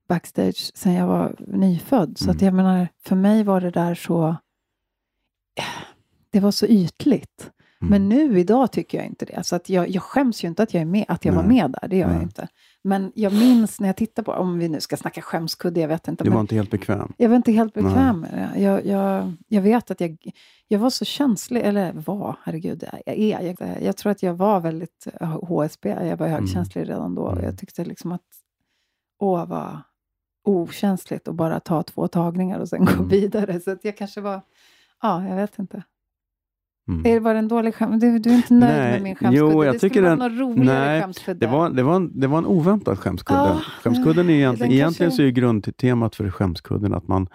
backstage 0.09 0.71
sedan 0.75 0.93
jag 0.93 1.07
var 1.07 1.37
nyfödd. 1.39 2.19
Så 2.19 2.31
att 2.31 2.43
mm. 2.43 2.45
jag 2.45 2.55
menar, 2.55 2.89
för 3.05 3.17
mig 3.17 3.43
var 3.45 3.61
det 3.61 3.71
där 3.71 3.95
så... 3.95 4.37
Det 6.31 6.41
var 6.41 6.51
så 6.51 6.67
ytligt. 6.67 7.51
Mm. 7.81 7.91
Men 7.91 8.09
nu 8.09 8.39
idag 8.39 8.73
tycker 8.73 8.99
jag 8.99 9.07
inte 9.07 9.25
det. 9.25 9.45
Så 9.45 9.57
att 9.57 9.69
jag, 9.69 9.89
jag 9.89 10.03
skäms 10.03 10.45
ju 10.45 10.49
inte 10.49 10.63
att 10.63 10.75
jag, 10.75 10.81
är 10.81 10.85
med, 10.85 11.05
att 11.09 11.25
jag 11.25 11.33
var 11.33 11.43
med 11.43 11.71
där, 11.81 11.89
det 11.89 11.97
gör 11.97 12.07
Nej. 12.07 12.15
jag 12.15 12.23
inte. 12.23 12.49
Men 12.83 13.13
jag 13.15 13.33
minns 13.33 13.81
när 13.81 13.89
jag 13.89 13.97
tittar 13.97 14.23
på, 14.23 14.33
om 14.33 14.59
vi 14.59 14.69
nu 14.69 14.81
ska 14.81 14.97
snacka 14.97 15.23
skämskudde, 15.23 15.81
jag 15.81 15.89
vet 15.89 16.09
inte. 16.09 16.25
Du 16.25 16.31
var 16.31 16.41
inte 16.41 16.55
helt 16.55 16.71
bekväm? 16.71 17.13
Jag 17.17 17.29
var 17.29 17.37
inte 17.37 17.53
helt 17.53 17.75
bekväm 17.75 18.21
med 18.21 18.31
det. 18.33 18.61
Jag, 18.61 18.87
jag, 18.87 19.33
jag 19.49 19.63
vet 19.63 19.91
att 19.91 20.01
jag, 20.01 20.33
jag 20.69 20.79
var 20.79 20.91
så 20.91 21.05
känslig, 21.05 21.61
eller 21.61 21.93
var, 21.93 22.37
herregud, 22.43 22.85
jag 23.07 23.19
är. 23.19 23.41
Jag, 23.41 23.83
jag 23.83 23.97
tror 23.97 24.13
att 24.13 24.23
jag 24.23 24.35
var 24.35 24.61
väldigt 24.61 25.07
HSB, 25.21 25.89
jag 25.89 26.17
var 26.17 26.27
högkänslig 26.27 26.83
mm. 26.83 26.95
redan 26.95 27.15
då. 27.15 27.29
Mm. 27.29 27.45
Jag 27.45 27.59
tyckte 27.59 27.85
liksom 27.85 28.13
att, 28.13 28.23
åh 29.19 29.47
vad 29.47 29.81
okänsligt 30.45 31.29
att 31.29 31.35
bara 31.35 31.61
ta 31.61 31.83
två 31.83 32.09
tagningar 32.09 32.59
och 32.59 32.69
sen 32.69 32.83
mm. 32.83 32.97
gå 32.97 33.05
vidare. 33.05 33.61
Så 33.61 33.71
att 33.71 33.85
jag 33.85 33.97
kanske 33.97 34.21
var, 34.21 34.41
ja, 35.03 35.29
jag 35.29 35.37
vet 35.37 35.59
inte. 35.59 35.83
Mm. 36.89 37.07
Är 37.07 37.15
det 37.15 37.21
bara 37.21 37.39
en 37.39 37.49
dålig 37.49 37.75
skämt? 37.75 38.01
Du, 38.01 38.19
du, 38.19 38.31
är 38.31 38.35
inte 38.35 38.55
nöjd 38.55 38.73
nej, 38.73 38.93
med 38.93 39.03
min 39.03 39.17
skämskudde? 39.17 39.53
Jo, 39.53 39.65
jag 39.65 39.75
det 39.75 39.79
tycker 39.79 39.95
skulle 39.95 40.17
vara 40.17 40.29
någon 40.29 40.39
roligare 40.39 41.01
skämskudde. 41.01 41.47
Det 41.47 41.53
var, 41.53 41.71
det, 41.71 41.83
var 41.83 41.97
en, 41.97 42.21
det 42.21 42.27
var 42.27 42.39
en 42.39 42.47
oväntad 42.47 42.99
skämskudde. 42.99 43.41
Ah, 43.41 43.61
skämskudden 43.83 44.31
är 44.31 44.35
egentligen, 44.35 44.73
egentligen 44.73 45.13
så 45.13 45.23
är 45.23 45.29
grundtemat 45.29 46.17
för 46.17 46.31
skämskudden 46.31 46.95
att 46.95 47.09
man 47.09 47.29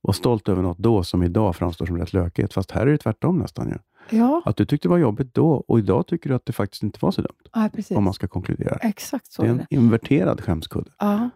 var 0.00 0.12
stolt 0.12 0.48
över 0.48 0.62
något 0.62 0.78
då 0.78 1.02
som 1.02 1.22
idag 1.22 1.56
framstår 1.56 1.86
som 1.86 1.98
rätt 1.98 2.12
lökigt. 2.12 2.54
Fast 2.54 2.70
här 2.70 2.86
är 2.86 2.90
det 2.90 2.98
tvärtom 2.98 3.38
nästan. 3.38 3.68
Ja. 3.68 3.76
Ja. 4.10 4.42
Att 4.44 4.56
du 4.56 4.64
tyckte 4.64 4.88
det 4.88 4.90
var 4.90 4.98
jobbigt 4.98 5.34
då 5.34 5.50
och 5.50 5.78
idag 5.78 6.06
tycker 6.06 6.30
du 6.30 6.36
att 6.36 6.46
det 6.46 6.52
faktiskt 6.52 6.82
inte 6.82 6.98
var 7.02 7.10
så 7.10 7.22
dumt. 7.22 7.70
Precis. 7.72 7.96
Om 7.96 8.04
man 8.04 8.14
ska 8.14 8.28
konkludera. 8.28 8.76
Exakt 8.76 9.32
så 9.32 9.42
det 9.42 9.48
är 9.48 9.52
en 9.52 9.66
inverterad 9.70 10.40
skämskudde. 10.40 10.90
Ja. 10.98 11.30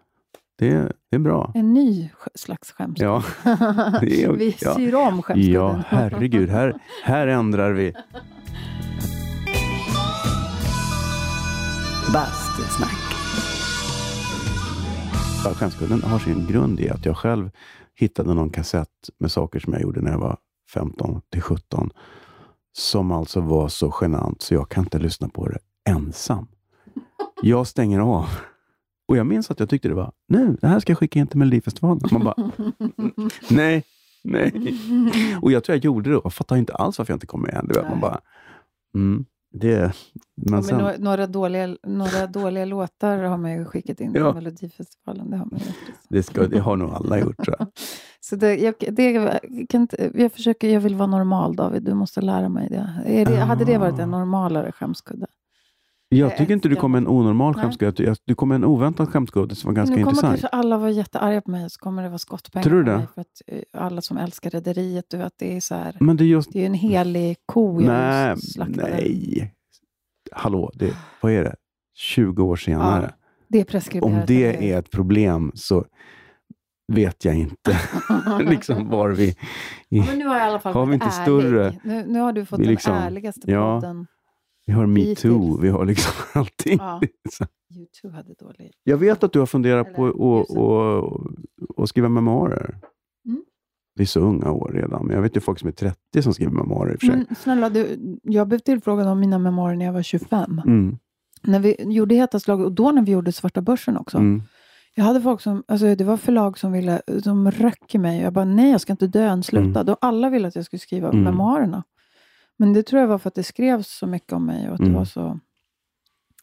Det, 0.59 0.91
det 1.09 1.15
är 1.15 1.19
bra. 1.19 1.51
En 1.55 1.73
ny 1.73 2.09
slags 2.35 2.71
skämskudde. 2.71 3.05
Ja. 3.05 3.23
Är, 4.01 4.31
vi 4.31 4.55
ja. 4.61 4.75
syr 4.75 4.95
om 4.95 5.21
skämskudden. 5.21 5.53
Ja, 5.53 5.83
herregud. 5.87 6.49
Här, 6.49 6.81
här 7.03 7.27
ändrar 7.27 7.71
vi. 7.71 7.93
Bastusnack. 12.13 12.97
Skämskudden 15.55 16.03
har 16.03 16.19
sin 16.19 16.45
grund 16.45 16.79
i 16.79 16.89
att 16.89 17.05
jag 17.05 17.17
själv 17.17 17.51
hittade 17.95 18.33
någon 18.33 18.49
kassett 18.49 19.09
med 19.17 19.31
saker 19.31 19.59
som 19.59 19.73
jag 19.73 19.81
gjorde 19.81 20.01
när 20.01 20.11
jag 20.11 20.19
var 20.19 20.37
15 20.73 21.21
till 21.31 21.41
17. 21.41 21.89
Som 22.73 23.11
alltså 23.11 23.41
var 23.41 23.67
så 23.67 23.93
genant 24.01 24.41
så 24.41 24.53
jag 24.53 24.69
kan 24.69 24.83
inte 24.83 24.99
lyssna 24.99 25.29
på 25.29 25.47
det 25.47 25.59
ensam. 25.89 26.47
Jag 27.41 27.67
stänger 27.67 27.99
av. 27.99 28.29
Och 29.09 29.17
jag 29.17 29.27
minns 29.27 29.51
att 29.51 29.59
jag 29.59 29.69
tyckte 29.69 29.87
det 29.87 29.93
var, 29.93 30.11
nu, 30.27 30.57
det 30.61 30.67
här 30.67 30.79
ska 30.79 30.91
jag 30.91 30.97
skicka 30.97 31.19
in 31.19 31.27
till 31.27 31.39
Melodifestivalen. 31.39 32.01
Man 32.11 32.23
bara, 32.23 32.51
nej, 33.49 33.83
Nej. 34.23 34.75
Och 35.41 35.51
jag 35.51 35.63
tror 35.63 35.75
jag 35.75 35.85
gjorde 35.85 36.09
det. 36.09 36.21
Jag 36.23 36.33
fattar 36.33 36.55
inte 36.55 36.73
alls 36.73 36.97
varför 36.97 37.13
jag 37.13 37.15
inte 37.15 37.27
kom 37.27 37.41
med. 37.41 37.85
Man 37.89 37.99
bara, 37.99 38.19
mm, 38.95 39.25
det, 39.51 39.93
men 40.35 40.63
Ja, 40.69 40.77
men 40.77 41.01
några, 41.01 41.27
dåliga, 41.27 41.77
några 41.83 42.27
dåliga 42.27 42.65
låtar 42.65 43.17
har 43.17 43.37
man 43.37 43.51
ju 43.53 43.65
skickat 43.65 43.99
in 43.99 44.13
till 44.13 44.21
Ja. 44.21 44.33
Melodifestivalen. 44.33 45.29
Det 45.29 45.37
har 45.37 45.45
man 45.45 45.59
gjort. 45.59 45.67
liksom. 45.87 46.05
det, 46.09 46.23
ska, 46.23 46.47
det 46.47 46.59
har 46.59 46.75
nog 46.75 46.91
alla 46.93 47.19
gjort 47.19 47.43
tror 47.43 47.55
jag. 47.59 47.67
Så 48.21 48.35
det, 48.35 48.55
jag, 48.57 48.73
det, 48.91 49.39
kan 49.69 49.87
jag, 50.13 50.31
försöker, 50.31 50.69
jag 50.69 50.81
vill 50.81 50.95
vara 50.95 51.07
normal, 51.07 51.55
David. 51.55 51.83
Du 51.83 51.93
måste 51.93 52.21
lära 52.21 52.49
mig 52.49 52.69
det. 52.69 53.25
Det 53.25 53.35
Hade 53.35 53.65
det 53.65 53.77
varit 53.77 53.99
en 53.99 54.13
Ah. 54.13 54.19
normalare 54.19 54.71
skämskudde? 54.71 55.27
Jag 56.11 56.37
tycker 56.37 56.53
inte 56.53 56.69
du 56.69 56.75
kom 56.75 56.91
med 56.91 56.99
en 56.99 57.07
onormal 57.07 57.53
skämskudde. 57.53 58.15
Du 58.25 58.35
kom 58.35 58.49
med 58.49 58.55
en 58.55 58.65
oväntad 58.65 59.09
skämskudde 59.09 59.55
som 59.55 59.67
var 59.67 59.75
ganska 59.75 59.95
nu 59.95 60.01
kommer 60.03 60.11
intressant. 60.11 60.41
kanske 60.41 60.47
alla 60.57 60.77
vara 60.77 60.89
jättearga 60.91 61.41
på 61.41 61.51
mig 61.51 61.65
och 61.65 61.71
så 61.71 61.79
kommer 61.79 62.03
det 62.03 62.09
vara 62.09 62.17
skottpengar 62.19 62.63
Tror 62.63 62.77
du 62.77 62.83
det? 62.83 63.07
För 63.13 63.21
att 63.21 63.41
eh, 63.47 63.59
alla 63.73 64.01
som 64.01 64.17
älskar 64.17 64.49
Rederiet, 64.49 65.05
du 65.09 65.17
vet, 65.17 65.33
det 65.37 65.55
är 65.57 65.61
så 65.61 65.75
här. 65.75 65.97
Men 65.99 66.17
det 66.17 66.23
är 66.23 66.25
just... 66.25 66.53
Det 66.53 66.61
är 66.61 66.65
en 66.65 66.73
helig 66.73 67.37
ko 67.45 67.81
jag 67.81 67.87
Nej, 67.87 68.37
slaktade. 68.41 68.89
nej. 68.91 69.53
Hallå, 70.31 70.71
det, 70.73 70.93
vad 71.21 71.31
är 71.31 71.43
det? 71.43 71.55
20 71.95 72.43
år 72.43 72.55
senare. 72.55 73.13
Det 73.47 73.59
är 73.59 73.63
preskriberat. 73.63 74.13
Om 74.19 74.21
det 74.27 74.71
är 74.71 74.79
ett 74.79 74.91
problem 74.91 75.51
så 75.55 75.85
vet 76.91 77.25
jag 77.25 77.35
inte 77.35 77.77
liksom 78.39 78.89
var 78.89 79.09
vi... 79.09 79.35
Ja, 79.89 80.03
men 80.07 80.19
nu 80.19 80.25
har 80.27 80.35
jag 80.37 80.45
i 80.47 80.49
alla 80.49 80.59
fall 80.59 80.73
Har 80.73 80.85
vi 80.85 80.93
inte 80.93 81.05
ärlig. 81.05 81.21
större- 81.21 81.73
Nu, 81.83 82.05
nu 82.07 82.19
har 82.19 82.33
du 82.33 82.45
fått 82.45 82.59
Vi 82.59 82.63
den 82.63 82.71
liksom- 82.71 82.93
ärligaste 82.95 83.51
ja. 83.51 83.81
Vi 84.69 84.73
har 84.75 84.85
metoo, 84.85 85.57
vi 85.61 85.69
har 85.69 85.85
liksom 85.85 86.13
allting. 86.33 86.77
Ja. 86.81 87.01
YouTube 87.75 88.15
hade 88.15 88.33
dålig... 88.33 88.71
Jag 88.83 88.97
vet 88.97 89.23
att 89.23 89.33
du 89.33 89.39
har 89.39 89.45
funderat 89.45 89.93
på 89.95 90.01
Eller 90.01 90.41
att 90.41 90.49
och, 90.49 91.21
och 91.77 91.89
skriva 91.89 92.09
memoarer. 92.09 92.77
Mm. 93.25 93.43
Det 93.95 94.03
är 94.03 94.07
så 94.07 94.19
unga 94.19 94.51
år 94.51 94.71
redan, 94.73 95.05
men 95.05 95.15
jag 95.15 95.21
vet 95.21 95.35
ju 95.35 95.39
folk 95.39 95.59
som 95.59 95.67
är 95.67 95.71
30 95.71 96.21
som 96.21 96.33
skriver 96.33 96.51
memoarer 96.51 96.93
i 96.93 96.97
och. 96.97 97.03
Men 97.27 97.35
snälla, 97.35 97.69
du, 97.69 97.97
jag 98.23 98.47
blev 98.47 98.59
tillfrågad 98.59 99.07
om 99.07 99.19
mina 99.19 99.39
memoarer 99.39 99.75
när 99.75 99.85
jag 99.85 99.93
var 99.93 100.01
25. 100.01 100.61
Mm, 100.65 100.97
När 101.43 101.59
vi 101.59 101.75
gjorde 101.79 102.15
Heta 102.15 102.39
slag, 102.39 102.61
och 102.61 102.71
då 102.71 102.91
när 102.91 103.01
vi 103.01 103.11
gjorde 103.11 103.31
Svarta 103.31 103.61
börsen 103.61 103.97
också. 103.97 104.17
mm, 104.17 104.41
Jag 104.95 105.03
hade 105.03 105.21
folk 105.21 105.41
som, 105.41 105.63
alltså 105.67 105.95
det 105.95 106.03
var 106.03 106.17
förlag 106.17 106.57
som 106.57 106.71
ville, 106.71 107.01
som 107.23 107.51
röck 107.51 107.95
i 107.95 107.97
mig. 107.97 108.21
Jag 108.21 108.33
bara, 108.33 108.45
nej 108.45 108.71
jag 108.71 108.81
ska 108.81 108.93
inte 108.93 109.07
dö 109.07 109.23
än, 109.25 109.43
sluta. 109.43 109.83
Då 109.83 109.97
alla 110.01 110.29
ville 110.29 110.47
att 110.47 110.55
jag 110.55 110.65
skulle 110.65 110.79
skriva 110.79 111.09
Mm. 111.09 111.23
memoarerna. 111.23 111.83
Men 112.59 112.73
det 112.73 112.83
tror 112.83 113.01
jag 113.01 113.07
var 113.07 113.17
för 113.17 113.27
att 113.27 113.35
det 113.35 113.43
skrevs 113.43 113.87
så 113.87 114.07
mycket 114.07 114.33
om 114.33 114.45
mig 114.45 114.67
och 114.67 114.73
att 114.73 114.79
Mm. 114.79 114.91
det 114.91 114.97
var 114.97 115.05
så, 115.05 115.39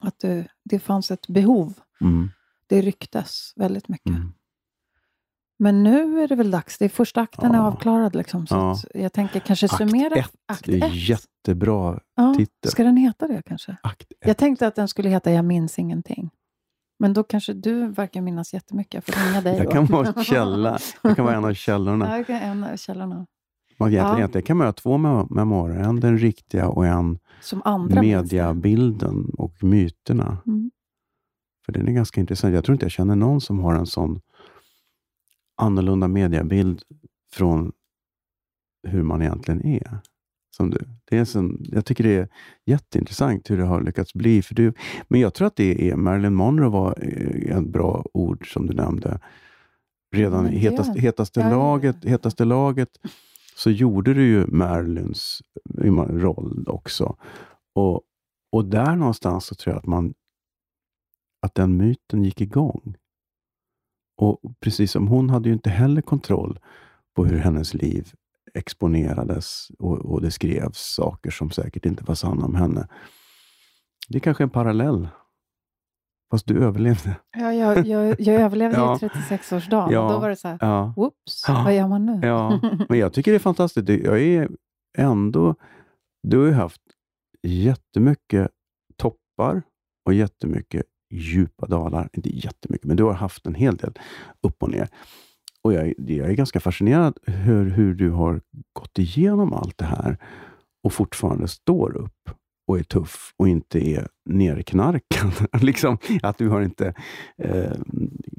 att 0.00 0.18
det, 0.18 0.48
det 0.64 0.78
fanns 0.78 1.10
ett 1.10 1.28
behov. 1.28 1.74
mm, 2.00 2.30
Det 2.66 2.80
ryktes 2.82 3.52
väldigt 3.56 3.88
mycket. 3.88 4.08
mm. 4.10 4.32
Men 5.58 5.82
nu 5.82 6.22
är 6.22 6.28
det 6.28 6.34
väl 6.36 6.50
dags. 6.50 6.78
Det 6.78 6.84
är 6.84 6.88
första 6.88 7.20
akten 7.20 7.50
är 7.50 7.58
Ja. 7.58 7.66
avklarad. 7.66 8.14
Liksom, 8.14 8.46
så 8.46 8.54
Ja. 8.54 8.76
jag 9.00 9.12
tänker 9.12 9.40
kanske 9.40 9.66
Akt 9.66 9.76
summera 9.76 10.14
ett, 10.14 10.32
akt 10.48 10.64
Det 10.64 10.80
är 10.80 10.86
ett. 10.86 11.08
jättebra 11.08 12.00
ja. 12.16 12.34
titel. 12.36 12.70
Ska 12.70 12.84
den 12.84 12.96
heta 12.96 13.28
det 13.28 13.42
kanske? 13.46 13.76
Akt 13.82 14.02
ett. 14.12 14.16
Jag 14.20 14.36
tänkte 14.36 14.66
att 14.66 14.74
den 14.74 14.88
skulle 14.88 15.08
heta 15.08 15.30
Jag 15.32 15.44
minns 15.44 15.78
ingenting. 15.78 16.30
Men 16.98 17.12
då 17.12 17.22
kanske 17.22 17.52
du 17.52 17.86
verkar 17.88 18.20
minnas 18.20 18.54
jättemycket. 18.54 18.94
Jag 18.94 19.04
får 19.14 19.28
ringa 19.28 19.40
dig 19.40 19.56
Jag 19.56 19.66
då. 19.66 19.70
kan 19.70 19.86
vara 19.86 20.24
källa. 20.24 20.78
Jag 21.02 21.16
kan 21.16 21.24
vara 21.24 21.36
en 21.36 21.44
av 21.44 21.54
källorna. 21.54 22.24
Ja, 22.28 22.34
en 22.38 22.64
av 22.64 22.76
källorna. 22.76 23.26
Man 23.78 23.88
egentligen, 23.88 24.12
Ja. 24.12 24.18
egentligen 24.18 24.44
kan 24.46 24.56
man 24.56 24.66
ha 24.66 24.72
två 24.72 24.98
mem- 24.98 25.26
memoarer. 25.30 25.80
En 25.80 26.00
den 26.00 26.18
riktiga 26.18 26.68
och 26.68 26.86
en 26.86 27.18
Som 27.40 27.62
andra 27.64 28.00
mediabilden 28.02 29.30
och 29.38 29.62
myterna. 29.64 30.38
Mm. 30.46 30.70
För 31.66 31.72
den 31.72 31.88
är 31.88 31.92
ganska 31.92 32.20
intressant. 32.20 32.54
Jag 32.54 32.64
tror 32.64 32.74
inte 32.74 32.84
jag 32.84 32.92
känner 32.92 33.16
någon 33.16 33.40
som 33.40 33.58
har 33.58 33.74
en 33.74 33.86
sån 33.86 34.20
annorlunda 35.56 36.08
mediabild 36.08 36.82
från 37.32 37.72
hur 38.88 39.02
man 39.02 39.22
egentligen 39.22 39.66
är. 39.66 39.98
Som 40.56 40.70
du. 40.70 40.78
Det 41.04 41.18
är 41.18 41.24
sån, 41.24 41.64
jag 41.72 41.84
tycker 41.84 42.04
det 42.04 42.14
är 42.16 42.28
jätteintressant 42.66 43.50
hur 43.50 43.58
det 43.58 43.64
har 43.64 43.80
lyckats 43.82 44.14
bli. 44.14 44.42
För 44.42 44.54
du, 44.54 44.72
men 45.08 45.20
jag 45.20 45.34
tror 45.34 45.46
att 45.46 45.56
det 45.56 45.90
är 45.90 45.96
Marilyn 45.96 46.34
Monroe 46.34 46.68
var 46.70 46.94
eh, 47.02 47.56
ett 47.58 47.66
bra 47.68 48.04
ord 48.14 48.52
som 48.52 48.66
du 48.66 48.74
nämnde. 48.74 49.20
Redan 50.14 50.46
i 50.46 50.50
det- 50.50 50.56
hetaste, 50.58 51.00
hetaste, 51.00 51.40
ja. 51.40 51.50
laget, 51.50 52.04
hetaste 52.04 52.44
laget 52.44 52.88
så 53.56 53.70
gjorde 53.70 54.14
du 54.14 54.26
ju 54.26 54.46
Marilyns 54.46 55.42
eh, 55.84 55.92
roll 55.94 56.64
också. 56.68 57.16
Och, 57.74 58.02
och 58.52 58.64
där 58.64 58.96
någonstans 58.96 59.46
så 59.46 59.54
tror 59.54 59.72
jag 59.74 59.78
att 59.78 59.86
man 59.86 60.14
att 61.42 61.54
den 61.54 61.76
myten 61.76 62.24
gick 62.24 62.40
igång. 62.40 62.96
Och 64.16 64.40
precis 64.60 64.92
som 64.92 65.08
hon 65.08 65.30
hade 65.30 65.48
ju 65.48 65.52
inte 65.52 65.70
heller 65.70 66.02
kontroll 66.02 66.58
på 67.14 67.24
hur 67.24 67.38
hennes 67.38 67.74
liv 67.74 68.12
exponerades 68.54 69.68
och, 69.78 69.98
och 69.98 70.22
det 70.22 70.30
skrevs 70.30 70.78
saker 70.78 71.30
som 71.30 71.50
säkert 71.50 71.86
inte 71.86 72.04
var 72.04 72.14
sanna 72.14 72.46
om 72.46 72.54
henne. 72.54 72.88
Det 74.08 74.18
är 74.18 74.20
kanske 74.20 74.42
en 74.42 74.50
parallell. 74.50 75.08
Fast 76.30 76.46
du 76.46 76.64
överlevde. 76.64 77.16
Ja, 77.36 77.52
jag, 77.52 77.86
jag, 77.86 78.20
jag 78.20 78.34
överlevde 78.42 78.76
Ja. 78.80 78.96
i 78.96 78.98
36-årsdagen. 78.98 79.92
Ja. 79.92 80.12
Då 80.12 80.18
var 80.18 80.28
det 80.28 80.36
så 80.36 80.48
här, 80.48 80.58
Ja. 80.60 80.92
whoops, 80.96 81.44
Ja. 81.48 81.62
vad 81.64 81.74
gör 81.76 81.88
man 81.88 82.06
nu? 82.06 82.26
Ja, 82.26 82.60
men 82.88 82.98
jag 82.98 83.12
tycker 83.12 83.30
det 83.30 83.36
är 83.36 83.38
fantastiskt. 83.38 83.88
Jag 83.88 84.22
är 84.22 84.48
ändå... 84.98 85.54
Du 86.22 86.38
har 86.38 86.46
ju 86.46 86.52
haft 86.52 86.80
jättemycket 87.42 88.50
toppar 88.96 89.62
och 90.06 90.14
jättemycket 90.14 90.86
djupa 91.14 91.66
dalar. 91.66 92.08
Inte 92.12 92.36
jättemycket, 92.36 92.86
men 92.86 92.96
du 92.96 93.02
har 93.04 93.12
haft 93.12 93.46
en 93.46 93.54
hel 93.54 93.76
del 93.76 93.92
upp 94.42 94.62
och 94.62 94.70
ner. 94.70 94.88
Och 95.62 95.72
jag, 95.72 95.86
är- 95.88 95.94
jag 96.10 96.30
är 96.30 96.34
ganska 96.34 96.60
fascinerad 96.60 97.18
hur, 97.26 97.70
hur 97.70 97.94
du 97.94 98.10
har 98.10 98.40
gått 98.72 98.98
igenom 98.98 99.52
allt 99.52 99.78
det 99.78 99.84
här 99.84 100.18
och 100.84 100.92
fortfarande 100.92 101.48
står 101.48 101.96
upp 101.96 102.30
och 102.66 102.78
är 102.78 102.82
tuff 102.82 103.34
och 103.36 103.48
inte 103.48 103.88
är 103.88 104.08
nerknarkad. 104.24 105.32
liksom, 105.62 105.98
att 106.22 106.38
du 106.38 106.48
har 106.48 106.60
inte 106.60 106.94
eh, 107.38 107.72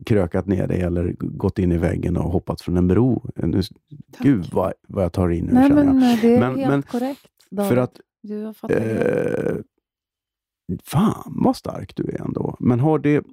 krökat 0.05 0.45
ner 0.47 0.67
dig 0.67 0.81
eller 0.81 1.15
gått 1.19 1.59
in 1.59 1.71
i 1.71 1.77
väggen 1.77 2.17
och 2.17 2.31
hoppat 2.31 2.61
från 2.61 2.77
en 2.77 2.87
bro. 2.87 3.29
Nu, 3.35 3.61
Tack. 3.61 4.23
gud 4.23 4.49
vad, 4.53 4.73
vad 4.87 5.03
jag 5.03 5.13
tar 5.13 5.29
in 5.29 5.45
nu, 5.45 5.53
Nej, 5.53 5.67
känner 5.69 5.83
jag. 5.85 5.95
men 5.95 6.03
eh, 6.13 6.21
det 6.21 6.35
är 6.35 6.39
Men- 6.39 6.55
helt 6.55 6.69
men 6.69 6.81
korrekt. 6.83 7.21
David. 7.51 7.69
För 7.69 7.77
att 7.77 7.99
du 8.23 8.43
har 8.43 8.53
fattat. 8.53 8.77
Eh, 8.77 9.55
fan 10.83 11.23
vad 11.35 11.55
stark 11.55 11.95
du 11.95 12.03
är 12.03 12.21
ändå. 12.21 12.57
Men 12.59 12.79
har 12.79 12.99
det, 12.99 13.25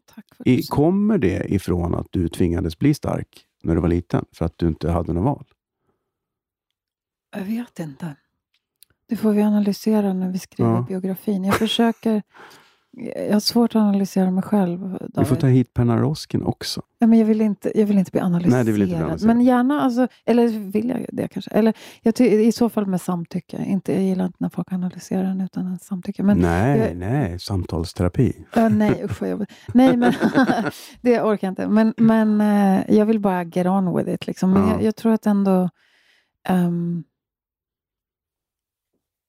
i, 0.44 0.62
kommer 0.62 1.18
det 1.18 1.54
ifrån 1.54 1.94
att 1.94 2.06
du 2.10 2.28
tvingades 2.28 2.78
bli 2.78 2.94
stark 2.94 3.46
när 3.62 3.74
du 3.74 3.80
var 3.80 3.88
liten? 3.88 4.24
För 4.32 4.44
att 4.44 4.58
du 4.58 4.68
inte 4.68 4.90
hade 4.90 5.12
något 5.12 5.24
val? 5.24 5.44
Jag 7.36 7.44
vet 7.44 7.78
inte. 7.78 8.16
Det 9.08 9.16
får 9.16 9.32
vi 9.32 9.42
analysera 9.42 10.12
när 10.12 10.30
vi 10.30 10.38
skriver 10.38 10.70
Ja. 10.70 10.84
biografin. 10.88 11.44
Jag 11.44 11.54
försöker... 11.54 12.22
Jag 13.28 13.32
har 13.32 13.40
svårt 13.40 13.70
att 13.70 13.76
analysera 13.80 14.30
mig 14.30 14.42
själv, 14.42 14.80
David. 14.80 15.10
Vi 15.16 15.24
får 15.24 15.36
ta 15.36 15.46
hit 15.46 15.74
Penna 15.74 15.96
Roskin 15.98 16.42
också. 16.42 16.82
Ja, 16.98 17.06
men 17.06 17.18
jag, 17.18 17.26
vill 17.26 17.40
inte, 17.40 17.78
jag 17.78 17.86
vill 17.86 17.98
inte 17.98 18.10
bli 18.10 18.20
analyserad. 18.20 18.52
Nej, 18.54 18.64
det 18.64 18.72
vill 18.72 18.82
inte 18.82 18.94
bli 18.94 19.04
analyserad. 19.04 19.36
Men 19.36 19.44
gärna, 19.44 19.80
alltså, 19.82 20.08
eller 20.26 20.48
vill 20.48 20.88
jag 20.88 21.06
det 21.12 21.28
kanske? 21.28 21.50
Eller 21.50 21.74
jag 22.02 22.14
ty, 22.14 22.24
I 22.24 22.52
så 22.52 22.68
fall 22.68 22.86
med 22.86 23.00
samtycke. 23.00 23.64
Inte, 23.66 23.92
jag 23.92 24.02
gillar 24.02 24.24
inte 24.26 24.36
när 24.40 24.48
folk 24.48 24.72
analyserar 24.72 25.24
en 25.24 25.40
utan 25.40 25.66
en 25.66 25.78
samtycke. 25.78 26.22
Men, 26.22 26.38
nej, 26.38 26.78
jag- 26.78 26.96
nej, 26.96 27.38
samtalsterapi. 27.38 28.32
Ja, 28.54 28.68
nej, 28.68 29.00
usch 29.04 29.20
vad 29.20 29.30
jobbigt. 29.30 29.50
Nej, 29.74 29.96
men 29.96 30.12
det 31.00 31.20
orkar 31.22 31.46
jag 31.46 31.52
inte. 31.52 31.68
Men, 31.68 31.94
men 31.96 32.40
eh, 32.40 32.96
jag 32.96 33.06
vill 33.06 33.20
bara 33.20 33.42
get 33.44 33.66
on 33.66 33.96
with 33.96 34.10
it. 34.10 34.26
Liksom. 34.26 34.50
Men 34.52 34.62
Ja. 34.62 34.72
jag, 34.72 34.82
jag 34.82 34.96
tror 34.96 35.12
att 35.12 35.26
ändå... 35.26 35.68
ehm, 36.48 37.04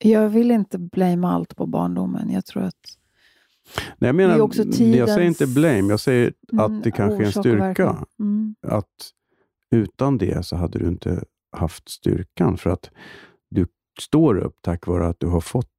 jag 0.06 0.30
vill 0.30 0.52
inte 0.52 0.78
blame 0.78 1.28
allt 1.28 1.56
på 1.56 1.66
barndomen. 1.66 2.30
Jag 2.32 2.46
tror 2.46 2.64
att... 2.64 2.98
Nej, 3.98 4.08
jag 4.08 4.16
menar, 4.16 4.34
Det 4.34 4.40
är 4.40 4.42
också 4.42 4.62
jag 4.64 4.74
säger 4.76 5.06
tidens- 5.08 5.22
inte 5.28 5.48
blame, 5.48 5.90
jag 5.90 6.00
säger 6.00 6.34
mm, 6.52 6.66
att 6.66 6.84
det 6.84 6.92
kanske 6.92 7.24
är 7.24 7.26
en 7.26 7.32
styrka. 7.32 8.06
Mm. 8.20 8.56
Att 8.68 9.12
utan 9.72 10.18
det 10.18 10.46
så 10.46 10.56
hade 10.56 10.80
du 10.80 10.88
inte 10.88 11.24
haft 11.58 11.90
styrkan. 11.90 12.58
För 12.58 12.70
att 12.70 12.90
du 13.50 13.68
står 14.02 14.38
upp 14.38 14.58
tack 14.62 14.88
vare 14.88 15.08
att 15.08 15.20
du 15.20 15.28
har 15.28 15.42
fått 15.42 15.70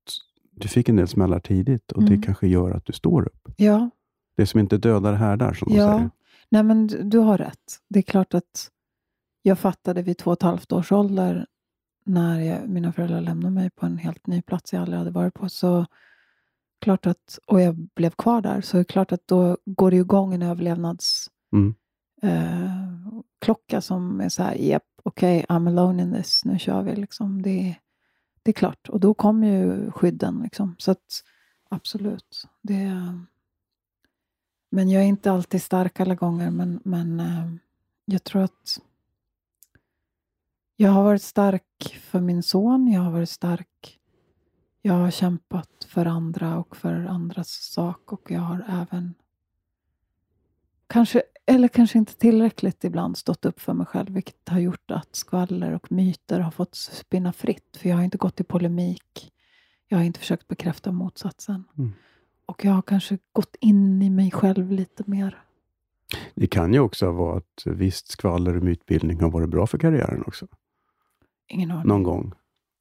du 0.58 0.68
fick 0.68 0.88
en 0.88 0.96
del 0.96 1.08
smällar 1.08 1.40
tidigt 1.40 1.92
och 1.92 2.02
Mm. 2.02 2.10
det 2.20 2.26
kanske 2.26 2.46
gör 2.48 2.70
att 2.70 2.84
du 2.84 2.92
står 2.92 3.26
upp. 3.26 3.48
Ja, 3.56 3.90
Det 4.36 4.46
som 4.46 4.60
inte 4.60 4.78
dödar 4.78 5.12
härdar, 5.12 5.52
som 5.54 5.68
de 5.68 5.74
Ja. 5.78 5.92
säger. 5.96 6.10
nej 6.48 6.62
men 6.62 6.86
du, 6.86 7.02
du 7.02 7.18
har 7.18 7.38
rätt. 7.38 7.80
Det 7.88 7.98
är 7.98 8.02
klart 8.02 8.34
att 8.34 8.70
jag 9.42 9.58
fattade 9.58 10.02
vid 10.02 10.18
två 10.18 10.30
och 10.30 10.36
ett 10.36 10.42
halvt 10.42 10.72
års 10.72 10.92
ålder 10.92 11.46
när 12.06 12.40
jag, 12.40 12.68
mina 12.68 12.92
föräldrar 12.92 13.20
lämnade 13.20 13.54
mig 13.54 13.70
på 13.70 13.86
en 13.86 13.98
helt 13.98 14.26
ny 14.26 14.42
plats 14.42 14.72
jag 14.72 14.82
aldrig 14.82 14.98
hade 14.98 15.10
varit 15.10 15.34
på. 15.34 15.48
Så 15.48 15.86
klart 16.80 17.06
att, 17.06 17.38
och 17.46 17.60
jag 17.60 17.74
blev 17.74 18.10
kvar 18.10 18.40
där, 18.40 18.60
så 18.60 18.76
är 18.76 18.78
det 18.78 18.84
klart 18.84 19.12
att 19.12 19.28
då 19.28 19.56
går 19.64 19.90
det 19.90 19.96
igång 19.96 20.34
en 20.34 20.42
överlevnads 20.42 21.30
Mm. 21.52 21.74
eh, 22.22 23.22
klocka 23.40 23.80
som 23.80 24.20
är 24.20 24.28
så 24.28 24.42
här, 24.42 24.56
yep, 24.56 24.82
okej, 25.02 25.46
I'm 25.48 25.68
alone 25.68 26.02
in 26.02 26.12
this, 26.12 26.44
nu 26.44 26.58
kör 26.58 26.82
vi. 26.82 26.96
Liksom. 26.96 27.42
Det, 27.42 27.76
det 28.42 28.50
är 28.50 28.52
klart. 28.52 28.88
Och 28.88 29.00
då 29.00 29.14
kommer 29.14 29.46
ju 29.48 29.90
skydden. 29.90 30.40
Liksom. 30.42 30.74
Så 30.78 30.90
att, 30.90 31.22
absolut. 31.70 32.48
Det, 32.62 32.92
men 34.70 34.90
jag 34.90 35.02
är 35.02 35.06
inte 35.06 35.32
alltid 35.32 35.62
stark 35.62 36.00
alla 36.00 36.14
gånger, 36.14 36.50
men, 36.50 36.80
men 36.84 37.20
eh, 37.20 37.52
jag 38.04 38.24
tror 38.24 38.42
att 38.42 38.80
Jag 40.78 40.90
har 40.90 41.04
varit 41.04 41.22
stark 41.22 41.98
för 42.00 42.20
min 42.20 42.42
son. 42.42 42.88
Jag 42.92 43.00
har 43.00 43.10
varit 43.10 43.30
stark. 43.30 43.98
Jag 44.82 44.94
har 44.94 45.10
kämpat 45.10 45.86
för 45.88 46.06
andra 46.06 46.58
och 46.58 46.76
för 46.76 46.92
andras 46.92 47.48
sak. 47.48 48.12
Och 48.12 48.30
jag 48.30 48.40
har 48.40 48.64
även, 48.68 49.14
kanske, 50.86 51.22
eller 51.46 51.68
kanske 51.68 51.98
inte 51.98 52.14
tillräckligt 52.14 52.84
ibland, 52.84 53.16
stått 53.16 53.44
upp 53.44 53.60
för 53.60 53.72
mig 53.72 53.86
själv. 53.86 54.12
Vilket 54.12 54.48
har 54.48 54.58
gjort 54.58 54.90
att 54.90 55.16
skvaller 55.16 55.72
och 55.72 55.92
myter 55.92 56.40
har 56.40 56.50
fått 56.50 56.74
spinna 56.74 57.32
fritt. 57.32 57.76
För 57.76 57.88
jag 57.88 57.96
har 57.96 58.04
inte 58.04 58.18
gått 58.18 58.40
i 58.40 58.44
polemik. 58.44 59.32
Jag 59.88 59.98
har 59.98 60.04
inte 60.04 60.20
försökt 60.20 60.48
bekräfta 60.48 60.92
motsatsen. 60.92 61.64
Mm. 61.78 61.92
Och 62.46 62.64
jag 62.64 62.72
har 62.72 62.82
kanske 62.82 63.18
gått 63.32 63.56
in 63.60 64.02
i 64.02 64.10
mig 64.10 64.30
själv 64.30 64.72
lite 64.72 65.02
mer. 65.06 65.42
Det 66.34 66.46
kan 66.46 66.72
ju 66.72 66.80
också 66.80 67.12
vara 67.12 67.38
att 67.38 67.62
visst 67.66 68.08
skvaller 68.08 68.56
och 68.56 68.62
mytbildning 68.62 69.20
har 69.20 69.30
varit 69.30 69.48
bra 69.48 69.66
för 69.66 69.78
karriären 69.78 70.24
också. 70.26 70.46
Ingen 71.48 71.70
aning. 71.70 71.88
Någon 71.88 72.02
gång. 72.02 72.32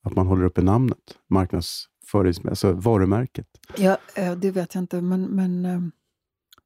Att 0.03 0.15
man 0.15 0.27
håller 0.27 0.43
uppe 0.45 0.61
namnet, 0.61 1.17
marknadsförings, 1.29 2.45
alltså 2.45 2.73
varumärket. 2.73 3.47
Ja, 3.77 3.97
eh, 4.15 4.31
det 4.35 4.51
vet 4.51 4.75
jag 4.75 4.81
inte, 4.83 5.01
men, 5.01 5.21
men 5.23 5.65
eh, 5.65 5.79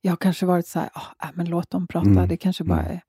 jag 0.02 0.12
har 0.12 0.18
kanske 0.18 0.45
varit 0.45 0.68
så 0.68 0.80
här, 0.80 0.89
ah, 0.93 1.24
äh, 1.24 1.30
men 1.34 1.50
låt 1.50 1.70
dem 1.70 1.88
prata. 1.88 2.10
Mm. 2.10 2.28
Det 2.28 2.38
kanske 2.38 2.64
bara 2.64 2.80
Mm. 2.80 2.91
är... 2.91 3.02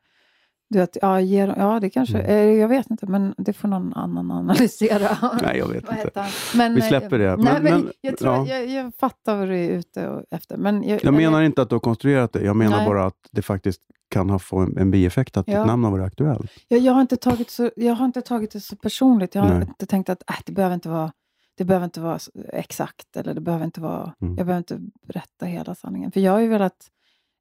Du 0.73 0.79
vet, 0.79 0.97
ja, 1.03 1.21
ge, 1.21 1.47
dem- 1.47 1.55
ja, 1.59 1.81
det 1.81 1.91
kanske... 1.91 2.19
Mm. 2.19 2.31
eh, 2.31 2.61
Jag 2.61 2.69
vet 2.69 2.91
inte, 2.91 3.07
men 3.07 3.35
det 3.39 3.53
får 3.53 3.69
någon 3.69 3.95
annan 3.95 4.31
analysera. 4.41 5.17
Nej, 5.43 5.59
jag 5.59 5.69
vet 5.69 5.85
inte. 5.93 6.27
Men, 6.55 6.75
Vi 6.75 6.81
eh, 6.81 6.89
släpper 6.89 7.19
det. 7.19 7.37
Nej, 7.37 7.45
Men- 7.55 7.63
men, 7.63 7.81
men- 7.81 7.93
jag, 8.01 8.19
tror, 8.19 8.35
ja. 8.35 8.47
jag, 8.47 8.67
jag 8.67 8.93
fattar 9.01 9.37
vad 9.37 9.49
du 9.49 9.59
är 9.59 9.71
ute 9.71 10.09
och 10.09 10.25
efter. 10.31 10.57
Men 10.57 10.83
jag, 10.83 11.05
Jag 11.05 11.15
menar 11.15 11.43
inte 11.43 11.63
att 11.63 11.69
du 11.69 11.75
har 11.75 11.81
konstruerat 11.81 12.33
det. 12.33 12.43
Jag 12.43 12.57
menar 12.57 12.77
Nej. 12.77 12.87
bara 12.87 13.07
att 13.07 13.17
det 13.31 13.43
faktiskt 13.43 13.81
kan 14.11 14.31
ha 14.31 14.39
få 14.39 14.59
en, 14.59 14.77
en 14.79 14.91
bieffekt 14.91 15.37
att 15.37 15.49
Ja. 15.49 15.59
ditt 15.59 15.67
namn 15.67 15.85
har 15.85 15.91
varit 15.91 16.07
aktuellt. 16.07 16.51
Jag, 16.69 16.81
jag, 16.81 16.93
har 16.93 17.01
inte 17.01 17.17
tagit 17.17 17.51
så, 17.51 17.71
jag 17.77 17.95
har 17.95 18.05
inte 18.07 18.21
tagit 18.23 18.51
det 18.51 18.61
så 18.61 18.77
personligt. 18.77 19.35
Jag 19.35 19.43
har 19.43 19.55
Nej. 19.55 19.63
inte 19.69 19.87
tänkt 19.87 20.09
att 20.09 20.31
äh, 20.31 20.37
det 20.47 20.53
behöver 20.53 20.75
inte 20.75 20.89
vara 20.89 21.13
det 21.57 21.65
behöver 21.65 21.85
inte 21.85 22.01
vara 22.01 22.19
exakt 22.53 23.17
eller 23.17 23.35
det 23.35 23.41
behöver 23.41 23.65
inte 23.65 23.81
vara, 23.81 24.15
Mm. 24.23 24.37
jag 24.37 24.47
behöver 24.47 24.59
inte 24.59 24.79
berätta 25.07 25.47
hela 25.47 25.75
sanningen. 25.75 26.13
För 26.13 26.21
jag 26.21 26.33
har 26.33 26.41
ju 26.41 26.49
velat 26.49 26.87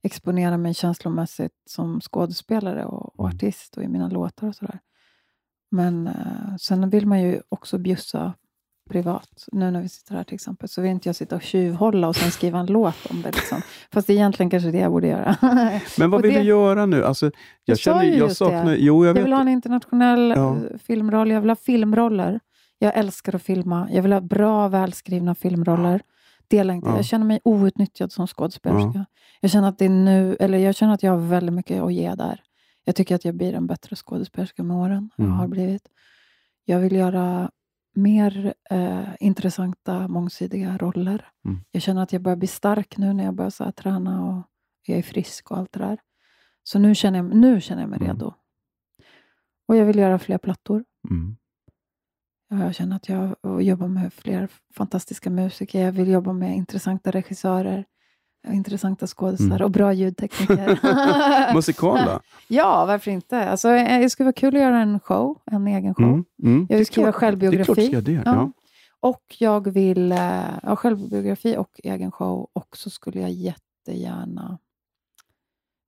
exponera 0.03 0.57
mig 0.57 0.73
känslomässigt 0.73 1.51
som 1.69 2.01
skådespelare 2.01 2.85
och, 2.85 3.19
och 3.19 3.25
Mm. 3.25 3.35
artist 3.37 3.77
och 3.77 3.83
i 3.83 3.87
mina 3.87 4.07
låtar 4.09 4.47
och 4.47 4.55
sådär. 4.55 4.79
Men 5.71 6.07
eh, 6.07 6.55
sen 6.59 6.89
vill 6.89 7.07
man 7.07 7.21
ju 7.21 7.41
också 7.49 7.77
bjussa 7.77 8.33
privat. 8.89 9.45
Nu 9.51 9.71
när 9.71 9.81
vi 9.81 9.89
sitter 9.89 10.15
här 10.15 10.23
till 10.23 10.35
exempel 10.35 10.69
så 10.69 10.81
vill 10.81 10.91
inte 10.91 11.09
jag 11.09 11.15
sitta 11.15 11.35
och 11.35 11.41
tjuvhålla 11.41 12.07
och 12.07 12.15
sen 12.15 12.31
skriva 12.31 12.59
en 12.59 12.65
låt 12.65 13.05
om 13.09 13.21
det. 13.21 13.31
Liksom. 13.31 13.61
Fast 13.93 14.09
egentligen 14.09 14.49
kanske 14.49 14.71
det 14.71 14.77
jag 14.77 14.91
borde 14.91 15.07
göra. 15.07 15.35
Men 15.99 16.09
vad 16.11 16.21
vill 16.21 16.33
det- 16.33 16.39
du 16.39 16.45
göra 16.45 16.85
nu? 16.85 17.03
Alltså, 17.05 17.25
jag 17.25 17.31
Jag 17.65 17.79
känner, 17.79 18.03
jag 18.03 18.31
saknar... 18.31 18.65
det. 18.65 18.77
Jo, 18.77 19.05
jag 19.05 19.17
Jag 19.17 19.23
vill 19.23 19.33
ha 19.33 19.41
en 19.41 19.47
internationell 19.47 20.33
Ja. 20.35 20.55
eh, 20.55 20.77
filmroll. 20.77 21.31
Jag 21.31 21.41
vill 21.41 21.49
ha 21.49 21.55
filmroller. 21.55 22.39
Jag 22.79 22.97
älskar 22.97 23.35
att 23.35 23.41
filma. 23.43 23.87
Jag 23.91 24.01
vill 24.01 24.13
ha 24.13 24.21
bra, 24.21 24.67
välskrivna 24.67 25.35
filmroller. 25.35 26.01
Dela 26.49 26.73
inte. 26.73 26.89
Ja. 26.89 26.95
Jag 26.95 27.05
känner 27.05 27.25
mig 27.25 27.39
outnyttjad 27.43 28.11
som 28.11 28.27
skådespelerska. 28.27 29.05
Jag 29.41 29.51
känner 29.51 29.69
att 29.69 29.77
det 29.77 29.85
är 29.85 29.89
nu, 29.89 30.35
eller 30.39 30.57
jag 30.57 30.75
känner 30.75 30.93
att 30.93 31.03
jag 31.03 31.11
har 31.11 31.19
väldigt 31.27 31.53
mycket 31.55 31.81
att 31.81 31.93
ge 31.93 32.15
där. 32.15 32.43
Jag 32.83 32.95
tycker 32.95 33.15
att 33.15 33.25
jag 33.25 33.35
blir 33.35 33.53
en 33.53 33.67
bättre 33.67 33.95
skådespelerska 33.95 34.63
med 34.63 34.77
åren. 34.77 35.09
Jag 35.15 35.25
Mm. 35.25 35.37
har 35.37 35.47
blivit. 35.47 35.87
Jag 36.65 36.79
vill 36.79 36.95
göra 36.95 37.51
mer 37.95 38.53
eh, 38.69 39.03
intressanta, 39.19 40.07
mångsidiga 40.07 40.77
roller. 40.77 41.27
Mm. 41.45 41.59
Jag 41.71 41.81
känner 41.81 42.03
att 42.03 42.13
jag 42.13 42.21
börjar 42.21 42.35
bli 42.35 42.47
stark 42.47 42.97
nu 42.97 43.13
när 43.13 43.23
jag 43.23 43.33
börjar 43.35 43.49
så 43.49 43.71
träna 43.71 44.25
och 44.27 44.43
jag 44.87 44.97
är 44.97 45.01
frisk 45.03 45.51
och 45.51 45.57
allt 45.57 45.71
det 45.73 45.79
där. 45.79 45.97
Så 46.63 46.79
nu 46.79 46.95
känner 46.95 47.19
jag, 47.19 47.35
nu 47.35 47.61
känner 47.61 47.81
jag 47.81 47.89
mig 47.89 47.99
Mm. 47.99 48.07
redo. 48.11 48.33
Och 49.67 49.75
jag 49.75 49.85
vill 49.85 49.97
göra 49.99 50.19
fler 50.19 50.37
plattor. 50.37 50.83
Mm. 51.09 51.35
Ja, 52.49 52.63
Jag 52.63 52.75
känner 52.75 52.95
att 52.95 53.09
jag 53.09 53.35
jobbar 53.63 53.87
med 53.87 54.13
fler 54.13 54.47
fantastiska 54.75 55.29
musiker. 55.29 55.85
Jag 55.85 55.91
vill 55.91 56.07
jobba 56.09 56.33
med 56.33 56.55
intressanta 56.57 57.11
regissörer, 57.11 57.85
intressanta 58.47 59.07
skådespelare 59.07 59.55
Mm. 59.55 59.65
och 59.65 59.71
bra 59.71 59.93
ljudtekniker. 59.93 60.79
Musikal 61.53 62.05
då? 62.05 62.19
ja, 62.47 62.85
varför 62.85 63.11
inte? 63.11 63.49
Alltså, 63.49 63.69
eh, 63.69 63.99
det 64.01 64.09
skulle 64.09 64.25
vara 64.25 64.33
kul 64.33 64.55
att 64.55 64.61
göra 64.61 64.79
en 64.81 64.99
show, 64.99 65.39
en 65.51 65.67
egen 65.67 65.95
show. 65.95 66.05
Mm. 66.05 66.25
Mm. 66.43 66.59
Jag 66.59 66.67
Det 66.67 66.73
är 66.73 66.77
vill 66.77 66.85
skriva 66.85 67.11
klart- 67.11 67.21
Det 67.39 67.47
är 67.47 67.51
klart 67.63 67.67
självbiografi. 67.67 67.81
du 67.81 67.87
ska 67.87 68.11
göra 68.11 68.23
det. 68.23 68.29
Ja. 68.29 68.35
Ja. 68.35 68.51
Och 69.01 69.35
jag 69.39 69.67
vill 69.71 70.11
eh, 70.11 70.43
ha 70.63 70.75
självbiografi 70.75 71.57
och 71.57 71.79
egen 71.83 72.11
show. 72.11 72.49
Och 72.53 72.77
så 72.77 72.89
skulle 72.89 73.21
jag 73.21 73.31
jättegärna 73.31 74.57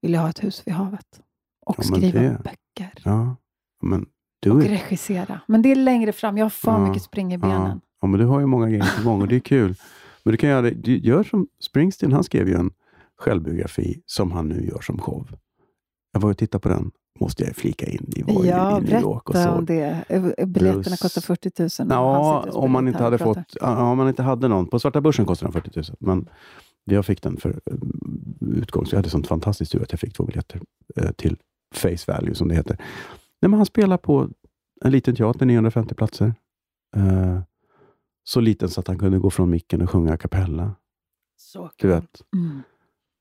vilja 0.01 0.19
ha 0.21 0.29
ett 0.29 0.43
hus 0.43 0.61
vid 0.67 0.73
havet. 0.73 1.21
Och 1.65 1.75
Ja, 1.79 1.83
skriva 1.83 2.19
det- 2.21 2.41
böcker. 2.43 2.93
Ja. 3.05 3.35
Men 3.81 4.05
du 4.41 4.51
Och 4.51 4.63
är... 4.63 4.69
regissera. 4.69 5.41
Men 5.47 5.61
det 5.61 5.71
är 5.71 5.75
längre 5.75 6.11
fram. 6.11 6.37
Jag 6.37 6.45
har 6.45 6.49
för 6.49 6.71
Ja, 6.71 6.87
mycket 6.87 7.03
spring 7.03 7.33
i 7.33 7.37
benen. 7.37 7.81
Ja, 8.01 8.07
men 8.07 8.19
du 8.19 8.25
har 8.25 8.39
ju 8.39 8.45
många 8.45 8.69
grejer 8.69 8.97
på 8.97 9.09
gång 9.09 9.21
och 9.21 9.27
det 9.27 9.35
är 9.35 9.39
kul. 9.39 9.75
Men 10.23 10.31
du 10.31 10.37
kan 10.37 10.49
göra 10.49 10.61
det, 10.61 10.87
gör 10.97 11.23
som 11.23 11.47
Springsteen, 11.63 12.11
han 12.11 12.23
skrev 12.23 12.47
ju 12.47 12.55
en 12.55 12.71
självbiografi 13.19 14.01
som 14.05 14.31
han 14.31 14.47
nu 14.47 14.65
gör 14.65 14.81
som 14.81 14.99
show. 14.99 15.27
Jag 16.13 16.21
var 16.21 16.29
och 16.29 16.37
tittade 16.37 16.61
på 16.61 16.69
den, 16.69 16.91
måste 17.19 17.43
jag 17.43 17.55
flika 17.55 17.85
in. 17.85 18.05
Vi 18.15 18.21
var 18.21 18.45
Ja, 18.45 18.77
i 18.77 18.81
New 18.81 19.01
York 19.01 19.29
och 19.29 19.35
så. 19.35 19.49
om 19.49 19.65
det. 19.65 20.05
Biljetterna 20.47 20.97
kostar 20.97 21.21
40 21.21 21.51
000. 21.59 21.65
och 21.65 21.79
han 21.79 21.89
Ja, 21.89 22.45
om 22.51 22.71
man 22.71 22.87
inte 22.87 23.03
hade 23.03 23.17
fått, 23.17 23.37
ja, 23.61 23.91
om 23.91 23.97
man 23.97 24.07
inte 24.07 24.23
hade 24.23 24.47
någon. 24.47 24.67
På 24.67 24.79
svarta 24.79 25.01
börsen 25.01 25.25
kostar 25.25 25.47
den 25.51 25.61
40 25.61 25.71
000, 25.75 25.85
men 25.99 26.29
jag 26.83 27.05
fick 27.05 27.21
den 27.21 27.37
för 27.37 27.49
eh, 27.49 27.77
utgång, 28.57 28.85
så 28.85 28.93
jag 28.95 28.97
hade 28.97 29.09
sånt 29.09 29.27
fantastiskt 29.27 29.71
tur 29.71 29.81
att 29.83 29.91
jag 29.91 29.99
fick 29.99 30.13
två 30.13 30.23
biljetter 30.23 30.61
eh, 30.95 31.11
till 31.11 31.37
face 31.75 31.97
value, 32.13 32.35
som 32.35 32.47
det 32.47 32.55
heter. 32.55 32.77
Nej, 33.41 33.49
men 33.49 33.53
han 33.53 33.65
spelar 33.65 33.97
på 33.97 34.29
en 34.85 34.91
liten 34.91 35.15
teater, 35.15 35.45
950 35.45 35.95
platser. 35.95 36.33
Eh, 36.95 37.39
så 38.23 38.39
liten 38.39 38.69
så 38.69 38.79
att 38.79 38.87
han 38.87 38.99
kunde 38.99 39.19
gå 39.19 39.29
från 39.29 39.49
micken 39.49 39.81
och 39.81 39.89
sjunga 39.89 40.13
a 40.13 40.17
cappella. 40.17 40.75
Så 41.37 41.71
Du 41.77 41.87
vet. 41.87 42.21
Mm, 42.35 42.61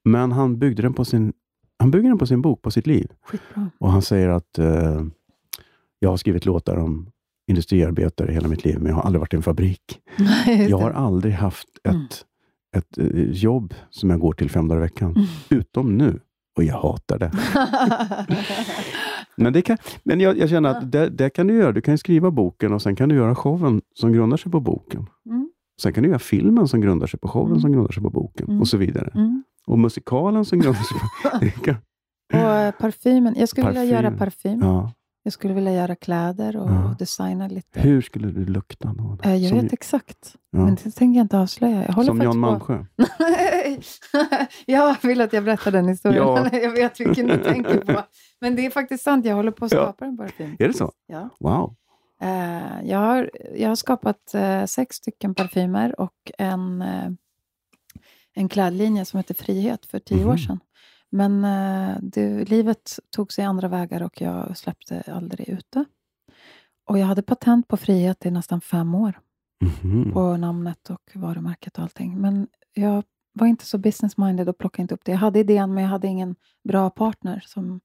Men 0.04 0.32
han 0.32 0.58
byggde 0.58 0.82
den 0.82 0.94
på 0.94 1.04
sin, 1.04 1.32
han 1.78 1.90
bygger 1.90 2.08
den 2.08 2.18
på 2.18 2.26
sin 2.26 2.42
bok, 2.42 2.62
på 2.62 2.70
sitt 2.70 2.86
liv. 2.86 3.12
skitbra. 3.22 3.70
Och 3.78 3.90
han 3.92 4.02
säger 4.02 4.28
att 4.28 4.58
eh, 4.58 5.04
jag 5.98 6.10
har 6.10 6.16
skrivit 6.16 6.44
låtar 6.46 6.76
om 6.76 7.10
industriarbetare 7.46 8.32
hela 8.32 8.48
mitt 8.48 8.64
liv, 8.64 8.76
men 8.78 8.86
jag 8.86 8.94
har 8.94 9.02
aldrig 9.02 9.20
varit 9.20 9.32
i 9.32 9.36
en 9.36 9.42
fabrik. 9.42 10.00
Jag 10.68 10.78
har 10.78 10.90
aldrig 10.90 11.34
haft 11.34 11.68
ett, 11.84 11.94
Mm. 11.94 12.06
ett 12.76 12.98
eh, 12.98 13.30
jobb 13.30 13.74
som 13.90 14.10
jag 14.10 14.20
går 14.20 14.32
till 14.32 14.50
fem 14.50 14.68
dagar 14.68 14.80
i 14.80 14.82
veckan. 14.82 15.10
Mm. 15.16 15.26
Utom 15.50 15.96
nu. 15.98 16.20
Och 16.60 16.64
jag 16.64 16.74
hatar 16.74 17.18
det. 17.18 17.30
Men, 19.36 19.52
det 19.52 19.62
kan, 19.62 19.76
men 20.02 20.20
jag, 20.20 20.38
jag 20.38 20.48
känner 20.50 20.70
att 20.70 20.92
det, 20.92 21.08
det 21.08 21.30
kan 21.30 21.46
du 21.46 21.54
göra. 21.54 21.72
Du 21.72 21.80
kan 21.80 21.98
skriva 21.98 22.30
boken 22.30 22.72
och 22.72 22.82
sen 22.82 22.96
kan 22.96 23.08
du 23.08 23.14
göra 23.14 23.34
showen 23.34 23.80
som 23.94 24.12
grundar 24.12 24.36
sig 24.36 24.52
på 24.52 24.60
boken. 24.60 25.06
Mm. 25.26 25.50
Sen 25.82 25.92
kan 25.92 26.02
du 26.02 26.08
göra 26.08 26.18
filmen 26.18 26.68
som 26.68 26.80
grundar 26.80 27.06
sig 27.06 27.20
på 27.20 27.28
showen 27.28 27.46
Mm. 27.48 27.60
som 27.60 27.72
grundar 27.72 27.92
sig 27.92 28.02
på 28.02 28.10
boken 28.10 28.46
Mm. 28.48 28.60
och 28.60 28.68
så 28.68 28.76
vidare. 28.76 29.10
Mm. 29.14 29.42
Och 29.66 29.78
musikalen 29.78 30.44
som 30.44 30.58
grundar 30.58 30.80
sig 30.82 30.98
på... 30.98 31.68
Och 32.38 32.38
eh, 32.38 32.70
parfymen. 32.70 33.34
Jag 33.38 33.48
skulle 33.48 33.66
vilja 33.66 33.80
Parfym. 33.82 33.94
göra 34.04 34.10
parfym. 34.16 34.60
ja. 34.62 34.92
Jag 35.30 35.34
skulle 35.34 35.54
vilja 35.54 35.72
göra 35.72 35.96
kläder 35.96 36.56
och 36.56 36.70
Ja. 36.70 36.94
designa 36.98 37.48
lite. 37.48 37.80
Hur 37.80 38.00
skulle 38.02 38.28
du 38.30 38.44
lukta 38.46 38.88
då? 38.98 39.18
Eh, 39.22 39.36
Jag 39.36 39.48
som, 39.50 39.60
vet 39.60 39.72
exakt, 39.72 40.36
ja, 40.50 40.58
men 40.58 40.74
det 40.74 40.90
tänker 40.90 41.18
jag 41.18 41.24
inte 41.24 41.38
avslöja. 41.38 41.84
Jag 41.86 41.92
håller 41.92 42.06
som 42.06 42.20
Jan 42.22 42.32
på- 42.32 42.38
Malmsjö? 42.38 42.84
Nej. 43.18 43.80
jag 44.66 44.96
vill 45.02 45.20
att 45.20 45.32
jag 45.32 45.44
berättar 45.44 45.70
den 45.72 45.88
historien. 45.88 46.22
Ja. 46.22 46.48
jag 46.58 46.70
vet 46.70 47.00
vilken 47.00 47.26
du 47.26 47.36
tänker 47.36 47.78
på. 47.78 48.02
Men 48.40 48.56
det 48.56 48.66
är 48.66 48.70
faktiskt 48.70 49.04
sant, 49.04 49.24
jag 49.24 49.34
håller 49.34 49.50
på 49.50 49.64
att 49.64 49.72
Ja. 49.72 49.82
skapa 49.82 50.04
en 50.04 50.16
parfym. 50.16 50.56
Är 50.58 50.68
det 50.68 50.74
så? 50.74 50.92
Ja. 51.06 51.28
Wow. 51.40 51.74
Eh, 52.22 52.88
jag, 52.90 52.98
har, 52.98 53.30
jag 53.56 53.68
har 53.68 53.76
skapat 53.76 54.34
eh, 54.34 54.64
sex 54.64 54.96
stycken 54.96 55.34
parfymer 55.34 56.00
och 56.00 56.30
en, 56.38 56.84
en 58.34 58.48
klädlinje 58.48 59.04
som 59.04 59.16
heter 59.18 59.34
Frihet 59.34 59.86
för 59.86 59.98
tio 59.98 60.24
år 60.24 60.28
Mhm. 60.28 60.38
sedan. 60.38 60.60
Men 61.10 61.44
eh, 61.44 61.96
det, 62.02 62.50
livet 62.50 62.98
tog 63.10 63.32
sig 63.32 63.44
andra 63.44 63.68
vägar 63.68 64.02
och 64.02 64.20
jag 64.20 64.56
släppte 64.56 65.02
aldrig 65.06 65.48
ut 65.48 65.66
det. 65.70 65.84
Och 66.84 66.98
jag 66.98 67.06
hade 67.06 67.22
patent 67.22 67.68
på 67.68 67.76
Frihet 67.76 68.26
i 68.26 68.30
nästan 68.30 68.60
fem 68.60 68.94
år 68.94 69.20
Mhm. 69.82 70.12
på 70.12 70.36
namnet 70.36 70.90
och 70.90 71.10
varumärket 71.14 71.78
och 71.78 71.82
allting. 71.82 72.20
Men 72.20 72.48
jag 72.74 73.04
var 73.32 73.46
inte 73.46 73.64
så 73.66 73.78
business-minded 73.78 74.48
och 74.48 74.58
plockade 74.58 74.82
inte 74.82 74.94
upp 74.94 75.04
det. 75.04 75.12
Jag 75.12 75.18
hade 75.18 75.38
idén, 75.38 75.74
men 75.74 75.82
jag 75.84 75.90
hade 75.90 76.06
ingen 76.08 76.36
bra 76.64 76.90
partner 76.90 77.44
som 77.46 77.80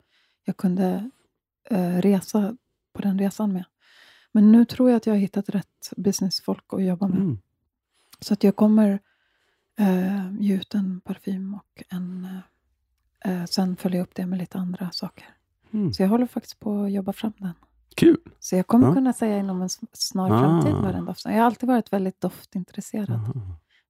jag 0.46 0.58
kunde 0.58 1.10
eh, 1.70 1.98
resa 1.98 2.58
på 2.94 3.02
den 3.02 3.20
resan 3.20 3.54
med. 3.54 3.66
Men 4.32 4.52
nu 4.52 4.66
tror 4.66 4.90
jag 4.90 4.98
att 4.98 5.06
jag 5.06 5.14
har 5.14 5.20
hittat 5.20 5.50
rätt 5.50 5.94
businessfolk 5.98 6.64
att 6.68 6.84
jobba 6.84 7.08
med. 7.08 7.18
Mm. 7.18 7.38
Så 8.20 8.34
att 8.34 8.44
jag 8.44 8.56
kommer 8.56 9.00
eh, 9.80 10.34
ge 10.40 10.56
ut 10.56 10.74
en 10.74 11.02
parfym 11.02 11.54
och 11.54 11.84
en, 11.90 12.26
eh, 12.26 12.40
eh, 13.26 13.46
sen 13.46 13.76
följa 13.76 14.02
upp 14.02 14.16
det 14.16 14.26
med 14.26 14.40
lite 14.40 14.58
andra 14.58 14.92
saker. 14.92 15.26
Mm. 15.74 15.94
Så 15.94 16.02
jag 16.04 16.10
håller 16.10 16.28
faktiskt 16.28 16.60
på 16.60 16.84
att 16.84 16.92
jobba 16.92 17.14
fram 17.14 17.34
den. 17.38 17.54
Kul! 17.96 18.18
Så 18.40 18.56
jag 18.56 18.68
kommer 18.68 18.88
Ja. 18.88 18.94
kunna 18.94 19.14
säga 19.14 19.38
inom 19.38 19.62
en 19.62 19.70
snar 19.94 20.32
Ah. 20.32 20.40
framtid 20.40 20.74
vad 20.74 20.94
den 20.94 21.06
doftar. 21.06 21.32
Jag 21.32 21.38
har 21.38 21.46
alltid 21.46 21.70
varit 21.70 21.94
väldigt 21.94 22.22
doftintresserad. 22.22 23.12
Aha. 23.12 23.34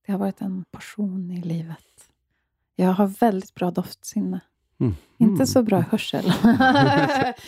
Det 0.06 0.12
har 0.12 0.20
varit 0.20 0.42
en 0.42 0.66
passion 0.72 1.32
i 1.32 1.42
livet. 1.42 1.78
Jag 2.76 2.94
har 2.94 3.08
väldigt 3.08 3.56
bra 3.56 3.72
doftsinne. 3.72 4.40
Mm. 4.80 4.94
Inte 5.18 5.46
så 5.46 5.64
bra 5.64 5.80
hörsel. 5.80 6.26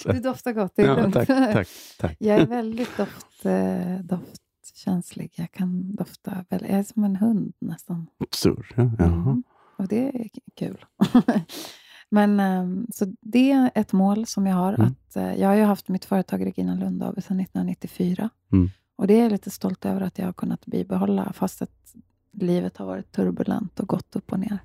du 0.05 0.19
doftar 0.19 0.53
gott, 0.53 0.71
det 0.75 0.81
är 0.81 0.87
Ja, 0.87 0.95
lugnt. 1.01 1.13
tack, 1.13 1.27
tack, 1.27 1.67
tack. 1.99 2.15
Jag 2.19 2.37
är 2.39 2.45
väldigt 2.45 2.97
doft, 2.97 3.45
eh, 3.45 3.99
doftkänslig. 4.03 5.31
Jag 5.35 5.51
kan 5.51 5.95
dofta, 5.95 6.45
väl, 6.49 6.61
jag 6.69 6.79
är 6.79 6.83
som 6.83 7.03
en 7.03 7.15
hund 7.15 7.53
nästan. 7.59 8.07
Surr, 8.31 8.73
ja. 8.75 8.83
Mm. 9.05 9.43
Och 9.77 9.87
det 9.87 10.07
är 10.07 10.29
kul. 10.55 10.85
Men 12.09 12.39
ehm, 12.39 12.87
så 12.93 13.05
det 13.21 13.51
är 13.51 13.71
ett 13.75 13.93
mål 13.93 14.25
som 14.25 14.45
jag 14.45 14.55
har. 14.55 14.73
Mm. 14.73 14.87
Att, 14.87 15.15
eh, 15.15 15.35
jag 15.35 15.47
har 15.47 15.55
ju 15.55 15.63
haft 15.63 15.89
mitt 15.89 16.05
företag 16.05 16.45
Regina 16.45 16.75
Lund 16.75 17.03
AB 17.03 17.23
sedan 17.23 17.39
1994. 17.39 18.29
Mm. 18.51 18.69
Och 18.95 19.07
det 19.07 19.13
är 19.13 19.23
jag 19.23 19.31
lite 19.31 19.49
stolt 19.49 19.85
över 19.85 20.01
att 20.01 20.17
jag 20.17 20.25
har 20.25 20.33
kunnat 20.33 20.65
bibehålla, 20.65 21.33
fast 21.33 21.61
att 21.61 21.95
livet 22.31 22.77
har 22.77 22.85
varit 22.85 23.11
turbulent 23.11 23.79
och 23.79 23.87
gått 23.87 24.15
upp 24.15 24.31
och 24.31 24.39
ner. 24.39 24.59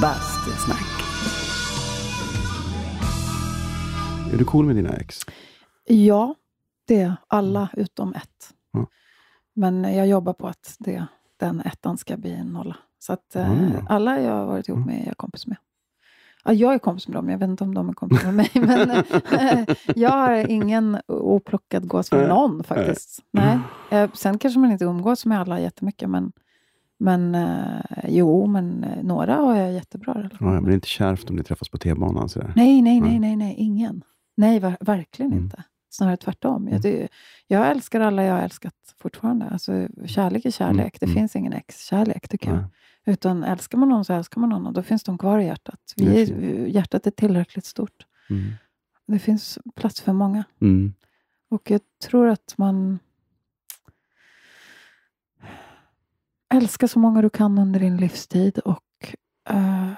Bastusnack. 0.00 1.02
Är 4.32 4.38
du 4.38 4.44
cool 4.44 4.66
med 4.66 4.76
dina 4.76 4.96
ex? 4.96 5.18
Ja, 5.84 6.34
det 6.86 7.00
är 7.00 7.16
alla 7.26 7.68
utom 7.72 8.14
ett. 8.14 8.54
Mm. 8.74 8.86
Men 9.54 9.94
jag 9.94 10.06
jobbar 10.06 10.32
på 10.32 10.48
att 10.48 10.76
det, 10.78 11.06
den 11.46 11.60
ettan 11.60 11.98
ska 11.98 12.16
bli 12.16 12.32
en 12.32 12.46
nolla. 12.46 12.76
Så 12.98 13.12
att 13.12 13.34
Mm. 13.36 13.70
alla 13.88 14.20
jag 14.20 14.32
har 14.32 14.46
varit 14.46 14.68
ihop 14.68 14.76
Mm. 14.76 14.88
med 14.88 15.02
är 15.02 15.06
jag 15.06 15.16
kompis 15.16 15.46
med. 15.46 15.56
Ja, 16.44 16.52
jag 16.52 16.74
är 16.74 16.78
kompis 16.78 17.08
med 17.08 17.14
dem, 17.16 17.28
jag 17.28 17.38
vet 17.38 17.48
inte 17.48 17.64
om 17.64 17.74
de 17.74 17.88
är 17.88 17.92
kompis 17.92 18.24
med 18.24 18.34
mig. 18.34 18.50
Men 18.54 18.90
eh, 18.90 19.64
jag 19.96 20.10
har 20.10 20.50
ingen 20.50 20.98
oplockad 21.08 21.88
gås 21.88 22.12
med 22.12 22.20
Nej. 22.20 22.28
någon 22.28 22.64
faktiskt. 22.64 23.18
Nej. 23.30 23.58
Eh, 23.90 24.10
sen 24.14 24.38
kanske 24.38 24.60
man 24.60 24.72
inte 24.72 24.84
umgås 24.84 25.26
med 25.26 25.40
alla 25.40 25.60
jättemycket, 25.60 26.10
men, 26.10 26.32
men 26.98 27.36
jo, 28.08 28.46
men 28.46 28.86
några 29.02 29.34
har 29.34 29.56
jag 29.56 29.72
jättebra 29.72 30.14
relation 30.14 30.38
Ja, 30.40 30.46
det 30.46 30.52
med. 30.52 30.62
blir 30.62 30.74
inte 30.74 30.88
kärvt 30.88 31.30
om 31.30 31.36
ni 31.36 31.42
träffas 31.44 31.68
på 31.68 31.78
T-banan. 31.78 32.28
sådär. 32.28 32.52
Nej, 32.56 32.82
nej, 32.82 33.00
Nej. 33.00 33.18
nej, 33.18 33.36
nej, 33.36 33.54
ingen. 33.58 34.02
Nej, 34.36 34.60
ver- 34.60 34.76
verkligen 34.80 35.32
Mm. 35.32 35.44
inte. 35.44 35.64
Snarare 35.92 36.16
tvärtom. 36.16 36.68
Mm. 36.68 36.80
Jag, 36.82 37.08
jag 37.46 37.70
älskar 37.70 38.00
alla 38.00 38.24
jag 38.24 38.34
har 38.34 38.42
älskat 38.42 38.74
fortfarande. 38.98 39.48
Alltså, 39.48 39.88
kärlek 40.06 40.44
är 40.44 40.50
kärlek. 40.50 40.78
Mm, 40.78 40.90
Det 41.00 41.06
mm. 41.06 41.14
finns 41.14 41.36
ingen 41.36 41.52
ex-kärlek, 41.52 42.28
tycker 42.28 42.50
jag. 42.50 42.64
Utan 43.04 43.44
älskar 43.44 43.78
man 43.78 43.88
någon 43.88 44.04
så 44.04 44.12
älskar 44.12 44.40
man 44.40 44.50
någon 44.50 44.66
och 44.66 44.72
då 44.72 44.82
finns 44.82 45.02
de 45.02 45.18
kvar 45.18 45.38
i 45.38 45.44
hjärtat. 45.44 45.94
Vi 45.96 46.22
är, 46.22 46.26
hjärtat 46.66 47.06
är 47.06 47.10
tillräckligt 47.10 47.64
stort. 47.64 48.06
Mm. 48.30 48.52
Det 49.06 49.18
finns 49.18 49.58
plats 49.74 50.00
för 50.00 50.12
många. 50.12 50.44
Mm. 50.60 50.94
Och 51.50 51.70
jag 51.70 51.80
tror 52.02 52.28
att 52.28 52.54
man 52.56 52.98
älskar 56.54 56.86
så 56.86 56.98
många 56.98 57.22
du 57.22 57.30
kan 57.30 57.58
under 57.58 57.80
din 57.80 57.96
livstid 57.96 58.58
och 58.58 59.14
eh, 59.50 59.90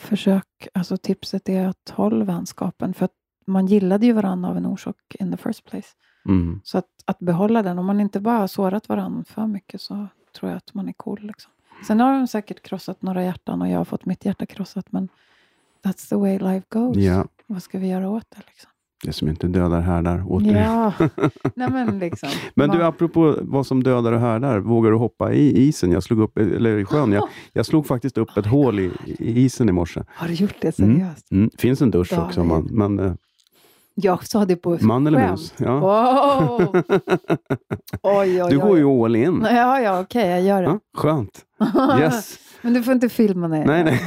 försök, 0.00 0.68
alltså 0.74 0.96
tipset 0.96 1.48
är 1.48 1.68
att 1.68 1.90
hålla 1.90 2.24
vänskapen. 2.24 2.94
För 2.94 3.04
att 3.04 3.17
man 3.48 3.66
gillade 3.66 4.06
ju 4.06 4.12
varandra 4.12 4.48
av 4.50 4.56
en 4.56 4.66
orsak 4.66 4.96
in 5.20 5.30
the 5.30 5.36
first 5.36 5.64
place. 5.70 5.88
Mm. 6.28 6.60
Så 6.64 6.78
att, 6.78 6.86
att 7.04 7.18
behålla 7.18 7.62
den, 7.62 7.78
om 7.78 7.86
man 7.86 8.00
inte 8.00 8.20
bara 8.20 8.38
har 8.38 8.46
sårat 8.46 8.88
varandra 8.88 9.24
för 9.24 9.46
mycket 9.46 9.80
så 9.80 10.06
tror 10.38 10.50
jag 10.50 10.56
att 10.56 10.74
man 10.74 10.88
är 10.88 10.92
cool. 10.92 11.20
Liksom. 11.22 11.52
Sen 11.86 12.00
har 12.00 12.12
de 12.12 12.26
säkert 12.26 12.62
krossat 12.62 13.02
några 13.02 13.24
hjärtan 13.24 13.62
och 13.62 13.68
jag 13.68 13.78
har 13.78 13.84
fått 13.84 14.04
mitt 14.06 14.24
hjärta 14.24 14.46
krossat 14.46 14.92
men 14.92 15.08
that's 15.84 16.08
the 16.08 16.16
way 16.16 16.38
life 16.38 16.66
goes. 16.68 16.96
Ja, 16.96 17.24
Vad 17.46 17.62
ska 17.62 17.78
vi 17.78 17.88
göra 17.88 18.10
åt 18.10 18.26
det? 18.30 18.42
Liksom? 18.46 18.70
det 19.04 19.12
som 19.12 19.28
inte 19.28 19.46
dödar 19.46 19.80
härdar 19.80 20.24
återigen. 20.26 20.62
Ja, 20.62 20.92
nej 21.54 21.70
men 21.70 21.98
liksom. 21.98 22.28
Men 22.54 22.70
du, 22.70 22.84
apropå 22.84 23.36
vad 23.42 23.66
som 23.66 23.82
dödar 23.82 24.12
och 24.12 24.20
härdar. 24.20 24.58
Vågar 24.58 24.90
du 24.90 24.96
hoppa 24.96 25.32
i 25.32 25.62
isen? 25.68 25.92
Jag 25.92 26.02
slog 26.02 26.20
upp, 26.20 26.38
eller 26.38 26.78
i 26.78 26.84
sjön. 26.84 27.12
Jag, 27.12 27.28
jag 27.52 27.66
slog 27.66 27.86
faktiskt 27.86 28.18
upp 28.18 28.36
ett 28.36 28.46
hål 28.46 28.80
i, 28.80 28.90
i 29.06 29.40
isen 29.44 29.68
i 29.68 29.72
morse. 29.72 30.02
Har 30.08 30.28
du 30.28 30.34
gjort 30.34 30.54
det 30.60 30.78
Mm. 30.78 30.96
seriöst? 30.98 31.30
Mm. 31.30 31.50
finns 31.58 31.82
en 31.82 31.90
dusch 31.90 32.18
också. 32.18 32.44
Man, 32.44 32.60
David. 32.62 32.72
men, 32.72 32.98
eh, 32.98 33.12
Jag 34.00 34.26
sa 34.26 34.44
det 34.44 34.56
på 34.56 34.78
man 34.80 35.06
eller 35.06 35.18
skämt. 35.18 35.30
mus? 35.30 35.54
Ja. 35.56 35.78
Wow. 35.78 36.82
Oj, 38.02 38.42
oj, 38.42 38.50
Du 38.50 38.58
går 38.58 38.78
ju 38.78 38.84
all 39.04 39.16
in. 39.16 39.46
Ja, 39.50 39.80
ja, 39.80 40.00
okej, 40.00 40.28
jag 40.28 40.42
gör 40.42 40.62
det. 40.62 40.68
Ja, 40.68 40.78
skönt. 40.96 41.44
Yes. 42.00 42.38
Men 42.62 42.74
du 42.74 42.82
får 42.82 42.94
inte 42.94 43.08
filma 43.08 43.48
det. 43.48 43.64
Nej, 43.64 43.84
nej. 43.84 44.00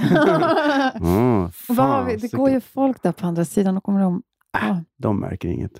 Oh, 0.99 1.49
har 1.77 2.03
vi? 2.05 2.15
Det 2.15 2.31
går 2.31 2.49
ju 2.49 2.61
folk 2.61 3.03
där 3.03 3.11
på 3.11 3.27
andra 3.27 3.45
sidan 3.45 3.77
och 3.77 3.83
kommer 3.83 4.01
de... 4.01 4.21
Ja. 4.53 4.83
De 4.97 5.19
märker 5.19 5.49
inget. 5.49 5.71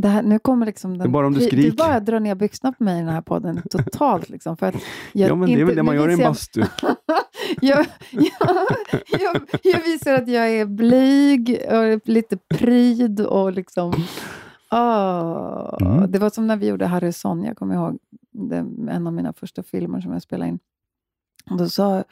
Det 0.00 0.08
här, 0.08 0.22
nu 0.22 0.38
kommer 0.38 0.66
liksom 0.66 0.90
den, 0.90 0.98
Det 0.98 1.04
är 1.04 1.08
bara 1.12 1.26
om 1.26 1.32
du 1.34 1.40
du 1.40 1.46
skriker. 1.46 1.76
bara 1.76 2.00
drar 2.00 2.20
ner 2.20 2.34
byxorna 2.34 2.72
på 2.72 2.84
mig 2.84 2.96
i 2.96 3.00
den 3.00 3.08
här 3.08 3.20
podden 3.22 3.62
totalt. 3.70 4.28
Liksom, 4.28 4.56
för 4.56 4.66
att 4.66 4.74
jag 5.12 5.30
Ja, 5.30 5.34
men 5.34 5.46
det 5.46 5.52
är 5.52 5.52
inte- 5.52 5.64
väl 5.64 5.76
det 5.76 5.82
man 5.82 5.96
gör 5.96 6.08
i 6.08 6.12
en 6.12 6.18
bastu. 6.18 6.60
jag, 7.60 7.86
jag, 8.10 8.26
jag, 9.20 9.40
jag 9.62 9.80
visar 9.84 10.12
att 10.14 10.28
jag 10.28 10.50
är 10.50 10.66
blyg 10.66 11.60
och 11.70 12.08
lite 12.08 12.36
pryd 12.54 13.20
och 13.20 13.52
liksom... 13.52 13.92
ah, 14.68 15.76
Mm. 15.80 16.10
Det 16.10 16.18
var 16.18 16.30
som 16.30 16.46
när 16.46 16.56
vi 16.56 16.66
gjorde 16.68 16.86
Harry 16.86 17.08
och 17.10 17.14
Sonja, 17.14 17.54
kommer 17.54 17.74
jag 17.74 17.84
ihåg. 17.84 17.98
Det, 18.30 18.56
en 18.92 19.06
av 19.06 19.12
mina 19.12 19.32
första 19.32 19.62
filmer 19.62 20.00
som 20.00 20.12
jag 20.12 20.22
spelade 20.22 20.48
in. 20.50 20.58
Och 21.50 21.56
då 21.58 21.68
sa 21.68 22.04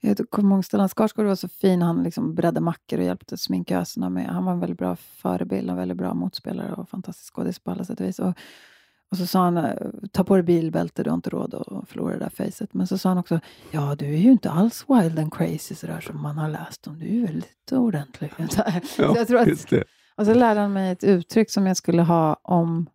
jag 0.00 0.30
kommer 0.30 0.54
ihåg 0.54 0.64
Stellan 0.64 0.88
Skarsgård 0.88 1.26
var 1.26 1.34
så 1.34 1.48
fin. 1.48 1.82
Han 1.82 2.02
liksom 2.02 2.34
bredde 2.34 2.60
mackor 2.60 2.98
och 2.98 3.04
hjälpte 3.04 3.36
sminköserna 3.36 4.10
med. 4.10 4.26
Han 4.26 4.44
var 4.44 4.52
en 4.52 4.60
väldigt 4.60 4.78
bra 4.78 4.96
förebild, 4.96 5.70
en 5.70 5.76
väldigt 5.76 5.98
bra 5.98 6.14
motspelare 6.14 6.72
och 6.72 6.88
fantastisk 6.88 7.34
skådis 7.34 7.58
på 7.58 7.70
alla 7.70 7.84
sätt 7.84 8.00
och 8.00 8.06
vis. 8.06 8.18
Och, 8.18 8.34
och 9.10 9.16
så 9.16 9.26
sa 9.26 9.44
han, 9.44 9.56
eh, 9.56 9.74
ta 10.12 10.24
på 10.24 10.34
dig 10.34 10.42
bilbälte, 10.42 11.02
du 11.02 11.10
har 11.10 11.14
inte 11.14 11.30
råd 11.30 11.54
att 11.54 11.88
förlora 11.88 12.12
det 12.12 12.18
där 12.18 12.44
facet. 12.44 12.74
Men 12.74 12.86
så 12.86 12.98
sa 12.98 13.08
han 13.08 13.18
också, 13.18 13.40
ja 13.70 13.94
du 13.94 14.06
är 14.06 14.18
ju 14.18 14.30
inte 14.30 14.50
alls 14.50 14.84
wild 14.88 15.18
and 15.18 15.34
crazy 15.34 15.74
sådär 15.74 16.00
som 16.00 16.22
man 16.22 16.38
har 16.38 16.48
läst 16.48 16.86
om. 16.86 16.98
Du 16.98 17.06
är 17.06 17.10
ju 17.10 17.26
väldigt 17.26 17.72
ordentlig. 17.72 18.32
Så 18.50 18.62
här. 18.62 18.80
Så 18.80 19.02
jag 19.02 19.28
tror 19.28 19.40
att, 19.40 19.72
och 20.16 20.26
så 20.26 20.34
lärde 20.34 20.60
han 20.60 20.72
mig 20.72 20.90
ett 20.90 21.04
uttryck 21.04 21.50
som 21.50 21.66
jag 21.66 21.76
skulle 21.76 22.02
ha 22.02 22.34
om 22.42 22.86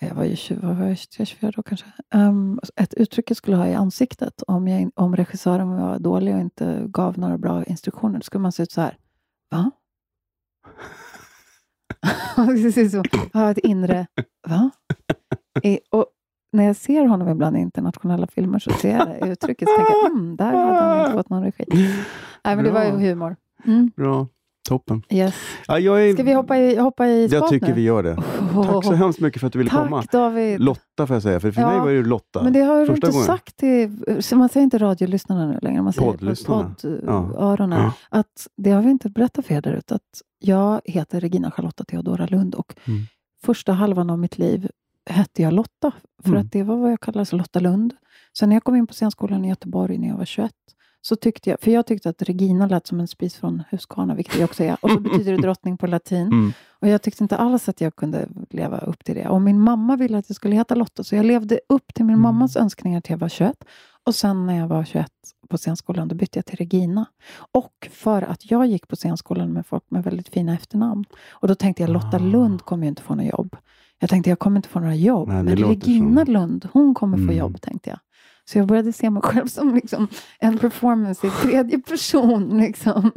jag 0.00 0.14
var 0.14 0.24
ju 0.24 0.36
20, 0.36 0.66
vad 0.66 0.76
var 0.76 0.86
jag, 0.86 0.98
23, 0.98 1.26
24 1.26 1.52
då 1.56 1.62
kanske. 1.62 1.86
Um, 2.14 2.60
ett 2.76 2.94
uttryck 2.94 3.30
jag 3.30 3.36
skulle 3.36 3.56
ha 3.56 3.66
i 3.66 3.74
ansiktet 3.74 4.42
om, 4.46 4.68
jag, 4.68 4.90
om 4.94 5.16
regissören 5.16 5.70
var 5.70 5.98
dålig 5.98 6.34
och 6.34 6.40
inte 6.40 6.84
gav 6.86 7.18
några 7.18 7.38
bra 7.38 7.64
instruktioner. 7.64 8.18
Då 8.18 8.22
skulle 8.22 8.42
man 8.42 8.52
se 8.52 8.62
ut 8.62 8.72
så 8.72 8.80
här. 8.80 8.96
Va? 9.50 9.70
Ha 13.32 13.50
ett 13.50 13.58
inre 13.58 14.06
va? 14.48 14.70
I, 15.62 15.78
och 15.90 16.06
när 16.52 16.64
jag 16.64 16.76
ser 16.76 17.04
honom 17.04 17.28
ibland 17.28 17.56
i 17.56 17.60
internationella 17.60 18.26
filmer 18.26 18.58
så 18.58 18.70
ser 18.70 18.98
jag 18.98 19.08
det 19.08 19.28
uttrycket 19.28 19.68
så 19.68 19.76
tänker 19.76 20.06
mm, 20.10 20.36
där 20.36 20.52
hade 20.52 20.80
han 20.80 21.00
inte 21.00 21.12
fått 21.12 21.30
någon 21.30 21.44
regi. 21.44 21.64
Nej, 22.44 22.56
men 22.56 22.64
det 22.64 22.70
var 22.70 22.84
ju 22.84 22.90
humor. 22.90 23.36
Mm, 23.64 23.90
Bra. 23.96 24.28
Toppen. 24.70 25.02
yes. 25.10 25.34
Ja, 25.68 25.78
jag, 25.78 26.08
är, 26.08 26.12
Ska 26.14 26.22
vi 26.22 26.32
hoppa 26.32 26.58
i, 26.58 26.76
hoppa 26.76 27.06
i 27.06 27.22
jag 27.26 27.30
spat 27.40 27.50
tycker 27.50 27.66
nu? 27.66 27.72
vi 27.72 27.82
gör 27.82 28.02
det. 28.02 28.14
Tack 28.54 28.84
så 28.84 28.92
hemskt 28.92 29.20
mycket 29.20 29.40
för 29.40 29.46
att 29.46 29.52
du 29.52 29.58
ville 29.58 29.70
Tack 29.70 29.84
komma. 29.84 30.04
David. 30.12 30.60
Lotta 30.60 31.06
får 31.06 31.16
jag 31.16 31.22
säga, 31.22 31.40
för 31.40 31.50
för 31.52 31.60
Ja, 31.62 31.68
mig 31.70 31.78
var 31.80 31.90
det 31.90 32.02
Lotta. 32.08 32.42
Men 32.42 32.52
det 32.52 32.60
har 32.60 32.86
du 32.86 32.94
inte 32.94 33.10
gången. 33.10 33.24
sagt 33.26 33.56
till... 33.56 33.88
Man 34.34 34.48
säger 34.48 34.64
inte 34.64 34.78
radiolyssnarna 34.78 35.46
nu 35.46 35.58
längre, 35.62 35.82
man 35.82 35.92
säger 35.92 36.10
Poddlyssnarna. 36.10 36.74
Ja. 36.82 37.28
poddöronen. 37.28 37.80
Ja. 37.82 37.92
Att 38.08 38.46
det 38.56 38.70
har 38.70 38.82
vi 38.82 38.90
inte 38.90 39.08
berättat 39.10 39.46
för 39.46 39.54
er 39.54 39.60
där 39.62 39.72
ute, 39.72 39.94
att 39.94 40.22
jag 40.38 40.80
heter 40.84 41.20
Regina 41.20 41.50
Charlotta 41.50 41.84
Theodora 41.84 42.26
Lund 42.26 42.54
och 42.54 42.74
Mm. 42.86 43.00
första 43.44 43.72
halvan 43.72 44.10
av 44.10 44.18
mitt 44.18 44.38
liv 44.38 44.68
hette 45.10 45.42
jag 45.42 45.52
Lotta, 45.52 45.92
för 46.22 46.28
Mm. 46.30 46.40
att 46.40 46.52
det 46.52 46.62
var 46.62 46.76
vad 46.76 46.92
jag 46.92 47.00
kallades 47.00 47.32
Lotta 47.32 47.60
Lund. 47.60 47.94
Sen 48.38 48.48
när 48.48 48.56
jag 48.56 48.64
kom 48.64 48.76
in 48.76 48.86
på 48.86 48.92
scenskolan 48.94 49.44
i 49.44 49.48
Göteborg 49.48 49.98
när 49.98 50.08
jag 50.08 50.16
var 50.16 50.24
21, 50.24 50.52
så 51.02 51.16
tyckte 51.16 51.50
jag, 51.50 51.60
för 51.60 51.70
jag 51.70 51.86
tyckte 51.86 52.08
att 52.08 52.22
Regina 52.22 52.66
lät 52.66 52.86
som 52.86 53.00
en 53.00 53.08
spis 53.08 53.34
från 53.34 53.62
Huskvarna, 53.70 54.14
vilket 54.14 54.34
jag 54.38 54.44
också 54.44 54.64
är, 54.64 54.76
och 54.80 54.90
så 54.90 55.00
betyder 55.00 55.32
det 55.32 55.42
drottning 55.42 55.76
på 55.76 55.86
latin. 55.86 56.26
Mm. 56.26 56.52
Och 56.80 56.88
jag 56.88 57.02
tyckte 57.02 57.24
inte 57.24 57.36
alls 57.36 57.68
att 57.68 57.80
jag 57.80 57.96
kunde 57.96 58.28
leva 58.50 58.78
upp 58.78 59.04
till 59.04 59.14
det. 59.14 59.28
Och 59.28 59.42
min 59.42 59.60
mamma 59.60 59.96
ville 59.96 60.18
att 60.18 60.24
jag 60.28 60.36
skulle 60.36 60.54
heta 60.56 60.74
Lotta, 60.74 61.04
så 61.04 61.16
jag 61.16 61.26
levde 61.26 61.60
upp 61.68 61.94
till 61.94 62.04
min 62.04 62.14
Mm. 62.14 62.22
mammas 62.22 62.56
önskningar 62.56 63.00
till 63.00 63.10
jag 63.12 63.18
var 63.18 63.28
21. 63.28 63.64
Och 64.06 64.14
sen 64.14 64.46
när 64.46 64.56
jag 64.58 64.68
var 64.68 64.84
21 64.84 65.12
på 65.48 65.58
scenskolan, 65.58 66.08
då 66.08 66.14
bytte 66.14 66.38
jag 66.38 66.46
till 66.46 66.56
Regina. 66.56 67.04
Och 67.52 67.88
för 67.90 68.22
att 68.22 68.50
jag 68.50 68.66
gick 68.66 68.88
på 68.88 68.96
scenskolan 68.96 69.52
med 69.52 69.66
folk 69.66 69.84
med 69.88 70.04
väldigt 70.04 70.28
fina 70.28 70.54
efternamn. 70.54 71.04
Och 71.30 71.48
då 71.48 71.54
tänkte 71.54 71.82
jag, 71.82 71.90
Lotta 71.90 72.16
Ah. 72.16 72.18
Lund 72.18 72.62
kommer 72.62 72.84
ju 72.84 72.88
inte 72.88 73.02
få 73.02 73.14
något 73.14 73.26
jobb. 73.26 73.56
Jag 73.98 74.10
tänkte, 74.10 74.30
jag 74.30 74.38
kommer 74.38 74.56
inte 74.56 74.68
få 74.68 74.80
några 74.80 74.94
jobb. 74.94 75.28
Nej, 75.28 75.42
men 75.42 75.56
Regina 75.56 76.24
som- 76.24 76.32
Lund, 76.34 76.68
hon 76.72 76.94
kommer 76.94 77.16
få 77.16 77.22
Mm. 77.22 77.36
jobb, 77.36 77.60
tänkte 77.60 77.90
jag. 77.90 77.98
Så 78.50 78.58
jag 78.58 78.66
började 78.66 78.92
se 78.92 79.10
mig 79.10 79.22
själv 79.22 79.46
som 79.46 79.74
liksom 79.74 80.08
en 80.38 80.58
performance 80.58 81.26
i 81.26 81.30
tredje 81.30 81.78
person. 81.78 82.58
Liksom. 82.58 83.10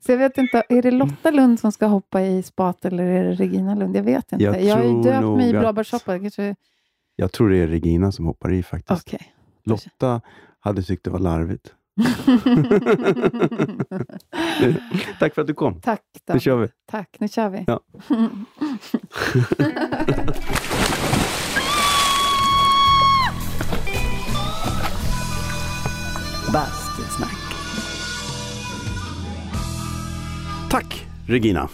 Så 0.00 0.12
jag 0.12 0.18
vet 0.18 0.38
inte, 0.38 0.62
är 0.68 0.82
det 0.82 0.90
Lotta 0.90 1.30
Lund 1.30 1.60
som 1.60 1.72
ska 1.72 1.86
hoppa 1.86 2.22
i 2.22 2.42
spat 2.42 2.84
eller 2.84 3.04
är 3.04 3.24
det 3.24 3.34
Regina 3.34 3.74
Lund? 3.74 3.96
Jag 3.96 4.02
vet 4.02 4.32
inte. 4.32 4.44
Jag 4.44 4.62
Jag, 4.62 4.76
har 4.76 4.82
ju 4.82 4.88
tror 4.88 5.04
döpt 5.04 5.36
mig 5.36 5.48
i 5.48 5.52
blåbärssoppa. 5.52 6.18
Kanske... 6.18 6.56
Jag 7.16 7.32
tror 7.32 7.50
det 7.50 7.56
är 7.56 7.66
Regina 7.66 8.12
som 8.12 8.26
hoppar 8.26 8.52
i 8.52 8.62
faktiskt. 8.62 9.02
Okej. 9.06 9.32
Lotta 9.64 10.20
hade 10.60 10.82
tyckt 10.82 11.04
det 11.04 11.10
var 11.10 11.18
larvigt. 11.18 11.74
Tack 15.18 15.34
för 15.34 15.40
att 15.40 15.46
du 15.46 15.54
kom. 15.54 15.80
Tack. 15.80 16.02
Nu 16.14 16.20
David. 16.26 16.42
kör 16.42 16.56
vi. 16.56 16.68
Tack, 16.90 17.16
nu 17.20 17.28
kör 17.28 17.48
vi. 17.48 17.64
Ja. 17.66 17.80
Bastusnack. 26.52 27.36
Tack 30.70 31.06
Regina. 31.26 31.68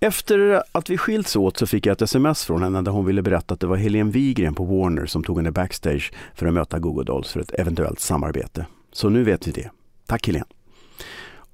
Efter 0.00 0.62
att 0.72 0.90
vi 0.90 0.98
skilts 0.98 1.36
åt 1.36 1.56
så 1.56 1.66
fick 1.66 1.86
jag 1.86 1.92
ett 1.92 2.02
sms 2.02 2.44
från 2.44 2.62
henne 2.62 2.82
där 2.82 2.92
hon 2.92 3.04
ville 3.04 3.22
berätta 3.22 3.54
att 3.54 3.60
det 3.60 3.66
var 3.66 3.76
Helene 3.76 4.10
Wigren 4.10 4.54
på 4.54 4.64
Warner 4.64 5.06
som 5.06 5.24
tog 5.24 5.36
henne 5.36 5.50
backstage 5.50 6.12
för 6.34 6.46
att 6.46 6.54
möta 6.54 6.78
Google 6.78 7.04
Dolls 7.04 7.32
för 7.32 7.40
ett 7.40 7.54
eventuellt 7.54 8.00
samarbete. 8.00 8.66
Så 8.92 9.08
nu 9.08 9.24
vet 9.24 9.48
vi 9.48 9.52
det. 9.52 9.70
Tack 10.06 10.26
Helene. 10.26 10.46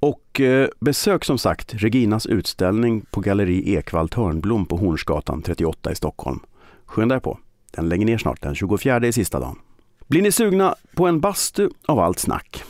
Och 0.00 0.40
eh, 0.40 0.68
besök 0.80 1.24
som 1.24 1.38
sagt 1.38 1.74
Reginas 1.74 2.26
utställning 2.26 3.00
på 3.10 3.20
Galleri 3.20 3.74
Ekvall 3.74 4.08
Törnblom 4.08 4.66
på 4.66 4.76
Hornsgatan 4.76 5.42
38 5.42 5.92
i 5.92 5.94
Stockholm. 5.94 6.40
Skynda 6.86 7.14
er 7.14 7.20
på, 7.20 7.38
den 7.70 7.88
lägger 7.88 8.06
ner 8.06 8.18
snart, 8.18 8.42
den 8.42 8.54
24 8.54 9.06
i 9.06 9.12
sista 9.12 9.40
dagen. 9.40 9.58
Blir 10.12 10.22
ni 10.22 10.32
sugna 10.32 10.74
på 10.94 11.06
en 11.06 11.20
bastu 11.20 11.68
av 11.86 11.98
allt 11.98 12.18
snack? 12.18 12.64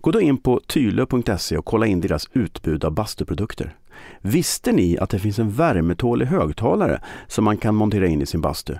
Gå 0.00 0.10
då 0.10 0.20
in 0.20 0.36
på 0.36 0.60
tylö.se 0.66 1.56
och 1.56 1.64
kolla 1.64 1.86
in 1.86 2.00
deras 2.00 2.28
utbud 2.32 2.84
av 2.84 2.92
bastuprodukter. 2.92 3.76
Visste 4.20 4.72
ni 4.72 4.98
att 4.98 5.10
det 5.10 5.18
finns 5.18 5.38
en 5.38 5.50
värmetålig 5.50 6.26
högtalare 6.26 7.02
som 7.26 7.44
man 7.44 7.56
kan 7.56 7.74
montera 7.74 8.06
in 8.06 8.22
i 8.22 8.26
sin 8.26 8.40
bastu? 8.40 8.74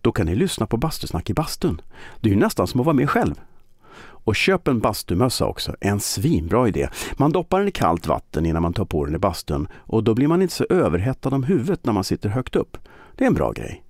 Då 0.00 0.12
kan 0.12 0.26
ni 0.26 0.34
lyssna 0.34 0.66
på 0.66 0.76
bastusnack 0.76 1.30
i 1.30 1.34
bastun. 1.34 1.80
Det 2.20 2.28
är 2.28 2.34
ju 2.34 2.40
nästan 2.40 2.66
som 2.66 2.80
att 2.80 2.86
vara 2.86 2.96
med 2.96 3.10
själv. 3.10 3.34
Och 4.00 4.36
köp 4.36 4.68
en 4.68 4.80
bastumössa 4.80 5.46
också, 5.46 5.76
en 5.80 6.00
svinbra 6.00 6.68
idé. 6.68 6.88
Man 7.16 7.32
doppar 7.32 7.58
den 7.58 7.68
i 7.68 7.72
kallt 7.72 8.06
vatten 8.06 8.46
innan 8.46 8.62
man 8.62 8.72
tar 8.72 8.84
på 8.84 9.04
den 9.04 9.14
i 9.14 9.18
bastun 9.18 9.68
och 9.74 10.04
då 10.04 10.14
blir 10.14 10.28
man 10.28 10.42
inte 10.42 10.54
så 10.54 10.66
överhettad 10.70 11.34
om 11.34 11.42
huvudet 11.42 11.84
när 11.84 11.92
man 11.92 12.04
sitter 12.04 12.28
högt 12.28 12.56
upp. 12.56 12.78
Det 13.16 13.24
är 13.24 13.28
en 13.28 13.34
bra 13.34 13.52
grej. 13.52 13.84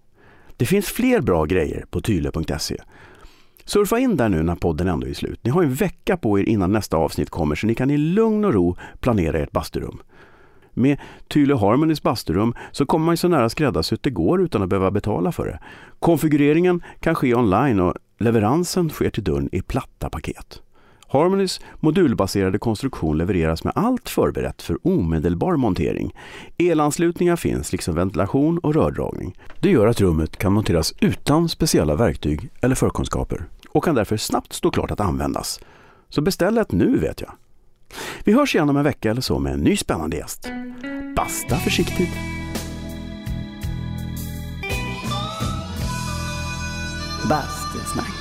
Det 0.56 0.66
finns 0.66 0.86
fler 0.86 1.20
bra 1.20 1.44
grejer 1.44 1.84
på 1.90 2.00
tylö.se. 2.00 2.76
Surfa 3.70 3.98
in 3.98 4.16
där 4.16 4.28
nu 4.28 4.42
när 4.42 4.54
podden 4.54 4.88
ändå 4.88 5.06
är 5.06 5.14
slut. 5.14 5.40
Ni 5.42 5.50
har 5.50 5.62
en 5.62 5.74
vecka 5.74 6.16
på 6.16 6.38
er 6.38 6.48
innan 6.48 6.72
nästa 6.72 6.96
avsnitt 6.96 7.30
kommer 7.30 7.54
så 7.54 7.66
ni 7.66 7.74
kan 7.74 7.90
i 7.90 7.96
lugn 7.96 8.44
och 8.44 8.54
ro 8.54 8.76
planera 9.00 9.38
ert 9.38 9.52
basturum. 9.52 9.98
Med 10.70 10.98
Thyle 11.28 11.56
Harmonys 11.56 12.02
basturum 12.02 12.54
så 12.72 12.86
kommer 12.86 13.06
man 13.06 13.16
så 13.16 13.28
nära 13.28 13.48
skräddarsytt 13.48 14.02
det 14.02 14.10
går 14.10 14.42
utan 14.42 14.62
att 14.62 14.68
behöva 14.68 14.90
betala 14.90 15.32
för 15.32 15.46
det. 15.46 15.60
Konfigureringen 15.98 16.82
kan 17.00 17.14
ske 17.14 17.34
online 17.34 17.80
och 17.80 17.94
leveransen 18.18 18.90
sker 18.90 19.10
till 19.10 19.24
dörren 19.24 19.48
i 19.52 19.62
platta 19.62 20.10
paket. 20.10 20.62
Harmonys 21.08 21.60
modulbaserade 21.80 22.58
konstruktion 22.58 23.18
levereras 23.18 23.64
med 23.64 23.72
allt 23.76 24.08
förberett 24.08 24.62
för 24.62 24.78
omedelbar 24.82 25.56
montering. 25.56 26.14
Elanslutningar 26.58 27.36
finns 27.36 27.72
liksom 27.72 27.94
ventilation 27.94 28.58
och 28.58 28.74
rördragning. 28.74 29.36
Det 29.60 29.70
gör 29.70 29.86
att 29.86 30.00
rummet 30.00 30.36
kan 30.36 30.52
monteras 30.52 30.94
utan 31.00 31.48
speciella 31.48 31.94
verktyg 31.94 32.50
eller 32.60 32.74
förkunskaper 32.74 33.46
och 33.72 33.84
kan 33.84 33.94
därför 33.94 34.16
snabbt 34.16 34.52
stå 34.52 34.70
klart 34.70 34.90
att 34.90 35.00
användas. 35.00 35.60
Så 36.08 36.20
beställ 36.20 36.58
ett 36.58 36.72
nu 36.72 36.98
vet 36.98 37.20
jag. 37.20 37.32
Vi 38.24 38.32
hörs 38.32 38.54
igen 38.54 38.68
om 38.68 38.76
en 38.76 38.84
vecka 38.84 39.10
eller 39.10 39.20
så 39.20 39.38
med 39.38 39.52
en 39.52 39.60
ny 39.60 39.76
spännande 39.76 40.16
gäst. 40.16 40.50
Basta 41.16 41.56
försiktigt! 41.56 42.14
Bastusnack. 47.28 48.19